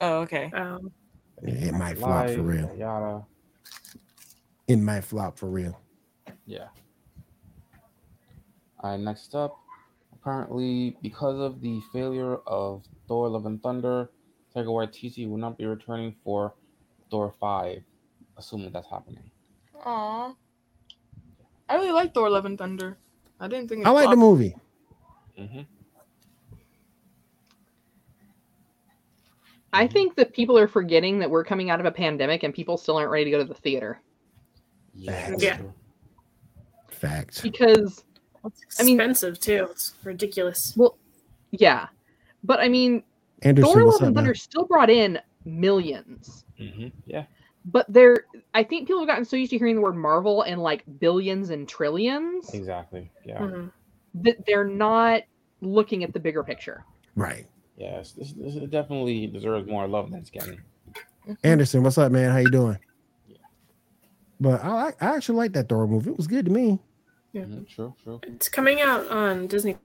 Oh, 0.00 0.18
okay. 0.20 0.50
um, 0.54 0.90
It 1.42 1.74
might 1.74 1.98
flop 1.98 2.30
for 2.30 2.42
real. 2.42 2.66
Yada, 2.66 2.78
yada. 2.78 3.26
It 4.68 4.76
might 4.76 5.02
flop 5.02 5.38
for 5.38 5.46
real. 5.46 5.78
Yeah. 6.46 6.68
All 8.80 8.90
right, 8.90 9.00
next 9.00 9.34
up. 9.34 9.58
Apparently, 10.12 10.96
because 11.02 11.38
of 11.38 11.60
the 11.60 11.80
failure 11.92 12.36
of 12.46 12.84
Thor 13.08 13.28
Love 13.28 13.46
and 13.46 13.62
Thunder, 13.62 14.10
Taika 14.54 14.66
Waititi 14.66 15.28
will 15.28 15.36
not 15.36 15.58
be 15.58 15.66
returning 15.66 16.14
for 16.24 16.54
Thor 17.10 17.34
5, 17.40 17.82
assuming 18.38 18.72
that's 18.72 18.88
happening. 18.88 19.30
Aw. 19.84 20.34
I 21.68 21.74
really 21.76 21.92
like 21.92 22.12
Thor: 22.14 22.28
Love 22.30 22.44
and 22.44 22.58
Thunder. 22.58 22.98
I 23.40 23.48
didn't 23.48 23.68
think. 23.68 23.82
it 23.82 23.86
I 23.86 23.90
like 23.90 24.10
the 24.10 24.16
movie. 24.16 24.54
Mm-hmm. 25.38 25.62
I 29.72 29.86
think 29.88 30.14
that 30.16 30.32
people 30.32 30.56
are 30.56 30.68
forgetting 30.68 31.18
that 31.18 31.28
we're 31.30 31.44
coming 31.44 31.68
out 31.70 31.80
of 31.80 31.86
a 31.86 31.90
pandemic 31.90 32.44
and 32.44 32.54
people 32.54 32.76
still 32.76 32.96
aren't 32.96 33.10
ready 33.10 33.24
to 33.24 33.30
go 33.32 33.38
to 33.38 33.44
the 33.44 33.54
theater 33.54 34.00
Yeah. 34.94 35.12
Facts. 35.30 35.42
Yeah. 35.42 35.56
true. 35.56 35.74
Facts. 36.90 37.40
because 37.40 38.04
it's 38.44 38.80
I 38.80 38.84
mean- 38.84 38.94
expensive 39.00 39.40
too. 39.40 39.66
It's 39.72 39.94
ridiculous. 40.04 40.74
Well, 40.76 40.96
yeah, 41.50 41.86
but 42.44 42.60
I 42.60 42.68
mean, 42.68 43.02
Anderson, 43.42 43.72
Thor: 43.72 43.84
what's 43.84 43.94
Love 43.94 44.02
up, 44.02 44.06
and 44.08 44.14
man? 44.14 44.24
Thunder 44.24 44.34
still 44.34 44.64
brought 44.64 44.90
in 44.90 45.18
millions, 45.44 46.44
Mm-hmm. 46.60 46.88
Yeah. 47.06 47.24
But 47.64 47.86
they're 47.88 48.24
I 48.52 48.62
think 48.62 48.86
people 48.86 49.00
have 49.00 49.08
gotten 49.08 49.24
so 49.24 49.36
used 49.36 49.50
to 49.50 49.58
hearing 49.58 49.74
the 49.76 49.80
word 49.80 49.96
Marvel 49.96 50.42
and 50.42 50.62
like 50.62 50.82
billions 50.98 51.50
and 51.50 51.68
trillions 51.68 52.52
Exactly. 52.54 53.10
Yeah. 53.24 53.38
Mhm. 53.38 53.72
that 54.14 54.44
they're 54.46 54.66
not 54.66 55.22
looking 55.60 56.04
at 56.04 56.12
the 56.12 56.20
bigger 56.20 56.42
picture. 56.44 56.84
Right. 57.16 57.46
Yes. 57.76 58.12
This, 58.12 58.32
this 58.32 58.54
definitely 58.70 59.26
deserves 59.26 59.66
more 59.68 59.86
love 59.88 60.10
than 60.10 60.20
it's 60.20 60.30
getting. 60.30 60.60
Anderson, 61.42 61.82
what's 61.82 61.96
up, 61.98 62.12
man? 62.12 62.30
How 62.30 62.38
you 62.38 62.50
doing? 62.50 62.78
Yeah. 63.26 63.36
But 64.40 64.62
I, 64.62 64.92
I 65.00 65.16
actually 65.16 65.38
like 65.38 65.52
that 65.54 65.68
Thor 65.68 65.86
movie. 65.86 66.10
It 66.10 66.16
was 66.16 66.26
good 66.26 66.44
to 66.44 66.50
me. 66.52 66.78
Yeah. 67.32 67.42
Mhm, 67.44 67.66
True. 67.68 67.94
True. 68.04 68.20
It's 68.24 68.48
coming 68.48 68.80
out 68.80 69.08
on 69.08 69.46
Disney 69.46 69.76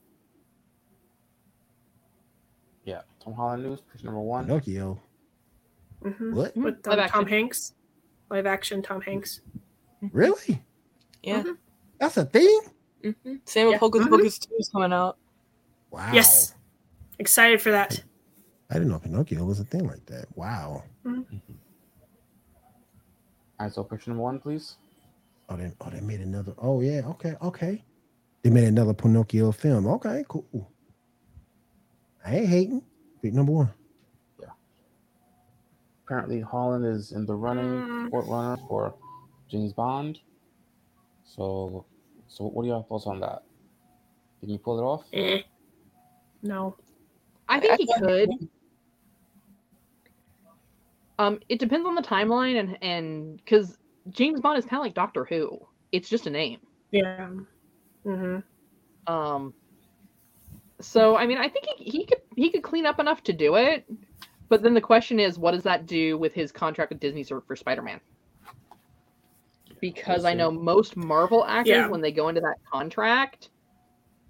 Tom 3.20 3.34
Holland 3.34 3.62
news. 3.62 3.80
Picture 3.82 4.06
number 4.06 4.20
one. 4.20 4.46
Pinocchio. 4.46 5.00
hmm 6.02 6.34
What? 6.34 6.56
With 6.56 6.84
Live 6.86 6.98
um, 6.98 7.08
Tom. 7.08 7.26
Hanks, 7.26 7.74
live 8.30 8.46
action 8.46 8.82
Tom 8.82 9.00
Hanks. 9.00 9.40
Really? 10.10 10.60
Yeah. 11.22 11.44
That's 11.98 12.16
a 12.16 12.24
thing? 12.24 12.60
hmm 13.04 13.36
Same 13.44 13.66
with 13.66 13.74
Yeah. 13.74 13.78
Hocus 13.78 14.02
Mhm. 14.04 14.10
Pocus 14.10 14.38
2 14.40 14.54
is 14.58 14.68
coming 14.68 14.92
out. 14.92 15.16
Wow. 15.92 16.10
Yes, 16.12 16.54
excited 17.20 17.60
for 17.62 17.70
that. 17.70 18.02
I 18.70 18.74
didn't 18.74 18.88
know 18.88 18.98
Pinocchio 18.98 19.44
was 19.44 19.60
a 19.60 19.64
thing 19.64 19.86
like 19.86 20.04
that. 20.06 20.26
Wow. 20.36 20.82
All 21.06 21.24
right, 23.60 23.72
so 23.72 23.84
picture 23.84 24.10
number 24.10 24.24
one, 24.24 24.40
please. 24.40 24.76
Oh, 25.52 25.56
they 25.56 25.70
oh 25.80 25.90
they 25.90 26.00
made 26.00 26.20
another. 26.20 26.54
Oh 26.58 26.80
yeah. 26.80 27.02
Okay. 27.06 27.34
Okay. 27.42 27.84
They 28.42 28.50
made 28.50 28.64
another 28.64 28.94
Pinocchio 28.94 29.52
film. 29.52 29.86
Okay. 29.86 30.24
Cool. 30.28 30.70
I 32.24 32.36
ain't 32.36 32.48
hating. 32.48 32.82
Pick 33.20 33.34
number 33.34 33.52
one. 33.52 33.70
Yeah. 34.40 34.48
Apparently, 36.06 36.40
Holland 36.40 36.86
is 36.86 37.12
in 37.12 37.26
the 37.26 37.34
running, 37.34 37.66
Mm. 37.66 38.10
court 38.10 38.26
runner 38.26 38.56
for 38.68 38.94
James 39.48 39.72
Bond. 39.72 40.18
So, 41.24 41.84
so 42.28 42.44
what 42.46 42.64
are 42.64 42.68
your 42.68 42.84
thoughts 42.84 43.06
on 43.06 43.20
that? 43.20 43.42
Can 44.40 44.48
you 44.50 44.58
pull 44.58 44.78
it 44.78 44.82
off? 44.82 45.04
Eh. 45.12 45.42
No. 46.42 46.76
I 47.48 47.60
think 47.60 47.78
he 47.78 47.86
could. 48.00 48.30
Um, 51.18 51.40
it 51.48 51.58
depends 51.58 51.86
on 51.86 51.94
the 51.94 52.02
timeline 52.02 52.58
and 52.58 52.78
and 52.82 53.36
because 53.36 53.78
James 54.10 54.40
Bond 54.40 54.58
is 54.58 54.64
kind 54.64 54.80
of 54.80 54.84
like 54.84 54.94
Doctor 54.94 55.24
Who. 55.24 55.66
It's 55.92 56.08
just 56.08 56.26
a 56.26 56.30
name. 56.30 56.58
Yeah. 56.90 57.28
hmm 58.04 58.38
Um, 59.06 59.54
so 60.80 61.16
I 61.16 61.26
mean, 61.26 61.38
I 61.38 61.48
think 61.48 61.66
he, 61.76 61.90
he 61.90 62.06
could 62.06 62.18
he 62.36 62.50
could 62.50 62.62
clean 62.62 62.86
up 62.86 62.98
enough 63.00 63.22
to 63.24 63.32
do 63.32 63.56
it. 63.56 63.84
But 64.48 64.62
then 64.62 64.74
the 64.74 64.80
question 64.80 65.18
is, 65.18 65.38
what 65.38 65.52
does 65.52 65.62
that 65.62 65.86
do 65.86 66.18
with 66.18 66.34
his 66.34 66.52
contract 66.52 66.90
with 66.90 67.00
Disney 67.00 67.24
for, 67.24 67.40
for 67.42 67.56
Spider 67.56 67.80
Man? 67.82 68.00
Because 69.80 70.24
I 70.24 70.34
know 70.34 70.50
most 70.50 70.96
Marvel 70.96 71.44
actors, 71.44 71.70
Yeah. 71.70 71.88
when 71.88 72.00
they 72.00 72.12
go 72.12 72.28
into 72.28 72.40
that 72.42 72.56
contract, 72.70 73.48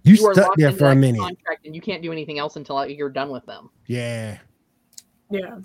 You, 0.05 0.15
you 0.15 0.27
are 0.27 0.35
stuck 0.35 0.55
there 0.57 0.70
for 0.73 0.90
a 0.90 0.94
minute. 0.94 1.20
contract, 1.20 1.66
and 1.66 1.74
you 1.74 1.81
can't 1.82 2.03
do 2.03 2.12
anything 2.12 2.39
else 2.39 2.57
until 2.57 2.86
you're 2.86 3.11
done 3.11 3.31
with 3.31 3.44
them. 3.47 3.69
Yeah. 3.86 4.39
Yeah. 5.31 5.59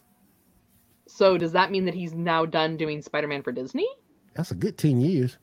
So 1.18 1.36
does 1.36 1.52
that 1.54 1.72
mean 1.72 1.86
that 1.86 1.96
he's 1.96 2.14
now 2.14 2.46
done 2.46 2.78
doing 2.78 3.02
Spider 3.02 3.28
Man 3.28 3.42
for 3.42 3.52
Disney? 3.52 3.88
That's 4.36 4.52
a 4.52 4.54
good 4.54 4.78
10 4.78 5.02
years. 5.02 5.40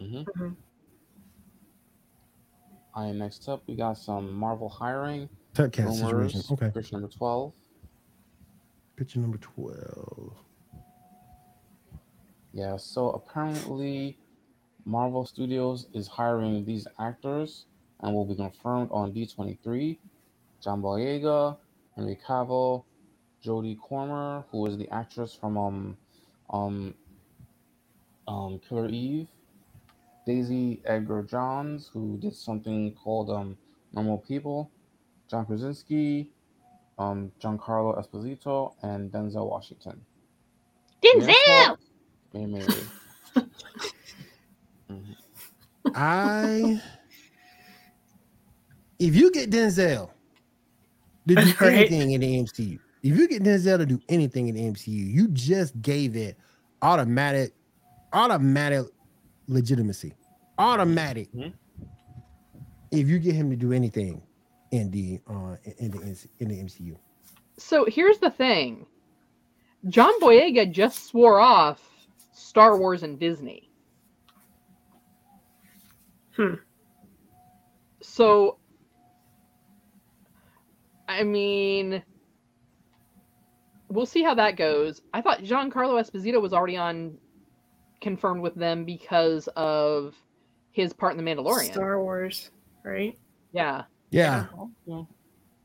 Mm-hmm. 0.00 0.22
Mhm. 0.42 0.56
All 2.94 3.04
right, 3.04 3.14
next 3.14 3.46
up, 3.50 3.62
we 3.66 3.76
got 3.76 3.98
some 3.98 4.32
Marvel 4.32 4.66
hiring 4.66 5.28
Tuckcat 5.52 5.92
situation. 5.92 6.40
Okay. 6.52 6.70
Picture 6.70 6.94
number 6.96 7.08
12. 7.08 7.52
Picture 8.96 9.18
number 9.18 9.36
12. 9.36 10.32
Yeah, 12.54 12.78
so 12.78 13.10
apparently 13.10 14.16
Marvel 14.86 15.26
Studios 15.26 15.86
is 15.92 16.08
hiring 16.08 16.64
these 16.64 16.86
actors 16.98 17.66
and 18.00 18.14
will 18.14 18.24
be 18.24 18.36
confirmed 18.36 18.88
on 18.90 19.12
D23. 19.12 19.98
John 20.62 20.80
Boyega, 20.80 21.58
Henry 21.94 22.18
Cavill, 22.26 22.84
Jodie 23.44 23.78
Comer, 23.80 24.44
who 24.50 24.66
is 24.66 24.78
the 24.78 24.88
actress 24.90 25.34
from 25.34 25.58
um 25.58 25.96
um 26.50 26.94
um 28.26 28.60
Killer 28.66 28.88
Eve, 28.88 29.28
Daisy 30.26 30.80
Edgar 30.86 31.22
Jones, 31.22 31.90
who 31.92 32.16
did 32.18 32.34
something 32.34 32.94
called 32.94 33.30
um 33.30 33.56
Normal 33.92 34.18
People, 34.18 34.70
John 35.30 35.44
Krasinski, 35.46 36.30
um 36.98 37.32
Giancarlo 37.40 37.98
Esposito, 37.98 38.74
and 38.82 39.10
Denzel 39.12 39.48
Washington. 39.50 40.00
Denzel. 41.04 41.76
Maybe, 42.32 42.46
maybe. 42.46 42.90
Mhm. 44.90 45.16
I 45.94 46.80
if 48.98 49.14
you 49.14 49.30
get 49.30 49.50
Denzel 49.50 50.10
to 51.28 51.34
do 51.36 51.54
anything 51.60 52.12
in 52.12 52.20
the 52.20 52.42
MCU, 52.42 52.78
if 53.04 53.18
you 53.18 53.28
get 53.28 53.42
Denzel 53.42 53.76
to 53.76 53.84
do 53.86 54.00
anything 54.08 54.48
in 54.48 54.54
the 54.54 54.62
MCU, 54.62 54.88
you 54.88 55.28
just 55.28 55.80
gave 55.82 56.16
it 56.16 56.38
automatic, 56.80 57.52
automatic 58.14 58.86
legitimacy. 59.46 60.14
Automatic. 60.58 61.30
Mhm. 61.32 61.52
If 62.90 63.06
you 63.08 63.18
get 63.18 63.34
him 63.34 63.50
to 63.50 63.56
do 63.56 63.74
anything 63.74 64.22
in 64.70 64.90
the 64.90 65.20
uh 65.26 65.56
in 65.76 65.90
the 65.90 66.26
in 66.38 66.48
the 66.48 66.58
MCU. 66.58 66.96
So 67.58 67.84
here's 67.84 68.18
the 68.18 68.30
thing. 68.30 68.86
John 69.88 70.18
Boyega 70.20 70.70
just 70.72 71.04
swore 71.04 71.40
off 71.40 71.82
Star 72.32 72.78
Wars 72.78 73.02
and 73.02 73.18
Disney. 73.18 73.70
Hmm. 76.36 76.54
So 78.00 78.56
I 81.06 81.22
mean 81.22 82.02
we'll 83.88 84.06
see 84.06 84.22
how 84.22 84.34
that 84.34 84.56
goes. 84.56 85.02
I 85.12 85.20
thought 85.20 85.42
Giancarlo 85.42 86.00
Esposito 86.02 86.40
was 86.40 86.52
already 86.52 86.76
on 86.76 87.18
confirmed 88.00 88.42
with 88.42 88.54
them 88.54 88.84
because 88.84 89.48
of 89.56 90.14
his 90.72 90.92
part 90.92 91.16
in 91.16 91.24
the 91.24 91.30
Mandalorian. 91.30 91.72
Star 91.72 92.02
Wars, 92.02 92.50
right? 92.84 93.18
yeah. 93.52 93.84
Yeah. 94.10 94.46
Yeah, 94.86 95.02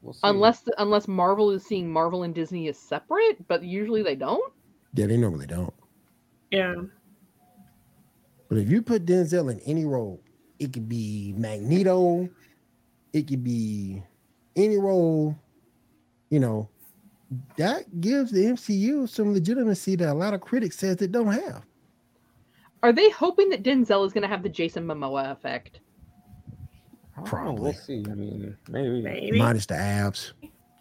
we'll 0.01 0.13
see. 0.13 0.19
Unless 0.23 0.67
unless 0.79 1.07
Marvel 1.07 1.51
is 1.51 1.63
seeing 1.63 1.91
Marvel 1.91 2.23
and 2.23 2.33
Disney 2.33 2.67
as 2.67 2.79
separate, 2.79 3.47
but 3.47 3.63
usually 3.63 4.01
they 4.01 4.15
don't. 4.15 4.53
Yeah, 4.93 5.05
they 5.05 5.17
normally 5.17 5.45
don't. 5.45 5.73
Yeah. 6.49 6.73
But 8.47 8.57
if 8.57 8.69
you 8.69 8.81
put 8.81 9.05
Denzel 9.05 9.51
in 9.51 9.59
any 9.61 9.85
role, 9.85 10.19
it 10.57 10.73
could 10.73 10.89
be 10.89 11.35
Magneto, 11.37 12.27
it 13.13 13.27
could 13.27 13.43
be 13.43 14.01
any 14.55 14.77
role, 14.77 15.37
you 16.31 16.39
know, 16.39 16.69
that 17.57 18.01
gives 18.01 18.31
the 18.31 18.45
MCU 18.45 19.07
some 19.07 19.33
legitimacy 19.33 19.95
that 19.97 20.09
a 20.09 20.13
lot 20.13 20.33
of 20.33 20.41
critics 20.41 20.77
says 20.77 21.01
it 21.01 21.11
don't 21.11 21.31
have. 21.31 21.63
Are 22.81 22.93
they 22.93 23.09
hoping 23.09 23.49
that 23.49 23.63
Denzel 23.63 24.05
is 24.05 24.13
going 24.13 24.21
to 24.21 24.27
have 24.27 24.41
the 24.41 24.49
Jason 24.49 24.85
Momoa 24.85 25.31
effect? 25.31 25.81
I 27.17 27.21
don't 27.21 27.25
know, 27.25 27.29
Probably. 27.29 27.61
We'll 27.61 27.73
see. 27.73 28.03
I 28.09 28.15
mean, 28.15 28.57
maybe. 28.69 29.01
Maybe. 29.01 29.37
Minus 29.37 29.65
the 29.65 29.75
abs. 29.75 30.33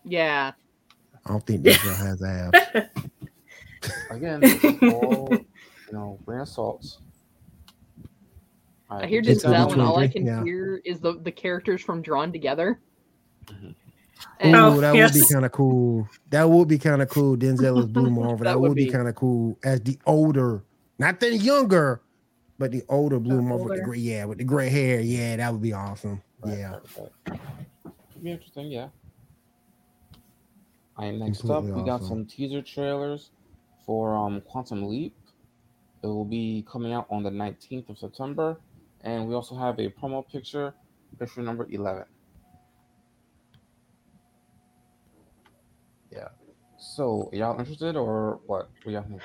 Yeah. 0.05 0.53
I 1.27 1.29
don't 1.29 1.45
think 1.45 1.65
Denzel 1.65 1.97
has 2.07 2.23
abs. 2.23 2.89
Again, 4.11 4.41
this 4.41 4.65
is 4.65 4.83
all 4.93 5.29
you 5.31 5.45
know, 5.93 6.19
grain 6.25 6.41
of 6.41 6.49
salt. 6.49 6.99
I 8.91 9.07
hear 9.07 9.21
Denzel, 9.21 9.73
and 9.73 9.83
all 9.83 9.99
I 9.99 10.09
can 10.09 10.25
yeah. 10.25 10.43
hear 10.43 10.81
is 10.85 11.01
the, 11.01 11.19
the 11.21 11.33
characters 11.33 11.83
from 11.83 12.01
Drawn 12.01 12.33
Together. 12.33 12.81
Mhm. 13.47 13.75
And 14.41 14.55
Oh, 14.57 14.81
that 14.81 14.95
would 14.95 15.13
be 15.15 15.25
kind 15.33 15.45
of 15.47 15.53
cool. 15.53 16.09
That 16.31 16.49
would 16.49 16.69
be 16.69 16.79
kind 16.79 17.03
of 17.03 17.09
cool. 17.09 17.37
Denzel 17.37 17.79
is 17.81 17.87
Blue 17.87 18.11
Marvel. 18.11 18.39
That, 18.39 18.45
That 18.45 18.61
would 18.61 18.71
would 18.71 18.77
be, 18.77 18.87
be. 18.87 18.93
kind 18.93 19.09
of 19.09 19.15
cool 19.15 19.59
as 19.65 19.81
the 19.83 19.99
older, 20.07 20.65
not 20.99 21.21
the 21.21 21.37
younger, 21.37 22.03
but 22.59 22.73
the 22.73 22.83
older 22.89 23.19
Blue 23.21 23.37
The 23.37 23.43
Marvel 23.43 23.67
with 23.67 23.77
the 23.77 23.83
gray, 23.83 23.99
yeah, 23.99 24.25
with 24.27 24.39
the 24.39 24.45
gray 24.45 24.69
hair. 24.69 25.01
Yeah, 25.01 25.37
that 25.37 25.53
would 25.53 25.63
be 25.63 25.73
awesome. 25.73 26.23
Right, 26.43 26.59
Yeah. 26.59 26.73
right, 26.73 26.83
right. 26.99 27.41
Be 28.23 28.31
interesting, 28.33 28.71
yeah. 28.73 28.89
All 30.97 31.05
right, 31.07 31.15
next 31.15 31.49
up, 31.51 31.65
Completely 31.65 31.73
we 31.83 31.83
got 31.85 32.03
awesome. 32.03 32.09
some 32.09 32.27
teaser 32.27 32.63
trailers 32.63 33.31
for 33.87 34.15
um 34.17 34.41
Quantum 34.43 34.89
Leap. 34.89 35.15
It 36.03 36.07
will 36.07 36.25
be 36.25 36.65
coming 36.71 36.93
out 36.93 37.07
on 37.11 37.23
the 37.23 37.31
19th 37.31 37.89
of 37.91 37.99
September, 37.99 38.59
and 39.03 39.29
we 39.29 39.35
also 39.35 39.57
have 39.57 39.79
a 39.81 39.89
promo 39.91 40.27
picture, 40.29 40.75
picture 41.19 41.43
number 41.43 41.67
11. 41.71 42.05
Yeah. 46.13 46.29
So, 46.95 47.29
y'all 47.33 47.59
interested 47.59 47.97
or 47.97 48.41
what? 48.47 48.71
What 48.83 48.93
y'all 48.93 49.03
think? 49.03 49.21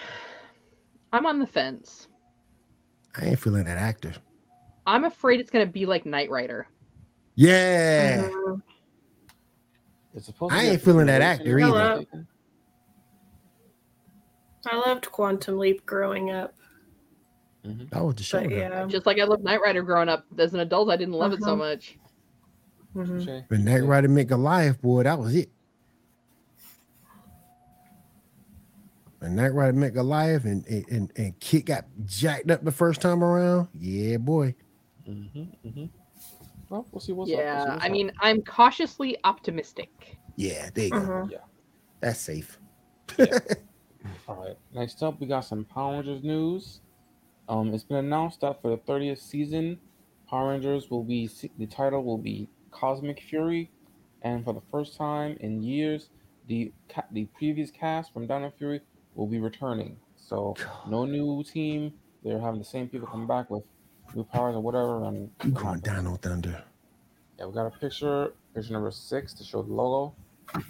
I'm 1.11 1.25
on 1.25 1.39
the 1.39 1.47
fence. 1.47 2.07
I 3.15 3.27
ain't 3.27 3.39
feeling 3.39 3.63
that 3.65 3.77
actor. 3.77 4.13
I'm 4.85 5.05
afraid 5.05 5.39
it's 5.39 5.49
going 5.49 5.65
to 5.65 5.71
be 5.71 5.85
like 5.85 6.05
Knight 6.05 6.29
Rider. 6.29 6.67
Yeah. 7.35 8.27
Mhm. 8.29 8.61
It's 10.13 10.25
supposed 10.27 10.53
I 10.53 10.63
ain't 10.65 10.81
feeling 10.81 11.07
that 11.07 11.21
actor 11.21 11.57
either. 11.57 11.69
not 11.71 11.95
mistaken. 11.97 12.27
I 14.69 14.75
loved 14.77 15.11
Quantum 15.11 15.57
Leap 15.57 15.85
growing 15.85 16.31
up, 16.31 16.53
That 17.63 18.03
was 18.03 18.15
the 18.15 18.23
show. 18.23 18.39
yeah. 18.41 18.85
Just 18.87 19.05
like 19.05 19.19
I 19.19 19.23
loved 19.23 19.43
Knight 19.43 19.61
Rider 19.61 19.81
growing 19.83 20.09
up. 20.09 20.25
As 20.37 20.53
an 20.53 20.59
adult, 20.59 20.89
I 20.89 20.97
didn't 20.97 21.13
love 21.15 21.33
it 21.33 21.41
so 21.41 21.47
Uh-huh. 21.53 21.55
much. 21.55 21.97
Mhm. 22.95 23.25
Touche. 23.25 23.43
When 23.47 23.65
Knight 23.65 23.83
Rider 23.83 24.07
met 24.09 24.27
Goliath, 24.27 24.81
boy, 24.81 25.03
that 25.03 25.17
was 25.17 25.35
it. 25.35 25.49
When 29.23 29.35
Knight 29.37 29.53
Rider 29.53 29.71
met 29.71 29.93
Goliath 29.93 30.43
and, 30.43 30.67
and, 30.67 30.85
and, 30.89 31.13
and 31.15 31.39
KITT 31.39 31.65
got 31.65 31.85
jacked 32.03 32.51
up 32.51 32.65
the 32.65 32.73
first 32.73 32.99
time 32.99 33.23
around, 33.23 33.69
yeah, 33.73 34.17
boy. 34.17 34.53
Mm-hmm, 35.07 35.39
mm-hmm. 35.65 35.85
Well, 36.67 36.85
we'll 36.91 36.99
see 36.99 37.13
what's 37.13 37.31
up. 37.31 37.37
we'll 37.37 37.37
see 37.37 37.41
yeah. 37.41 37.69
what's 37.69 37.83
I 37.83 37.85
up. 37.85 37.91
mean, 37.93 38.11
I'm 38.19 38.41
cautiously 38.41 39.15
optimistic. 39.23 40.17
Yeah, 40.35 40.69
there 40.73 40.83
you 40.83 40.89
go. 40.91 40.97
Mhm. 40.97 41.39
That's 42.01 42.19
safe. 42.19 42.59
All 44.27 44.35
right. 44.43 44.57
Next 44.73 45.01
up, 45.01 45.21
we 45.21 45.27
got 45.27 45.45
some 45.45 45.63
Power 45.63 45.93
Rangers 45.93 46.21
news. 46.21 46.81
Um, 47.47 47.73
it's 47.73 47.85
been 47.85 47.99
announced 47.99 48.41
that 48.41 48.61
for 48.61 48.71
the 48.71 48.77
30th 48.77 49.19
season, 49.19 49.79
Power 50.29 50.49
Rangers 50.49 50.91
will 50.91 51.03
be 51.05 51.29
the 51.57 51.67
title 51.67 52.03
will 52.03 52.17
be 52.17 52.49
Cosmic 52.71 53.21
Fury, 53.21 53.71
and 54.21 54.43
for 54.43 54.53
the 54.53 54.63
first 54.69 54.97
time 54.97 55.37
in 55.39 55.63
years, 55.63 56.09
the 56.49 56.73
the 57.13 57.23
previous 57.37 57.71
cast 57.71 58.11
from 58.11 58.27
Dino 58.27 58.51
Fury 58.57 58.81
will 59.15 59.27
be 59.27 59.39
returning. 59.39 59.97
So 60.17 60.55
no 60.87 61.05
new 61.05 61.43
team. 61.43 61.93
They're 62.23 62.39
having 62.39 62.59
the 62.59 62.65
same 62.65 62.87
people 62.87 63.07
come 63.07 63.27
back 63.27 63.49
with 63.49 63.63
new 64.15 64.23
powers 64.23 64.55
or 64.55 64.61
whatever. 64.61 65.03
And 65.05 65.29
You 65.43 65.51
going 65.51 65.79
Dino 65.79 66.15
Thunder? 66.17 66.63
yeah, 67.37 67.45
we 67.45 67.53
got 67.53 67.65
a 67.67 67.71
picture, 67.71 68.31
picture 68.53 68.73
number 68.73 68.91
six 68.91 69.33
to 69.33 69.43
show 69.43 69.61
the 69.61 69.73
logo. 69.73 70.15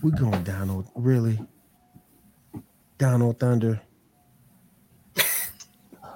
We're 0.02 0.12
going 0.12 0.44
Dino? 0.44 0.86
Really? 0.96 1.40
Dino 2.98 3.34
Thunder? 3.34 3.82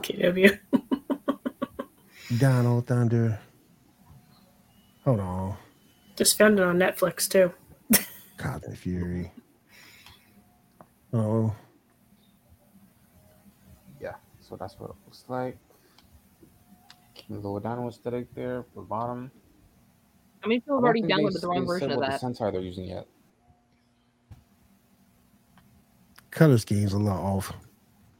KW. 0.02 0.58
Dino 2.38 2.82
Thunder? 2.82 3.40
Hold 5.06 5.20
on. 5.20 5.58
Just 6.16 6.38
found 6.38 6.60
it 6.60 6.64
on 6.66 6.78
Netflix 6.78 7.30
too. 7.30 7.52
Cosmic 8.38 8.78
Fury. 8.78 9.32
Oh, 11.14 11.46
Yeah, 11.48 11.67
so 14.48 14.56
that's 14.56 14.80
what 14.80 14.90
it 14.92 14.96
looks 15.06 15.24
like. 15.28 15.58
A 17.30 17.34
little 17.34 17.60
dino 17.60 17.90
aesthetic 17.90 18.34
there 18.34 18.64
for 18.64 18.82
the 18.82 18.86
bottom. 18.88 19.30
I 20.44 20.48
mean, 20.48 20.62
people 20.62 20.78
have 20.78 20.84
already 20.86 21.02
think 21.02 21.14
they 21.14 21.24
downloaded 21.24 21.42
the 21.42 21.48
wrong 21.48 21.66
version 21.66 21.92
of 21.92 21.98
what 21.98 22.10
that. 22.10 22.22
The 22.22 22.28
Sentai 22.28 22.52
they're 22.54 22.62
using 22.62 22.86
yet. 22.86 23.06
color 26.32 26.58
scheme's 26.60 26.94
a 26.94 26.98
little 26.98 27.18
off, 27.18 27.52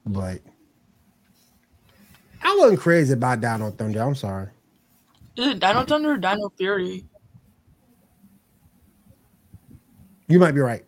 but 0.08 0.42
I 2.42 2.56
wasn't 2.60 2.80
crazy 2.80 3.14
about 3.14 3.42
Dino 3.42 3.70
Thunder. 3.70 4.02
I'm 4.02 4.16
sorry. 4.16 4.48
Is 5.38 5.48
it 5.50 5.60
Dino 5.60 5.86
Thunder 5.86 6.14
or 6.14 6.18
Dino 6.18 6.50
Fury? 6.58 7.06
You 10.28 10.40
might 10.40 10.54
be 10.54 10.62
right. 10.62 10.84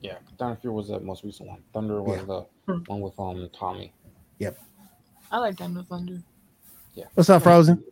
Yeah, 0.00 0.18
Dino 0.38 0.54
Fury 0.54 0.74
was 0.74 0.88
the 0.88 1.00
most 1.00 1.24
recent 1.24 1.48
one. 1.48 1.62
Thunder 1.74 2.00
was 2.02 2.20
Yeah. 2.20 2.24
the 2.66 2.74
one 2.86 3.00
with 3.00 3.18
um 3.18 3.50
Tommy. 3.52 3.92
I 5.34 5.38
like 5.38 5.56
Dino 5.56 5.82
Thunder. 5.82 6.22
Yeah. 6.94 7.06
What's 7.14 7.28
up, 7.28 7.42
Frozen? 7.42 7.82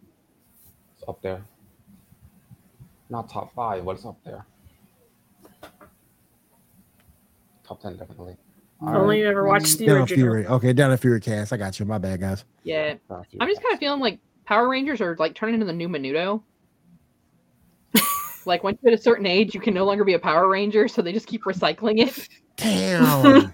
It's 0.97 1.09
up 1.09 1.20
there. 1.23 1.43
Not 3.10 3.28
top 3.28 3.52
five, 3.52 3.85
but 3.85 3.97
it's 3.97 4.06
up 4.06 4.16
there. 4.24 4.47
Top 7.66 7.81
ten 7.81 7.97
definitely. 7.97 8.36
I've 8.81 8.97
only 8.97 9.23
ever 9.24 9.47
watched 9.47 9.78
the 9.78 9.86
Dino 9.86 10.02
original. 10.02 10.16
Fury. 10.16 10.47
Okay, 10.47 10.73
Down 10.73 10.90
Dino 10.90 10.97
Fury 10.97 11.20
cast. 11.20 11.52
I 11.52 11.56
got 11.56 11.81
you. 11.81 11.86
My 11.86 11.98
bad, 11.98 12.20
guys. 12.20 12.44
Yeah, 12.62 12.94
I'm 13.10 13.48
just 13.48 13.60
kind 13.60 13.73
of 13.73 13.81
feeling 13.81 14.01
like 14.01 14.20
Power 14.44 14.69
Rangers 14.69 15.01
are 15.01 15.16
like 15.19 15.35
turning 15.35 15.55
into 15.55 15.66
the 15.66 15.73
new 15.73 15.89
Menudo. 15.89 16.43
like 18.47 18.62
once 18.62 18.78
you 18.82 18.90
hit 18.90 18.98
a 18.98 19.02
certain 19.02 19.27
age, 19.27 19.52
you 19.52 19.60
can 19.60 19.74
no 19.74 19.85
longer 19.85 20.05
be 20.05 20.14
a 20.14 20.19
Power 20.19 20.48
Ranger, 20.48 20.86
so 20.86 21.02
they 21.02 21.12
just 21.12 21.27
keep 21.27 21.43
recycling 21.43 21.98
it. 22.06 22.28
Damn. 22.56 23.52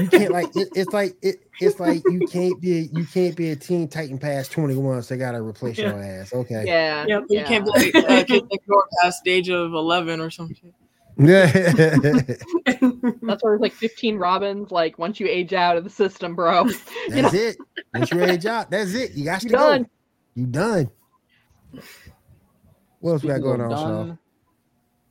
You 0.00 0.08
can't 0.10 0.30
like 0.38 0.54
it, 0.56 0.68
it's 0.74 0.92
like 0.92 1.16
it, 1.22 1.36
it's 1.60 1.80
like 1.80 2.02
you 2.06 2.26
can't 2.26 2.60
be 2.60 2.88
you 2.92 3.04
can't 3.04 3.36
be 3.36 3.50
a 3.50 3.56
teen 3.56 3.88
titan 3.88 4.18
past 4.18 4.52
21 4.52 5.02
so 5.02 5.14
they 5.14 5.18
gotta 5.18 5.40
replace 5.40 5.78
your 5.78 6.02
ass 6.02 6.32
okay 6.32 6.64
Yeah, 6.66 7.04
Yep. 7.06 7.24
You 7.30 7.44
can't 7.44 7.64
be 7.64 7.70
like 7.70 7.94
uh, 7.96 8.24
kids 8.24 8.46
next 8.50 8.66
door 8.66 8.84
past 9.02 9.22
the 9.24 9.30
age 9.30 9.50
of 9.50 9.72
eleven 9.72 10.20
or 10.20 10.30
something. 10.30 10.72
yeah 11.18 11.46
That's 11.50 13.42
where 13.42 13.54
it's 13.54 13.60
like 13.60 13.72
15 13.72 14.18
Robins. 14.18 14.70
Like 14.70 14.98
once 14.98 15.18
you 15.18 15.26
age 15.26 15.52
out 15.52 15.76
of 15.76 15.82
the 15.82 15.90
system, 15.90 16.36
bro, 16.36 16.64
you 16.66 16.72
know, 17.08 17.22
that's 17.22 17.34
it 17.34 17.56
once 17.92 18.10
you 18.12 18.22
age 18.22 18.46
out 18.46 18.70
that's 18.70 18.94
it 18.94 19.12
you 19.12 19.24
got 19.24 19.40
to 19.40 19.46
you 19.46 19.52
go 19.52 19.58
done. 19.58 19.86
you 20.34 20.46
done 20.46 20.90
what 23.00 23.12
else 23.12 23.22
we 23.22 23.28
got 23.28 23.40
going 23.40 23.60
on 23.60 23.70
Shaw? 23.70 23.88
done, 23.88 24.18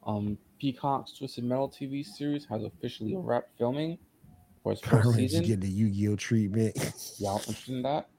um, 0.06 0.38
Peacock's 0.60 1.14
Twisted 1.18 1.44
Metal 1.44 1.70
TV 1.70 2.06
series 2.06 2.45
has 2.45 2.64
officially 2.64 3.16
wrapped 3.16 3.58
filming 3.58 3.98
for 4.68 4.73
its 4.73 4.81
Power 4.81 5.03
first 5.03 5.18
Rangers 5.18 5.31
season. 5.39 5.45
get 5.48 5.61
the 5.61 5.69
Yu-Gi-Oh 5.69 6.15
treatment 6.18 6.76
Y'all 7.19 7.38
interested 7.38 7.76
in 7.76 7.81
that? 7.84 8.10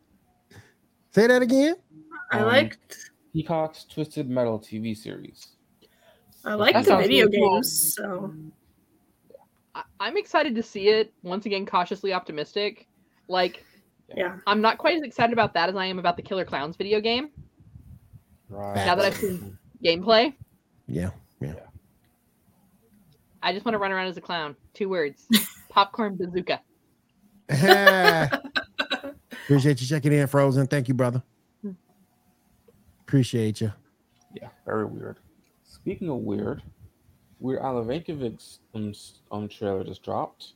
say 1.11 1.27
that 1.27 1.43
again 1.43 1.75
I 2.33 2.39
Um, 2.41 2.47
liked 2.47 3.11
Peacock's 3.35 3.85
Twisted 3.85 4.29
Metal 4.31 4.59
TV 4.59 4.97
series. 4.97 5.49
I 6.45 6.55
like 6.55 6.75
That 6.75 6.85
the 6.87 6.97
video 6.97 7.27
really 7.27 7.39
cool. 7.39 7.55
games. 7.57 7.95
So 7.95 8.35
I- 9.75 9.83
I'm 10.01 10.17
excited 10.17 10.55
to 10.55 10.63
see 10.63 10.89
it. 10.89 11.13
Once 11.23 11.45
again, 11.47 11.65
cautiously 11.67 12.13
optimistic. 12.15 12.87
Like 13.29 13.65
yeah. 14.17 14.37
I'm 14.47 14.61
not 14.63 14.79
quite 14.79 14.97
as 14.97 15.03
excited 15.03 15.33
about 15.35 15.53
that 15.55 15.69
as 15.69 15.77
I 15.77 15.85
am 15.87 15.99
about 15.99 16.17
the 16.17 16.23
Killer 16.23 16.45
Clowns 16.47 16.77
video 16.77 17.01
game 17.01 17.29
Right. 18.49 18.77
Now 18.87 18.95
that 18.95 19.05
I've 19.05 19.17
seen- 19.17 19.59
gameplay. 19.85 20.35
Yeah. 20.87 21.11
Yeah 21.41 21.55
I 23.43 23.53
just 23.53 23.65
want 23.65 23.75
to 23.75 23.79
run 23.79 23.93
around 23.93 24.07
as 24.09 24.17
a 24.17 24.21
clown. 24.23 24.57
Two 24.75 24.89
words: 24.89 25.27
popcorn 25.69 26.17
bazooka. 26.17 26.61
appreciate 29.33 29.81
you 29.81 29.87
checking 29.87 30.13
in 30.13 30.27
frozen 30.27 30.67
thank 30.67 30.87
you 30.87 30.93
brother 30.95 31.23
appreciate 33.01 33.61
you 33.63 33.73
Yeah, 34.35 34.49
very 34.67 34.85
weird. 34.85 35.19
Speaking 35.65 36.11
of 36.11 36.17
weird, 36.19 36.63
Weird 37.41 37.63
Al 37.63 37.83
Yankovic's 37.85 38.59
um, 38.75 38.91
s- 38.91 39.21
um 39.31 39.49
trailer 39.49 39.83
just 39.85 40.03
dropped. 40.03 40.53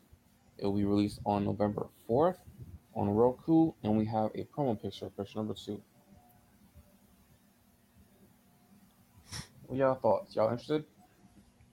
It 0.58 0.66
will 0.66 0.74
be 0.74 0.84
released 0.84 1.20
on 1.24 1.44
November 1.46 1.86
fourth 2.06 2.38
on 2.94 3.08
Roku, 3.08 3.72
and 3.82 3.96
we 3.96 4.04
have 4.04 4.30
a 4.34 4.44
promo 4.54 4.80
picture, 4.80 5.06
of 5.06 5.16
picture 5.16 5.38
number 5.38 5.54
two. 5.54 5.80
What 9.66 9.78
y'all 9.78 9.94
thoughts? 9.94 10.34
Y'all 10.36 10.50
interested? 10.50 10.84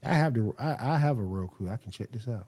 i 0.06 0.14
have 0.14 0.34
the 0.34 0.54
I, 0.58 0.94
I 0.94 0.98
have 0.98 1.18
a 1.18 1.22
roku 1.22 1.68
i 1.70 1.76
can 1.76 1.92
check 1.92 2.10
this 2.14 2.26
out 2.30 2.48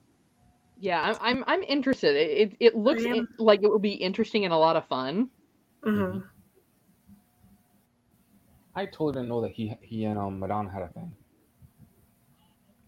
Yeah, 0.82 1.00
I'm 1.00 1.16
I'm, 1.38 1.44
I'm 1.46 1.62
interested. 1.62 2.16
It 2.16 2.30
it, 2.50 2.56
it 2.58 2.76
looks 2.76 3.04
in- 3.04 3.28
like 3.38 3.62
it 3.62 3.68
will 3.68 3.78
be 3.78 3.92
interesting 3.92 4.44
and 4.44 4.52
a 4.52 4.56
lot 4.56 4.74
of 4.74 4.84
fun. 4.88 5.30
hmm 5.84 6.18
I 8.74 8.86
totally 8.86 9.12
didn't 9.12 9.28
know 9.28 9.42
that 9.42 9.52
he 9.52 9.76
he 9.80 10.04
and 10.06 10.18
um 10.18 10.40
Madonna 10.40 10.68
had 10.72 10.82
a 10.82 10.88
thing. 10.88 11.14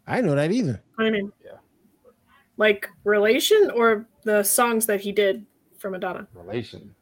i 0.09 0.21
know 0.21 0.35
that 0.35 0.51
either 0.51 0.83
I 0.99 1.09
mean, 1.11 1.31
Yeah. 1.45 1.59
like 2.57 2.89
relation 3.05 3.71
or 3.71 4.07
the 4.25 4.43
songs 4.43 4.87
that 4.87 5.01
he 5.01 5.13
did 5.13 5.47
for 5.79 5.89
Madonna. 5.89 6.27
Relation. 6.35 6.95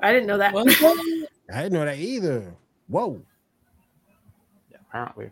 I 0.00 0.12
didn't 0.12 0.28
know 0.28 0.38
that. 0.38 0.54
What? 0.54 0.66
i 1.52 1.62
didn't 1.62 1.74
know 1.74 1.84
that 1.84 1.98
either 1.98 2.56
whoa 2.88 3.20
Yeah, 4.70 4.78
apparently. 4.88 5.30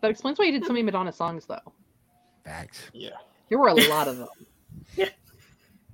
That 0.00 0.10
explains 0.10 0.38
why 0.38 0.46
he 0.46 0.52
did 0.52 0.64
so 0.64 0.72
many 0.72 0.82
Madonna 0.82 1.12
songs, 1.12 1.44
though. 1.44 1.74
Facts 2.44 2.90
Yeah. 2.92 3.10
There 3.48 3.58
were 3.58 3.68
a 3.68 3.74
lot 3.74 4.08
of 4.08 4.18
them. 4.18 4.28
Yeah. 4.96 5.06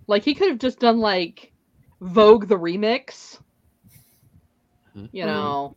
Like 0.08 0.24
he 0.24 0.34
could 0.34 0.50
have 0.50 0.58
just 0.58 0.78
done 0.78 1.00
like 1.00 1.52
Vogue 2.00 2.48
the 2.48 2.56
remix. 2.56 3.40
You 5.12 5.26
Mhm. 5.26 5.26
know, 5.26 5.76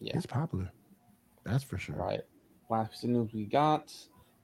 Yeah. 0.00 0.16
it's 0.16 0.26
popular 0.26 0.70
that's 1.44 1.64
for 1.64 1.78
sure 1.78 1.96
Right. 1.96 2.20
Last 2.70 2.92
piece 2.92 3.04
of 3.04 3.10
news 3.10 3.32
we 3.32 3.46
got: 3.46 3.92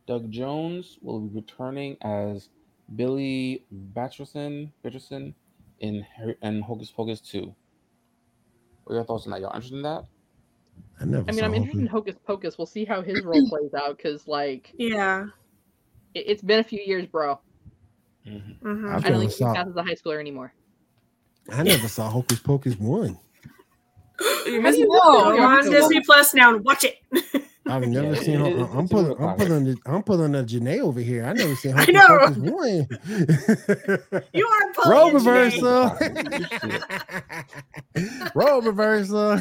Doug 0.06 0.31
Jones 0.31 0.98
will 1.02 1.20
be 1.20 1.35
returning 1.35 1.97
as 2.02 2.48
Billy 2.97 3.64
Butcherson, 3.94 4.72
Butcherson 4.85 5.35
in 5.81 6.01
Harry, 6.02 6.36
in 6.43 6.62
Hocus 6.62 6.90
Pocus 6.90 7.20
Two. 7.20 7.55
What 8.85 8.94
are 8.94 8.97
your 8.97 9.05
thoughts 9.05 9.26
on 9.26 9.32
that? 9.32 9.40
Y'all 9.43 9.55
interested 9.55 9.76
in 9.76 9.82
that? 9.82 10.06
I 11.01 11.05
never 11.05 11.24
I 11.28 11.32
mean, 11.32 11.38
saw 11.40 11.44
I'm 11.46 11.55
interested 11.55 11.80
in 11.80 11.86
Hocus- 11.86 12.14
Hocus 12.14 12.22
Pocus. 12.26 12.59
We'll 12.59 12.66
see 12.66 12.84
how 12.84 13.02
his 13.02 13.22
role 13.22 13.46
plays 13.48 13.74
out 13.74 13.96
because, 13.96 14.26
like, 14.28 14.72
Yeah. 14.78 15.26
it, 16.14 16.24
it's 16.28 16.42
been 16.42 16.60
a 16.60 16.64
few 16.64 16.80
years, 16.80 17.06
bro. 17.06 17.38
Mm-hmm. 18.26 18.52
hmm 18.68 18.88
I've 18.88 19.05
I 19.05 19.09
don't 19.09 19.12
never 19.12 19.18
think 19.20 19.30
he 19.32 19.36
saw 19.38 19.55
passes 19.55 19.76
a 19.76 19.82
high 19.82 19.94
schooler 19.94 20.18
anymore. 20.20 20.52
I 21.51 21.62
never 21.62 21.88
saw 21.88 22.09
Hocus 22.09 22.38
Pocus 22.40 22.76
one. 22.78 23.18
You're 24.46 24.62
How 24.62 24.70
do 24.70 24.78
you 24.78 24.84
out. 25.05 25.12
know? 25.30 25.36
Go 25.36 25.42
on 25.42 25.70
Disney 25.70 26.01
Plus 26.01 26.32
now. 26.34 26.56
Watch 26.59 26.84
it. 26.84 26.98
I've 27.66 27.86
never 27.88 28.12
Yeah, 28.14 28.20
seen. 28.20 28.34
it- 28.34 28.38
Ho- 28.40 28.46
it- 28.64 28.70
I'm 28.74 28.84
it's 28.84 28.92
pulling. 28.92 29.10
I'm 29.12 29.16
classic. 29.16 29.46
pulling. 29.48 29.64
The, 29.64 29.76
I'm 29.86 30.02
pulling 30.02 30.34
a 30.36 30.42
Janae 30.44 30.80
over 30.80 31.01
here. 31.01 31.24
I 31.24 31.32
never 31.32 31.55
seen 31.56 31.72
I 31.76 31.84
know. 31.86 32.06
Pocus 32.18 32.36
one. 32.38 32.86
you 34.34 34.46
are 34.46 34.72
pulling 34.74 34.90
Role 34.90 35.16
it, 35.16 35.22
Janae. 35.22 35.98
reversal. 37.94 38.30
Role 38.34 38.62
reversal. 38.62 39.40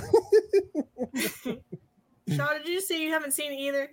Shaw, 2.35 2.53
did 2.53 2.67
you 2.67 2.81
say 2.81 3.01
you 3.01 3.11
haven't 3.11 3.31
seen 3.33 3.51
it 3.51 3.57
either? 3.59 3.91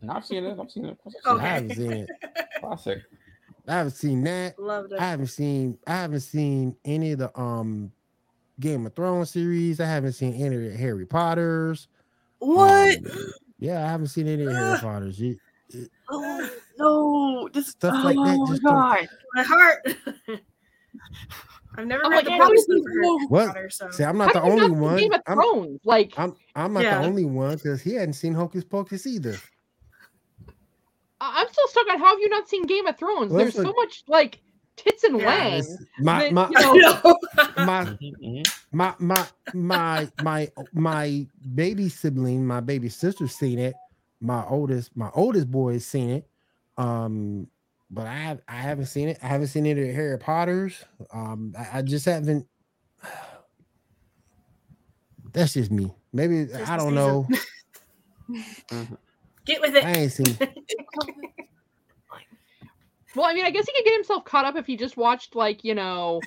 No, 0.00 0.14
I've 0.14 0.24
seen 0.26 0.44
it. 0.44 0.58
I've 0.60 0.70
seen 0.70 0.86
it. 0.86 0.90
Of 0.92 0.98
I 1.04 1.08
I've 1.08 1.12
seen 1.12 1.32
Okay. 1.36 1.46
haven't 1.48 1.74
seen 1.76 1.92
it. 1.92 2.10
it. 2.22 2.46
Classic. 2.60 2.98
I 3.68 3.72
haven't 3.72 3.92
seen 3.92 4.24
that. 4.24 4.58
Loved 4.58 4.92
it. 4.92 5.00
I 5.00 5.04
haven't 5.10 5.26
seen. 5.28 5.78
I 5.86 5.92
haven't 5.92 6.20
seen 6.20 6.76
any 6.84 7.12
of 7.12 7.18
the 7.20 7.38
um 7.40 7.92
Game 8.60 8.86
of 8.86 8.94
Thrones 8.94 9.30
series. 9.30 9.80
I 9.80 9.86
haven't 9.86 10.12
seen 10.12 10.34
any 10.34 10.56
of 10.56 10.72
the 10.72 10.76
Harry 10.76 11.06
Potters. 11.06 11.88
What? 12.38 12.96
Um, 12.98 13.32
yeah, 13.58 13.84
I 13.84 13.88
haven't 13.90 14.08
seen 14.08 14.26
any 14.28 14.44
of 14.44 14.52
Harry 14.52 14.78
Potters. 14.80 15.18
You- 15.20 15.38
Oh, 16.10 16.50
no, 16.78 17.48
this 17.48 17.68
Stuff 17.68 17.94
oh 17.96 18.04
like 18.04 18.16
that 18.16 18.36
my 18.38 18.46
just 18.46 18.62
don't- 18.62 18.74
god. 18.74 19.08
My 19.34 19.42
heart. 19.42 19.96
I've 21.76 21.86
never 21.86 22.04
I'm 22.04 22.10
read 22.10 22.26
like, 22.26 22.38
the 22.38 22.44
books 22.44 22.60
is 22.60 22.66
this 22.66 22.82
Harry 22.92 23.06
low? 23.06 23.18
What? 23.28 23.46
Potter, 23.48 23.70
so 23.70 23.90
See, 23.90 24.04
I'm 24.04 24.18
not 24.18 24.32
the 24.32 24.40
How 24.40 24.50
have 24.50 24.58
you 24.58 24.64
only 24.64 24.74
seen 24.74 24.80
one. 24.80 24.96
Game 24.98 25.12
of 25.12 25.20
I'm, 25.26 25.78
like 25.84 26.12
I'm 26.18 26.36
I'm 26.54 26.72
not 26.74 26.82
Yeah. 26.84 26.98
the 27.00 27.06
only 27.06 27.24
one 27.24 27.54
because 27.54 27.80
he 27.82 27.94
hadn't 27.94 28.14
seen 28.14 28.34
Hocus 28.34 28.64
Pocus 28.64 29.06
either. 29.06 29.36
I- 31.20 31.40
I'm 31.42 31.48
still 31.52 31.68
stuck 31.68 31.88
on 31.90 31.98
how 31.98 32.06
have 32.06 32.18
you 32.18 32.28
not 32.28 32.48
seen 32.48 32.64
Game 32.66 32.86
of 32.86 32.96
Thrones? 32.98 33.30
Well, 33.30 33.38
There's 33.38 33.54
that's 33.54 33.66
so 33.66 33.72
a- 33.72 33.76
much 33.76 34.02
like 34.08 34.40
tits 34.76 35.04
and 35.04 35.18
Yeah, 35.18 35.26
wang. 35.26 35.64
My 36.00 36.30
But, 36.30 36.32
my 36.32 36.48
you 36.48 36.80
know, 36.82 37.18
No. 37.56 37.64
my 37.64 37.96
my 38.72 38.94
my 38.98 39.26
my 39.54 40.08
my 40.22 40.48
my 40.72 41.26
baby 41.54 41.88
sibling, 41.88 42.46
my 42.46 42.60
baby 42.60 42.88
sister's 42.88 43.34
seen 43.34 43.58
it. 43.58 43.74
My 44.20 44.44
oldest, 44.46 44.96
my 44.96 45.10
oldest 45.14 45.50
boy 45.50 45.74
has 45.74 45.86
seen 45.86 46.10
it. 46.10 46.28
Um, 46.78 47.48
but 47.92 48.06
I 48.06 48.14
have 48.14 48.40
I 48.48 48.56
haven't 48.56 48.86
seen 48.86 49.08
it. 49.08 49.18
I 49.22 49.26
haven't 49.28 49.48
seen 49.48 49.66
any 49.66 49.80
of 49.82 49.86
the 49.86 49.92
Harry 49.92 50.18
Potters. 50.18 50.82
Um, 51.12 51.54
I, 51.58 51.78
I 51.78 51.82
just 51.82 52.06
haven't. 52.06 52.46
That's 55.32 55.54
just 55.54 55.70
me. 55.70 55.92
Maybe 56.12 56.46
Just 56.46 56.68
I 56.68 56.76
don't 56.76 56.94
know. 56.94 57.26
Get 59.46 59.60
with 59.60 59.74
it. 59.76 59.84
I 59.84 59.92
ain't 59.92 60.12
seen. 60.12 60.38
Well, 63.14 63.26
I 63.26 63.34
mean, 63.34 63.44
I 63.44 63.50
guess 63.50 63.66
he 63.66 63.72
could 63.76 63.84
get 63.84 63.92
himself 63.92 64.24
caught 64.24 64.46
up 64.46 64.56
if 64.56 64.64
he 64.66 64.74
just 64.74 64.96
watched 64.96 65.36
like 65.36 65.64
you 65.64 65.74
know 65.74 66.22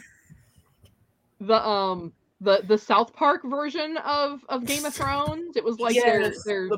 the 1.41 1.67
um 1.67 2.13
the 2.41 2.61
the 2.67 2.77
South 2.77 3.11
Park 3.15 3.41
version 3.43 3.97
of 4.05 4.41
of 4.49 4.65
Game 4.65 4.85
of 4.85 4.93
Thrones. 4.93 5.57
It 5.57 5.63
was 5.63 5.79
like 5.79 5.95
their 5.95 6.21
Yes, 6.21 6.43
their 6.43 6.69
the- 6.69 6.77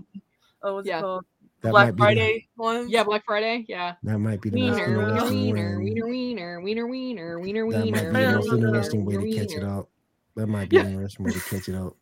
Oh, 0.63 0.75
what's 0.75 0.87
Yeah. 0.87 0.99
it 0.99 1.01
called? 1.01 1.25
That 1.61 1.71
Black 1.71 1.87
might 1.87 1.95
be 1.95 2.01
Friday 2.01 2.47
one? 2.55 2.87
yeah 2.89 3.03
Black 3.03 3.23
Friday. 3.25 3.65
Yeah, 3.67 3.95
that 4.03 4.19
might 4.19 4.41
be 4.41 4.49
the 4.51 4.59
most 4.61 4.75
wiener 4.77 4.97
wiener 4.97 5.09
interesting 5.09 5.41
wiener 5.41 5.79
way. 5.79 5.83
wiener 5.85 6.07
wiener 6.07 6.87
wiener 6.87 7.39
wiener 7.39 7.65
wiener 7.65 8.11
That 8.11 8.11
might 8.13 8.13
be 8.13 8.25
the 8.25 8.31
most 8.37 8.53
interesting 8.53 9.05
way 9.05 9.17
to 9.17 9.31
catch 9.37 9.51
it 9.53 9.59
wiener. 9.63 9.79
up. 9.79 9.89
That 10.35 10.47
might 10.47 10.69
be 10.69 10.75
Yeah. 10.77 10.83
the 10.83 10.89
interesting 10.89 11.25
way 11.25 11.31
to 11.31 11.39
catch 11.39 11.67
it 11.67 11.75
up. 11.75 11.95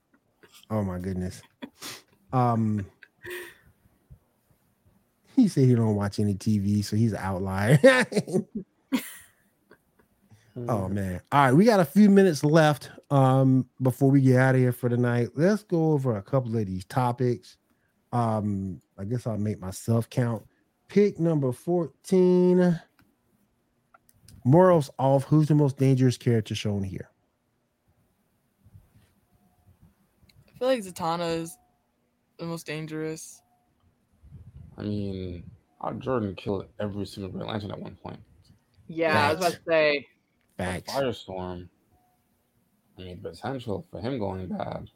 Oh 0.69 0.83
my 0.83 0.99
goodness. 0.99 1.41
Um 2.33 2.85
he 5.35 5.47
said 5.47 5.65
he 5.65 5.75
don't 5.75 5.95
watch 5.95 6.19
any 6.19 6.33
TV, 6.35 6.83
so 6.83 6.95
he's 6.95 7.11
an 7.13 7.19
outlier. 7.21 7.79
oh 10.67 10.87
man. 10.89 11.21
All 11.31 11.45
right, 11.45 11.53
we 11.53 11.65
got 11.65 11.79
a 11.79 11.85
few 11.85 12.09
minutes 12.09 12.43
left 12.43 12.89
um 13.11 13.65
before 13.81 14.09
we 14.11 14.21
get 14.21 14.37
out 14.37 14.55
of 14.55 14.61
here 14.61 14.71
for 14.73 14.89
tonight. 14.89 15.29
Let's 15.35 15.63
go 15.63 15.91
over 15.93 16.17
a 16.17 16.21
couple 16.21 16.57
of 16.57 16.65
these 16.65 16.85
topics. 16.85 17.57
Um, 18.11 18.81
I 18.97 19.03
guess 19.03 19.27
I'll 19.27 19.37
make 19.37 19.59
myself 19.59 20.09
count. 20.09 20.43
Pick 20.87 21.19
number 21.19 21.51
14. 21.51 22.79
Morals 24.43 24.89
off. 24.99 25.23
Who's 25.25 25.47
the 25.47 25.55
most 25.55 25.77
dangerous 25.77 26.17
character 26.17 26.55
shown 26.55 26.83
here? 26.83 27.09
I 30.47 30.57
feel 30.57 30.67
like 30.67 30.83
Zatanna 30.83 31.41
is 31.41 31.57
the 32.37 32.45
most 32.45 32.65
dangerous. 32.65 33.41
I 34.77 34.83
mean, 34.83 35.43
Hal 35.81 35.93
Jordan 35.95 36.35
killed 36.35 36.67
every 36.79 37.05
single 37.05 37.31
Green 37.31 37.47
Lantern 37.47 37.71
at 37.71 37.79
one 37.79 37.97
point. 38.01 38.19
Yeah, 38.87 39.29
I 39.29 39.33
was 39.33 39.39
about 39.39 39.53
to 39.53 39.59
say. 39.67 40.07
Facts. 40.57 40.93
Firestorm. 40.93 41.67
I 42.97 43.01
mean, 43.01 43.17
potential 43.17 43.85
for 43.91 43.99
him 43.99 44.19
going 44.19 44.47
bad. 44.47 44.89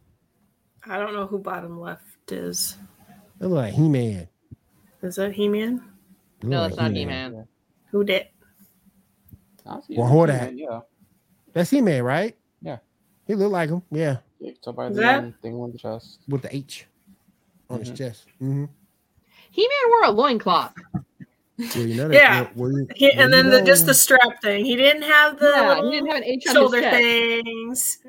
I 0.86 0.98
don't 0.98 1.14
know 1.14 1.28
who 1.28 1.40
bottom 1.40 1.80
left 1.80 2.32
is. 2.32 2.78
They 3.40 3.48
look 3.48 3.56
like 3.58 3.74
He-Man. 3.74 4.28
Is 5.02 5.16
that 5.16 5.32
He 5.34 5.48
Man? 5.48 5.82
They 6.42 6.48
look 6.48 6.52
No, 6.52 6.62
like 6.62 6.70
that's 6.72 6.82
not 6.82 6.92
He-Man. 6.92 7.32
He-Man. 7.32 7.48
Who 7.92 8.04
did? 8.04 8.28
I 9.66 9.80
see 9.82 9.96
Well, 9.96 10.06
him, 10.08 10.12
hold 10.12 10.30
He-Man, 10.30 10.46
that. 10.46 10.58
Yeah. 10.58 10.80
That's 11.54 11.70
He-Man, 11.70 12.04
right? 12.04 12.36
Yeah. 12.62 12.78
He 13.26 13.36
looked 13.36 13.52
like 13.54 13.70
him. 13.70 13.82
Yeah, 13.92 14.18
yeah. 14.40 14.52
So 14.62 14.72
by 14.74 14.90
the 14.90 14.96
that- 14.96 15.42
thing 15.42 15.56
on 15.56 15.72
the 15.72 15.78
chest. 15.78 16.20
with 16.28 16.42
the 16.42 16.56
H 16.56 16.86
on 17.70 17.80
his 17.80 17.92
Mhm. 17.92 17.96
chest. 17.98 18.26
Mm-hmm. 18.42 18.66
He-Man 19.52 19.90
wore 19.90 20.04
a 20.06 20.12
loincloth. 20.12 20.74
Well, 20.94 21.86
you 21.86 21.96
know. 21.96 22.10
Yeah. 22.12 22.42
well, 22.42 22.52
well, 22.56 22.72
you- 22.72 22.88
He, 22.96 23.06
well, 23.08 23.20
and 23.26 23.30
you 23.36 23.36
then 23.44 23.50
the, 23.50 23.62
just 23.62 23.86
the 23.86 23.94
strap 23.94 24.42
thing. 24.42 24.66
He 24.66 24.76
didn't 24.76 25.04
have 25.04 25.40
the 25.40 25.50
Yeah, 25.56 25.82
he 25.84 25.92
didn't 25.92 26.08
have 26.08 26.18
an 26.18 26.24
H 26.24 26.48
on 26.48 26.54
shoulder 26.56 26.78
his 26.78 26.84
chest. 26.86 26.96
things. 27.44 28.00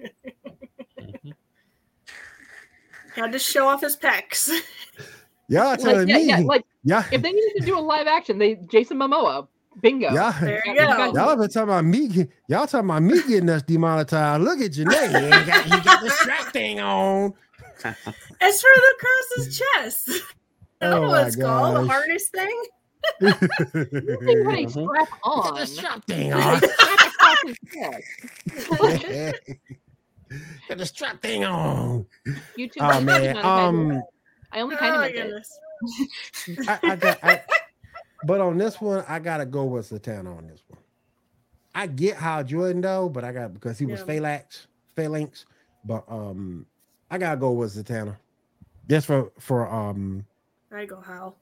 Mhm. 0.99 1.35
Had 3.17 3.33
to 3.33 3.39
show 3.39 3.67
off 3.69 3.81
his 3.83 3.97
pecs. 3.97 4.51
y'all 5.51 5.77
Like, 5.77 5.81
telling 5.81 6.09
yeah, 6.09 6.17
me, 6.17 6.25
yeah, 6.29 6.39
like 6.41 6.65
yeah, 6.85 7.05
if 7.13 7.21
they 7.23 7.33
needed 7.33 7.61
to 7.61 7.65
do 7.67 7.79
a 7.79 7.81
live 7.81 8.07
action, 8.07 8.39
they 8.39 8.55
Jason 8.71 8.97
Momoa, 8.99 9.47
bingo. 9.81 10.11
y'all, 10.13 10.33
There 10.41 10.63
you 10.67 10.75
go. 10.75 10.83
y'all 11.13 11.37
been 11.37 11.49
talking 11.51 11.63
about 11.63 11.85
me. 11.85 12.29
Y'all 12.49 12.67
talking 12.67 12.89
about 12.89 13.03
me 13.03 13.23
getting 13.29 13.51
us 13.51 13.63
demonetized. 13.63 14.43
Look 14.43 14.61
at 14.61 14.73
Janae. 14.73 15.11
He 15.21 15.27
ain't 15.27 15.47
got, 15.47 15.65
he 15.65 15.71
got 15.83 16.03
the 16.03 16.11
strap 16.11 16.53
thing 16.53 16.81
on. 16.81 17.35
It's 18.43 18.61
for 18.63 18.69
the 18.75 18.95
across 18.97 19.47
his 19.47 19.59
chest. 19.59 20.11
I 20.83 20.87
don't 20.91 20.95
Oh 20.95 21.01
know 21.03 21.07
my 21.09 21.13
what 21.13 21.27
it's 21.29 21.37
called. 21.37 21.77
The 21.77 21.81
gosh. 21.83 21.91
harness 21.91 22.29
thing. 22.29 22.63
You 23.21 24.19
think 24.27 24.47
what 24.47 24.59
a 24.59 24.69
strap 24.69 25.09
Got 25.35 25.47
on. 25.49 25.55
the 25.55 25.67
strap 25.67 26.05
thing 26.07 26.33
on. 26.33 26.59
Strap 26.59 27.07
across 27.07 27.39
his 27.47 27.57
chest. 27.73 29.41
got 30.69 30.79
the 30.79 30.87
strap 30.87 31.23
thing 31.23 31.45
on. 31.45 32.07
YouTube. 32.59 32.77
Oh 32.81 33.01
man. 33.01 33.37
Um. 33.39 34.03
I 34.53 34.61
only 34.61 34.77
kind 34.77 34.93
Oh 34.93 34.97
of 34.97 35.01
my 35.01 35.07
meant 35.13 35.17
it. 35.17 35.23
goodness. 35.25 36.69
I, 36.69 36.79
I 36.93 36.97
got, 36.97 37.19
I, 37.25 37.41
but 38.27 38.41
on 38.41 38.59
this 38.59 38.81
one, 38.81 39.05
I 39.09 39.19
gotta 39.19 39.47
go 39.47 39.65
with 39.65 39.91
Zatanna 39.91 40.37
on 40.37 40.47
this 40.47 40.63
one. 40.69 40.81
I 41.75 41.87
get 41.87 42.17
Hal 42.17 42.45
Jordan 42.45 42.81
though, 42.81 43.09
but 43.09 43.25
I 43.25 43.33
got 43.33 43.55
because 43.55 43.79
he 43.79 43.87
was 43.87 44.01
Yeah. 44.01 44.07
Parallax, 44.07 44.67
Parallax, 44.97 45.47
but 45.85 46.05
um, 46.09 46.67
I 47.11 47.19
gotta 47.19 47.37
go 47.37 47.53
with 47.53 47.75
Zatanna. 47.75 48.17
Just 48.89 49.07
for 49.07 49.31
for 49.39 49.69
um, 49.71 50.27
I 50.73 50.85
go 50.85 51.01
Hal. 51.01 51.37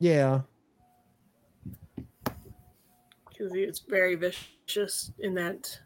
yeah, 0.00 0.40
Because 3.28 3.52
he 3.52 3.66
was 3.66 3.80
very 3.88 4.14
vicious 4.16 5.12
in 5.20 5.34
that 5.34 5.78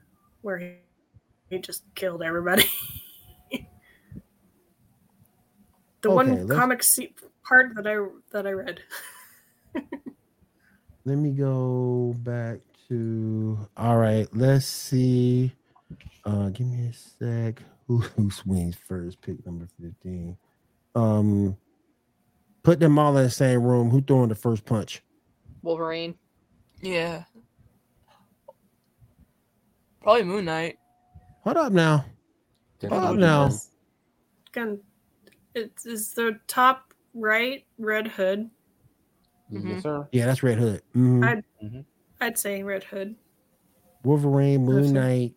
where 0.42 0.58
he, 0.58 0.74
he 1.50 1.58
just 1.58 1.82
killed 1.94 2.22
everybody. 2.22 2.64
the 6.02 6.08
Okay, 6.10 6.14
one 6.14 6.46
let's- 6.46 6.58
comic 6.60 6.82
se- 6.82 7.14
part 7.44 7.74
that 7.76 7.86
I 7.86 8.06
that 8.32 8.46
I 8.46 8.52
read. 8.52 8.80
let 11.04 11.16
me 11.16 11.30
go 11.32 12.14
back 12.18 12.58
to 12.88 13.58
all 13.76 13.96
right. 13.96 14.28
Let's 14.34 14.66
see. 14.66 15.52
Uh, 16.24 16.48
give 16.50 16.66
me 16.66 16.88
a 16.88 16.92
sec. 16.92 17.62
Who 17.86 17.98
who 17.98 18.30
swings 18.30 18.76
first? 18.76 19.20
Pick 19.20 19.44
number 19.46 19.66
fifteen. 19.80 20.36
Um, 20.94 21.56
put 22.62 22.78
them 22.80 22.98
all 22.98 23.16
in 23.16 23.24
the 23.24 23.30
same 23.30 23.62
room. 23.62 23.90
Who 23.90 24.00
throwing 24.00 24.28
the 24.28 24.34
first 24.34 24.64
punch? 24.64 25.02
Wolverine. 25.62 26.14
Yeah. 26.80 27.24
Probably 30.02 30.22
Moon 30.24 30.46
Knight. 30.46 30.78
Hold 31.42 31.56
up 31.58 31.72
now. 31.72 32.04
Definitely 32.78 33.06
up 33.08 33.14
now 33.16 33.48
be 33.48 33.54
no. 33.54 33.58
Gun. 34.52 34.80
It's 35.54 35.86
is 35.86 36.12
the 36.14 36.38
top 36.46 36.94
right 37.14 37.64
Red 37.78 38.06
Hood. 38.08 38.50
Mhm. 39.52 39.68
Yes, 39.70 39.82
sir. 39.82 40.08
Yeah, 40.12 40.26
that's 40.26 40.42
Red 40.42 40.58
Hood. 40.58 40.82
Mhm. 40.94 41.24
I- 41.24 41.84
I'd 42.26 42.38
say 42.38 42.62
Red 42.62 42.84
Hood. 42.84 43.16
Wolverine, 44.04 44.64
Moon 44.64 44.76
Person. 44.82 44.94
Knight, 44.94 45.34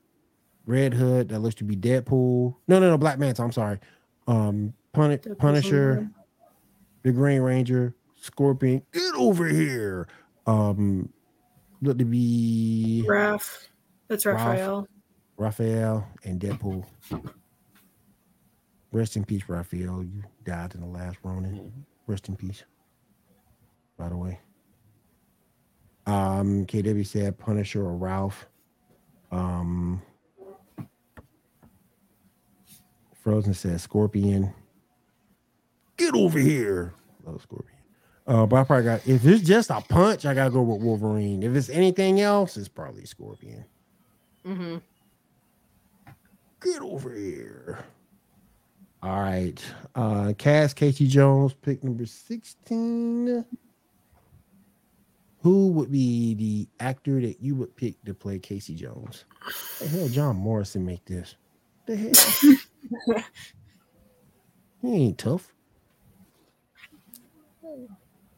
Red 0.65 0.93
Hood. 0.93 1.29
That 1.29 1.39
looks 1.39 1.55
to 1.55 1.63
be 1.63 1.75
Deadpool. 1.75 2.55
No, 2.67 2.79
no, 2.79 2.89
no, 2.89 2.97
Black 2.97 3.17
Manta. 3.19 3.41
I'm 3.43 3.51
sorry. 3.51 3.79
Um, 4.27 4.73
Pun- 4.93 5.17
Punisher, 5.39 6.09
the 7.01 7.11
Green 7.11 7.41
Ranger, 7.41 7.95
Scorpion. 8.15 8.83
Get 8.93 9.13
over 9.15 9.47
here. 9.47 10.07
Um, 10.45 11.11
look 11.81 11.97
to 11.97 12.05
be 12.05 13.01
there. 13.01 13.11
Raph. 13.11 13.67
That's 14.07 14.25
Ralph. 14.25 14.39
Raphael. 14.39 14.87
Raphael 15.37 16.07
and 16.23 16.39
Deadpool. 16.39 16.85
Rest 18.93 19.17
in 19.17 19.25
peace, 19.25 19.43
Raphael. 19.47 20.03
You 20.03 20.23
died 20.45 20.75
in 20.75 20.81
the 20.81 20.87
last 20.87 21.17
Ronin. 21.23 21.55
Mhm. 21.55 21.71
Rest 22.05 22.29
in 22.29 22.35
peace. 22.35 22.63
By 23.97 24.07
the 24.07 24.15
way. 24.15 24.39
Um, 26.05 26.65
KW 26.67 27.03
said 27.03 27.39
Punisher 27.39 27.83
or 27.83 27.97
Ralph. 27.97 28.47
Um, 29.31 30.01
Frozen 33.15 33.55
says 33.55 33.81
Scorpion. 33.81 34.53
Get 35.97 36.13
over 36.13 36.37
here. 36.37 36.93
Love 37.23 37.41
Scorpion. 37.41 37.69
Uh, 38.27 38.45
but 38.45 38.57
I 38.57 38.63
probably 38.63 38.83
got 38.85 39.07
if 39.07 39.25
it's 39.25 39.43
just 39.43 39.69
a 39.71 39.81
punch, 39.81 40.25
I 40.25 40.33
gotta 40.33 40.51
go 40.51 40.61
with 40.61 40.81
Wolverine. 40.81 41.41
If 41.41 41.55
it's 41.55 41.69
anything 41.69 42.21
else, 42.21 42.57
it's 42.57 42.67
probably 42.67 43.05
Scorpion. 43.05 43.65
Mm-hmm. 44.45 44.77
Get 46.61 46.81
over 46.81 47.13
here. 47.15 47.85
All 49.03 49.19
right. 49.21 49.61
Uh 49.95 50.33
Cass 50.37 50.73
Casey 50.73 51.07
Jones, 51.07 51.53
pick 51.53 51.83
number 51.83 52.05
16. 52.05 53.45
Who 55.41 55.67
would 55.73 55.91
be 55.91 56.33
the 56.35 56.67
actor 56.79 57.19
that 57.19 57.41
you 57.41 57.55
would 57.55 57.75
pick 57.75 58.01
to 58.05 58.13
play 58.13 58.39
Casey 58.39 58.75
Jones? 58.75 59.25
The 59.79 59.87
hell, 59.89 60.07
John 60.07 60.37
Morrison 60.37 60.85
make 60.85 61.03
this. 61.03 61.35
The 61.85 61.97
hell? 61.97 63.21
he 64.81 64.93
ain't 64.93 65.17
tough. 65.17 65.53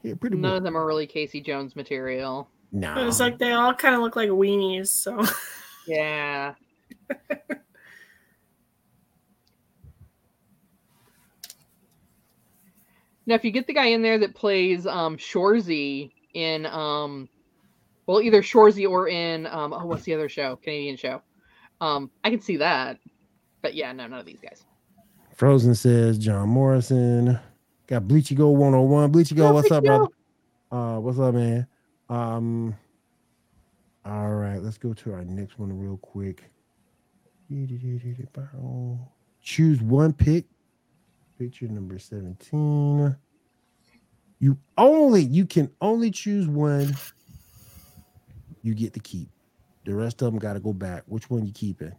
Yeah, 0.01 0.13
pretty 0.19 0.35
None 0.37 0.51
much. 0.51 0.57
of 0.57 0.63
them 0.63 0.75
are 0.77 0.85
really 0.85 1.05
Casey 1.07 1.41
Jones 1.41 1.75
material. 1.75 2.47
Nah. 2.71 3.07
It's 3.07 3.19
like 3.19 3.37
they 3.37 3.51
all 3.51 3.73
kind 3.73 3.93
of 3.95 4.01
look 4.01 4.15
like 4.15 4.29
weenies. 4.29 4.87
So 4.87 5.23
Yeah. 5.87 6.55
now, 13.25 13.35
if 13.35 13.43
you 13.43 13.51
get 13.51 13.67
the 13.67 13.73
guy 13.73 13.87
in 13.87 14.01
there 14.01 14.17
that 14.19 14.35
plays 14.35 14.85
um 14.85 15.17
Shoresy 15.17 16.11
in 16.33 16.65
um, 16.65 17.29
well, 18.05 18.21
either 18.21 18.41
Shoresy 18.41 18.87
or 18.87 19.07
in 19.07 19.47
um, 19.47 19.73
oh, 19.73 19.85
what's 19.85 20.03
the 20.03 20.13
other 20.13 20.29
show? 20.29 20.57
Canadian 20.57 20.97
show. 20.97 21.21
Um, 21.81 22.11
I 22.23 22.29
can 22.29 22.41
see 22.41 22.57
that, 22.57 22.99
but 23.61 23.73
yeah, 23.75 23.91
no, 23.91 24.07
none 24.07 24.19
of 24.19 24.25
these 24.25 24.39
guys. 24.41 24.63
Frozen 25.35 25.75
says 25.75 26.17
John 26.17 26.49
Morrison. 26.49 27.39
Got 27.87 28.03
Bleachy 28.03 28.35
Go 28.35 28.49
101. 28.49 29.11
Bleachy 29.11 29.35
Go, 29.35 29.53
what's 29.53 29.69
up, 29.69 29.83
brother? 29.83 30.07
Uh, 30.71 30.99
what's 30.99 31.19
up, 31.19 31.35
man? 31.35 31.67
Um, 32.09 32.75
all 34.05 34.33
right, 34.33 34.61
let's 34.61 34.77
go 34.77 34.93
to 34.93 35.13
our 35.13 35.23
next 35.25 35.59
one 35.59 35.77
real 35.77 35.97
quick. 35.97 36.49
Choose 39.41 39.81
one 39.81 40.13
pick. 40.13 40.45
Picture 41.37 41.67
number 41.67 41.99
17. 41.99 43.15
You 44.39 44.57
only 44.77 45.21
you 45.23 45.45
can 45.45 45.69
only 45.81 46.11
choose 46.11 46.47
one. 46.47 46.95
You 48.61 48.73
get 48.73 48.93
to 48.93 48.99
keep. 48.99 49.29
The 49.85 49.93
rest 49.93 50.21
of 50.21 50.31
them 50.31 50.39
got 50.39 50.53
to 50.53 50.59
go 50.59 50.73
back. 50.73 51.03
Which 51.07 51.29
one 51.29 51.45
you 51.45 51.51
keeping? 51.53 51.91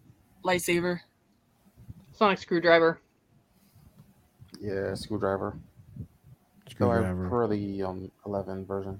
Lightsaber. 0.45 1.01
Sonic 2.13 2.39
Screwdriver. 2.39 3.01
Yeah, 4.61 4.95
screwdriver. 4.95 5.59
So 6.79 6.91
I 6.91 6.97
Screwdriver. 7.03 7.29
prefer 7.29 7.47
the 7.49 7.83
um 7.83 8.11
11 8.25 8.65
version. 8.65 8.99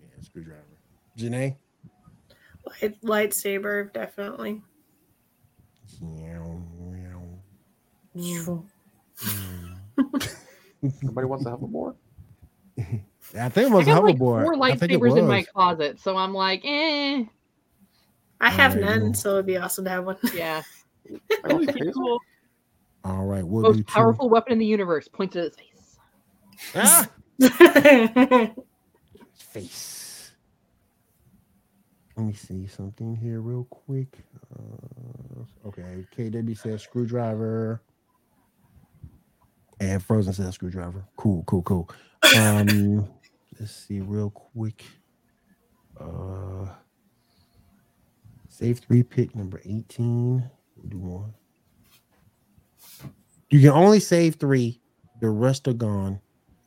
Yeah, 0.00 0.22
screwdriver. 0.22 0.62
Janae? 1.18 1.56
light, 2.80 3.00
lightsaber, 3.02 3.92
definitely. 3.92 4.62
Nobody 11.02 11.26
wants 11.26 11.44
to 11.44 11.50
have 11.50 11.62
a 11.62 11.66
board. 11.66 11.94
I 12.78 13.48
think 13.48 13.68
it 13.68 13.72
I 13.72 13.74
was 13.74 13.86
a 13.88 13.90
got 13.90 14.04
like 14.04 14.18
four 14.18 14.40
I 14.62 14.76
think 14.76 14.92
lightsabers 14.92 15.18
in 15.18 15.26
my 15.26 15.42
closet, 15.42 15.98
so 16.00 16.16
I'm 16.16 16.32
like, 16.32 16.62
eh, 16.64 17.24
I 18.40 18.50
have 18.50 18.76
Alright, 18.76 18.88
none, 18.88 19.02
well. 19.02 19.14
so 19.14 19.32
it'd 19.34 19.46
be 19.46 19.56
awesome 19.56 19.84
to 19.84 19.90
have 19.90 20.04
one. 20.04 20.16
yeah. 20.34 20.62
I 21.44 21.48
go 21.48 21.64
for 21.64 21.72
Hazel. 21.72 22.20
All 23.04 23.26
right, 23.26 23.44
we'll 23.44 23.62
do 23.64 23.68
Most 23.70 23.78
two. 23.78 23.84
powerful 23.84 24.28
weapon 24.28 24.52
in 24.52 24.58
the 24.58 24.66
universe. 24.66 25.08
Points 25.08 25.36
at 25.36 25.44
his 25.44 25.56
face. 25.56 25.98
Ah, 26.74 27.08
face. 29.34 30.32
Let 32.16 32.26
me 32.26 32.32
see 32.32 32.66
something 32.66 33.14
here 33.16 33.40
real 33.40 33.64
quick. 33.70 34.18
Uh, 34.58 35.68
okay, 35.68 36.04
KW 36.16 36.56
says 36.58 36.82
screwdriver. 36.82 37.82
And 39.80 40.02
Frozen 40.02 40.32
says 40.32 40.54
screwdriver. 40.54 41.04
Cool, 41.16 41.44
cool, 41.46 41.62
cool. 41.62 41.90
Um, 42.36 43.08
let's 43.60 43.72
see 43.72 44.00
real 44.00 44.30
quick. 44.30 44.84
Uh, 46.00 46.66
save 48.48 48.78
three 48.80 49.02
pick 49.02 49.34
number 49.34 49.60
18. 49.64 50.50
We'll 50.76 50.88
do 50.88 50.98
one. 50.98 51.34
You 53.50 53.60
can 53.60 53.70
only 53.70 54.00
save 54.00 54.34
three. 54.34 54.80
The 55.20 55.30
rest 55.30 55.66
are 55.68 55.72
gone 55.72 56.20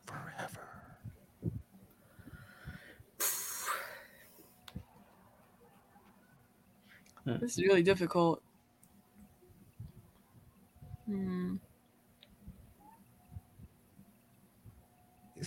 forever. 0.05 0.59
This 7.39 7.57
is 7.57 7.63
really 7.63 7.83
difficult. 7.83 8.41
Hmm. 11.05 11.55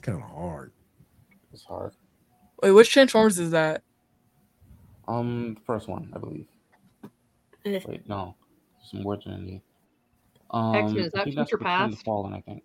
Kind 0.05 0.23
of 0.23 0.29
hard. 0.29 0.73
It's 1.53 1.65
hard. 1.65 1.93
Wait, 2.63 2.71
which 2.73 2.91
Transformers 2.93 3.39
is 3.39 3.51
that? 3.51 3.83
Um, 5.09 5.55
the 5.55 5.61
first 5.63 5.89
one, 5.89 6.11
I 6.15 6.19
believe. 6.19 6.47
Eh. 7.67 7.81
Wait, 7.87 8.09
no, 8.09 8.37
some 8.91 9.03
words 9.03 9.27
in 9.27 9.47
the. 9.47 9.61
Um, 10.57 10.75
X-Men, 10.77 11.05
is 11.05 11.13
that 11.13 11.25
Future 11.25 11.43
Between 11.59 11.59
the 11.59 11.65
Past? 11.97 12.05
Fallen, 12.05 12.33
I 12.35 12.41
think. 12.41 12.63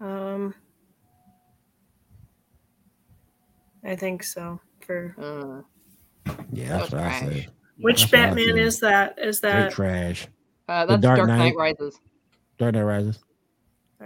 um, 0.00 0.54
I 3.84 3.96
think 3.96 4.22
so. 4.22 4.60
For 4.80 5.14
Uh, 5.18 5.62
Yeah, 6.52 6.78
that's 6.78 6.90
That's 6.90 6.92
what 6.92 7.00
I 7.02 7.20
say. 7.20 7.48
which 7.80 8.00
That's 8.02 8.12
what 8.12 8.20
I 8.20 8.26
Batman 8.26 8.58
is 8.58 8.80
that? 8.80 9.18
Is 9.18 9.38
Straight 9.38 9.50
that? 9.52 9.72
trash. 9.72 10.26
uh, 10.68 10.84
The 10.86 10.92
that's 10.92 11.02
Dark 11.02 11.16
Dark, 11.18 11.28
Knight. 11.28 11.38
Knight 11.38 11.56
Rises. 11.56 12.00
Dark 12.58 12.74
Knight 12.74 12.82
Rises. 12.82 13.18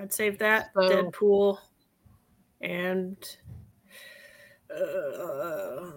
I'd 0.00 0.12
save 0.12 0.38
that. 0.38 0.70
So- 0.74 0.88
Deadpool, 0.88 1.58
and 2.62 3.16
uh, 4.74 5.90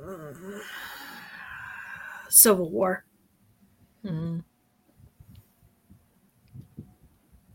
Civil 2.30 2.70
War. 2.70 3.06
Hmm. 4.06 4.40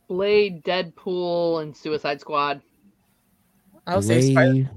Blade, 0.09 0.65
Deadpool, 0.65 1.63
and 1.63 1.77
Suicide 1.77 2.21
Squad. 2.21 2.63
I'll 3.87 4.01
say 4.01 4.33
Spider. 4.33 4.71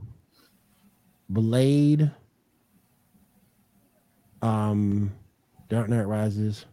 Blade. 1.30 2.00
Blade. 2.00 2.12
Um, 4.42 5.14
Dark 5.70 5.88
Knight 5.88 6.08
Rises, 6.08 6.66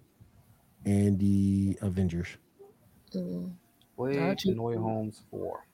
and 0.85 1.19
the 1.21 1.79
Avengers. 1.83 2.29
Blade, 3.13 3.53
Gotcha. 3.99 4.55
No 4.55 4.63
Way 4.63 4.77
Home's 4.77 5.23
four. 5.31 5.67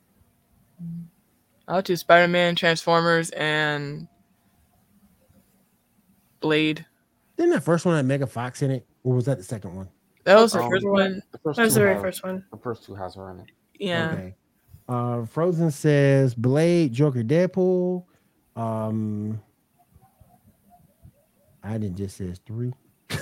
I'll 1.69 1.83
choose 1.83 2.01
Spider 2.01 2.29
Man, 2.29 2.55
Transformers, 2.57 3.31
and 3.31 4.09
Blade. 6.41 6.85
Didn't 7.37 7.53
that 7.53 7.63
first 7.65 7.85
one 7.87 7.97
have 7.97 8.05
Megan 8.07 8.27
Fox 8.29 8.63
in 8.63 8.71
it, 8.71 8.87
or 9.03 9.15
was 9.15 9.25
that 9.27 9.39
the 9.39 9.45
second 9.45 9.75
one? 9.75 9.89
That 10.25 10.37
was 10.37 10.53
the 10.53 10.61
Um, 10.63 10.71
first 10.71 10.87
one. 10.87 11.23
The 11.33 11.39
first 11.39 11.57
That 11.57 11.65
was 11.65 11.75
the 11.75 11.81
very 11.81 11.93
have- 11.95 12.03
first 12.03 12.23
one. 12.23 12.45
The 12.51 12.57
first 12.59 12.85
two 12.85 12.95
has 12.95 13.15
her 13.15 13.31
in 13.31 13.41
it. 13.41 13.47
Yeah. 13.79 14.11
Okay. 14.13 14.35
Uh, 14.89 15.25
Frozen 15.27 15.71
says 15.71 16.35
Blade, 16.35 16.93
Joker, 16.93 17.23
Deadpool. 17.23 18.05
Um, 18.57 19.41
I 21.63 21.79
didn't 21.79 21.97
just 21.97 22.17
says 22.19 22.41
three. 22.47 22.73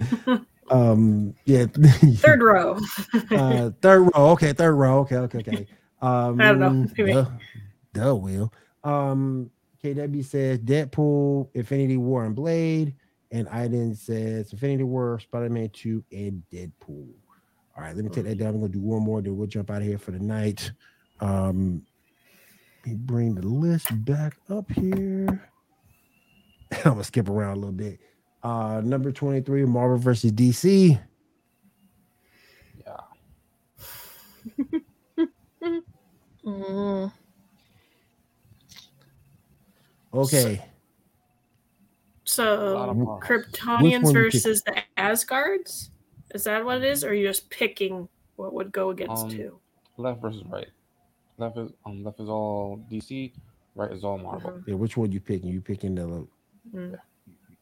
um, 0.72 1.34
yeah. 1.44 1.66
Third 2.16 2.42
row. 2.42 2.78
uh, 3.30 3.70
third 3.80 4.00
row. 4.00 4.30
Okay, 4.30 4.52
third 4.52 4.74
row. 4.74 5.00
Okay, 5.00 5.16
okay, 5.16 5.38
okay. 5.38 5.66
Um, 6.00 6.40
I 6.40 6.44
don't 6.46 6.60
know. 6.60 6.86
Maybe. 6.96 7.12
Duh, 7.12 7.26
duh, 7.92 8.14
will. 8.14 8.52
Um, 8.84 9.50
KW 9.82 10.24
says 10.24 10.58
Deadpool, 10.60 11.50
Infinity 11.54 11.96
War, 11.96 12.24
and 12.24 12.34
Blade. 12.34 12.94
And 13.30 13.48
Iden 13.48 13.94
says 13.94 14.52
Infinity 14.52 14.84
War, 14.84 15.18
Spider 15.20 15.48
Man 15.48 15.70
2, 15.70 16.04
and 16.12 16.42
Deadpool. 16.52 17.08
All 17.74 17.82
right, 17.82 17.96
let 17.96 18.04
me 18.04 18.10
take 18.10 18.24
that 18.24 18.36
down. 18.36 18.48
i'm 18.48 18.60
gonna 18.60 18.68
do 18.68 18.80
one 18.80 19.02
more, 19.02 19.22
then 19.22 19.36
we'll 19.36 19.46
jump 19.46 19.70
out 19.70 19.80
of 19.80 19.88
here 19.88 19.96
for 19.96 20.10
the 20.10 20.18
night. 20.18 20.70
Um, 21.20 21.82
let 22.84 22.92
me 22.92 22.98
bring 22.98 23.34
the 23.34 23.46
list 23.46 23.86
back 24.04 24.36
up 24.50 24.70
here. 24.70 25.48
I'm 26.84 26.92
gonna 26.92 27.04
skip 27.04 27.30
around 27.30 27.52
a 27.52 27.56
little 27.56 27.72
bit. 27.72 28.00
Uh, 28.42 28.80
number 28.84 29.12
23, 29.12 29.64
Marvel 29.64 29.98
versus 29.98 30.32
DC. 30.32 30.98
Yeah. 32.84 32.96
Mm. 36.44 37.12
Okay. 40.14 40.60
A 42.38 42.42
lot 42.44 42.88
So. 42.88 43.18
Kryptonians 43.22 44.12
versus 44.12 44.62
the 44.62 44.76
Asgards. 44.96 45.90
Is 46.34 46.44
that 46.44 46.64
what 46.64 46.78
it 46.78 46.84
is, 46.84 47.04
or 47.04 47.10
are 47.10 47.14
you 47.14 47.26
just 47.26 47.48
picking 47.50 48.08
what 48.36 48.54
would 48.54 48.72
go 48.72 48.90
against 48.90 49.24
Um, 49.24 49.30
two? 49.30 49.58
Left 49.98 50.20
versus 50.20 50.42
right. 50.50 50.68
Left 51.38 51.58
is 51.58 51.70
um 51.84 52.02
left 52.02 52.20
is 52.20 52.28
all 52.28 52.84
DC. 52.90 53.32
Right 53.74 53.92
is 53.92 54.04
all 54.04 54.18
Marvel. 54.18 54.50
Mhm. 54.50 54.64
Yeah, 54.66 54.74
which 54.74 54.96
one 54.96 55.12
you 55.12 55.20
picking? 55.20 55.50
You 55.50 55.60
picking 55.60 55.94
the 55.94 56.26
Mm. 56.72 56.98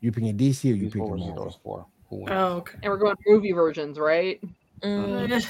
You 0.00 0.12
picking 0.12 0.36
DC 0.36 0.64
or 0.72 0.74
you 0.74 0.82
These 0.84 0.92
picking 0.92 1.08
Marvel? 1.18 1.44
those 1.44 1.58
four. 1.62 1.86
Who 2.08 2.16
wins? 2.16 2.30
Oh, 2.30 2.52
okay. 2.58 2.78
And 2.82 2.90
we're 2.92 2.98
going 2.98 3.16
movie 3.26 3.52
versions, 3.52 3.98
right? 3.98 4.40
Mm, 4.82 5.42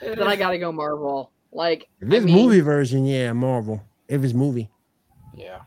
Then 0.00 0.22
I 0.26 0.36
gotta 0.36 0.58
go 0.58 0.72
Marvel. 0.72 1.32
Like 1.52 1.88
If 2.00 2.08
I 2.10 2.20
mean, 2.20 2.34
movie 2.34 2.60
version, 2.60 3.04
yeah, 3.04 3.32
Marvel. 3.32 3.82
If 4.08 4.24
it's 4.24 4.32
movie, 4.34 4.70
Yeah. 5.34 5.60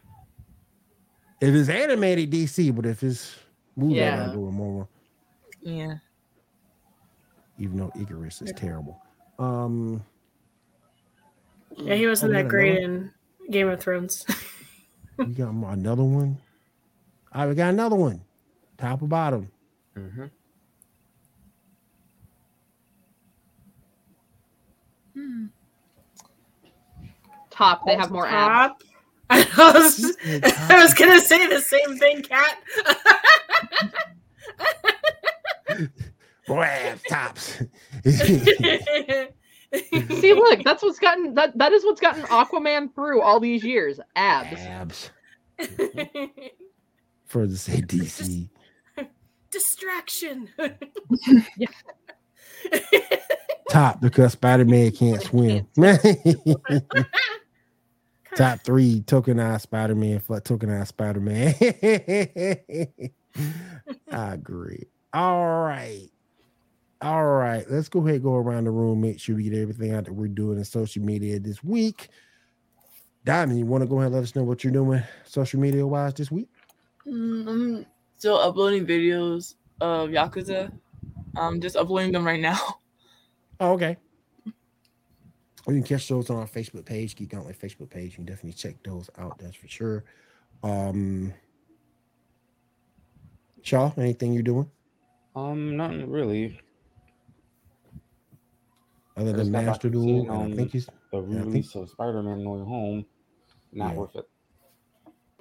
if 1.39 1.53
it's 1.53 1.69
animated, 1.69 2.31
DC. 2.31 2.71
But 2.75 2.85
if 2.87 3.03
it's 3.03 3.35
movie, 3.75 4.01
I 4.01 4.05
Yeah. 4.05 4.15
gotta 4.17 4.35
go 4.35 4.39
with 4.45 4.53
Marvel. 4.55 4.89
yeah. 5.61 5.95
Even 7.57 7.77
though 7.77 7.91
Ikaris 7.91 8.41
is 8.41 8.51
terrible. 8.53 8.99
Um, 9.39 10.03
Yeah, 11.77 11.95
he 11.95 12.07
wasn't 12.07 12.31
Oh, 12.31 12.37
that 12.37 12.47
great 12.49 12.77
another 12.77 12.83
in 12.83 13.11
Game 13.51 13.69
of 13.69 13.79
Thrones. 13.79 14.25
we 15.17 15.33
got 15.33 15.49
another 15.51 16.03
one. 16.03 16.37
All 17.35 17.41
right, 17.41 17.49
we 17.49 17.55
got 17.55 17.73
another 17.73 17.97
one. 17.97 18.21
Top 18.77 19.01
or 19.01 19.07
bottom? 19.07 19.51
Mm-hmm. 19.97 20.25
Hmm. 25.13 25.45
top. 27.49 27.85
They 27.85 27.95
have 27.95 28.11
more 28.11 28.25
abs. 28.25 28.81
I 29.29 29.43
was, 29.73 30.17
I 30.25 30.81
was 30.81 30.93
gonna 30.93 31.19
say 31.19 31.45
the 31.47 31.59
same 31.59 31.97
thing, 31.97 32.21
Cat. 32.21 32.57
Boy, 36.47 36.63
abs, 36.63 37.03
tops. 37.09 37.61
See, 38.05 39.27
look, 40.33 40.63
that's 40.63 40.83
what's 40.83 40.99
gotten 40.99 41.33
that 41.33 41.57
that 41.57 41.73
is 41.73 41.83
what's 41.83 41.99
gotten 41.99 42.23
Aquaman 42.23 42.95
through 42.95 43.21
all 43.21 43.41
these 43.41 43.65
years. 43.65 43.99
Abs. 44.15 44.61
abs. 44.61 45.09
Further 47.25 47.55
say 47.55 47.81
DC. 47.81 48.49
Distraction. 49.51 50.49
Top 53.69 53.99
because 54.01 54.33
Spider 54.33 54.65
Man 54.65 54.91
can't 54.95 55.21
swim. 55.21 55.67
Top 58.35 58.59
three 58.63 59.01
tokenized 59.01 59.61
Spider 59.61 59.95
Man 59.95 60.19
for 60.19 60.39
tokenized 60.41 60.87
Spider 60.87 61.19
Man. 61.19 61.55
I 64.11 64.33
agree. 64.33 64.87
All 65.13 65.63
right. 65.63 66.09
All 67.01 67.25
right. 67.25 67.65
Let's 67.69 67.89
go 67.89 67.99
ahead 67.99 68.15
and 68.15 68.23
go 68.23 68.35
around 68.35 68.65
the 68.65 68.71
room. 68.71 69.01
Make 69.01 69.19
sure 69.19 69.35
we 69.35 69.43
get 69.43 69.53
everything 69.53 69.93
out 69.93 70.05
that 70.05 70.13
we're 70.13 70.27
doing 70.27 70.57
in 70.57 70.65
social 70.65 71.03
media 71.03 71.39
this 71.39 71.63
week. 71.63 72.09
Diamond, 73.25 73.57
you 73.57 73.65
want 73.65 73.81
to 73.81 73.87
go 73.87 73.95
ahead 73.97 74.07
and 74.07 74.15
let 74.15 74.23
us 74.23 74.35
know 74.35 74.43
what 74.43 74.63
you're 74.63 74.71
doing 74.71 75.01
social 75.25 75.59
media 75.59 75.85
wise 75.85 76.13
this 76.13 76.31
week? 76.31 76.49
Mm, 77.07 77.47
I'm 77.47 77.85
still 78.17 78.37
uploading 78.37 78.85
videos 78.85 79.55
of 79.81 80.09
Yakuza. 80.09 80.71
I'm 81.35 81.59
just 81.61 81.75
uploading 81.75 82.11
them 82.11 82.25
right 82.25 82.39
now. 82.39 82.57
Oh, 83.61 83.71
okay. 83.71 83.95
You 84.45 84.51
can 85.65 85.81
catch 85.83 86.09
those 86.09 86.29
on 86.29 86.35
our 86.35 86.45
Facebook 86.45 86.83
page, 86.83 87.15
Geek 87.15 87.29
Gauntlet 87.29 87.57
Facebook 87.57 87.89
page. 87.89 88.11
You 88.11 88.15
can 88.17 88.25
definitely 88.25 88.51
check 88.51 88.75
those 88.83 89.09
out. 89.17 89.37
That's 89.39 89.55
for 89.55 89.69
sure. 89.69 90.03
Um, 90.61 91.33
Shaw, 93.61 93.93
anything 93.95 94.33
you're 94.33 94.43
doing 94.43 94.69
Um, 95.37 95.77
nothing 95.77 96.09
really. 96.11 96.59
other 99.15 99.31
than 99.31 99.37
just 99.37 99.51
got 99.53 99.57
back 99.59 99.65
Master 99.67 99.89
to 99.89 99.93
Duel? 99.93 100.29
And 100.31 100.53
I 100.53 100.55
think 100.57 100.71
he's. 100.73 100.85
The 100.85 100.91
I 101.19 101.21
think- 101.21 101.45
release 101.45 101.73
of 101.75 101.89
Spider-Man 101.89 102.43
No 102.43 102.51
Way 102.51 102.59
Home, 102.65 103.05
not 103.71 103.91
Yeah. 103.93 103.97
worth 103.97 104.15
it. 104.17 104.29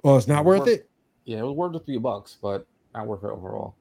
Oh, 0.05 0.15
it's 0.15 0.27
not 0.29 0.45
worth 0.45 0.69
it. 0.69 0.89
Yeah, 1.25 1.39
it 1.39 1.43
was 1.43 1.55
worth 1.55 1.73
the 1.73 1.79
three 1.79 1.97
bucks, 1.97 2.37
but 2.41 2.65
not 2.93 3.07
worth 3.07 3.23
it 3.23 3.29
overall. 3.29 3.75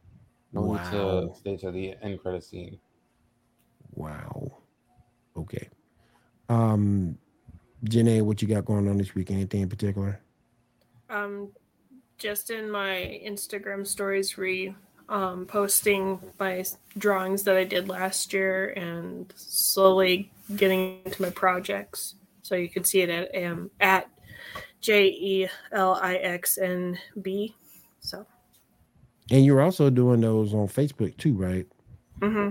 No 0.53 0.73
need 0.73 0.91
to 0.91 1.31
stay 1.37 1.57
to 1.59 1.71
the 1.71 1.95
end 2.03 2.21
credit 2.21 2.45
scene. 2.45 2.79
Wow. 3.95 4.59
Okay. 5.37 5.69
Um, 6.49 7.19
Janae, 7.85 8.23
what 8.23 8.41
you 8.41 8.49
got 8.49 8.65
going 8.65 8.89
on 8.89 8.97
this 8.97 9.15
week? 9.15 9.31
Anything 9.31 9.63
in 9.63 9.69
particular? 9.69 10.21
um, 11.15 11.51
just 12.19 12.51
in 12.51 12.71
my 12.71 13.21
Instagram 13.25 13.87
stories, 13.87 14.39
re 14.39 14.75
um, 15.09 15.47
posting 15.47 16.19
my 16.41 16.65
drawings 16.97 17.43
that 17.45 17.57
I 17.57 17.65
did 17.65 17.89
last 17.89 18.33
year 18.33 18.71
and 18.71 19.33
slowly 19.37 20.31
getting 20.57 21.01
into 21.05 21.21
my 21.21 21.31
projects. 21.31 22.15
So 22.43 22.55
you 22.55 22.69
can 22.69 22.85
see 22.85 23.03
it 23.03 23.11
at 23.11 23.45
um, 23.45 23.71
at 23.81 24.09
J 24.81 25.07
E 25.07 25.49
L 25.73 25.99
I 26.03 26.17
X 26.17 26.59
N 26.59 26.99
B. 27.23 27.55
So, 28.01 28.27
And 29.31 29.45
you're 29.45 29.63
also 29.63 29.91
doing 29.91 30.21
those 30.21 30.53
on 30.53 30.69
Facebook 30.69 31.17
too, 31.17 31.35
right? 31.35 31.67
hmm 32.23 32.51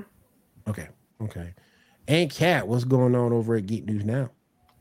Okay. 0.68 0.88
Okay. 1.22 1.54
And 2.08 2.30
Kat, 2.30 2.68
what's 2.68 2.84
going 2.84 3.16
on 3.16 3.32
over 3.32 3.56
at 3.56 3.66
Geek 3.66 3.86
News 3.86 4.04
now? 4.04 4.30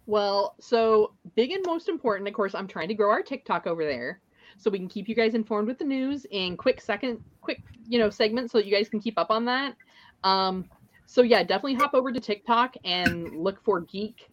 Well, 0.07 0.57
so 0.61 1.13
big 1.37 1.53
and 1.53 1.65
most 1.65 1.89
important, 1.89 2.29
of 2.29 2.35
course, 2.35 2.55
I'm 2.55 2.67
trying 2.67 2.89
to 2.89 2.95
grow 2.95 3.11
our 3.11 3.23
TikTok 3.23 3.67
over 3.67 3.85
there 3.85 4.21
so 4.59 4.71
we 4.71 4.79
can 4.79 4.89
keep 4.89 5.09
you 5.09 5.15
guys 5.15 5.35
informed 5.35 5.69
with 5.69 5.79
the 5.79 5.85
news 5.85 6.27
in 6.31 6.57
quick 6.57 6.81
second, 6.81 7.23
quick, 7.41 7.63
you 7.87 7.99
know, 7.99 8.11
segments 8.11 8.53
so 8.53 8.59
that 8.59 8.67
you 8.67 8.75
guys 8.75 8.89
can 8.89 9.01
keep 9.01 9.19
up 9.19 9.31
on 9.31 9.45
that. 9.45 9.77
Um, 10.25 10.65
so 11.07 11.23
yeah, 11.23 11.43
definitely 11.43 11.75
hop 11.75 11.95
over 11.95 12.13
to 12.13 12.21
TikTok 12.21 12.75
and 12.85 13.37
look 13.37 13.63
for 13.63 13.81
geek 13.83 14.29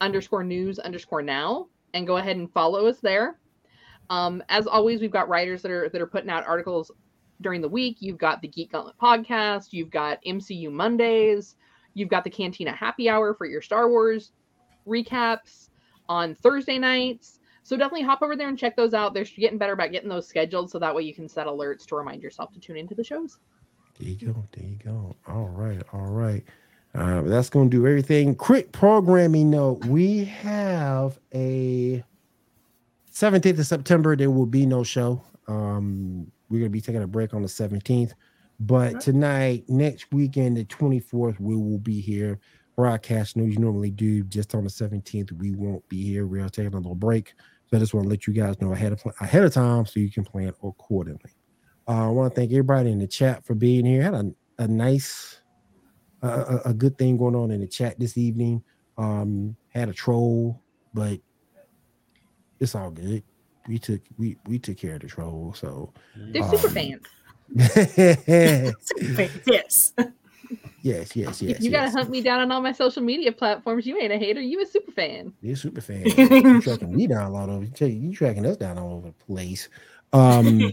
underscore 0.00 0.44
news 0.44 0.78
underscore 0.78 1.22
now 1.22 1.68
and 1.94 2.06
go 2.06 2.16
ahead 2.16 2.36
and 2.36 2.52
follow 2.52 2.86
us 2.86 2.98
there. 3.00 3.38
Um, 4.10 4.42
as 4.48 4.66
always, 4.66 5.00
we've 5.00 5.10
got 5.10 5.28
writers 5.28 5.62
that 5.62 5.70
are 5.70 5.88
that 5.88 6.00
are 6.00 6.06
putting 6.06 6.30
out 6.30 6.46
articles 6.46 6.90
during 7.40 7.60
the 7.60 7.68
week. 7.68 7.98
You've 8.00 8.18
got 8.18 8.40
the 8.40 8.48
Geek 8.48 8.72
Gauntlet 8.72 8.96
podcast, 9.00 9.68
you've 9.72 9.90
got 9.90 10.22
MCU 10.24 10.70
Mondays, 10.70 11.56
you've 11.94 12.08
got 12.08 12.24
the 12.24 12.30
Cantina 12.30 12.72
Happy 12.72 13.08
Hour 13.08 13.34
for 13.34 13.46
your 13.46 13.62
Star 13.62 13.88
Wars 13.88 14.32
recaps 14.86 15.68
on 16.08 16.34
Thursday 16.34 16.78
nights. 16.78 17.40
So 17.62 17.76
definitely 17.76 18.06
hop 18.06 18.22
over 18.22 18.34
there 18.34 18.48
and 18.48 18.58
check 18.58 18.76
those 18.76 18.94
out. 18.94 19.12
They're 19.12 19.24
getting 19.24 19.58
better 19.58 19.74
about 19.74 19.92
getting 19.92 20.08
those 20.08 20.26
scheduled 20.26 20.70
so 20.70 20.78
that 20.78 20.94
way 20.94 21.02
you 21.02 21.14
can 21.14 21.28
set 21.28 21.46
alerts 21.46 21.84
to 21.88 21.96
remind 21.96 22.22
yourself 22.22 22.50
to 22.54 22.60
tune 22.60 22.78
into 22.78 22.94
the 22.94 23.04
shows. 23.04 23.38
There 23.98 24.08
you 24.08 24.28
go. 24.28 24.44
There 24.52 24.64
you 24.66 24.78
go. 24.82 25.14
All 25.26 25.48
right. 25.48 25.82
All 25.92 26.06
right. 26.06 26.42
Uh, 26.98 27.22
that's 27.22 27.48
going 27.48 27.70
to 27.70 27.76
do 27.76 27.86
everything. 27.86 28.34
Quick 28.34 28.72
programming 28.72 29.50
note. 29.50 29.84
We 29.84 30.24
have 30.24 31.18
a 31.32 32.02
17th 33.12 33.60
of 33.60 33.66
September. 33.66 34.16
There 34.16 34.32
will 34.32 34.46
be 34.46 34.66
no 34.66 34.82
show. 34.82 35.22
Um, 35.46 36.30
we're 36.48 36.58
going 36.58 36.70
to 36.70 36.72
be 36.72 36.80
taking 36.80 37.02
a 37.02 37.06
break 37.06 37.34
on 37.34 37.42
the 37.42 37.48
17th. 37.48 38.14
But 38.58 39.00
tonight, 39.00 39.64
next 39.68 40.12
weekend, 40.12 40.56
the 40.56 40.64
24th, 40.64 41.38
we 41.38 41.54
will 41.54 41.78
be 41.78 42.00
here. 42.00 42.40
Broadcast 42.74 43.36
news 43.36 43.54
you 43.54 43.60
normally 43.60 43.92
do 43.92 44.24
just 44.24 44.54
on 44.56 44.64
the 44.64 44.70
17th. 44.70 45.30
We 45.38 45.52
won't 45.52 45.88
be 45.88 46.02
here. 46.02 46.26
We 46.26 46.40
are 46.40 46.48
taking 46.48 46.74
a 46.74 46.76
little 46.76 46.96
break. 46.96 47.34
So 47.66 47.76
I 47.76 47.80
just 47.80 47.94
want 47.94 48.06
to 48.06 48.10
let 48.10 48.26
you 48.26 48.32
guys 48.32 48.60
know 48.60 48.72
ahead 48.72 48.92
of 48.92 49.02
ahead 49.20 49.44
of 49.44 49.52
time 49.52 49.86
so 49.86 50.00
you 50.00 50.10
can 50.10 50.24
plan 50.24 50.52
accordingly. 50.64 51.30
Uh, 51.86 52.06
I 52.06 52.08
want 52.08 52.34
to 52.34 52.40
thank 52.40 52.50
everybody 52.50 52.90
in 52.90 52.98
the 52.98 53.06
chat 53.06 53.44
for 53.44 53.54
being 53.54 53.84
here. 53.84 54.02
Had 54.02 54.14
a, 54.14 54.32
a 54.58 54.68
nice, 54.68 55.37
a, 56.22 56.60
a 56.66 56.74
good 56.74 56.98
thing 56.98 57.16
going 57.16 57.34
on 57.34 57.50
in 57.50 57.60
the 57.60 57.66
chat 57.66 57.98
this 57.98 58.16
evening. 58.18 58.62
Um, 58.96 59.56
had 59.70 59.88
a 59.88 59.92
troll, 59.92 60.60
but 60.92 61.20
it's 62.60 62.74
all 62.74 62.90
good. 62.90 63.22
We 63.68 63.78
took 63.78 64.00
we 64.16 64.36
we 64.46 64.58
took 64.58 64.76
care 64.78 64.94
of 64.94 65.02
the 65.02 65.08
troll. 65.08 65.54
So 65.56 65.92
They're 66.16 66.42
Um, 66.42 66.50
super 66.50 66.68
fans. 66.68 67.06
yes, 67.54 68.74
yes. 69.46 69.92
yes, 70.82 71.16
yes, 71.16 71.16
yes. 71.16 71.42
if 71.42 71.60
you 71.62 71.70
gotta 71.70 71.86
yes. 71.86 71.94
hunt 71.94 72.10
me 72.10 72.20
down 72.20 72.40
on 72.40 72.50
all 72.50 72.60
my 72.60 72.72
social 72.72 73.02
media 73.02 73.30
platforms, 73.32 73.86
you 73.86 73.98
ain't 73.98 74.12
a 74.12 74.18
hater. 74.18 74.40
You 74.40 74.62
a 74.62 74.66
super 74.66 74.92
fan. 74.92 75.32
You're 75.42 75.54
a 75.54 75.56
super 75.56 75.80
fan. 75.80 76.04
you 76.16 76.60
tracking 76.60 76.94
me 76.94 77.06
down 77.06 77.34
all 77.34 77.50
over. 77.50 77.64
You 77.64 77.86
you 77.86 78.14
tracking 78.14 78.46
us 78.46 78.56
down 78.56 78.78
all 78.78 78.94
over 78.94 79.08
the 79.08 79.24
place. 79.24 79.68
Um, 80.12 80.72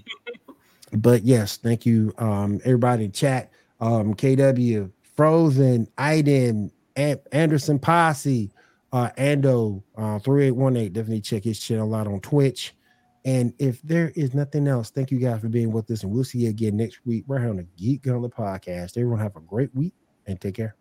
but 0.93 1.23
yes, 1.23 1.57
thank 1.57 1.85
you, 1.85 2.13
um, 2.17 2.59
everybody 2.63 3.05
in 3.05 3.11
chat. 3.11 3.51
Um, 3.81 4.13
KW, 4.13 4.89
Frozen, 5.15 5.87
Iden, 5.97 6.71
An- 6.95 7.19
Anderson 7.31 7.79
Posse, 7.79 8.51
uh, 8.91 9.09
Ando, 9.17 9.83
uh, 9.97 10.19
3818. 10.19 10.93
Definitely 10.93 11.21
check 11.21 11.43
his 11.43 11.59
channel 11.59 11.93
out 11.95 12.07
on 12.07 12.19
Twitch. 12.21 12.75
And 13.25 13.53
if 13.57 13.81
there 13.81 14.11
is 14.15 14.35
nothing 14.35 14.67
else, 14.67 14.91
thank 14.91 15.09
you 15.09 15.17
guys 15.17 15.41
for 15.41 15.49
being 15.49 15.71
with 15.71 15.89
us. 15.89 16.03
And 16.03 16.11
we'll 16.11 16.23
see 16.23 16.39
you 16.39 16.49
again 16.49 16.77
next 16.77 16.99
week 17.05 17.23
right 17.27 17.41
here 17.41 17.49
on 17.49 17.57
the 17.57 17.67
Geek 17.75 18.03
Gauntlet 18.03 18.35
podcast. 18.35 18.97
Everyone 18.97 19.19
have 19.19 19.35
a 19.35 19.41
great 19.41 19.73
week 19.73 19.93
and 20.27 20.39
take 20.39 20.55
care. 20.55 20.75